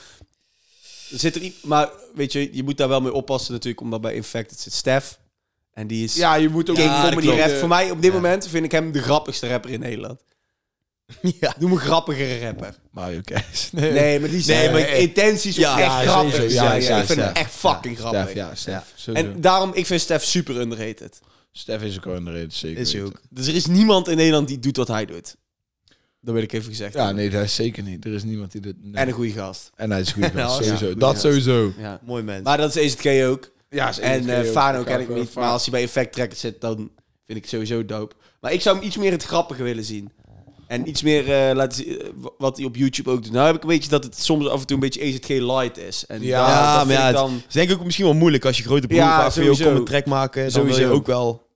Er 1.12 1.20
zit 1.20 1.36
er 1.36 1.42
iets, 1.42 1.62
maar 1.64 1.90
weet 2.16 2.32
je, 2.32 2.50
je 2.56 2.64
moet 2.64 2.78
daar 2.78 2.88
wel 2.88 3.02
mee 3.02 3.14
oppassen 3.14 3.54
natuurlijk, 3.54 3.82
omdat 3.82 4.02
bij 4.02 4.14
Infected 4.16 4.60
zit 4.60 4.74
Stef. 4.74 5.18
En 5.76 5.88
die 5.88 6.04
is 6.04 6.16
Ja, 6.16 6.36
je 6.36 6.50
moet 6.50 6.70
ook... 6.70 6.76
King 6.76 6.88
Ja, 6.90 7.02
comedy 7.10 7.28
klopt. 7.28 7.40
rap. 7.42 7.50
Voor 7.52 7.68
mij 7.68 7.92
op 7.92 8.02
dit 8.02 8.12
Ja. 8.12 8.16
moment 8.16 8.48
vind 8.48 8.66
ik 8.66 8.72
hem 8.72 8.92
de 8.92 9.02
grappigste 9.02 9.48
rapper 9.48 9.70
in 9.72 9.80
Nederland. 9.80 10.24
Ja. 11.40 11.56
Doe 11.60 11.70
me 11.70 11.76
grappigere 11.78 12.40
rapper. 12.46 12.76
Mario 12.92 13.20
Kees. 13.24 13.70
Nee, 13.72 13.92
Nee, 13.92 14.20
maar 14.20 14.30
die 14.30 14.42
zijn 14.42 14.72
Nee, 14.74 14.82
maar 14.86 14.94
intenties 14.98 15.56
Ja, 15.56 15.78
ja, 15.80 15.86
echt 15.96 16.04
ja, 16.06 16.12
grappig. 16.12 16.34
sowieso. 16.36 16.64
Ja, 16.64 16.74
Ja, 16.74 16.98
ik 17.00 17.06
vind 17.06 17.20
hem 17.20 17.34
echt 17.34 17.52
fucking 17.52 17.98
grappig. 17.98 18.30
Stef, 18.30 18.66
ja. 18.66 18.84
Sowieso. 18.96 19.28
En 19.34 19.42
daarom, 19.42 19.72
ik 19.74 19.86
vind 19.86 20.02
Stef 20.02 20.24
super 20.24 20.56
underrated. 20.60 21.20
Stef 21.52 21.82
is 21.82 21.98
ook 21.98 22.06
een 22.06 22.32
reden, 22.32 22.52
zeker 22.52 22.82
Is 22.82 22.94
hij 22.94 23.04
ook. 23.04 23.22
Dus 23.30 23.48
er 23.48 23.56
is 23.56 23.66
niemand 23.66 24.08
in 24.08 24.18
Nederland 24.18 24.48
die 24.48 24.60
doet 24.60 24.78
wat 24.78 24.88
hij 24.88 25.06
doet. 25.06 25.36
Dat 26.22 26.34
wil 26.34 26.44
ik 26.44 26.52
even 26.54 26.70
gezegd 26.70 26.94
Ja, 26.94 27.12
nee, 27.12 27.30
dat 27.30 27.44
is 27.44 27.56
zeker 27.56 27.84
niet. 27.84 28.06
Er 28.06 28.14
is 28.14 28.24
niemand 28.24 28.52
die 28.52 28.62
dit... 28.62 28.76
nee. 28.82 28.94
En 28.94 29.08
een 29.08 29.14
goede 29.14 29.32
gast. 29.32 29.72
En 29.76 29.92
hij 29.92 30.00
is 30.02 30.12
goed. 30.12 30.32
Ja, 30.36 30.48
sowieso. 30.50 30.88
ja. 30.88 30.94
dat 30.96 31.20
sowieso. 31.20 31.74
Ja. 31.78 32.00
Mooi 32.06 32.24
mens. 32.24 32.44
Maar 32.44 32.58
dat 32.58 32.76
is 32.76 32.96
EZK 32.96 33.26
ook. 33.28 33.52
Ja, 33.76 33.98
En 34.00 34.30
eh 34.30 34.52
Fano 34.52 34.84
ken 34.84 35.00
ik 35.00 35.10
niet. 35.10 35.34
Maar 35.34 35.50
als 35.50 35.62
hij 35.64 35.72
bij 35.72 35.84
Effect 35.84 36.14
Tracker 36.14 36.38
zit, 36.38 36.62
dan 36.62 36.76
vind 37.26 37.38
ik 37.38 37.42
het 37.42 37.50
sowieso 37.50 37.86
dope. 37.86 38.16
Maar 38.42 38.54
ik 38.54 38.62
zou 38.62 38.76
hem 38.78 38.86
iets 38.86 38.98
meer 38.98 39.12
het 39.12 39.24
grappige 39.24 39.64
willen 39.64 39.84
zien. 39.84 40.12
En 40.68 40.90
iets 40.90 41.02
meer 41.02 41.32
eh, 41.50 41.56
laten 41.56 41.78
zien, 41.84 42.02
eh, 42.02 42.08
wat 42.38 42.58
hij 42.58 42.66
op 42.66 42.76
YouTube 42.76 43.10
ook 43.10 43.24
doet. 43.24 43.32
Nou 43.32 43.46
heb 43.46 43.56
ik 43.56 43.62
een 43.62 43.68
beetje 43.68 43.90
dat 43.90 44.04
het 44.04 44.20
soms 44.20 44.48
af 44.48 44.60
en 44.60 44.66
toe 44.68 44.76
een 44.76 44.82
beetje 44.82 45.02
EZG 45.04 45.28
light 45.28 45.78
is. 45.78 46.06
En 46.06 46.22
Ja, 46.22 46.40
dat- 46.46 46.50
ja, 46.56 46.78
dat 46.78 46.86
maar 46.86 46.94
ja, 46.96 47.00
ik 47.02 47.06
het 47.06 47.16
dan... 47.16 47.42
is 47.48 47.54
denk 47.54 47.70
ik 47.70 47.78
ook 47.78 47.84
misschien 47.84 48.06
wel 48.06 48.14
moeilijk 48.14 48.46
als 48.46 48.58
je 48.58 48.64
grote 48.64 48.88
broer 48.88 49.00
Ja, 49.00 49.16
vaak 49.18 49.26
ook 49.26 49.32
sowieso. 49.32 49.76
een 49.76 49.86
track 49.86 50.06
maken. 50.06 50.44
Dan 50.44 50.52
wil 50.54 50.62
Sowieso. 50.74 50.82
je 50.92 50.98
ook 50.98 51.06
wel 51.06 51.48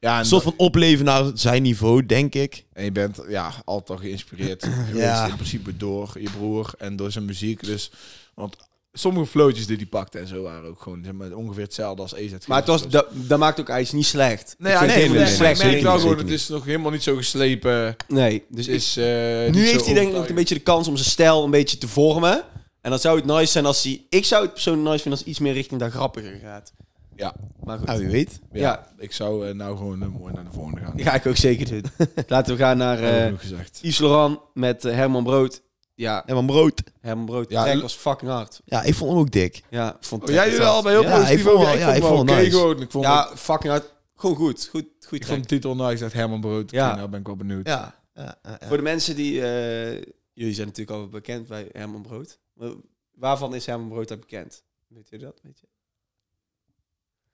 Ja, 0.00 0.12
en, 0.14 0.18
een 0.18 0.24
soort 0.24 0.42
van 0.42 0.54
opleven 0.56 1.04
naar 1.04 1.30
zijn 1.34 1.62
niveau, 1.62 2.06
denk 2.06 2.34
ik. 2.34 2.64
en 2.72 2.84
je 2.84 2.92
bent 2.92 3.18
ja, 3.28 3.52
altijd 3.64 3.90
al 3.98 4.04
geïnspireerd 4.04 4.64
geweest 4.64 4.96
Ja. 5.06 5.26
in 5.26 5.34
principe 5.34 5.76
door 5.76 6.10
je 6.20 6.30
broer 6.30 6.72
en 6.78 6.96
door 6.96 7.10
zijn 7.12 7.24
muziek. 7.24 7.64
Dus, 7.64 7.90
want 8.34 8.56
sommige 8.96 9.26
flootjes 9.26 9.66
die 9.66 9.76
hij 9.76 9.86
pakte 9.86 10.18
en 10.18 10.26
zo 10.26 10.42
waren 10.42 10.68
ook 10.68 10.82
gewoon 10.82 11.04
zeg 11.04 11.12
maar, 11.12 11.32
ongeveer 11.32 11.62
hetzelfde 11.62 12.02
als 12.02 12.14
EZG. 12.14 12.46
Maar 12.46 12.58
het 12.58 12.66
was, 12.66 12.88
dat, 12.88 13.06
dat 13.10 13.38
maakt 13.38 13.60
ook 13.60 13.68
ijs 13.68 13.92
niet 13.92 14.06
slecht. 14.06 14.54
Nee, 14.58 14.72
Ik 14.72 14.78
ja, 14.78 14.84
vind 14.84 14.94
nee, 14.94 15.02
het 15.04 15.12
nee, 15.16 15.24
nee, 15.24 15.34
slecht. 15.34 15.60
ik 15.60 15.66
merk 15.70 15.82
wel 15.82 15.98
gewoon, 15.98 16.18
het 16.18 16.30
is 16.30 16.48
nog 16.48 16.64
helemaal 16.64 16.90
niet 16.90 17.02
zo 17.02 17.16
geslepen. 17.16 17.96
Nee, 18.08 18.44
dus 18.48 18.66
Het 18.66 18.74
is, 18.74 18.96
eh, 18.96 19.04
nu 19.52 19.66
heeft 19.66 19.84
hij 19.84 19.94
denk 19.94 20.08
ik 20.08 20.14
nog 20.14 20.28
een 20.28 20.34
beetje 20.34 20.54
de 20.54 20.60
kans 20.60 20.88
om 20.88 20.96
zijn 20.96 21.10
stijl 21.10 21.44
een 21.44 21.50
beetje 21.50 21.78
te 21.78 21.88
vormen. 21.88 22.44
En 22.80 22.90
dan 22.90 22.98
zou 22.98 23.16
het 23.16 23.24
nice 23.26 23.52
zijn 23.52 23.66
als 23.66 23.82
hij... 23.82 24.04
Ik 24.08 24.24
zou 24.24 24.42
het 24.42 24.52
persoonlijk 24.52 24.86
nice 24.88 25.02
vinden 25.02 25.20
als 25.20 25.28
iets 25.28 25.38
meer 25.38 25.52
richting 25.52 25.80
dat 25.80 25.92
grappiger 25.92 26.38
gaat. 26.42 26.72
Ja. 27.16 27.34
Maar 27.64 27.78
goed. 27.78 27.88
Ah, 27.88 27.96
wie 27.98 28.08
weet. 28.08 28.40
Ja, 28.52 28.60
Ja. 28.60 28.88
ik 28.98 29.12
zou 29.12 29.48
eh, 29.48 29.54
nou 29.54 29.76
gewoon 29.76 30.02
eh, 30.02 30.08
mooi 30.08 30.32
naar 30.34 30.44
de 30.44 30.50
volgende 30.52 30.80
gaan. 30.80 30.92
Die 30.96 31.04
ga 31.04 31.14
ik 31.14 31.26
ook 31.26 31.36
zeker 31.36 31.66
doen. 31.68 31.84
Laten 32.28 32.52
we 32.56 32.58
gaan 32.62 32.76
naar 32.76 32.98
eh 33.02 33.32
gezegd. 33.38 33.78
Yves 33.82 33.98
Laurent 33.98 34.38
met 34.54 34.82
Herman 34.82 35.24
Brood. 35.24 35.62
Ja, 35.94 36.26
En 36.26 36.34
mijn 36.34 36.46
brood. 36.46 36.82
Herman 37.00 37.24
Brood. 37.26 37.50
Ja, 37.50 37.66
Ja, 37.66 37.80
was 37.80 37.94
fucking 37.94 38.30
hard. 38.30 38.60
Ja, 38.64 38.82
ik 38.82 38.94
vond 38.94 39.10
hem 39.10 39.18
ook 39.20 39.30
dik. 39.30 39.62
Ja, 39.70 39.96
vond 40.00 40.22
Oh, 40.22 40.28
jij 40.28 40.60
al 40.64 40.82
bij 40.82 40.92
heel 40.92 41.02
Ja, 41.02 41.16
positief 41.16 41.42
vond 41.42 41.54
over. 41.54 41.66
wel- 41.66 41.74
Ik 41.74 41.80
ja, 41.80 41.84
vond 41.84 41.96
ik 41.96 42.02
wel 42.02 42.10
vond 42.16 42.28
oké 42.30 42.32
het 42.38 42.44
nice. 42.46 42.56
gewoon. 42.58 42.80
Ik 42.82 42.90
vond, 42.90 43.04
Ja, 43.04 43.36
fucking 43.36 43.72
hard. 43.72 43.92
Gewoon 44.16 44.36
goed. 44.36 44.66
Goed, 44.70 44.86
goed 45.06 45.18
ik 45.18 45.26
vond 45.26 45.40
de 45.42 45.48
titel 45.48 45.74
nice. 45.76 46.02
Dat 46.02 46.12
Herman 46.12 46.40
Brood. 46.40 46.70
Ja. 46.70 46.88
Ja. 46.88 46.96
Nou 46.96 47.08
ben 47.08 47.20
ik 47.20 47.26
wel 47.26 47.36
benieuwd. 47.36 47.66
Ja. 47.66 47.94
ja, 48.14 48.38
ja, 48.42 48.56
ja. 48.60 48.66
Voor 48.68 48.76
de 48.76 48.82
mensen 48.82 49.16
die... 49.16 49.42
eh, 49.46 50.02
jullie 50.32 50.54
zijn 50.54 50.66
natuurlijk 50.66 50.98
al 50.98 51.08
bekend 51.08 51.46
bij 51.48 51.68
Herman 51.72 52.02
Brood. 52.02 52.38
Maar 52.54 52.70
Waarvan 53.14 53.54
is 53.54 53.66
Herman 53.66 53.88
Brood 53.88 54.08
dan 54.08 54.18
bekend? 54.18 54.62
Weet 54.88 55.08
je 55.08 55.18
dat? 55.18 55.40
Weet 55.42 55.60
je? 55.60 55.66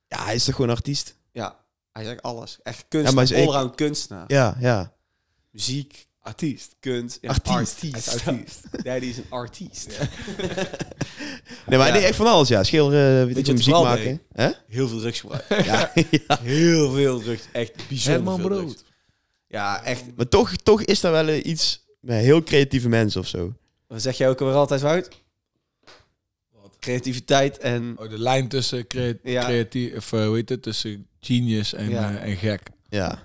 Ja, 0.07 0.25
hij 0.25 0.35
is 0.35 0.45
toch 0.45 0.55
gewoon 0.55 0.71
artiest? 0.71 1.17
Ja, 1.33 1.59
hij 1.93 2.05
zegt 2.05 2.23
alles. 2.23 2.59
Echt 2.63 2.79
Ja, 2.79 2.85
kunstenaar. 2.89 3.15
maar 3.15 3.25
is 3.25 3.31
ik- 3.43 3.47
allround 3.49 3.75
kunstenaar. 3.75 4.25
Ja, 4.27 4.57
ja. 4.59 4.93
Muziek, 5.51 6.09
Artiest. 6.23 6.77
kunst. 6.81 7.19
Ja, 7.21 7.29
Artiest. 7.29 7.83
artiest. 8.27 8.65
Is 9.03 9.17
een 9.17 9.25
artiest. 9.29 9.99
Nee, 11.67 11.79
maar 11.79 11.87
Ja. 11.89 11.93
nee, 11.95 12.03
echt 12.05 12.17
van 12.17 12.27
alles, 12.27 12.49
ja. 12.49 12.63
Schilderen, 12.65 13.27
weet 13.27 13.37
je 13.37 13.43
wat 13.43 13.55
muziek 13.55 13.73
maken. 13.75 14.21
Hè? 14.33 14.51
Heel 14.69 14.89
veel 14.89 14.99
drugs 14.99 15.21
gebruikt. 15.21 15.49
Ja, 15.67 15.93
ja. 16.29 16.39
Heel 16.43 16.91
veel 16.93 17.21
drugs. 17.21 17.43
Echt 17.53 17.73
bijzonder 17.89 18.13
Herman 18.13 18.39
veel 18.41 18.49
Brood. 18.49 18.67
drugs. 18.67 18.83
Ja, 19.47 19.85
echt. 19.85 20.03
Maar 20.17 20.29
toch, 20.29 20.57
toch 20.57 20.83
is 20.83 21.01
daar 21.01 21.13
wel 21.13 21.29
eh, 21.29 21.45
iets 21.45 21.87
met 22.01 22.21
heel 22.25 22.43
creatieve 22.43 22.89
mensen 22.89 23.21
of 23.21 23.27
zo. 23.27 23.55
Wat 23.87 24.03
zeg 24.03 24.17
jij 24.19 24.29
ook 24.29 24.41
alweer 24.41 24.57
altijd, 24.57 24.81
Wout? 24.81 25.09
Creativiteit 26.79 27.59
en... 27.59 27.95
Oh, 27.99 28.11
de 28.11 28.19
lijn 28.19 28.49
tussen 28.49 28.87
crea 28.87 29.15
Ja. 29.23 29.45
creatief, 29.45 29.97
of 29.97 30.13
eh, 30.13 30.27
hoe 30.27 30.35
heet 30.37 30.49
het, 30.49 30.63
tussen 30.63 31.07
genius 31.21 31.73
en, 31.75 31.91
Ja. 31.91 32.11
eh, 32.17 32.31
en 32.31 32.37
gek. 32.37 32.61
Ja. 32.89 33.23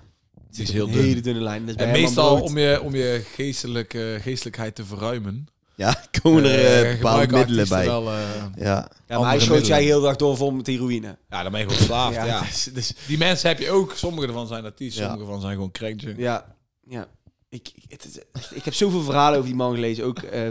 Die 0.56 0.64
is 0.64 0.68
Een 0.70 0.74
heel 0.74 0.88
hele 0.88 1.14
dun. 1.14 1.22
dunne 1.22 1.40
lijn. 1.40 1.60
Dat 1.60 1.68
is 1.70 1.74
bij 1.76 1.86
En 1.86 1.92
meestal 1.92 2.40
om 2.40 2.58
je, 2.58 2.80
om 2.82 2.94
je 2.94 3.22
geestelijke, 3.34 4.18
geestelijkheid 4.22 4.74
te 4.74 4.84
verruimen. 4.84 5.46
Ja, 5.74 6.04
komen 6.22 6.44
er 6.44 6.50
eh, 6.50 6.90
eh, 6.90 6.96
bepaalde 6.96 7.20
middelen 7.36 7.40
artiesten 7.42 7.76
bij. 7.76 7.86
Wel, 7.86 8.10
eh, 8.10 8.44
Ja. 8.56 8.90
Ja, 9.08 9.18
maar 9.20 9.28
hij 9.30 9.40
schoot 9.40 9.66
jij 9.66 9.82
heel 9.82 10.00
dag 10.00 10.16
door 10.16 10.36
vol 10.36 10.50
met 10.50 10.66
heroïne. 10.66 11.18
ja, 11.28 11.42
dan 11.42 11.52
ben 11.52 11.60
je 11.60 11.66
gewoon 11.66 11.80
verslaafd. 11.82 12.14
ja, 12.14 12.40
dus, 12.46 12.64
dus, 12.72 12.92
Die 13.06 13.18
mensen 13.18 13.48
heb 13.48 13.58
je 13.58 13.70
ook. 13.70 13.92
Sommige 13.96 14.26
ervan 14.26 14.46
zijn 14.46 14.64
artiest, 14.64 14.96
Ja. 14.98 15.02
sommige 15.02 15.24
ervan 15.24 15.40
zijn 15.40 15.52
gewoon 15.54 15.70
crankje. 15.70 16.14
ja, 16.16 16.56
ja. 16.88 17.06
Ik, 17.48 17.68
ik, 17.74 17.84
het 17.88 18.26
ik 18.54 18.64
heb 18.64 18.74
zoveel 18.74 19.02
verhalen 19.02 19.34
over 19.34 19.48
die 19.48 19.58
man 19.58 19.74
gelezen. 19.74 20.04
Ook 20.04 20.18
eh, 20.18 20.48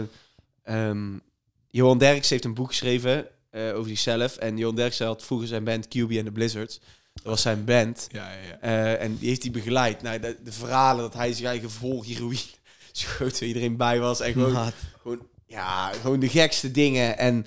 ehm, 0.62 1.18
Johan 1.70 1.98
Derks 1.98 2.30
heeft 2.30 2.44
een 2.44 2.54
boek 2.54 2.68
geschreven 2.68 3.26
eh, 3.50 3.74
over 3.76 3.88
zichzelf. 3.88 4.36
En 4.36 4.56
Johan 4.58 4.74
Derks 4.76 4.98
had 4.98 5.24
vroeger 5.24 5.48
zijn 5.48 5.64
band 5.64 5.86
QB 5.86 6.16
and 6.16 6.24
the 6.24 6.32
Blizzards. 6.32 6.80
Dat 7.22 7.24
was 7.24 7.42
zijn 7.42 7.64
band. 7.64 8.06
Ja, 8.10 8.30
ja, 8.32 8.38
ja. 8.48 8.58
Eh, 8.60 9.02
en 9.02 9.16
die 9.16 9.28
heeft 9.28 9.42
hij 9.42 9.50
begeleid. 9.50 10.02
Nou, 10.02 10.20
de, 10.20 10.36
de 10.44 10.52
verhalen 10.52 11.02
dat 11.02 11.14
hij 11.14 11.32
zich 11.32 11.46
eigen 11.46 11.70
vol 11.70 12.02
heroïne 12.02 12.40
schoot, 12.92 13.40
iedereen 13.40 13.76
bij 13.76 13.98
was. 14.00 14.20
En 14.20 14.32
gewoon, 14.32 14.52
Maat. 14.52 14.74
gewoon, 15.02 15.26
ja, 15.46 15.92
gewoon 16.00 16.20
de 16.20 16.28
gekste 16.28 16.70
dingen. 16.70 17.18
En 17.18 17.46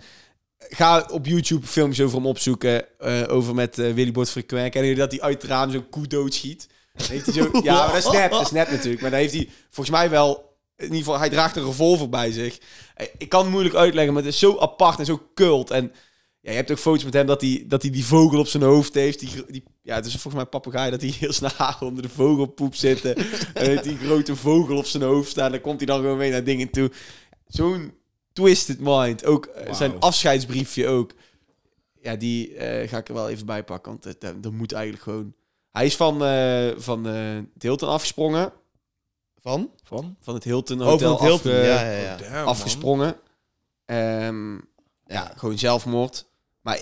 ga 0.58 1.08
op 1.12 1.26
YouTube 1.26 1.68
filmpjes 1.68 2.06
over 2.06 2.18
hem 2.18 2.28
opzoeken. 2.28 3.00
eh, 3.00 3.24
over 3.28 3.56
met 3.56 3.80
eh, 3.80 3.94
Willy 3.94 4.12
Bot 4.12 4.30
Frequent. 4.30 4.76
En 4.76 4.96
dat 4.96 5.12
hij 5.12 5.22
uit 5.22 5.42
het 5.42 5.52
raam 5.52 5.72
zo'n 5.72 5.90
koe 5.90 6.08
doodschiet. 6.08 6.68
Dan 6.94 7.08
heeft 7.08 7.26
hij 7.26 7.34
zo, 7.34 7.50
ja, 7.64 7.74
maar 7.86 7.88
dat 8.02 8.06
is 8.06 8.12
nep, 8.20 8.32
dat 8.32 8.42
is 8.42 8.52
nep 8.52 8.70
natuurlijk. 8.72 9.02
Maar 9.02 9.12
dan 9.12 9.20
heeft 9.20 9.34
hij 9.34 9.50
volgens 9.70 9.96
mij 9.98 10.10
wel... 10.10 10.48
In 10.76 10.86
ieder 10.86 10.98
geval, 10.98 11.20
hij 11.20 11.30
draagt 11.30 11.56
een 11.56 11.66
revolver 11.66 12.10
bij 12.10 12.32
zich. 12.32 12.58
Ik 13.18 13.30
kan 13.30 13.42
het 13.42 13.52
moeilijk 13.52 13.76
uitleggen, 13.76 14.14
maar 14.14 14.24
het 14.24 14.34
is 14.34 14.40
zo 14.40 14.58
apart 14.60 15.00
en 15.00 15.06
zo 15.06 15.30
cult. 15.34 15.72
En 15.72 15.92
ja, 16.42 16.50
je 16.52 16.58
hebt 16.58 16.72
ook 16.72 16.78
foto's 16.78 17.04
met 17.04 17.14
hem 17.14 17.26
dat 17.26 17.42
hij, 17.42 17.64
dat 17.68 17.82
hij 17.82 17.92
die 17.92 18.06
vogel 18.06 18.40
op 18.40 18.48
zijn 18.48 18.64
hoofd 18.64 18.94
heeft. 18.94 19.20
Die, 19.20 19.30
die, 19.48 19.64
ja, 19.82 19.96
het 19.96 20.06
is 20.06 20.12
volgens 20.12 20.34
mij 20.34 20.44
een 20.44 20.50
papegaai 20.50 20.92
dat 20.92 21.02
hij 21.02 21.10
heel 21.20 21.34
snel 21.34 21.52
onder 21.80 22.04
de 22.04 22.10
vogelpoep 22.10 22.76
zitten. 22.76 23.16
en 23.54 23.66
heeft 23.66 23.84
die 23.84 23.98
grote 23.98 24.36
vogel 24.36 24.78
op 24.78 24.86
zijn 24.86 25.04
hoofd 25.04 25.30
staan. 25.30 25.52
Dan 25.52 25.62
komt 25.62 25.78
hij 25.78 25.86
dan 25.86 26.00
gewoon 26.00 26.18
mee 26.18 26.32
naar 26.32 26.44
dingen 26.44 26.70
toe. 26.70 26.92
Zo'n 27.48 27.94
twisted 28.34 28.80
mind. 28.80 29.26
Ook 29.26 29.46
eh, 29.46 29.74
zijn 29.74 30.00
afscheidsbriefje 30.00 30.88
ook. 30.88 31.12
Ja, 32.02 32.16
die 32.16 32.56
eh, 32.56 32.90
ga 32.90 32.98
ik 32.98 33.08
er 33.08 33.14
wel 33.14 33.30
even 33.30 33.46
bij 33.46 33.64
pakken. 33.64 33.92
Want 33.92 34.04
dat, 34.04 34.22
dat, 34.22 34.44
dat 34.44 34.52
moet 34.52 34.72
eigenlijk 34.72 35.04
gewoon... 35.04 35.34
Hij 35.72 35.86
is 35.86 35.96
van, 35.96 36.24
eh, 36.26 36.70
van 36.78 37.08
eh, 37.08 37.36
het 37.54 37.64
Hilton 37.64 37.90
afgesprongen. 37.90 38.54
Van? 39.42 39.72
Van? 39.84 40.16
Van 40.22 40.34
het 40.34 40.44
Hilton 40.44 40.82
Over 40.82 40.92
Hotel 40.92 41.12
het 41.12 41.20
Hilton. 41.22 41.52
afge- 41.52 41.68
ja, 41.68 41.92
ja, 41.92 41.98
ja. 42.02 42.18
Damn, 42.18 42.34
man. 42.34 42.46
afgesprongen. 42.46 43.16
Ehm, 43.86 44.56
ja, 45.06 45.34
gewoon 45.36 45.58
zelfmoord. 45.58 46.28
Maar 46.70 46.82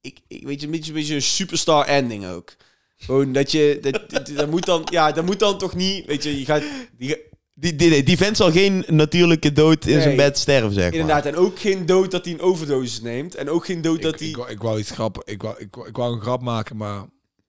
ik, 0.00 0.18
ik 0.28 0.46
weet 0.46 0.60
je, 0.60 0.66
een 0.66 0.72
beetje, 0.72 0.88
een 0.90 0.98
beetje 0.98 1.14
een 1.14 1.22
superstar 1.22 1.86
ending 1.86 2.26
ook. 2.26 2.56
Gewoon 2.96 3.32
dat 3.32 3.50
je, 3.52 3.78
dat, 3.80 4.10
dat, 4.10 4.26
dat 4.36 4.50
moet 4.50 4.64
dan, 4.66 4.82
ja, 4.90 5.12
dat 5.12 5.24
moet 5.24 5.38
dan 5.38 5.58
toch 5.58 5.74
niet, 5.74 6.06
weet 6.06 6.22
je, 6.22 6.38
je 6.38 6.44
gaat, 6.44 6.62
die, 6.96 7.16
Die, 7.54 7.76
die, 7.76 7.90
die, 7.90 8.02
die 8.02 8.16
vent 8.16 8.36
zal 8.36 8.50
geen 8.52 8.84
natuurlijke 8.86 9.52
dood 9.52 9.84
in 9.86 9.92
Nee. 9.92 10.02
zijn 10.02 10.16
bed 10.16 10.38
sterven, 10.38 10.72
zeg 10.72 10.84
maar. 10.84 10.92
inderdaad, 11.00 11.26
en 11.26 11.36
ook 11.36 11.58
geen 11.58 11.86
dood 11.86 12.10
dat 12.10 12.24
hij 12.24 12.34
een 12.34 12.40
overdosis 12.40 13.00
neemt, 13.00 13.34
en 13.34 13.50
ook 13.50 13.64
geen 13.64 13.82
dood 13.82 13.96
Ik, 13.96 14.02
dat 14.02 14.14
ik, 14.14 14.20
hij, 14.20 14.30
wou- 14.36 14.50
ik 14.50 14.60
wou 14.62 14.78
iets 14.78 14.90
grappen. 14.90 15.22
Ik 15.26 15.42
wou, 15.42 15.54
ik, 15.58 15.74
wou- 15.74 15.88
ik 15.88 15.96
wou 15.96 16.14
een 16.14 16.20
grap 16.20 16.42
maken, 16.42 16.76
maar 16.76 17.04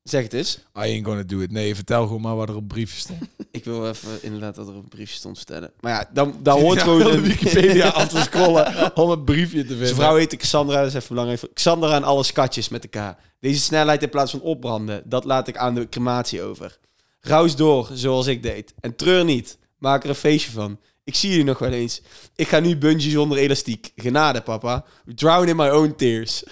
zeg 0.09 0.23
het 0.23 0.33
eens. 0.33 0.55
I 0.55 0.79
ain't 0.79 1.05
gonna 1.05 1.23
do 1.23 1.39
it. 1.39 1.51
Nee, 1.51 1.75
vertel 1.75 2.05
gewoon 2.05 2.21
maar 2.21 2.35
wat 2.35 2.49
er 2.49 2.55
op 2.55 2.67
briefje 2.67 2.99
stond. 2.99 3.19
Ik 3.51 3.65
wil 3.65 3.87
even 3.87 4.09
inderdaad 4.21 4.55
dat 4.55 4.67
er 4.67 4.75
een 4.75 4.87
briefje 4.87 5.15
stond 5.15 5.37
vertellen. 5.37 5.71
Maar 5.79 5.91
ja, 5.91 6.09
dan, 6.13 6.39
dan 6.41 6.59
hoort 6.59 6.77
Ja, 6.77 6.83
gewoon 6.83 6.99
de 7.03 7.09
een, 7.09 7.21
Wikipedia 7.21 7.87
af 7.87 8.07
te 8.07 8.19
scrollen 8.19 8.95
om 8.95 9.09
het 9.09 9.25
briefje 9.25 9.61
te 9.61 9.67
vinden. 9.67 9.85
Zijn 9.87 9.99
vrouw 9.99 10.15
heette 10.15 10.35
Cassandra, 10.35 10.77
dat 10.77 10.87
is 10.87 10.93
even 10.93 11.07
belangrijk. 11.07 11.53
Cassandra 11.53 11.95
en 11.95 12.03
alle 12.03 12.23
skatjes 12.23 12.69
met 12.69 12.83
elkaar. 12.83 13.17
Deze 13.39 13.59
snelheid 13.59 14.03
in 14.03 14.09
plaats 14.09 14.31
van 14.31 14.41
opbranden, 14.41 15.01
dat 15.05 15.23
laat 15.23 15.47
ik 15.47 15.57
aan 15.57 15.75
de 15.75 15.89
crematie 15.89 16.41
over. 16.41 16.77
Roos 17.21 17.55
door, 17.55 17.89
zoals 17.93 18.27
ik 18.27 18.43
deed. 18.43 18.73
En 18.79 18.95
treur 18.95 19.25
niet, 19.25 19.57
maak 19.77 20.03
er 20.03 20.09
een 20.09 20.15
feestje 20.15 20.51
van. 20.51 20.79
Ik 21.03 21.15
zie 21.15 21.37
je 21.37 21.43
nog 21.43 21.59
wel 21.59 21.71
eens. 21.71 22.01
Ik 22.35 22.47
ga 22.47 22.59
nu 22.59 22.77
bungee 22.77 23.11
zonder 23.11 23.37
elastiek. 23.37 23.91
Genade, 23.95 24.41
papa. 24.41 24.85
Drown 25.05 25.47
in 25.47 25.55
my 25.55 25.69
own 25.69 25.93
tears. 25.97 26.43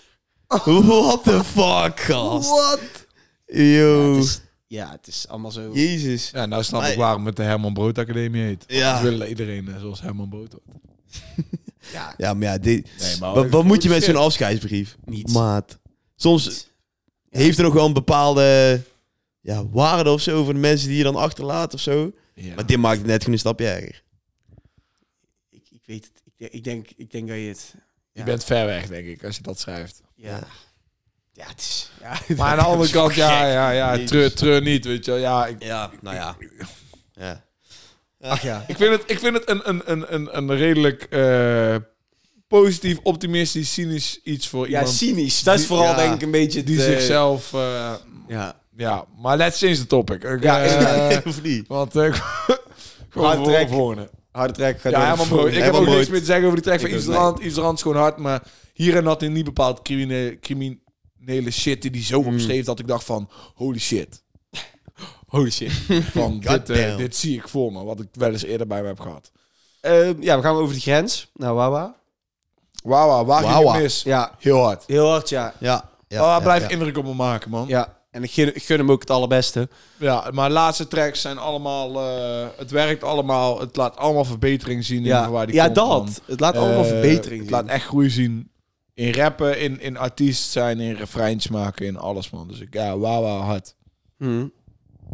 What 0.48 1.24
the 1.24 1.44
fuck, 1.44 2.00
gast? 2.00 2.50
What? 2.50 3.07
Yo. 3.48 4.14
Ja, 4.14 4.16
het 4.16 4.24
is, 4.26 4.42
ja, 4.68 4.92
het 4.92 5.08
is 5.08 5.28
allemaal 5.28 5.52
zo... 5.52 5.72
Jezus. 5.74 6.30
Ja, 6.30 6.46
nou 6.46 6.64
snap 6.64 6.84
ik 6.84 6.98
waarom 6.98 7.26
het 7.26 7.36
de 7.36 7.44
Herman 7.44 7.74
Brood 7.74 7.98
Academie 7.98 8.44
heet. 8.44 8.64
Ja. 8.68 9.02
We 9.02 9.10
willen 9.10 9.28
iedereen 9.30 9.68
eh, 9.68 9.80
zoals 9.80 10.02
Herman 10.02 10.30
Brood 10.30 10.52
wordt. 10.66 10.80
Ja, 11.94 12.14
Ja, 12.18 12.34
maar 12.34 12.48
ja, 12.48 12.58
dit... 12.58 12.90
Nee, 13.00 13.18
maar 13.20 13.34
wat, 13.34 13.50
wat 13.50 13.64
moet 13.64 13.84
je 13.84 13.90
met 13.90 14.04
zo'n 14.04 14.16
afscheidsbrief? 14.16 14.98
Niets. 15.06 15.34
Maat. 15.34 15.78
Soms 16.16 16.68
heeft 17.30 17.58
er 17.58 17.64
nog 17.64 17.74
wel 17.74 17.86
een 17.86 17.94
bepaalde 17.94 18.82
ja, 19.42 19.68
waarde 19.68 20.10
of 20.10 20.22
zo 20.22 20.44
voor 20.44 20.54
de 20.54 20.60
mensen 20.60 20.88
die 20.88 20.98
je 20.98 21.04
dan 21.04 21.16
achterlaat 21.16 21.74
of 21.74 21.80
zo. 21.80 22.12
Ja. 22.34 22.56
Maar 22.56 22.66
dit 22.66 22.78
maakt 22.78 22.98
het 22.98 23.08
net 23.08 23.18
gewoon 23.20 23.34
een 23.34 23.40
stapje 23.40 23.68
erger. 23.68 24.04
ik, 25.50 25.68
ik 25.72 25.82
weet 25.86 26.04
het. 26.14 26.22
Ik, 26.26 26.34
denk- 26.38 26.52
ik, 26.54 26.64
denk, 26.64 26.88
ik 26.96 27.12
denk 27.12 27.28
dat 27.28 27.38
je 27.38 27.44
het... 27.48 27.74
Je 28.12 28.24
bent 28.24 28.44
ver 28.44 28.66
weg, 28.66 28.88
denk 28.88 29.08
ik, 29.08 29.24
als 29.24 29.36
je 29.36 29.42
dat 29.44 29.60
schrijft. 29.60 30.02
Ja. 30.16 30.48
Ja, 31.38 31.46
het 31.48 31.60
is... 31.60 31.92
Ja, 32.02 32.36
Maar 32.38 32.48
aan 32.52 32.58
de 32.64 32.64
andere 32.64 32.92
kant, 32.92 33.14
ja, 33.14 33.48
ja, 33.52 33.70
ja, 33.72 34.06
treur, 34.06 34.34
treur 34.34 34.62
niet, 34.62 34.86
weet 34.86 35.06
je 35.06 35.12
wel. 35.12 35.20
Ja, 35.20 35.46
ik, 35.46 35.64
Ja, 35.64 35.90
nou 36.02 36.16
ja. 36.16 36.36
ja. 37.14 37.44
Ach 38.22 38.42
ja. 38.42 38.64
ik 38.68 38.78
vind 38.78 38.92
het, 38.92 39.04
ik 39.06 39.20
vind 39.20 39.34
het 39.34 39.50
een, 39.50 39.62
een, 39.70 39.82
een, 39.86 40.14
een, 40.14 40.38
een 40.38 40.56
redelijk 40.58 41.04
eh, 41.04 41.76
positief, 42.48 42.98
optimistisch, 43.04 43.74
cynisch 43.74 44.20
iets 44.24 44.48
voor 44.48 44.70
Ja, 44.70 44.78
iemand 44.78 44.96
cynisch. 44.96 45.44
Dat 45.44 45.54
is 45.54 45.60
die- 45.60 45.70
vooral 45.70 45.86
ja, 45.88 45.96
denk 45.96 46.14
ik 46.14 46.22
een 46.22 46.32
beetje... 46.32 46.64
die 46.64 46.78
het, 46.80 46.86
eh, 46.88 46.92
zichzelf... 46.94 47.54
eh, 47.54 47.94
Ja. 48.28 48.56
ja, 48.78 49.06
maar 49.18 49.38
let's 49.38 49.60
change 49.60 49.76
the 49.76 49.88
topic. 49.88 50.42
Ja, 50.42 51.22
of 51.26 51.42
niet? 51.44 51.68
Want 51.68 51.92
gewoon 51.94 52.16
Hard 53.30 53.38
voor, 53.38 53.46
track. 53.48 53.70
volgende. 53.70 54.10
Harde 54.32 54.54
trek. 54.54 54.82
Gaat 54.82 54.92
Ja, 54.92 55.04
helemaal 55.04 55.26
brood. 55.26 55.48
Ik 55.54 55.64
heb 55.64 55.74
ook 55.74 55.86
niks 55.86 56.10
meer 56.10 56.20
te 56.20 56.26
zeggen 56.26 56.46
over 56.46 56.62
die 56.62 56.66
track 56.78 56.80
van 56.80 57.14
Rand. 57.14 57.40
Yves 57.40 57.56
Rand 57.56 57.76
is 57.78 57.82
gewoon 57.82 57.98
hard, 57.98 58.18
maar 58.18 58.44
hierin 58.74 59.06
had 59.06 59.20
hij 59.22 59.30
niet 59.30 59.44
bepaald 59.46 59.82
criminele, 59.82 60.40
criminele 61.28 61.52
shit 61.52 61.82
die 61.82 61.92
hij 61.92 62.04
zo 62.04 62.20
Hmm. 62.22 62.32
omschreef 62.34 62.66
dat 62.66 62.80
ik 62.80 62.88
dacht 62.88 63.04
van, 63.04 63.30
holy 63.56 63.80
shit. 63.80 64.22
Holy 65.28 65.50
shit. 65.52 65.72
Van, 66.12 66.40
dit, 66.48 66.70
eh, 66.70 66.98
dit 66.98 67.16
zie 67.16 67.38
ik 67.38 67.48
voor 67.48 67.72
me, 67.72 67.84
wat 67.84 68.00
ik 68.00 68.08
wel 68.12 68.32
eens 68.32 68.44
eerder 68.44 68.68
bij 68.68 68.82
me 68.82 68.88
heb 68.88 69.00
gehad. 69.00 69.32
Ehm, 69.82 70.14
ja, 70.22 70.36
we 70.38 70.42
gaan 70.44 70.56
over 70.56 70.74
de 70.76 70.82
grens. 70.82 71.30
Nou, 71.34 71.56
Wawa. 71.56 71.96
Wauw, 72.84 73.08
wauw, 73.08 73.26
waar 73.26 73.44
ging 73.44 73.54
Wawa. 73.54 73.74
het 73.74 73.82
mis? 73.82 74.04
Ja, 74.04 74.32
Heel 74.40 74.58
hard. 74.64 74.84
heel 74.88 75.10
hard, 75.10 75.30
ja. 75.30 75.54
Ja. 75.60 75.90
ja, 76.08 76.20
Wawa 76.20 76.36
ja, 76.36 76.40
blijft 76.40 76.66
ja. 76.66 76.72
indruk 76.72 76.98
op 76.98 77.06
me 77.06 77.14
maken, 77.14 77.50
man. 77.50 77.68
Ja, 77.68 77.98
en 78.12 78.24
ik 78.24 78.32
gun, 78.32 78.56
ik 78.56 78.64
gun 78.64 78.78
hem 78.78 78.92
ook 78.92 79.00
het 79.02 79.10
allerbeste. 79.10 79.70
Ja, 79.98 80.30
maar 80.34 80.50
laatste 80.50 80.88
tracks 80.88 81.22
zijn 81.22 81.38
allemaal... 81.38 82.02
eh, 82.02 82.48
het 82.58 82.72
werkt 82.72 83.04
allemaal. 83.04 83.60
Het 83.60 83.76
laat 83.76 83.98
allemaal 83.98 84.26
verbetering 84.26 84.86
zien 84.86 84.98
in 84.98 85.04
Ja, 85.04 85.30
waar 85.30 85.46
die 85.46 85.56
ja 85.56 85.64
komt, 85.64 85.76
dat. 85.76 85.88
man. 85.88 86.10
Het 86.26 86.40
laat 86.40 86.56
allemaal 86.58 86.84
Eh, 86.84 86.88
verbetering 86.90 87.40
Het 87.42 87.50
zien. 87.50 87.58
laat 87.58 87.68
echt 87.68 87.86
groei 87.86 88.10
zien 88.10 88.52
In 88.98 89.14
rappen, 89.14 89.60
in, 89.60 89.80
in 89.80 89.98
artiest 89.98 90.50
zijn, 90.52 90.80
in 90.80 90.96
refreins 90.96 91.48
maken, 91.48 91.86
in 91.86 91.98
alles, 91.98 92.30
man. 92.30 92.48
Dus 92.48 92.60
ik, 92.60 92.74
ja, 92.74 92.98
wauw, 92.98 93.22
wauw, 93.22 93.40
hard. 93.40 93.76
Hm. 94.18 94.48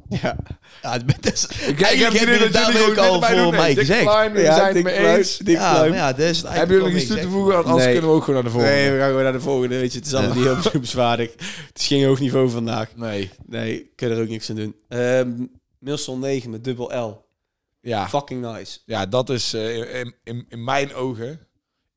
Ja. 0.21 0.37
Ja, 0.81 0.97
dat 0.97 1.33
is, 1.33 1.45
Ik, 1.45 1.79
hebben 1.79 2.19
jullie 2.19 2.57
het 2.57 2.89
ook 2.89 2.97
al 2.97 3.21
voor 3.21 3.51
mij 3.51 3.75
gezegd. 3.75 4.03
Ja, 4.03 4.53
zijn 4.55 4.75
het 4.75 4.95
eens. 4.97 5.41
ja, 5.43 6.11
dat 6.11 6.19
is 6.19 6.37
het 6.37 6.47
Hebben 6.49 6.75
jullie 6.75 6.91
nog 6.91 7.01
iets 7.01 7.11
toe 7.11 7.19
te 7.19 7.29
voegen? 7.29 7.55
Anders 7.55 7.83
Nee. 7.83 7.91
kunnen 7.91 8.09
we 8.09 8.15
ook 8.15 8.23
gewoon 8.23 8.43
naar 8.43 8.51
de 8.51 8.57
volgende. 8.57 8.75
Nee, 8.75 8.91
we 8.91 8.97
gaan 8.97 9.07
gewoon 9.07 9.23
naar 9.23 9.31
de 9.31 9.39
volgende. 9.39 9.75
Weet 9.79 9.91
je, 9.91 9.97
het 9.97 10.07
is 10.07 10.13
allemaal 10.13 10.35
niet 10.35 10.71
heel 10.71 10.81
bezwaardig. 10.81 11.31
Het 11.67 11.79
is 11.79 11.87
geen 11.87 12.05
hoog 12.05 12.19
niveau 12.19 12.49
vandaag. 12.49 12.95
Nee. 12.95 13.29
Nee, 13.45 13.79
ik 13.79 13.95
kan 13.95 14.09
er 14.09 14.21
ook 14.21 14.27
niks 14.27 14.49
aan 14.49 14.55
doen. 14.55 14.75
Ehm 14.87 15.31
Milson 15.79 16.19
9 16.19 16.49
met 16.49 16.63
dubbel 16.63 16.95
L. 16.97 17.25
Ja. 17.81 18.09
Fucking 18.09 18.41
nice. 18.53 18.79
Ja, 18.85 19.05
dat 19.05 19.29
is 19.29 19.53
eh, 19.53 19.99
in, 19.99 20.13
in, 20.23 20.45
in 20.49 20.63
mijn 20.63 20.93
ogen, 20.93 21.39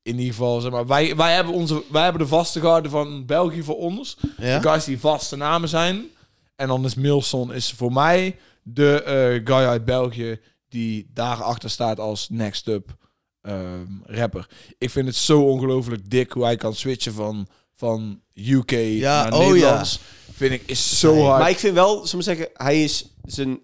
in 0.07 0.17
ieder 0.17 0.33
geval, 0.33 0.59
zeg 0.59 0.71
maar, 0.71 0.87
wij, 0.87 1.15
wij, 1.15 1.35
hebben 1.35 1.53
onze, 1.53 1.83
wij 1.91 2.03
hebben 2.03 2.21
de 2.21 2.27
vaste 2.27 2.61
garde 2.61 2.89
van 2.89 3.25
België 3.25 3.63
voor 3.63 3.77
ons. 3.77 4.17
Ja? 4.37 4.59
De 4.59 4.69
guys 4.69 4.83
die 4.83 4.99
vaste 4.99 5.35
namen 5.35 5.69
zijn. 5.69 6.05
En 6.55 6.67
dan 6.67 6.85
is 6.85 6.95
Milson 6.95 7.53
is 7.53 7.71
voor 7.71 7.93
mij 7.93 8.35
de 8.63 9.03
eh, 9.03 9.55
guy 9.55 9.65
uit 9.65 9.85
België 9.85 10.39
die 10.69 11.09
daarachter 11.13 11.69
staat 11.69 11.99
als 11.99 12.29
next 12.29 12.67
up 12.67 12.95
ehm, 13.41 13.85
rapper. 14.05 14.47
Ik 14.77 14.89
vind 14.89 15.07
het 15.07 15.15
zo 15.15 15.41
ongelooflijk 15.41 16.09
dik 16.09 16.31
hoe 16.31 16.43
hij 16.43 16.55
kan 16.55 16.75
switchen 16.75 17.13
van, 17.13 17.47
van 17.75 18.21
UK 18.33 18.71
Ja, 18.71 19.23
naar 19.23 19.33
oh 19.33 19.45
ja. 19.45 19.51
Nederlands. 19.51 19.99
Vind 20.31 20.53
ik 20.53 20.63
is 20.65 20.99
zo 20.99 21.13
Nee, 21.13 21.23
hard. 21.23 21.39
Maar 21.39 21.49
ik 21.49 21.59
vind 21.59 21.73
wel, 21.73 22.05
zullen 22.05 22.25
we 22.25 22.35
zeggen, 22.35 22.49
hij 22.53 22.83
is 22.83 23.05
zijn 23.23 23.59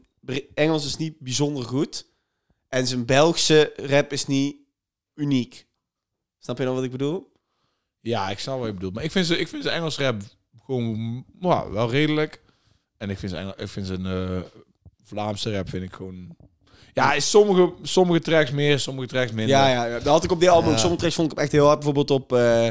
Engels 0.53 0.85
is 0.85 0.97
niet 0.97 1.19
bijzonder 1.19 1.63
goed. 1.63 2.05
En 2.69 2.87
zijn 2.87 3.05
Belgische 3.05 3.73
rap 3.75 4.11
is 4.11 4.27
niet 4.27 4.55
uniek. 5.15 5.67
Snap 6.43 6.57
je 6.57 6.63
dan 6.65 6.73
wat 6.75 6.83
ik 6.83 6.91
bedoel? 6.91 7.31
Ja, 7.99 8.29
ik 8.29 8.39
snap 8.39 8.57
wat 8.57 8.67
je 8.67 8.73
bedoelt. 8.73 8.93
Maar 8.93 9.03
ik 9.03 9.11
vind 9.11 9.25
ze, 9.25 9.37
ik 9.37 9.47
vind 9.47 9.63
zijn 9.63 9.75
Engels 9.75 9.97
rap 9.97 10.21
gewoon 10.65 11.23
nou, 11.39 11.71
wel 11.71 11.89
redelijk. 11.91 12.41
En 12.97 13.09
ik 13.09 13.17
vind 13.17 13.31
zijn, 13.31 13.43
Engel- 13.43 13.61
ik 13.61 13.67
vind 13.67 13.87
zijn 13.87 14.05
eh, 14.05 14.39
Vlaamse 15.03 15.51
rap 15.55 15.69
vind 15.69 15.83
ik 15.83 15.93
gewoon... 15.93 16.35
Ja, 16.93 17.13
is 17.13 17.29
sommige, 17.29 17.73
sommige 17.81 18.19
tracks 18.19 18.51
meer, 18.51 18.79
sommige 18.79 19.07
tracks 19.07 19.31
minder. 19.31 19.55
Ja, 19.55 19.69
ja, 19.69 19.85
ja. 19.85 19.93
Dat 19.93 20.05
had 20.05 20.23
ik 20.23 20.31
op 20.31 20.39
dit 20.39 20.49
album. 20.49 20.71
Ja. 20.71 20.77
Sommige 20.77 20.99
tracks 20.99 21.15
vond 21.15 21.31
ik 21.31 21.37
echt 21.37 21.51
heel 21.51 21.65
hard. 21.65 21.75
Bijvoorbeeld 21.75 22.11
op... 22.11 22.33
eh, 22.33 22.65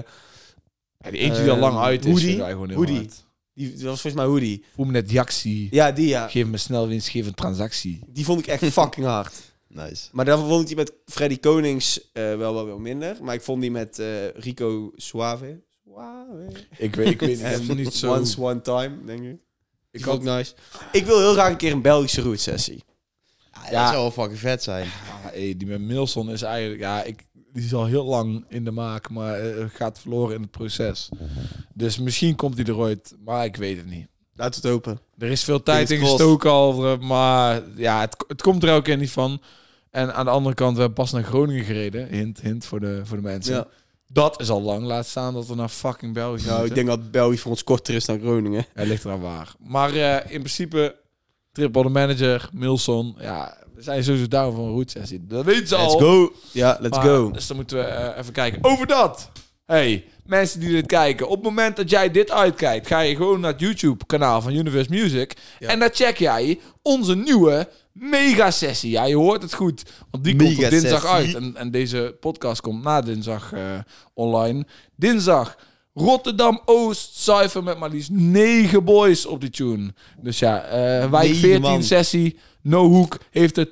Ja, 0.99 1.11
die 1.11 1.19
eentje 1.21 1.43
die 1.43 1.51
al 1.51 1.59
lang 1.59 1.75
Eh, 1.75 1.83
uit 1.83 2.05
is, 2.05 2.11
Hoodie? 2.13 2.37
gewoon 2.45 2.69
heel 2.69 2.77
Hoodie. 2.77 2.97
hard. 2.97 3.25
die, 3.55 3.67
die 3.75 3.85
was 3.87 4.01
volgens 4.01 4.15
mij 4.15 4.25
Hoodie. 4.25 4.65
Voel 4.75 4.85
me 4.87 4.93
net 4.93 5.11
Jaxi. 5.11 5.69
Ja, 5.71 5.93
die 5.93 6.09
ja. 6.09 6.29
Geef 6.29 6.47
me 6.47 6.57
snel 6.57 6.89
winst, 6.89 7.09
geef 7.09 7.27
een 7.27 7.35
transactie. 7.35 8.01
Die 8.09 8.25
vond 8.25 8.39
ik 8.41 8.47
echt 8.47 8.65
fucking 8.81 9.07
hard. 9.07 9.52
Nice. 9.75 10.09
Maar 10.13 10.25
daarvoor 10.25 10.49
vond 10.49 10.61
ik 10.61 10.67
die 10.67 10.77
met 10.77 10.93
Freddy 11.07 11.39
Konings 11.39 12.11
eh, 12.13 12.23
wel, 12.37 12.55
wel 12.55 12.67
wel 12.67 12.79
minder. 12.79 13.17
Maar 13.23 13.35
ik 13.35 13.43
vond 13.43 13.61
die 13.61 13.71
met 13.71 13.99
eh, 13.99 14.29
Rico 14.29 14.93
Suave. 14.97 15.61
Suave. 15.85 16.47
Ik 16.77 16.95
weet, 16.95 17.09
ik 17.09 17.21
weet 17.21 17.61
niet, 17.61 17.77
niet 17.85 17.95
zo... 17.95 18.13
Once 18.13 18.41
One 18.41 18.61
Time, 18.61 19.05
denk 19.05 19.23
ik. 19.23 19.37
ik 19.91 20.07
ook 20.07 20.23
nice. 20.23 20.55
Ik 20.93 21.05
wil 21.05 21.19
heel 21.19 21.33
graag 21.33 21.51
een 21.51 21.57
keer 21.57 21.73
een 21.73 21.83
Belgische 21.83 22.21
route 22.21 22.41
sessie. 22.43 22.85
Ja, 23.53 23.71
Ja. 23.71 23.83
Dat 23.83 23.89
zou 23.89 24.01
wel 24.01 24.11
fucking 24.11 24.39
vet 24.39 24.63
zijn. 24.63 24.87
Ah, 24.87 25.25
hey, 25.33 25.55
die 25.57 25.67
met 25.67 25.81
Milson 25.81 26.31
is 26.31 26.43
eigenlijk... 26.43 26.81
Ja, 26.81 27.03
ik, 27.03 27.27
die 27.53 27.65
is 27.65 27.75
al 27.75 27.87
heel 27.87 28.05
lang 28.05 28.45
in 28.49 28.65
de 28.65 28.71
maak, 28.71 29.11
maar 29.11 29.41
eh, 29.41 29.65
gaat 29.73 29.99
verloren 29.99 30.35
in 30.35 30.43
het 30.43 30.51
proces. 30.51 31.09
Dus 31.75 31.99
misschien 31.99 32.37
komt 32.37 32.57
hij 32.57 32.67
er 32.67 32.77
ooit, 32.77 33.15
maar 33.25 33.45
ik 33.45 33.57
weet 33.57 33.77
het 33.77 33.87
niet. 33.87 34.07
Laat 34.35 34.55
het 34.55 34.67
open. 34.67 35.01
Er 35.19 35.31
is 35.31 35.45
veel 35.45 35.63
tijd 35.63 35.91
in 35.91 35.99
gestoken 35.99 36.51
al, 36.51 36.97
maar 36.97 37.63
ja, 37.77 38.01
het, 38.01 38.25
het 38.27 38.43
komt 38.43 38.63
er 38.63 38.69
elke 38.69 38.83
keer 38.83 38.97
niet 38.97 39.11
van. 39.11 39.41
En 39.93 40.15
aan 40.15 40.25
de 40.25 40.31
andere 40.31 40.55
kant, 40.55 40.75
we 40.75 40.81
hebben 40.83 40.99
pas 41.05 41.13
naar 41.13 41.23
Groningen 41.23 41.65
gereden. 41.65 42.09
Hint, 42.09 42.41
hint 42.41 42.65
voor 42.65 42.81
de, 42.81 43.01
voor 43.05 43.17
de 43.17 43.23
mensen. 43.23 43.55
Ja. 43.55 43.67
Dat 44.09 44.41
is 44.41 44.51
al 44.51 44.63
lang. 44.63 44.85
Laat 44.85 45.07
staan 45.07 45.35
dat 45.35 45.47
we 45.47 45.55
naar 45.55 45.69
fucking 45.69 46.15
België 46.15 46.47
Nou, 46.47 46.67
ik 46.67 46.75
denk 46.75 46.87
dat 46.87 47.11
België 47.11 47.39
voor 47.39 47.51
ons 47.51 47.65
korter 47.65 47.95
is 47.95 48.05
dan 48.05 48.21
Groningen. 48.21 48.67
Ja, 48.75 48.83
ligt 48.83 49.05
eraan 49.05 49.21
waar. 49.21 49.53
Maar 49.59 49.95
eh, 49.95 50.33
in 50.33 50.39
principe, 50.39 50.97
Triple 51.53 51.83
de 51.83 51.89
Manager, 51.89 52.49
Milson, 52.53 53.15
ja, 53.19 53.57
we 53.75 53.83
zijn 53.83 54.05
sowieso 54.05 54.29
down 54.29 54.55
voor 54.55 54.65
een 54.65 54.73
route 54.73 54.91
sessie. 54.91 55.27
Dat 55.27 55.45
weten 55.45 55.67
ze 55.67 55.77
Let's 55.77 55.93
al. 55.95 55.99
go. 55.99 56.33
Ja, 56.53 56.77
let's 56.81 56.97
Maar, 56.97 57.07
go. 57.07 57.31
Dus 57.31 57.47
dan 57.47 57.57
moeten 57.57 57.77
we 57.77 57.83
eh, 57.85 58.19
even 58.19 58.33
kijken. 58.33 58.65
Over 58.65 58.87
dat. 58.87 59.31
Hey, 59.67 60.05
mensen 60.25 60.61
die 60.61 60.71
dit 60.71 60.87
kijken. 60.87 61.29
Op 61.29 61.35
het 61.35 61.45
moment 61.45 61.77
dat 61.77 61.91
jij 61.91 62.11
dit 62.11 62.31
uitkijkt, 62.31 62.87
ga 62.87 63.01
je 63.01 63.17
gewoon 63.17 63.41
naar 63.41 63.53
het 63.53 63.61
YouTube-kanaal 63.61 64.43
van 64.43 64.55
Universe 64.55 64.91
Music. 64.91 65.37
Ja. 65.59 65.69
En 65.69 65.79
daar 65.79 65.91
check 65.93 66.17
jij 66.19 66.61
onze 66.83 67.17
nieuwe 67.17 67.69
mega-sessie. 67.93 68.91
Ja, 68.91 69.05
je 69.05 69.17
hoort 69.17 69.43
het 69.43 69.55
goed. 69.55 69.83
Want 70.11 70.25
die 70.25 70.37
komt 70.37 70.65
op 70.65 70.71
dinsdag 70.71 71.05
uit. 71.05 71.35
En, 71.35 71.57
en 71.57 71.71
deze 71.71 72.17
podcast 72.21 72.61
komt 72.61 72.83
na 72.83 73.01
dinsdag 73.01 73.53
eh, 73.53 73.61
online. 74.15 74.67
Dinsdag. 74.97 75.57
Rotterdam 75.95 76.61
Oost 76.65 77.19
Cypher 77.19 77.63
met 77.63 77.79
maar 77.79 77.91
liefst 77.91 78.11
negen 78.11 78.85
boys 78.85 79.27
op 79.27 79.41
die 79.41 79.51
tune. 79.51 79.95
Dus 80.21 80.39
ja, 80.39 80.63
eh 80.63 81.11
wijk 81.11 81.23
Negen 81.29 81.37
14 81.37 81.61
man. 81.61 81.83
sessie. 81.83 82.39
No 82.63 82.89
Hook 82.89 83.19
heeft 83.31 83.57
er 83.57 83.67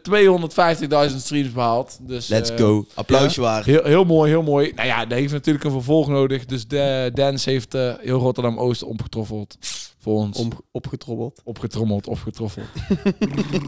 250.000 1.10 1.16
streams 1.16 1.52
behaald. 1.52 1.98
Dus, 2.00 2.28
Let's 2.28 2.50
eh, 2.50 2.56
go. 2.56 2.86
Applausje 2.94 3.40
waar. 3.40 3.64
Heel, 3.64 3.84
heel 3.84 4.04
mooi, 4.04 4.30
heel 4.30 4.42
mooi. 4.42 4.72
Nou 4.74 4.88
ja, 4.88 5.06
dat 5.06 5.18
heeft 5.18 5.32
natuurlijk 5.32 5.64
een 5.64 5.70
vervolg 5.70 6.08
nodig. 6.08 6.44
Dus 6.44 6.68
de 6.68 7.10
Dance 7.14 7.50
heeft 7.50 7.74
eh, 7.74 7.92
heel 8.00 8.18
Rotterdam-Oost 8.18 8.82
opgetroffeld. 8.82 9.56
Voor 9.98 10.14
ons. 10.14 10.38
Om, 10.38 10.50
opgetrobbeld. 10.70 11.40
opgetrommeld, 11.44 12.06
opgetroffeld. 12.06 12.66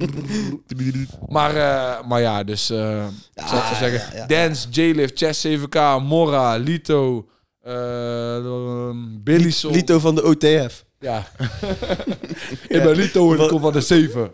maar, 1.28 1.56
eh, 1.56 2.08
maar 2.08 2.20
ja, 2.20 2.44
dus... 2.44 2.70
eh 2.70 3.06
ik 3.34 3.46
zou 3.46 3.62
zo 3.62 3.74
zeggen. 3.74 4.16
ja, 4.16 4.16
ja. 4.16 4.26
Dance, 4.26 4.68
J-Lift, 4.70 5.18
Chess 5.18 5.46
7K, 5.46 6.02
Mora, 6.02 6.56
Lito, 6.56 7.28
eh, 7.62 8.90
Billy 9.22 9.50
Soul. 9.50 9.74
Lito 9.74 9.98
van 9.98 10.14
de 10.14 10.24
OTF. 10.24 10.84
Ja. 11.02 11.28
ik 12.68 12.82
ben 12.82 12.96
Lito 12.96 13.34
en 13.34 13.40
ik 13.42 13.48
kom 13.48 13.60
van 13.60 13.72
de 13.72 13.80
7. 13.80 14.32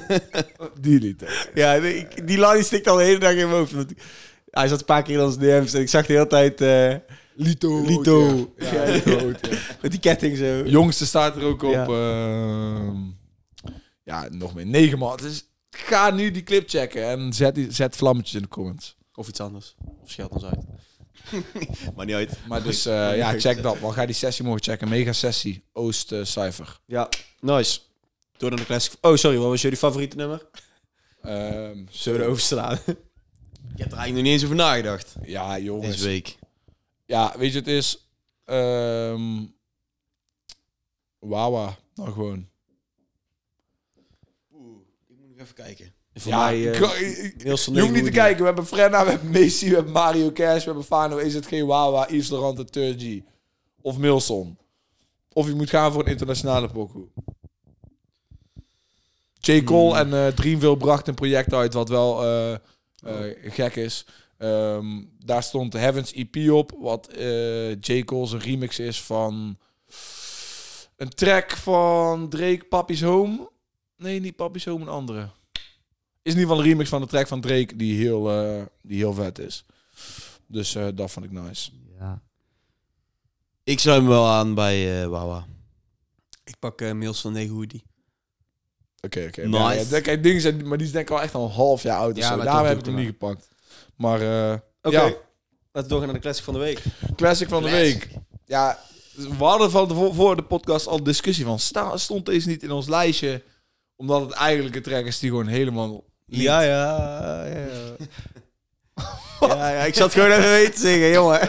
Die 0.80 1.00
Lito. 1.00 1.26
Ja, 1.54 1.76
nee, 1.76 1.96
ik- 1.96 2.26
die 2.26 2.38
line 2.40 2.62
stikt 2.62 2.88
al 2.88 2.96
de 2.96 3.02
hele 3.02 3.18
dag 3.18 3.30
in 3.30 3.36
mijn 3.36 3.50
hoofd. 3.50 3.72
want 3.72 3.92
Hij 4.50 4.68
zat 4.68 4.78
een 4.78 4.84
paar 4.84 5.02
keer 5.02 5.14
in 5.18 5.24
onze 5.24 5.38
DM's 5.38 5.74
en 5.74 5.80
ik 5.80 5.88
zag 5.88 6.06
de 6.06 6.12
hele 6.12 6.26
tijd 6.26 6.60
eh, 6.60 6.94
Lito. 7.34 7.82
Lito. 7.84 8.52
Ja, 8.56 8.72
Ja, 8.84 8.90
Lito. 8.92 9.10
ja. 9.28 9.58
met 9.82 9.90
die 9.90 10.00
ketting 10.00 10.36
zo. 10.36 10.62
Jongste 10.64 11.06
staat 11.06 11.36
er 11.36 11.42
ook 11.44 11.62
op. 11.62 11.72
Ja. 11.72 11.84
Ja, 11.84 12.92
ja 14.04 14.28
nog 14.30 14.54
meer. 14.54 14.66
Negen 14.66 14.98
man. 14.98 15.16
Dus 15.16 15.44
ga 15.70 16.10
nu 16.10 16.30
die 16.30 16.42
clip 16.42 16.68
checken 16.68 17.04
en 17.08 17.32
zet, 17.32 17.54
die, 17.54 17.72
zet 17.72 17.96
vlammetjes 17.96 18.34
in 18.34 18.42
de 18.42 18.48
comments. 18.48 18.96
Of 19.14 19.28
iets 19.28 19.40
anders. 19.40 19.74
Of 20.02 20.10
scheld 20.10 20.30
ons 20.32 20.44
uit. 20.44 20.58
Maar 21.96 22.06
niet 22.06 22.14
uit. 22.14 22.38
Maar 22.48 22.62
dus 22.62 22.86
eh, 22.86 23.16
ja, 23.16 23.38
check 23.38 23.62
dat. 23.62 23.80
Maar 23.80 23.92
ga 23.92 24.06
die 24.06 24.14
sessie 24.14 24.44
mogen 24.44 24.62
checken. 24.62 24.88
Mega 24.88 25.12
sessie. 25.12 25.64
Oost 25.72 26.12
eh, 26.12 26.24
Cypher. 26.24 26.80
Ja, 26.86 27.08
nice. 27.40 27.80
Door 28.36 28.50
naar 28.50 28.58
de 28.58 28.64
classic. 28.64 28.92
Oh, 29.00 29.16
sorry, 29.16 29.36
wat 29.38 29.48
was 29.48 29.62
jullie 29.62 29.76
favoriete 29.78 30.16
nummer? 30.16 30.48
Ehm, 31.22 31.84
Zullen 31.90 32.20
we 32.20 32.26
overslaan? 32.26 32.78
Ik 33.74 33.78
heb 33.86 33.92
er 33.92 33.98
eigenlijk 33.98 34.12
nog 34.14 34.22
niet 34.22 34.32
eens 34.32 34.44
over 34.44 34.56
nagedacht. 34.56 35.14
ja, 35.22 35.58
jongens. 35.58 35.86
Deze 35.96 36.04
week. 36.04 36.38
Ja, 37.06 37.34
weet 37.38 37.52
je, 37.52 37.58
het 37.58 37.66
is... 37.68 38.08
ehm 38.44 39.44
Wawa. 41.18 41.78
Nou 41.94 42.12
gewoon. 42.12 42.48
Ik 45.08 45.16
moet 45.18 45.28
nog 45.28 45.38
even 45.38 45.54
kijken. 45.54 45.94
Voor 46.14 46.32
ja, 46.32 46.44
mij... 46.44 46.62
ik- 46.62 46.74
eh, 46.80 47.44
Nielsen 47.44 47.74
je 47.74 47.80
hoeft 47.80 47.92
niet 47.92 48.04
te 48.04 48.10
kijken. 48.10 48.38
We 48.40 48.44
hebben 48.46 48.66
Frenna, 48.66 49.04
we 49.04 49.10
hebben 49.10 49.30
Messi, 49.30 49.68
we 49.68 49.74
hebben 49.74 49.92
Mario 49.92 50.32
Cash, 50.32 50.58
we 50.58 50.64
hebben 50.64 50.84
Fano. 50.84 51.16
Is 51.16 51.34
het 51.34 51.46
geen 51.46 51.66
Wawa, 51.66 52.06
Yves 52.10 52.30
Laurent 52.30 52.58
en 52.58 52.70
Turgy? 52.70 53.22
Of 53.80 53.98
Milson? 53.98 54.58
Of 55.32 55.46
je 55.46 55.54
moet 55.54 55.70
gaan 55.70 55.92
voor 55.92 56.02
een 56.04 56.10
internationale 56.10 56.68
pokoe. 56.68 57.06
J. 59.40 59.62
Cole 59.64 59.98
en 59.98 60.14
eh 60.14 60.26
Dreamville 60.26 60.76
bracht 60.76 61.08
een 61.08 61.14
project 61.14 61.52
uit 61.54 61.74
wat 61.74 61.88
wel 61.88 62.24
eh, 62.24 62.56
gek 63.44 63.76
is. 63.76 64.06
Ehm, 64.38 64.86
daar 65.24 65.42
stond 65.42 65.72
Heaven's 65.72 66.12
EP 66.12 66.50
op, 66.50 66.72
wat 66.78 67.08
J. 67.80 68.04
Cole's 68.04 68.32
een 68.32 68.40
remix 68.40 68.78
is 68.78 69.02
van 69.02 69.58
een 70.96 71.08
track 71.08 71.50
van 71.50 72.28
Drake, 72.28 72.64
Papi's 72.68 73.02
Home. 73.02 73.50
Nee, 73.96 74.20
niet 74.20 74.36
Papi's 74.36 74.64
Home, 74.64 74.82
een 74.82 74.88
andere. 74.88 75.28
Is 76.22 76.32
in 76.32 76.38
ieder 76.38 76.42
geval 76.42 76.58
een 76.58 76.70
remix 76.70 76.88
van 76.88 77.00
de 77.00 77.06
track 77.06 77.26
van 77.26 77.40
Drake 77.40 77.76
die 77.76 77.96
heel, 77.96 78.30
eh, 78.30 78.62
die 78.82 78.96
heel 78.96 79.14
vet 79.14 79.38
is. 79.38 79.64
Dus 80.46 80.74
eh, 80.74 80.86
dat 80.94 81.10
vond 81.10 81.24
ik 81.26 81.32
nice. 81.32 81.70
Ja. 81.98 82.22
Ik 83.64 83.78
sluit 83.78 84.02
me 84.02 84.08
wel 84.08 84.26
aan 84.28 84.54
bij 84.54 85.02
eh 85.02 85.08
Wawa. 85.08 85.46
Ik 86.44 86.58
pak 86.58 86.80
uh, 86.80 86.92
Mails 86.92 87.20
van 87.20 87.32
Negenhoodie. 87.32 87.82
Oké, 89.00 89.24
oké. 89.28 89.46
Nice. 89.46 89.58
Ja, 89.90 89.96
ja, 89.96 90.00
kijk, 90.00 90.22
dingen 90.22 90.40
zijn, 90.40 90.68
maar 90.68 90.78
die 90.78 90.86
is 90.86 90.92
denk 90.92 91.08
ik 91.08 91.14
al 91.16 91.22
echt 91.22 91.34
al 91.34 91.44
een 91.44 91.50
half 91.50 91.82
jaar 91.82 91.98
oud. 91.98 92.16
Ja, 92.16 92.28
zo. 92.36 92.42
Daarom 92.42 92.66
heb 92.66 92.78
ik 92.78 92.84
hem 92.84 92.94
niet 92.94 93.06
gepakt. 93.06 93.48
Maar 93.96 94.20
eh, 94.20 94.58
Oké. 94.82 94.96
ja, 94.96 95.02
Laten 95.02 95.18
we 95.72 95.86
doorgaan 95.88 96.04
naar 96.06 96.14
de 96.16 96.20
classic 96.22 96.44
van 96.44 96.54
de 96.54 96.60
week. 96.60 96.82
classic 97.16 97.48
van 97.48 97.62
de 97.62 97.70
week. 97.70 98.08
Ja, 98.44 98.78
we 99.14 99.44
hadden 99.44 99.70
van 99.70 99.88
de, 99.88 99.94
voor- 99.94 100.14
voor 100.14 100.36
de 100.36 100.44
podcast 100.44 100.86
al 100.86 101.02
discussie 101.02 101.44
van, 101.44 101.58
sta, 101.58 101.96
stond 101.96 102.26
deze 102.26 102.48
niet 102.48 102.62
in 102.62 102.70
ons 102.70 102.88
lijstje? 102.88 103.42
Omdat 103.96 104.20
het 104.20 104.30
eigenlijk 104.32 104.76
een 104.76 104.82
track 104.82 105.04
is 105.04 105.18
die 105.18 105.30
gewoon 105.30 105.46
helemaal... 105.46 106.04
Ja, 106.30 106.60
ja, 106.60 107.44
ja. 107.44 107.66
Ja, 109.48 109.68
ja, 109.70 109.82
ik 109.84 109.94
zat 109.94 110.12
gewoon 110.12 110.30
even 110.30 110.50
weten 110.50 110.74
te 110.74 110.80
zingen, 110.80 111.10
jongen. 111.10 111.38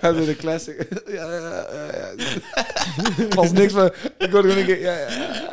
Hij 0.00 0.12
doet 0.12 0.26
de 0.26 0.36
classic. 0.38 0.88
ja, 1.06 1.32
ja, 1.34 1.66
ja, 1.72 2.12
ja. 2.16 3.28
Was 3.34 3.52
niks 3.52 3.72
van... 3.72 3.90
Ik 4.18 4.30
hoorde 4.30 4.48
gewoon 4.48 4.56
een 4.58 4.64
keer... 4.66 4.80
Ja, 4.80 4.92
ja, 4.98 5.08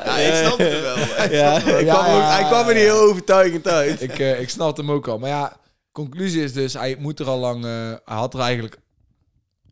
ja. 0.05 0.17
Ik 0.17 0.45
snap 0.45 0.57
het 0.57 0.81
wel. 0.81 0.97
Ja, 1.31 1.57
ik 1.61 1.85
Ja, 1.85 1.93
kwam 1.93 2.05
er 2.05 2.15
ook- 2.15 2.29
hij 2.31 2.43
kwam 2.43 2.67
er 2.67 2.73
niet 2.73 2.83
heel 2.83 2.99
overtuigend 2.99 3.67
uit. 3.67 4.01
Ik, 4.01 4.19
eh, 4.19 4.39
ik 4.39 4.49
snap 4.49 4.77
hem 4.77 4.91
ook 4.91 5.07
al. 5.07 5.17
Maar 5.17 5.29
ja, 5.29 5.57
conclusie 5.91 6.43
is 6.43 6.53
dus... 6.53 6.73
Hij 6.73 6.95
moet 6.99 7.19
er 7.19 7.27
al 7.27 7.37
lang... 7.39 7.65
eh, 7.65 7.71
hij 8.05 8.15
had 8.17 8.33
er 8.33 8.39
eigenlijk 8.39 8.77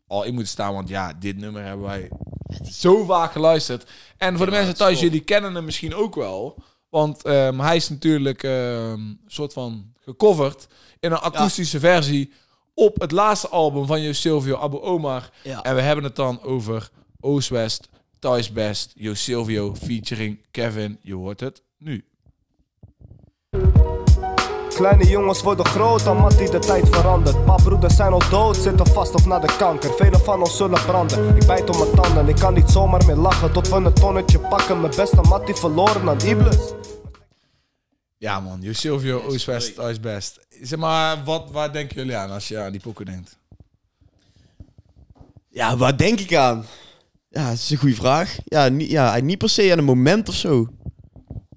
al 0.06 0.22
in 0.24 0.32
moeten 0.32 0.52
staan. 0.52 0.74
Want 0.74 0.88
ja, 0.88 1.12
dit 1.20 1.36
nummer 1.36 1.64
hebben 1.64 1.86
wij 1.86 2.08
zo 2.72 3.04
vaak 3.04 3.32
geluisterd. 3.32 3.90
En 4.18 4.36
voor 4.36 4.46
de 4.46 4.52
mensen 4.52 4.76
thuis, 4.76 5.00
jullie 5.00 5.20
kennen 5.24 5.54
hem 5.54 5.64
misschien 5.64 5.94
ook 5.94 6.14
wel. 6.14 6.62
Want 6.96 7.22
ehm, 7.22 7.58
hij 7.58 7.76
is 7.76 7.88
natuurlijk 7.88 8.42
ehm, 8.42 9.00
soort 9.26 9.52
van 9.52 9.92
gecoverd 10.00 10.66
in 11.00 11.12
een 11.12 11.18
akoestische 11.18 11.78
versie 11.78 12.32
op 12.74 13.00
het 13.00 13.10
laatste 13.10 13.48
album 13.48 13.86
van 13.86 14.02
Jo 14.02 14.12
Silvio 14.12 14.56
Abu 14.56 14.78
Omar. 14.78 15.30
Ja. 15.42 15.62
En 15.62 15.74
we 15.74 15.80
hebben 15.80 16.04
het 16.04 16.16
dan 16.16 16.42
over 16.42 16.90
Oost-West, 17.20 17.88
Thuis 18.18 18.52
Best, 18.52 18.92
Jo 18.94 19.14
Silvio 19.14 19.74
featuring 19.74 20.38
Kevin. 20.50 20.98
Je 21.02 21.14
hoort 21.14 21.40
het 21.40 21.62
nu. 21.78 22.04
Kleine 24.76 25.04
jongens 25.04 25.42
worden 25.42 25.66
groot, 25.66 26.06
omdat 26.06 26.38
die 26.38 26.50
de 26.50 26.58
tijd 26.58 26.88
verandert. 26.88 27.46
Maar 27.46 27.62
broeders 27.62 27.96
zijn 27.96 28.12
al 28.12 28.22
dood, 28.30 28.56
zitten 28.56 28.86
vast 28.86 29.14
of 29.14 29.26
naar 29.26 29.40
de 29.40 29.56
kanker. 29.58 29.94
Velen 29.94 30.20
van 30.20 30.40
ons 30.40 30.56
zullen 30.56 30.84
branden. 30.84 31.36
Ik 31.36 31.46
bijt 31.46 31.70
op 31.70 31.78
mijn 31.78 31.94
tanden, 31.94 32.28
ik 32.28 32.36
kan 32.36 32.54
niet 32.54 32.70
zomaar 32.70 33.06
meer 33.06 33.16
lachen. 33.16 33.52
Tot 33.52 33.68
we 33.68 33.76
een 33.76 33.92
tonnetje 33.92 34.38
pakken. 34.38 34.80
Mijn 34.80 34.92
beste 34.96 35.20
mat 35.20 35.46
die 35.46 35.54
verloren 35.54 36.08
aan 36.08 36.20
Iblis. 36.20 36.72
Ja 38.18 38.40
man, 38.40 38.64
Silvio, 38.70 39.22
Oost-West, 39.22 39.74
Thuis 39.74 40.00
Best. 40.00 40.46
Zeg 40.62 40.78
maar, 40.78 41.24
wat, 41.24 41.50
waar 41.50 41.72
denken 41.72 41.96
jullie 41.96 42.16
aan 42.16 42.30
als 42.30 42.48
je 42.48 42.58
aan 42.58 42.72
die 42.72 42.80
pokken 42.80 43.06
denkt? 43.06 43.38
Ja, 45.48 45.76
waar 45.76 45.96
denk 45.96 46.20
ik 46.20 46.34
aan? 46.34 46.64
Ja, 47.28 47.48
dat 47.48 47.58
is 47.58 47.70
een 47.70 47.76
goede 47.76 47.94
vraag. 47.94 48.36
Ja, 48.44 48.68
niet, 48.68 48.90
ja, 48.90 49.16
niet 49.20 49.38
per 49.38 49.48
se 49.48 49.72
aan 49.72 49.78
een 49.78 49.84
moment 49.84 50.28
of 50.28 50.34
zo. 50.34 50.68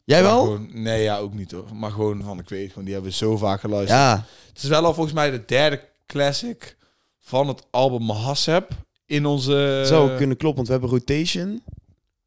Jij 0.10 0.24
wel? 0.24 0.42
Gewoon, 0.44 0.70
nee, 0.72 1.04
ja, 1.04 1.18
ook 1.18 1.34
niet 1.34 1.52
hoor. 1.52 1.76
Maar 1.76 1.92
gewoon 1.92 2.24
van, 2.24 2.40
ik 2.40 2.50
weet 2.50 2.70
gewoon, 2.70 2.84
die 2.84 2.94
hebben 2.94 3.12
we 3.12 3.18
zo 3.18 3.38
vaak 3.38 3.60
geluisterd. 3.60 4.00
Ja, 4.00 4.26
Het 4.48 4.64
is 4.64 4.70
wel 4.70 4.86
al 4.86 4.94
volgens 4.94 5.16
mij 5.16 5.32
de 5.32 5.46
derde 5.46 5.82
classic 6.06 6.78
van 7.20 7.48
het 7.48 7.64
album 7.70 8.06
Mahaseb 8.06 8.72
in 9.06 9.26
onze... 9.26 9.84
zou 9.86 10.18
kunnen 10.18 10.38
kloppen, 10.38 10.66
want 10.66 10.68
we 10.68 10.74
hebben 10.74 10.90
Rotation. 10.90 11.64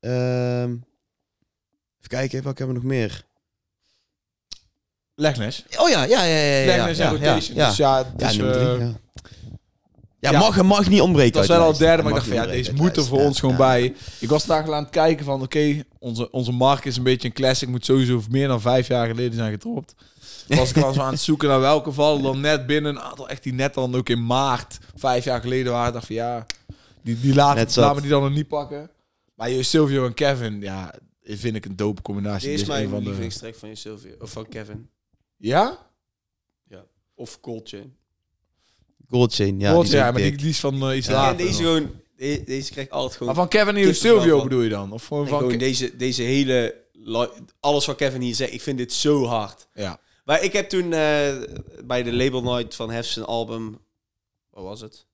Ehm, 0.01 0.71
even 0.71 2.09
kijken, 2.09 2.43
welke 2.43 2.59
hebben 2.59 2.77
we 2.77 2.83
nog 2.83 2.93
meer? 2.93 3.25
Legnes. 5.15 5.65
Oh 5.77 5.89
ja, 5.89 6.05
ja, 6.05 6.25
ja, 6.25 6.37
ja. 6.37 6.59
ja, 6.59 6.67
Legnes 6.67 6.97
ja, 6.97 7.05
en 7.05 7.13
ja, 7.13 7.19
Rotation. 7.19 7.57
Ja, 7.57 7.69
Dus 7.69 7.77
ja, 7.77 7.99
ja, 7.99 8.05
dus, 8.17 8.39
eh, 8.39 8.53
drie, 8.53 8.87
ja. 8.87 8.93
Ja, 10.23 10.31
ja. 10.31 10.39
mag, 10.39 10.63
mag 10.63 10.89
niet 10.89 11.01
ontbreken. 11.01 11.33
dat 11.33 11.43
is 11.43 11.51
uit 11.51 11.59
wel 11.59 11.67
al 11.69 11.79
derde, 11.79 12.03
maar 12.03 12.11
ik 12.11 12.17
dacht 12.17 12.29
van 12.29 12.37
ja, 12.37 12.47
deze 12.47 12.71
ontbreken 12.71 12.85
moet 12.85 12.97
er 12.97 13.03
uit 13.03 13.09
voor 13.11 13.21
ons 13.21 13.41
gewoon 13.41 13.57
bij. 13.57 13.95
Ik 14.21 14.29
was 14.29 14.47
daar 14.47 14.75
aan 14.75 14.83
het 14.83 14.91
kijken 14.91 15.25
van, 15.25 15.43
oké, 15.43 15.83
onze, 15.99 16.31
onze 16.31 16.53
mark 16.53 16.85
is 16.85 16.97
een 16.97 17.03
beetje 17.03 17.29
een 17.29 17.35
classic, 17.35 17.69
moet 17.69 17.85
sowieso 17.85 18.23
meer 18.31 18.49
dan 18.49 18.61
vijf 18.61 18.89
jaar 18.89 19.07
geleden 19.07 19.35
zijn 19.35 19.53
gedropt. 19.53 19.95
Was 20.49 20.69
ik 20.69 20.75
dan 20.81 20.95
zo 20.95 21.01
aan 21.01 21.13
het 21.13 21.21
zoeken 21.21 21.49
naar 21.49 21.61
welke 21.61 21.93
vallen 21.93 22.23
dan 22.23 22.41
net 22.41 22.67
binnen. 22.67 22.95
Een 22.97 23.01
aantal 23.03 23.29
echt 23.29 23.43
die 23.43 23.53
net 23.53 23.75
dan 23.75 23.95
ook 23.95 24.09
in 24.09 24.27
maart, 24.27 24.79
vijf 24.95 25.25
jaar 25.25 25.41
geleden 25.41 25.73
waren. 25.73 25.87
Ik 25.89 25.93
dacht 25.95 26.07
van 26.07 26.15
ja, 26.15 26.47
die, 27.03 27.21
die 27.21 27.35
laten, 27.35 27.81
laten 27.81 27.95
we 27.95 28.01
die 28.01 28.11
dan 28.11 28.23
nog 28.23 28.33
niet 28.33 28.49
pakken. 28.49 28.91
Maar 29.35 29.51
je 29.51 29.63
Silvio 29.63 30.07
en 30.07 30.15
Kevin, 30.15 30.61
ja, 30.61 30.95
vind 31.23 31.57
ik 31.57 31.65
een 31.65 31.77
dope 31.77 32.03
combinatie. 32.03 32.51
Dit 32.51 32.61
is 32.61 32.67
mijn 32.67 32.89
van 32.89 32.99
de- 32.99 33.05
lievelingstrek 33.05 33.55
van 33.55 33.69
je 33.69 33.75
Sylvia. 33.75 34.13
Of 34.21 34.31
van 34.31 34.49
Kevin. 34.49 34.89
Ja? 35.37 35.79
Of 37.15 37.41
Cold 37.41 37.73
Chain. 39.13 39.59
Gold 39.73 39.89
Chain, 39.89 39.99
ja. 40.01 40.05
Ja, 40.05 40.11
maar 40.13 40.21
die, 40.23 40.37
die 40.37 40.49
is 40.49 40.61
van 40.61 40.91
eh, 40.91 40.97
iets 40.97 41.07
Ja, 41.07 41.13
later. 41.13 41.31
en 41.31 41.47
deze 41.47 41.63
nog. 41.63 41.73
gewoon... 41.73 41.91
de- 42.17 42.43
Deze 42.47 42.71
krijg 42.71 42.87
ik 42.87 42.93
altijd 42.93 43.13
gewoon... 43.13 43.27
Maar 43.29 43.37
van 43.37 43.49
Kevin 43.49 43.75
en 43.77 43.87
je 43.87 43.93
Silvio 43.93 44.39
van. 44.39 44.49
bedoel 44.49 44.63
je 44.63 44.69
dan? 44.69 44.93
Of 44.93 45.07
gewoon 45.07 45.23
en 45.23 45.29
van... 45.29 45.39
gewoon 45.39 45.59
deze, 45.59 45.97
deze 45.97 46.23
hele... 46.23 46.81
Alles 47.61 47.87
wat 47.87 47.97
Kevin 47.97 48.21
hier 48.21 48.35
zegt, 48.35 48.53
ik 48.53 48.61
vind 48.63 48.79
dit 48.79 48.93
zo 48.93 49.25
hard. 49.25 49.67
Ja. 49.75 50.01
Maar 50.25 50.43
ik 50.43 50.53
heb 50.53 50.69
toen 50.69 50.93
eh, 50.93 51.33
bij 51.85 52.03
de 52.03 52.13
Label 52.13 52.43
Night 52.43 52.75
van 52.75 52.91
Hef 52.91 53.07
zijn 53.07 53.25
album... 53.25 53.79
Wat 54.51 54.65
was 54.65 54.81
het? 54.81 55.07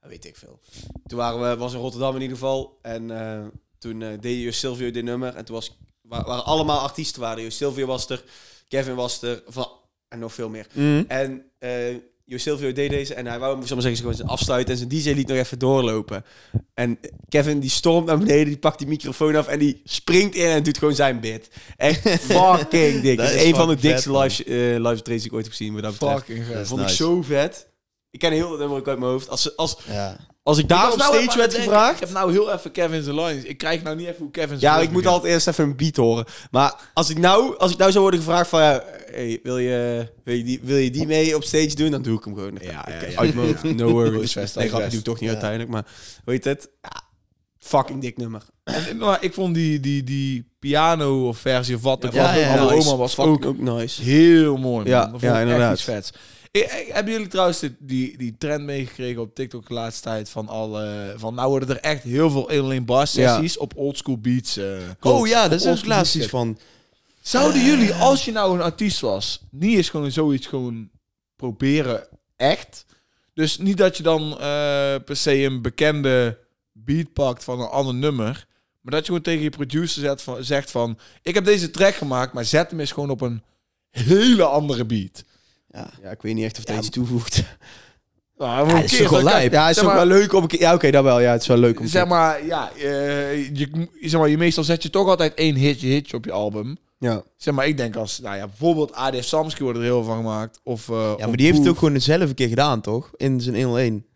Dat 0.00 0.10
weet 0.10 0.24
ik 0.24 0.36
veel. 0.36 0.60
Toen 1.06 1.18
waren 1.18 1.50
we, 1.50 1.56
was 1.56 1.72
in 1.72 1.78
Rotterdam 1.80 2.14
in 2.16 2.20
ieder 2.22 2.36
geval. 2.36 2.78
En 2.82 3.10
eh, 3.20 3.46
toen 3.78 4.02
eh, 4.02 4.08
deed 4.20 4.42
Jo 4.42 4.50
Silvio 4.50 4.90
dit 4.90 5.04
nummer. 5.04 5.34
En 5.34 5.44
toen 5.44 5.54
was, 5.54 5.76
wa- 6.00 6.24
waren 6.24 6.44
allemaal 6.44 6.80
artiesten. 6.80 7.20
Waren. 7.20 7.52
Silvio 7.52 7.86
was 7.86 8.08
er, 8.08 8.24
Kevin 8.68 8.94
was 8.94 9.22
er. 9.22 9.42
Van, 9.46 9.68
en 10.08 10.18
nog 10.18 10.32
veel 10.32 10.48
meer. 10.48 10.66
Mhm. 10.72 11.04
En 11.08 11.44
eh 11.58 11.96
Jo 12.32 12.38
Silvio 12.38 12.72
deed 12.72 12.90
deze 12.90 13.14
en 13.14 13.26
hij 13.26 13.38
wou 13.38 13.58
hem, 13.58 13.66
zeggen, 13.66 13.96
gewoon 13.96 14.14
zijn 14.14 14.28
afsluiten 14.28 14.72
en 14.72 14.78
zijn 14.78 14.88
DJ 14.88 15.10
liet 15.10 15.28
nog 15.28 15.36
even 15.36 15.58
doorlopen. 15.58 16.24
En 16.74 16.98
Kevin 17.28 17.60
die 17.60 17.70
stormt 17.70 18.06
naar 18.06 18.18
beneden, 18.18 18.46
die 18.46 18.58
pakt 18.58 18.78
die 18.78 18.86
microfoon 18.86 19.36
af 19.36 19.46
en 19.46 19.58
die 19.58 19.80
springt 19.84 20.34
in 20.34 20.46
en 20.46 20.62
doet 20.62 20.78
gewoon 20.78 20.94
zijn 20.94 21.20
bit. 21.20 21.50
Echt 21.76 22.08
fucking 22.08 23.00
dik. 23.00 23.16
Dat 23.18 23.30
is 23.30 23.34
is 23.34 23.44
een 23.44 23.54
van 23.54 23.68
de 23.68 23.76
dikste 23.76 24.18
live, 24.18 24.44
eh 24.44 24.80
live 24.80 25.02
trades 25.02 25.22
die 25.22 25.30
ik 25.30 25.32
ooit 25.32 25.44
heb 25.44 25.54
gezien 25.54 25.74
wat 25.74 25.82
dat 25.82 25.92
betreft. 25.92 26.24
Fucking 26.24 26.44
vet. 26.44 26.52
Dat 26.52 26.62
is 26.62 26.68
vond 26.68 26.80
nice. 26.80 26.92
ik 26.92 26.98
zo 26.98 27.22
vet. 27.22 27.68
Ik 28.10 28.18
ken 28.18 28.32
heel 28.32 28.50
dat 28.50 28.58
nummer 28.58 28.78
ook 28.78 28.88
uit 28.88 28.98
mijn 28.98 29.10
hoofd. 29.10 29.28
Als, 29.28 29.56
als, 29.56 29.76
Ja. 29.86 30.16
Als 30.42 30.58
ik 30.58 30.68
daar 30.68 30.92
op 30.92 30.98
nou 30.98 31.14
stage 31.22 31.38
werd 31.38 31.54
gevraagd... 31.54 31.94
Ik 31.94 32.00
heb 32.00 32.10
nou 32.10 32.32
heel 32.32 32.52
even 32.52 32.70
Kevin's 32.72 33.06
lines. 33.06 33.42
Ik 33.44 33.58
krijg 33.58 33.82
nou 33.82 33.96
niet 33.96 34.06
even 34.06 34.18
hoe 34.18 34.30
Kevin's 34.30 34.60
Ja, 34.60 34.74
ik 34.74 34.80
moet 34.82 34.88
begint. 34.92 35.06
altijd 35.12 35.32
eerst 35.32 35.46
even 35.48 35.64
een 35.64 35.76
beat 35.76 35.96
horen. 35.96 36.24
Maar 36.50 36.74
als 36.94 37.10
ik 37.10 37.18
nou, 37.18 37.56
als 37.58 37.72
ik 37.72 37.78
nou 37.78 37.90
zou 37.90 38.02
worden 38.02 38.20
gevraagd 38.20 38.48
van... 38.48 38.60
ja, 38.60 38.84
hey, 39.10 39.40
wil, 39.42 39.58
je, 39.58 40.08
wil, 40.24 40.34
je 40.34 40.44
die, 40.44 40.60
wil 40.62 40.76
je 40.76 40.90
die 40.90 41.06
mee 41.06 41.36
op 41.36 41.44
stage 41.44 41.74
doen? 41.74 41.90
Dan 41.90 42.02
doe 42.02 42.18
ik 42.18 42.24
hem 42.24 42.34
gewoon. 42.34 42.58
Ja, 42.60 42.70
ja, 42.70 42.86
Ik- 42.88 43.10
ja. 43.10 43.18
Uit 43.18 43.34
mijn 43.34 43.46
hoofd. 43.46 43.62
No 43.62 43.90
worries. 43.90 44.12
Nee, 44.34 44.44
Oost-West. 44.44 44.54
doe 44.70 44.98
ik 44.98 45.04
toch 45.04 45.14
niet 45.20 45.24
Ja. 45.28 45.30
uiteindelijk. 45.30 45.70
Maar 45.70 45.84
weet 46.24 46.44
het? 46.44 46.68
Fucking 47.62 48.00
dik 48.00 48.16
nummer. 48.16 48.42
En, 48.64 48.96
maar 48.96 49.24
ik 49.24 49.32
vond 49.34 49.54
die, 49.54 49.80
die, 49.80 50.04
die 50.04 50.48
piano 50.58 51.28
of 51.28 51.38
versie 51.38 51.74
of 51.76 51.82
wat 51.82 52.04
ook 52.06 52.12
Ja, 52.12 52.22
was, 52.22 52.34
ja, 52.34 52.54
ja. 52.54 52.64
Nice. 52.70 52.88
oma 52.88 52.96
was 52.96 53.18
ook 53.18 53.44
ook 53.46 53.58
nice. 53.58 54.02
heel 54.02 54.56
mooi. 54.56 54.88
Ja, 54.88 55.00
man. 55.02 55.10
Dat 55.12 55.20
vond 55.20 55.22
ja, 55.22 55.28
ik 55.28 55.34
echt 55.34 55.42
inderdaad. 55.50 55.74
iets 55.74 55.82
vets. 55.84 56.12
Ik, 56.50 56.62
ik- 56.62 56.88
hebben 56.92 57.12
jullie 57.12 57.28
trouwens 57.28 57.58
die, 57.60 57.76
die, 57.78 58.18
die 58.18 58.34
trend 58.38 58.64
meegekregen 58.64 59.20
op 59.20 59.34
TikTok 59.34 59.68
de 59.68 59.74
laatste 59.74 60.02
tijd 60.02 60.28
van 60.28 60.48
alle 60.48 61.14
van 61.16 61.34
nou 61.34 61.48
worden 61.48 61.68
er 61.68 61.80
echt 61.80 62.02
heel 62.02 62.30
veel 62.30 62.50
1 62.50 62.60
alleen 62.62 62.84
bar 62.84 63.06
sessies 63.06 63.58
op 63.58 63.72
oldschool 63.76 64.18
beats. 64.18 64.56
eh, 64.56 64.66
Oh 65.00 65.26
ja, 65.26 65.48
dat 65.48 65.60
is 65.60 65.66
op 65.66 65.76
ook 65.76 65.86
laatst 65.86 66.14
iets 66.14 66.24
oldschool 66.24 66.40
van. 66.44 66.58
Zouden 67.20 67.64
jullie, 67.64 67.92
als 67.94 68.24
je 68.24 68.32
nou 68.32 68.54
een 68.54 68.62
artiest 68.62 69.00
was, 69.00 69.42
niet 69.50 69.76
eens 69.76 69.88
gewoon 69.88 70.10
zoiets 70.10 70.46
gewoon 70.46 70.90
proberen 71.36 72.06
echt? 72.36 72.84
Dus 73.34 73.58
niet 73.58 73.76
dat 73.76 73.96
je 73.96 74.02
dan 74.02 74.30
eh, 74.32 74.38
per 75.04 75.16
se 75.16 75.34
een 75.42 75.62
bekende 75.62 76.38
beat 76.84 77.12
pakt 77.12 77.44
van 77.44 77.60
een 77.60 77.68
ander 77.68 77.94
nummer, 77.94 78.46
maar 78.80 78.92
dat 78.92 79.00
je 79.00 79.06
gewoon 79.06 79.22
tegen 79.22 79.42
je 79.42 79.50
producer 79.50 80.00
zet 80.02 80.22
van, 80.22 80.44
zegt 80.44 80.70
van, 80.70 80.98
ik 81.22 81.34
heb 81.34 81.44
deze 81.44 81.70
track 81.70 81.94
gemaakt, 81.94 82.32
maar 82.32 82.44
zet 82.44 82.70
hem 82.70 82.80
eens 82.80 82.92
gewoon 82.92 83.10
op 83.10 83.20
een 83.20 83.42
hele 83.90 84.44
andere 84.44 84.84
beat. 84.84 85.24
Ja. 85.70 85.90
Ja, 86.02 86.10
ik 86.10 86.22
weet 86.22 86.34
niet 86.34 86.44
echt 86.44 86.58
of 86.58 86.64
dat 86.64 86.74
Ja, 86.74 86.80
iets 86.80 86.90
toevoegt. 86.90 87.42
Nou, 88.36 88.68
dat 88.68 88.82
is 88.84 88.96
toch 88.96 89.10
wel 89.10 89.22
lijp? 89.22 89.52
Ja, 89.52 89.60
het 89.66 89.70
is 89.70 89.76
Zeg 89.76 89.84
ook 89.84 89.96
maar- 89.96 90.06
wel 90.06 90.16
leuk 90.18 90.32
om 90.32 90.42
een 90.42 90.48
keer... 90.48 90.60
Ja, 90.60 90.74
oké, 90.74 90.90
dat 90.90 91.04
wel. 91.04 91.20
Ja, 91.20 91.32
het 91.32 91.40
is 91.40 91.46
wel 91.46 91.56
leuk 91.56 91.80
om... 91.80 91.86
Zeg 91.86 92.06
maar, 92.06 92.46
ja, 92.46 92.70
eh, 92.72 93.48
je, 93.56 93.88
zeg 94.00 94.20
maar, 94.20 94.28
je 94.28 94.38
meestal 94.38 94.64
zet 94.64 94.82
je 94.82 94.90
toch 94.90 95.08
altijd 95.08 95.34
één 95.34 95.54
hitje, 95.54 95.86
hitje 95.86 96.16
op 96.16 96.24
je 96.24 96.32
album. 96.32 96.76
Ja. 96.98 97.22
Zeg 97.36 97.54
maar, 97.54 97.66
ik 97.66 97.76
denk 97.76 97.96
als, 97.96 98.18
nou 98.20 98.36
ja, 98.36 98.46
bijvoorbeeld 98.46 98.92
ADF 98.92 99.24
Samsky 99.24 99.62
wordt 99.62 99.78
er 99.78 99.84
heel 99.84 100.02
veel 100.02 100.12
van 100.12 100.16
gemaakt. 100.16 100.60
Of, 100.62 100.88
eh, 100.88 100.94
Ja, 100.96 101.12
of 101.12 101.26
maar 101.26 101.36
die 101.36 101.46
heeft 101.46 101.58
het 101.58 101.68
ook 101.68 101.78
gewoon 101.78 102.00
zelf 102.00 102.20
een 102.28 102.34
keer 102.34 102.48
gedaan, 102.48 102.80
toch? 102.80 103.10
In 103.16 103.40
zijn 103.40 103.54
101. 103.62 104.06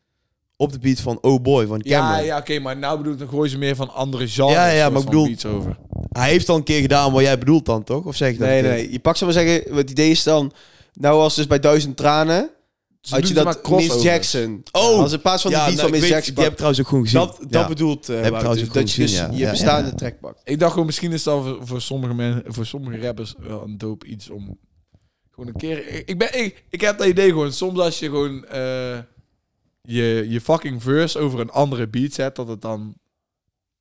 Op 0.57 0.72
de 0.72 0.78
beat 0.78 1.00
van 1.00 1.18
Oh 1.20 1.42
Boy 1.42 1.66
van 1.66 1.80
Ja, 1.82 2.00
Cameron. 2.00 2.24
ja 2.24 2.38
oké, 2.38 2.59
maar 2.59 2.76
nou 2.76 2.96
bedoel 2.96 3.12
ik, 3.12 3.18
dan 3.18 3.28
gooi 3.28 3.48
ze 3.50 3.59
meer 3.59 3.76
van 3.76 3.94
andere 3.94 4.28
genres. 4.28 4.52
Ja, 4.54 4.68
ja, 4.68 4.90
maar 4.90 5.00
ik 5.00 5.04
bedoel- 5.07 5.26
beats 5.26 5.46
over. 5.46 5.76
Hij 6.09 6.28
heeft 6.30 6.48
al 6.48 6.57
een 6.57 6.62
keer 6.62 6.80
gedaan 6.80 7.12
wat 7.12 7.22
jij 7.22 7.38
bedoelt 7.38 7.66
dan, 7.66 7.84
toch? 7.84 8.04
Of 8.04 8.16
zeg 8.16 8.30
ik 8.32 8.38
dat 8.38 8.48
Nee, 8.48 8.62
nee. 8.62 8.92
Je 8.92 8.98
pakt, 8.98 9.18
zo 9.18 9.24
maar 9.24 9.34
zeggen, 9.34 9.74
het 9.76 9.90
idee 9.90 10.11
is 10.11 10.22
dan... 10.22 10.52
Nou 10.92 11.16
was 11.18 11.34
dus 11.34 11.46
bij 11.46 11.61
Duizend 11.61 11.96
Tranen... 11.96 12.50
Ze 13.00 13.14
Had 13.14 13.28
je 13.28 13.34
dat. 13.34 13.70
Miss 13.70 14.02
Jackson... 14.02 14.62
Oh! 14.72 14.98
Als 15.00 15.12
in 15.12 15.20
plaats 15.20 15.42
van 15.42 15.50
ja, 15.50 15.57
die 15.66 15.74
beat 15.74 15.76
nou, 15.76 15.88
van 15.88 15.90
Miss 15.90 16.02
weet- 16.02 16.11
Jackson... 16.12 16.34
Die 16.34 16.42
heb 16.42 16.52
ik 16.52 16.57
trouwens 16.59 16.82
ook 16.82 16.88
gewoon 16.88 17.04
gezien. 17.04 17.20
Dat, 17.20 17.36
dat 17.40 17.48
Ja. 17.62 17.68
bedoelt 17.68 18.11
uh, 18.11 18.16
Heb 18.20 18.34
trouwens 18.34 18.64
ook 18.64 18.72
dat 18.74 18.92
je 18.92 19.00
dus 19.02 19.11
gezien, 19.11 19.26
ja. 19.26 19.32
je 19.32 19.38
Ja, 19.44 19.50
bestaande 19.50 19.88
ja. 19.90 19.94
track 19.94 20.20
pakt. 20.20 20.40
Ik 20.44 20.59
dacht 20.59 20.70
gewoon, 20.72 20.86
misschien 20.86 21.12
is 21.12 21.22
dat 21.22 21.42
voor, 21.42 21.59
voor 21.62 21.80
sommige 21.80 22.14
mensen, 22.14 22.42
voor 22.46 22.66
sommige 22.66 23.00
rappers 23.00 23.34
wel 23.38 23.62
een 23.62 23.78
dope 23.78 24.07
iets 24.07 24.30
om 24.30 24.59
gewoon 25.30 25.48
een 25.48 25.57
keer. 25.57 25.88
Ik, 25.88 26.09
ik 26.09 26.18
ben, 26.18 26.44
ik, 26.44 26.64
ik 26.70 26.80
heb 26.80 26.98
dat 26.98 27.07
idee 27.07 27.28
gewoon. 27.28 27.52
Soms 27.52 27.78
als 27.78 27.98
je 27.98 28.07
gewoon 28.07 28.44
eh, 28.46 28.98
je, 29.87 30.26
je 30.28 30.41
fucking 30.41 30.82
verse 30.82 31.18
over 31.18 31.41
een 31.41 31.51
andere 31.51 31.89
beat 31.89 32.12
zet, 32.12 32.37
dat 32.37 32.49
het 32.49 32.61
dan 32.62 32.95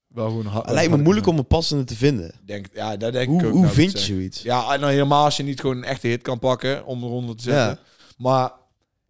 wel 0.07 0.27
gewoon 0.27 0.45
hard. 0.45 0.69
Lijkt 0.71 0.91
me 0.91 0.97
moeilijk 0.97 1.27
om 1.27 1.37
een 1.37 1.47
passende 1.47 1.83
te 1.83 1.95
vinden. 1.95 2.33
Denk, 2.45 2.65
ja, 2.73 2.97
dat 2.97 3.13
denk 3.13 3.27
Hoe, 3.27 3.39
ik 3.39 3.45
ook. 3.45 3.51
hoe 3.51 3.61
nou, 3.61 3.73
vind 3.73 3.91
je 3.91 3.97
zoiets? 3.99 4.41
Ja, 4.41 4.73
en 4.73 4.79
nou 4.79 4.91
helemaal 4.91 5.23
als 5.23 5.37
je 5.37 5.43
niet 5.43 5.59
gewoon 5.59 5.77
een 5.77 5.83
echte 5.83 6.07
hit 6.07 6.21
kan 6.21 6.39
pakken 6.39 6.85
om 6.85 7.03
eronder 7.03 7.35
te 7.35 7.43
zetten. 7.43 7.65
Ja. 7.65 7.79
Maar 8.17 8.51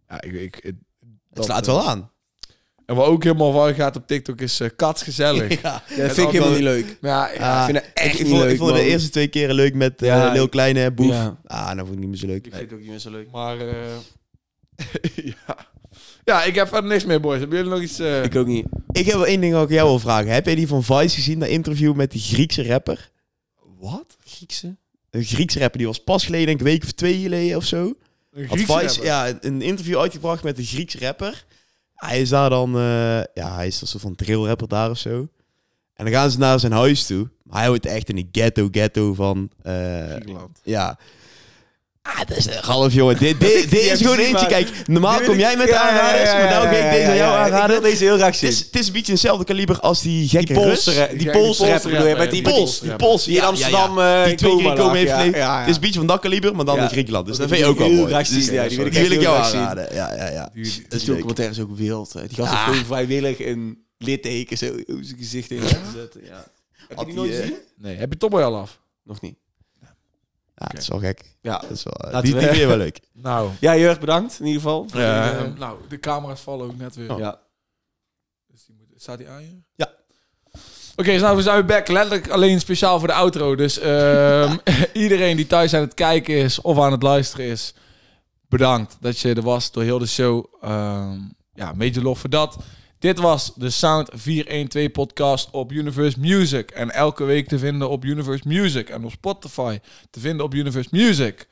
ja, 0.08 0.20
ik, 0.22 0.32
ik, 0.32 0.58
het, 0.62 0.74
Het 1.32 1.44
slaat 1.44 1.66
wel 1.66 1.88
aan. 1.88 2.10
En 2.86 2.94
wat 2.96 3.06
ook 3.06 3.22
helemaal 3.24 3.52
van 3.52 3.74
gaat 3.74 3.96
op 3.96 4.06
TikTok 4.06 4.40
is 4.40 4.60
eh 4.60 4.68
katsgezellig. 4.76 5.60
Ja. 5.62 5.82
Ja, 5.96 5.96
dat 6.06 6.12
vind 6.14 6.26
ik 6.26 6.32
helemaal 6.32 6.52
niet 6.54 6.62
leuk. 6.62 6.98
Maar 7.00 7.10
ja, 7.10 7.38
ja, 7.40 7.54
Ah, 7.62 7.68
ik 7.68 7.74
vind 7.74 7.84
het 7.86 7.94
echt 7.94 8.14
ik, 8.14 8.18
niet 8.20 8.28
vond, 8.28 8.40
leuk, 8.42 8.50
ik 8.52 8.58
vond 8.58 8.74
de 8.74 8.82
eerste 8.82 9.08
twee 9.10 9.28
keren 9.28 9.54
leuk 9.54 9.74
met 9.74 10.02
eh 10.02 10.08
Ja, 10.08 10.32
Lil 10.32 10.44
ik- 10.44 10.50
Kleine 10.50 10.80
en 10.82 10.94
Boef. 10.94 11.06
Ja. 11.12 11.36
Ah, 11.44 11.66
nou 11.66 11.78
vond 11.78 11.90
ik 11.92 11.98
niet 11.98 12.08
meer 12.08 12.18
zo 12.18 12.26
leuk. 12.26 12.46
Ik 12.46 12.54
vind 12.54 12.64
het 12.64 12.72
ook 12.72 12.80
niet 12.80 12.88
meer 12.88 12.98
zo 12.98 13.10
leuk. 13.10 13.30
maar 13.30 13.58
eh, 13.58 13.74
ja. 15.46 15.56
Ja, 16.26 16.42
ik 16.44 16.54
heb 16.54 16.68
verder 16.68 16.90
niks 16.90 17.04
meer, 17.04 17.20
boys. 17.20 17.38
Hebben 17.38 17.56
jullie 17.56 17.72
nog 17.72 17.82
iets? 17.82 17.98
eh, 17.98 18.22
Ik 18.24 18.36
ook 18.36 18.46
niet. 18.46 18.66
Ik 18.92 19.06
heb 19.06 19.14
wel 19.14 19.26
één 19.26 19.40
ding 19.40 19.56
ik 19.56 19.68
jou 19.70 19.88
wil 19.88 19.98
vragen. 19.98 20.30
Heb 20.32 20.46
jij 20.46 20.54
die 20.54 20.66
van 20.68 20.82
Vice 20.84 21.14
gezien, 21.14 21.38
dat 21.38 21.48
interview 21.48 21.94
met 21.94 22.10
die 22.10 22.20
Griekse 22.20 22.66
rapper? 22.66 23.10
Wat? 23.78 24.16
Griekse? 24.24 24.76
Een 25.10 25.24
Griekse 25.24 25.58
rapper, 25.58 25.78
die 25.78 25.86
was 25.86 26.02
pas 26.04 26.24
geleden, 26.24 26.46
denk 26.46 26.60
ik, 26.60 26.66
een 26.66 26.72
week 26.72 26.82
of 26.84 26.92
twee 26.92 27.20
geleden 27.22 27.56
of 27.56 27.64
zo. 27.64 27.94
Een 28.32 28.46
Had 28.46 28.58
Griekse 28.58 28.78
Vice 28.78 28.86
rapper? 28.86 29.04
ja, 29.04 29.38
een 29.40 29.62
interview 29.62 29.98
uitgebracht 29.98 30.42
met 30.42 30.58
een 30.58 30.64
Griekse 30.64 30.98
rapper. 30.98 31.44
Hij 31.94 32.20
is 32.20 32.28
daar 32.28 32.50
dan, 32.50 32.74
eh, 32.76 32.80
ja, 33.34 33.54
hij 33.54 33.66
is 33.66 33.80
een 33.80 33.86
soort 33.86 34.02
van 34.02 34.14
trail 34.14 34.46
rapper 34.46 34.68
daar 34.68 34.90
of 34.90 34.98
zo. 34.98 35.28
En 35.94 36.04
dan 36.04 36.14
gaan 36.14 36.30
ze 36.30 36.38
naar 36.38 36.60
zijn 36.60 36.72
huis 36.72 37.06
toe. 37.06 37.28
Maar 37.42 37.60
hij 37.60 37.68
woont 37.68 37.86
echt 37.86 38.08
in 38.08 38.16
de 38.16 38.26
ghetto, 38.32 38.68
ghetto 38.70 39.14
van, 39.14 39.50
eh, 39.62 40.04
Griekenland. 40.10 40.60
ja. 40.62 40.98
Ah, 42.06 42.18
dat 42.26 42.36
is 42.36 42.46
een 42.46 42.52
half 42.62 42.92
jongen. 42.92 43.18
Dit, 43.18 43.40
dit, 43.40 43.52
dit 43.60 43.70
Die 43.70 43.80
is 43.80 43.98
gewoon 44.00 44.16
eentje. 44.18 44.32
maar- 44.32 44.46
Kijk, 44.46 44.68
normaal 44.86 45.18
Die 45.18 45.26
kom 45.26 45.38
jij 45.38 45.56
met 45.56 45.68
ja, 45.68 45.80
aanraders, 45.88 46.32
maar 46.32 46.48
nou 46.50 46.64
ja, 46.64 46.70
ga 46.70 46.76
ik 46.76 46.82
ja, 46.84 46.90
deze 46.90 47.10
aan 47.10 47.16
jou 47.16 47.36
aanraden. 47.36 47.68
wil 47.80 47.90
deze 47.90 48.04
heel 48.04 48.16
graag 48.16 48.26
Het 48.30 48.36
zien. 48.38 48.48
is, 48.48 48.58
het 48.58 48.76
is 48.78 48.86
een 48.86 48.92
beetje 48.92 49.12
hetzelfde 49.12 49.44
kaliber 49.44 49.80
als 49.80 50.02
die 50.02 50.18
Die 50.20 50.28
gekke 50.28 50.46
die 50.46 50.54
die 51.18 51.30
Poolse 51.30 51.66
rapper 51.70 51.90
bedoel 51.90 52.06
je? 52.06 52.16
Met 52.16 52.30
die, 52.30 52.42
ja, 52.42 52.54
die, 52.54 52.80
die 52.82 52.96
Pols, 52.96 53.24
die 53.24 53.36
in 53.36 53.42
Amsterdam 53.42 53.98
eh, 53.98 54.24
die 54.24 54.34
twee 54.34 54.50
keer 54.50 54.62
coma 54.62 54.74
gekomen 54.74 55.04
lag. 55.04 55.16
heeft. 55.22 55.36
Het 55.36 55.68
is 55.68 55.74
een 55.74 55.80
beetje 55.80 55.98
van 55.98 56.06
dat 56.06 56.20
kaliber, 56.20 56.56
maar 56.56 56.64
dan 56.64 56.78
in 56.78 56.88
Griekenland. 56.88 57.26
Dus 57.26 57.36
dat 57.36 57.48
Die 57.48 57.56
vind 57.56 57.68
je 57.68 57.72
ook 57.74 57.78
wel 57.88 57.96
mooi. 57.96 58.24
die 58.24 58.50
wil 58.50 58.86
ik 58.86 58.92
die 59.10 59.20
jou 59.20 59.36
aanraden. 59.44 59.94
Ja, 59.94 60.14
ja, 60.14 60.30
ja. 60.30 60.50
Die- 60.54 60.84
die- 60.88 61.04
documentaire 61.06 61.54
is 61.54 61.60
ook 61.60 61.76
wild. 61.76 62.12
hè. 62.12 62.26
Die 62.26 62.36
gast 62.36 62.50
heeft 62.50 62.62
gewoon 62.62 62.84
vrijwillig 62.84 63.40
een 63.44 63.78
litteken 63.98 64.58
zo 64.58 64.66
op 64.66 64.98
zijn 65.00 65.18
gezicht 65.18 65.50
in 65.50 65.62
laten 65.62 65.92
zetten. 65.94 66.20
Ja. 66.24 66.44
Heb 66.88 66.98
je 66.98 67.04
die 67.04 67.04
die, 67.04 67.14
nooit 67.14 67.30
eh, 67.32 67.36
gezien? 67.40 67.54
Nee, 67.78 67.96
heb 67.96 68.12
je 68.12 68.18
Tomboy 68.18 68.42
al 68.42 68.56
af? 68.56 68.78
Nog 69.04 69.20
niet. 69.20 69.34
Ja, 70.58 70.66
dat 70.66 70.80
is 70.80 70.88
wel 70.88 70.98
gek. 70.98 71.36
Ja. 71.40 71.58
Dat 71.58 71.70
is 71.70 71.82
wel, 71.82 71.92
eh, 71.94 72.12
Laten 72.12 72.22
die, 72.22 72.32
we- 72.32 72.38
die 72.38 72.48
vind 72.48 72.60
je 72.60 72.66
wel 72.66 72.76
leuk. 72.76 73.00
Nou, 73.12 73.50
Ja, 73.60 73.76
Jurg, 73.76 74.00
bedankt 74.00 74.40
in 74.40 74.46
ieder 74.46 74.60
geval. 74.62 74.86
eh, 74.92 75.40
nou, 75.58 75.78
de 75.88 76.00
camera's 76.00 76.40
vallen 76.40 76.66
ook 76.66 76.76
net 76.76 76.94
weer. 76.96 77.18
Ja. 77.18 77.40
Dus 78.46 78.64
die 78.64 78.74
moet, 78.78 78.86
staat 79.02 79.18
die 79.18 79.28
aan 79.28 79.42
je? 79.42 79.62
Ja. 79.74 79.90
Oké, 80.96 81.10
dus 81.12 81.20
nou, 81.20 81.36
we 81.36 81.42
zijn 81.42 81.54
weer 81.56 81.64
back. 81.64 81.88
Letterlijk 81.88 82.28
alleen 82.28 82.60
speciaal 82.60 82.98
voor 82.98 83.08
de 83.08 83.14
outro. 83.14 83.54
Dus 83.56 83.78
ehm, 83.78 84.56
iedereen 84.92 85.36
die 85.36 85.46
thuis 85.46 85.74
aan 85.74 85.80
het 85.80 85.94
kijken 85.94 86.34
is 86.34 86.60
of 86.60 86.78
aan 86.78 86.92
het 86.92 87.02
luisteren 87.02 87.46
is, 87.46 87.74
bedankt 88.48 88.96
dat 89.00 89.18
je 89.18 89.34
er 89.34 89.42
was 89.42 89.70
door 89.72 89.82
heel 89.82 89.98
de 89.98 90.06
show. 90.06 90.44
Ehm 90.60 91.18
ja, 91.54 91.72
major 91.72 92.02
love 92.02 92.20
voor 92.20 92.30
dat. 92.30 92.56
Dit 92.98 93.18
was 93.18 93.52
de 93.54 93.70
Sound 93.70 94.08
412 94.14 94.90
podcast 94.90 95.48
op 95.50 95.72
Universe 95.72 96.20
Music. 96.20 96.70
En 96.70 96.90
elke 96.90 97.24
week 97.24 97.48
te 97.48 97.58
vinden 97.58 97.88
op 97.88 98.04
Universe 98.04 98.48
Music. 98.48 98.88
En 98.88 99.04
op 99.04 99.10
Spotify 99.10 99.78
te 100.10 100.20
vinden 100.20 100.44
op 100.44 100.54
Universe 100.54 100.88
Music. 100.92 101.48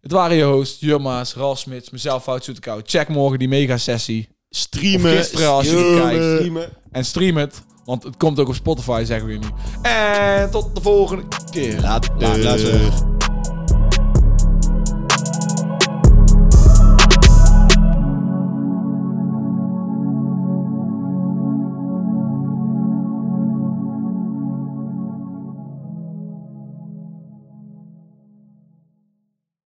Het 0.00 0.12
waren 0.12 0.36
je 0.36 0.44
hosts, 0.44 0.80
Jumma's, 0.80 1.34
Ralf 1.34 1.58
Smits, 1.58 1.90
mezelf, 1.90 2.22
Fout 2.22 2.44
Zoetekouw. 2.44 2.80
Check 2.84 3.08
morgen 3.08 3.38
die 3.38 3.48
mega 3.48 3.76
sessie. 3.76 4.28
Streamen. 4.50 5.12
Of 5.12 5.16
gisteren 5.16 5.48
als 5.48 5.66
je 5.66 6.00
kijkt. 6.00 6.24
Streamen. 6.24 6.68
En 6.90 7.04
stream 7.04 7.36
het. 7.36 7.62
Want 7.84 8.02
het 8.02 8.16
komt 8.16 8.38
ook 8.40 8.48
op 8.48 8.54
Spotify, 8.54 9.02
zeggen 9.06 9.28
we 9.28 9.34
nu. 9.34 9.46
En 9.82 10.50
tot 10.50 10.74
de 10.74 10.80
volgende 10.80 11.24
keer. 11.50 11.80
Later. 11.80 12.14
Later. 12.18 13.17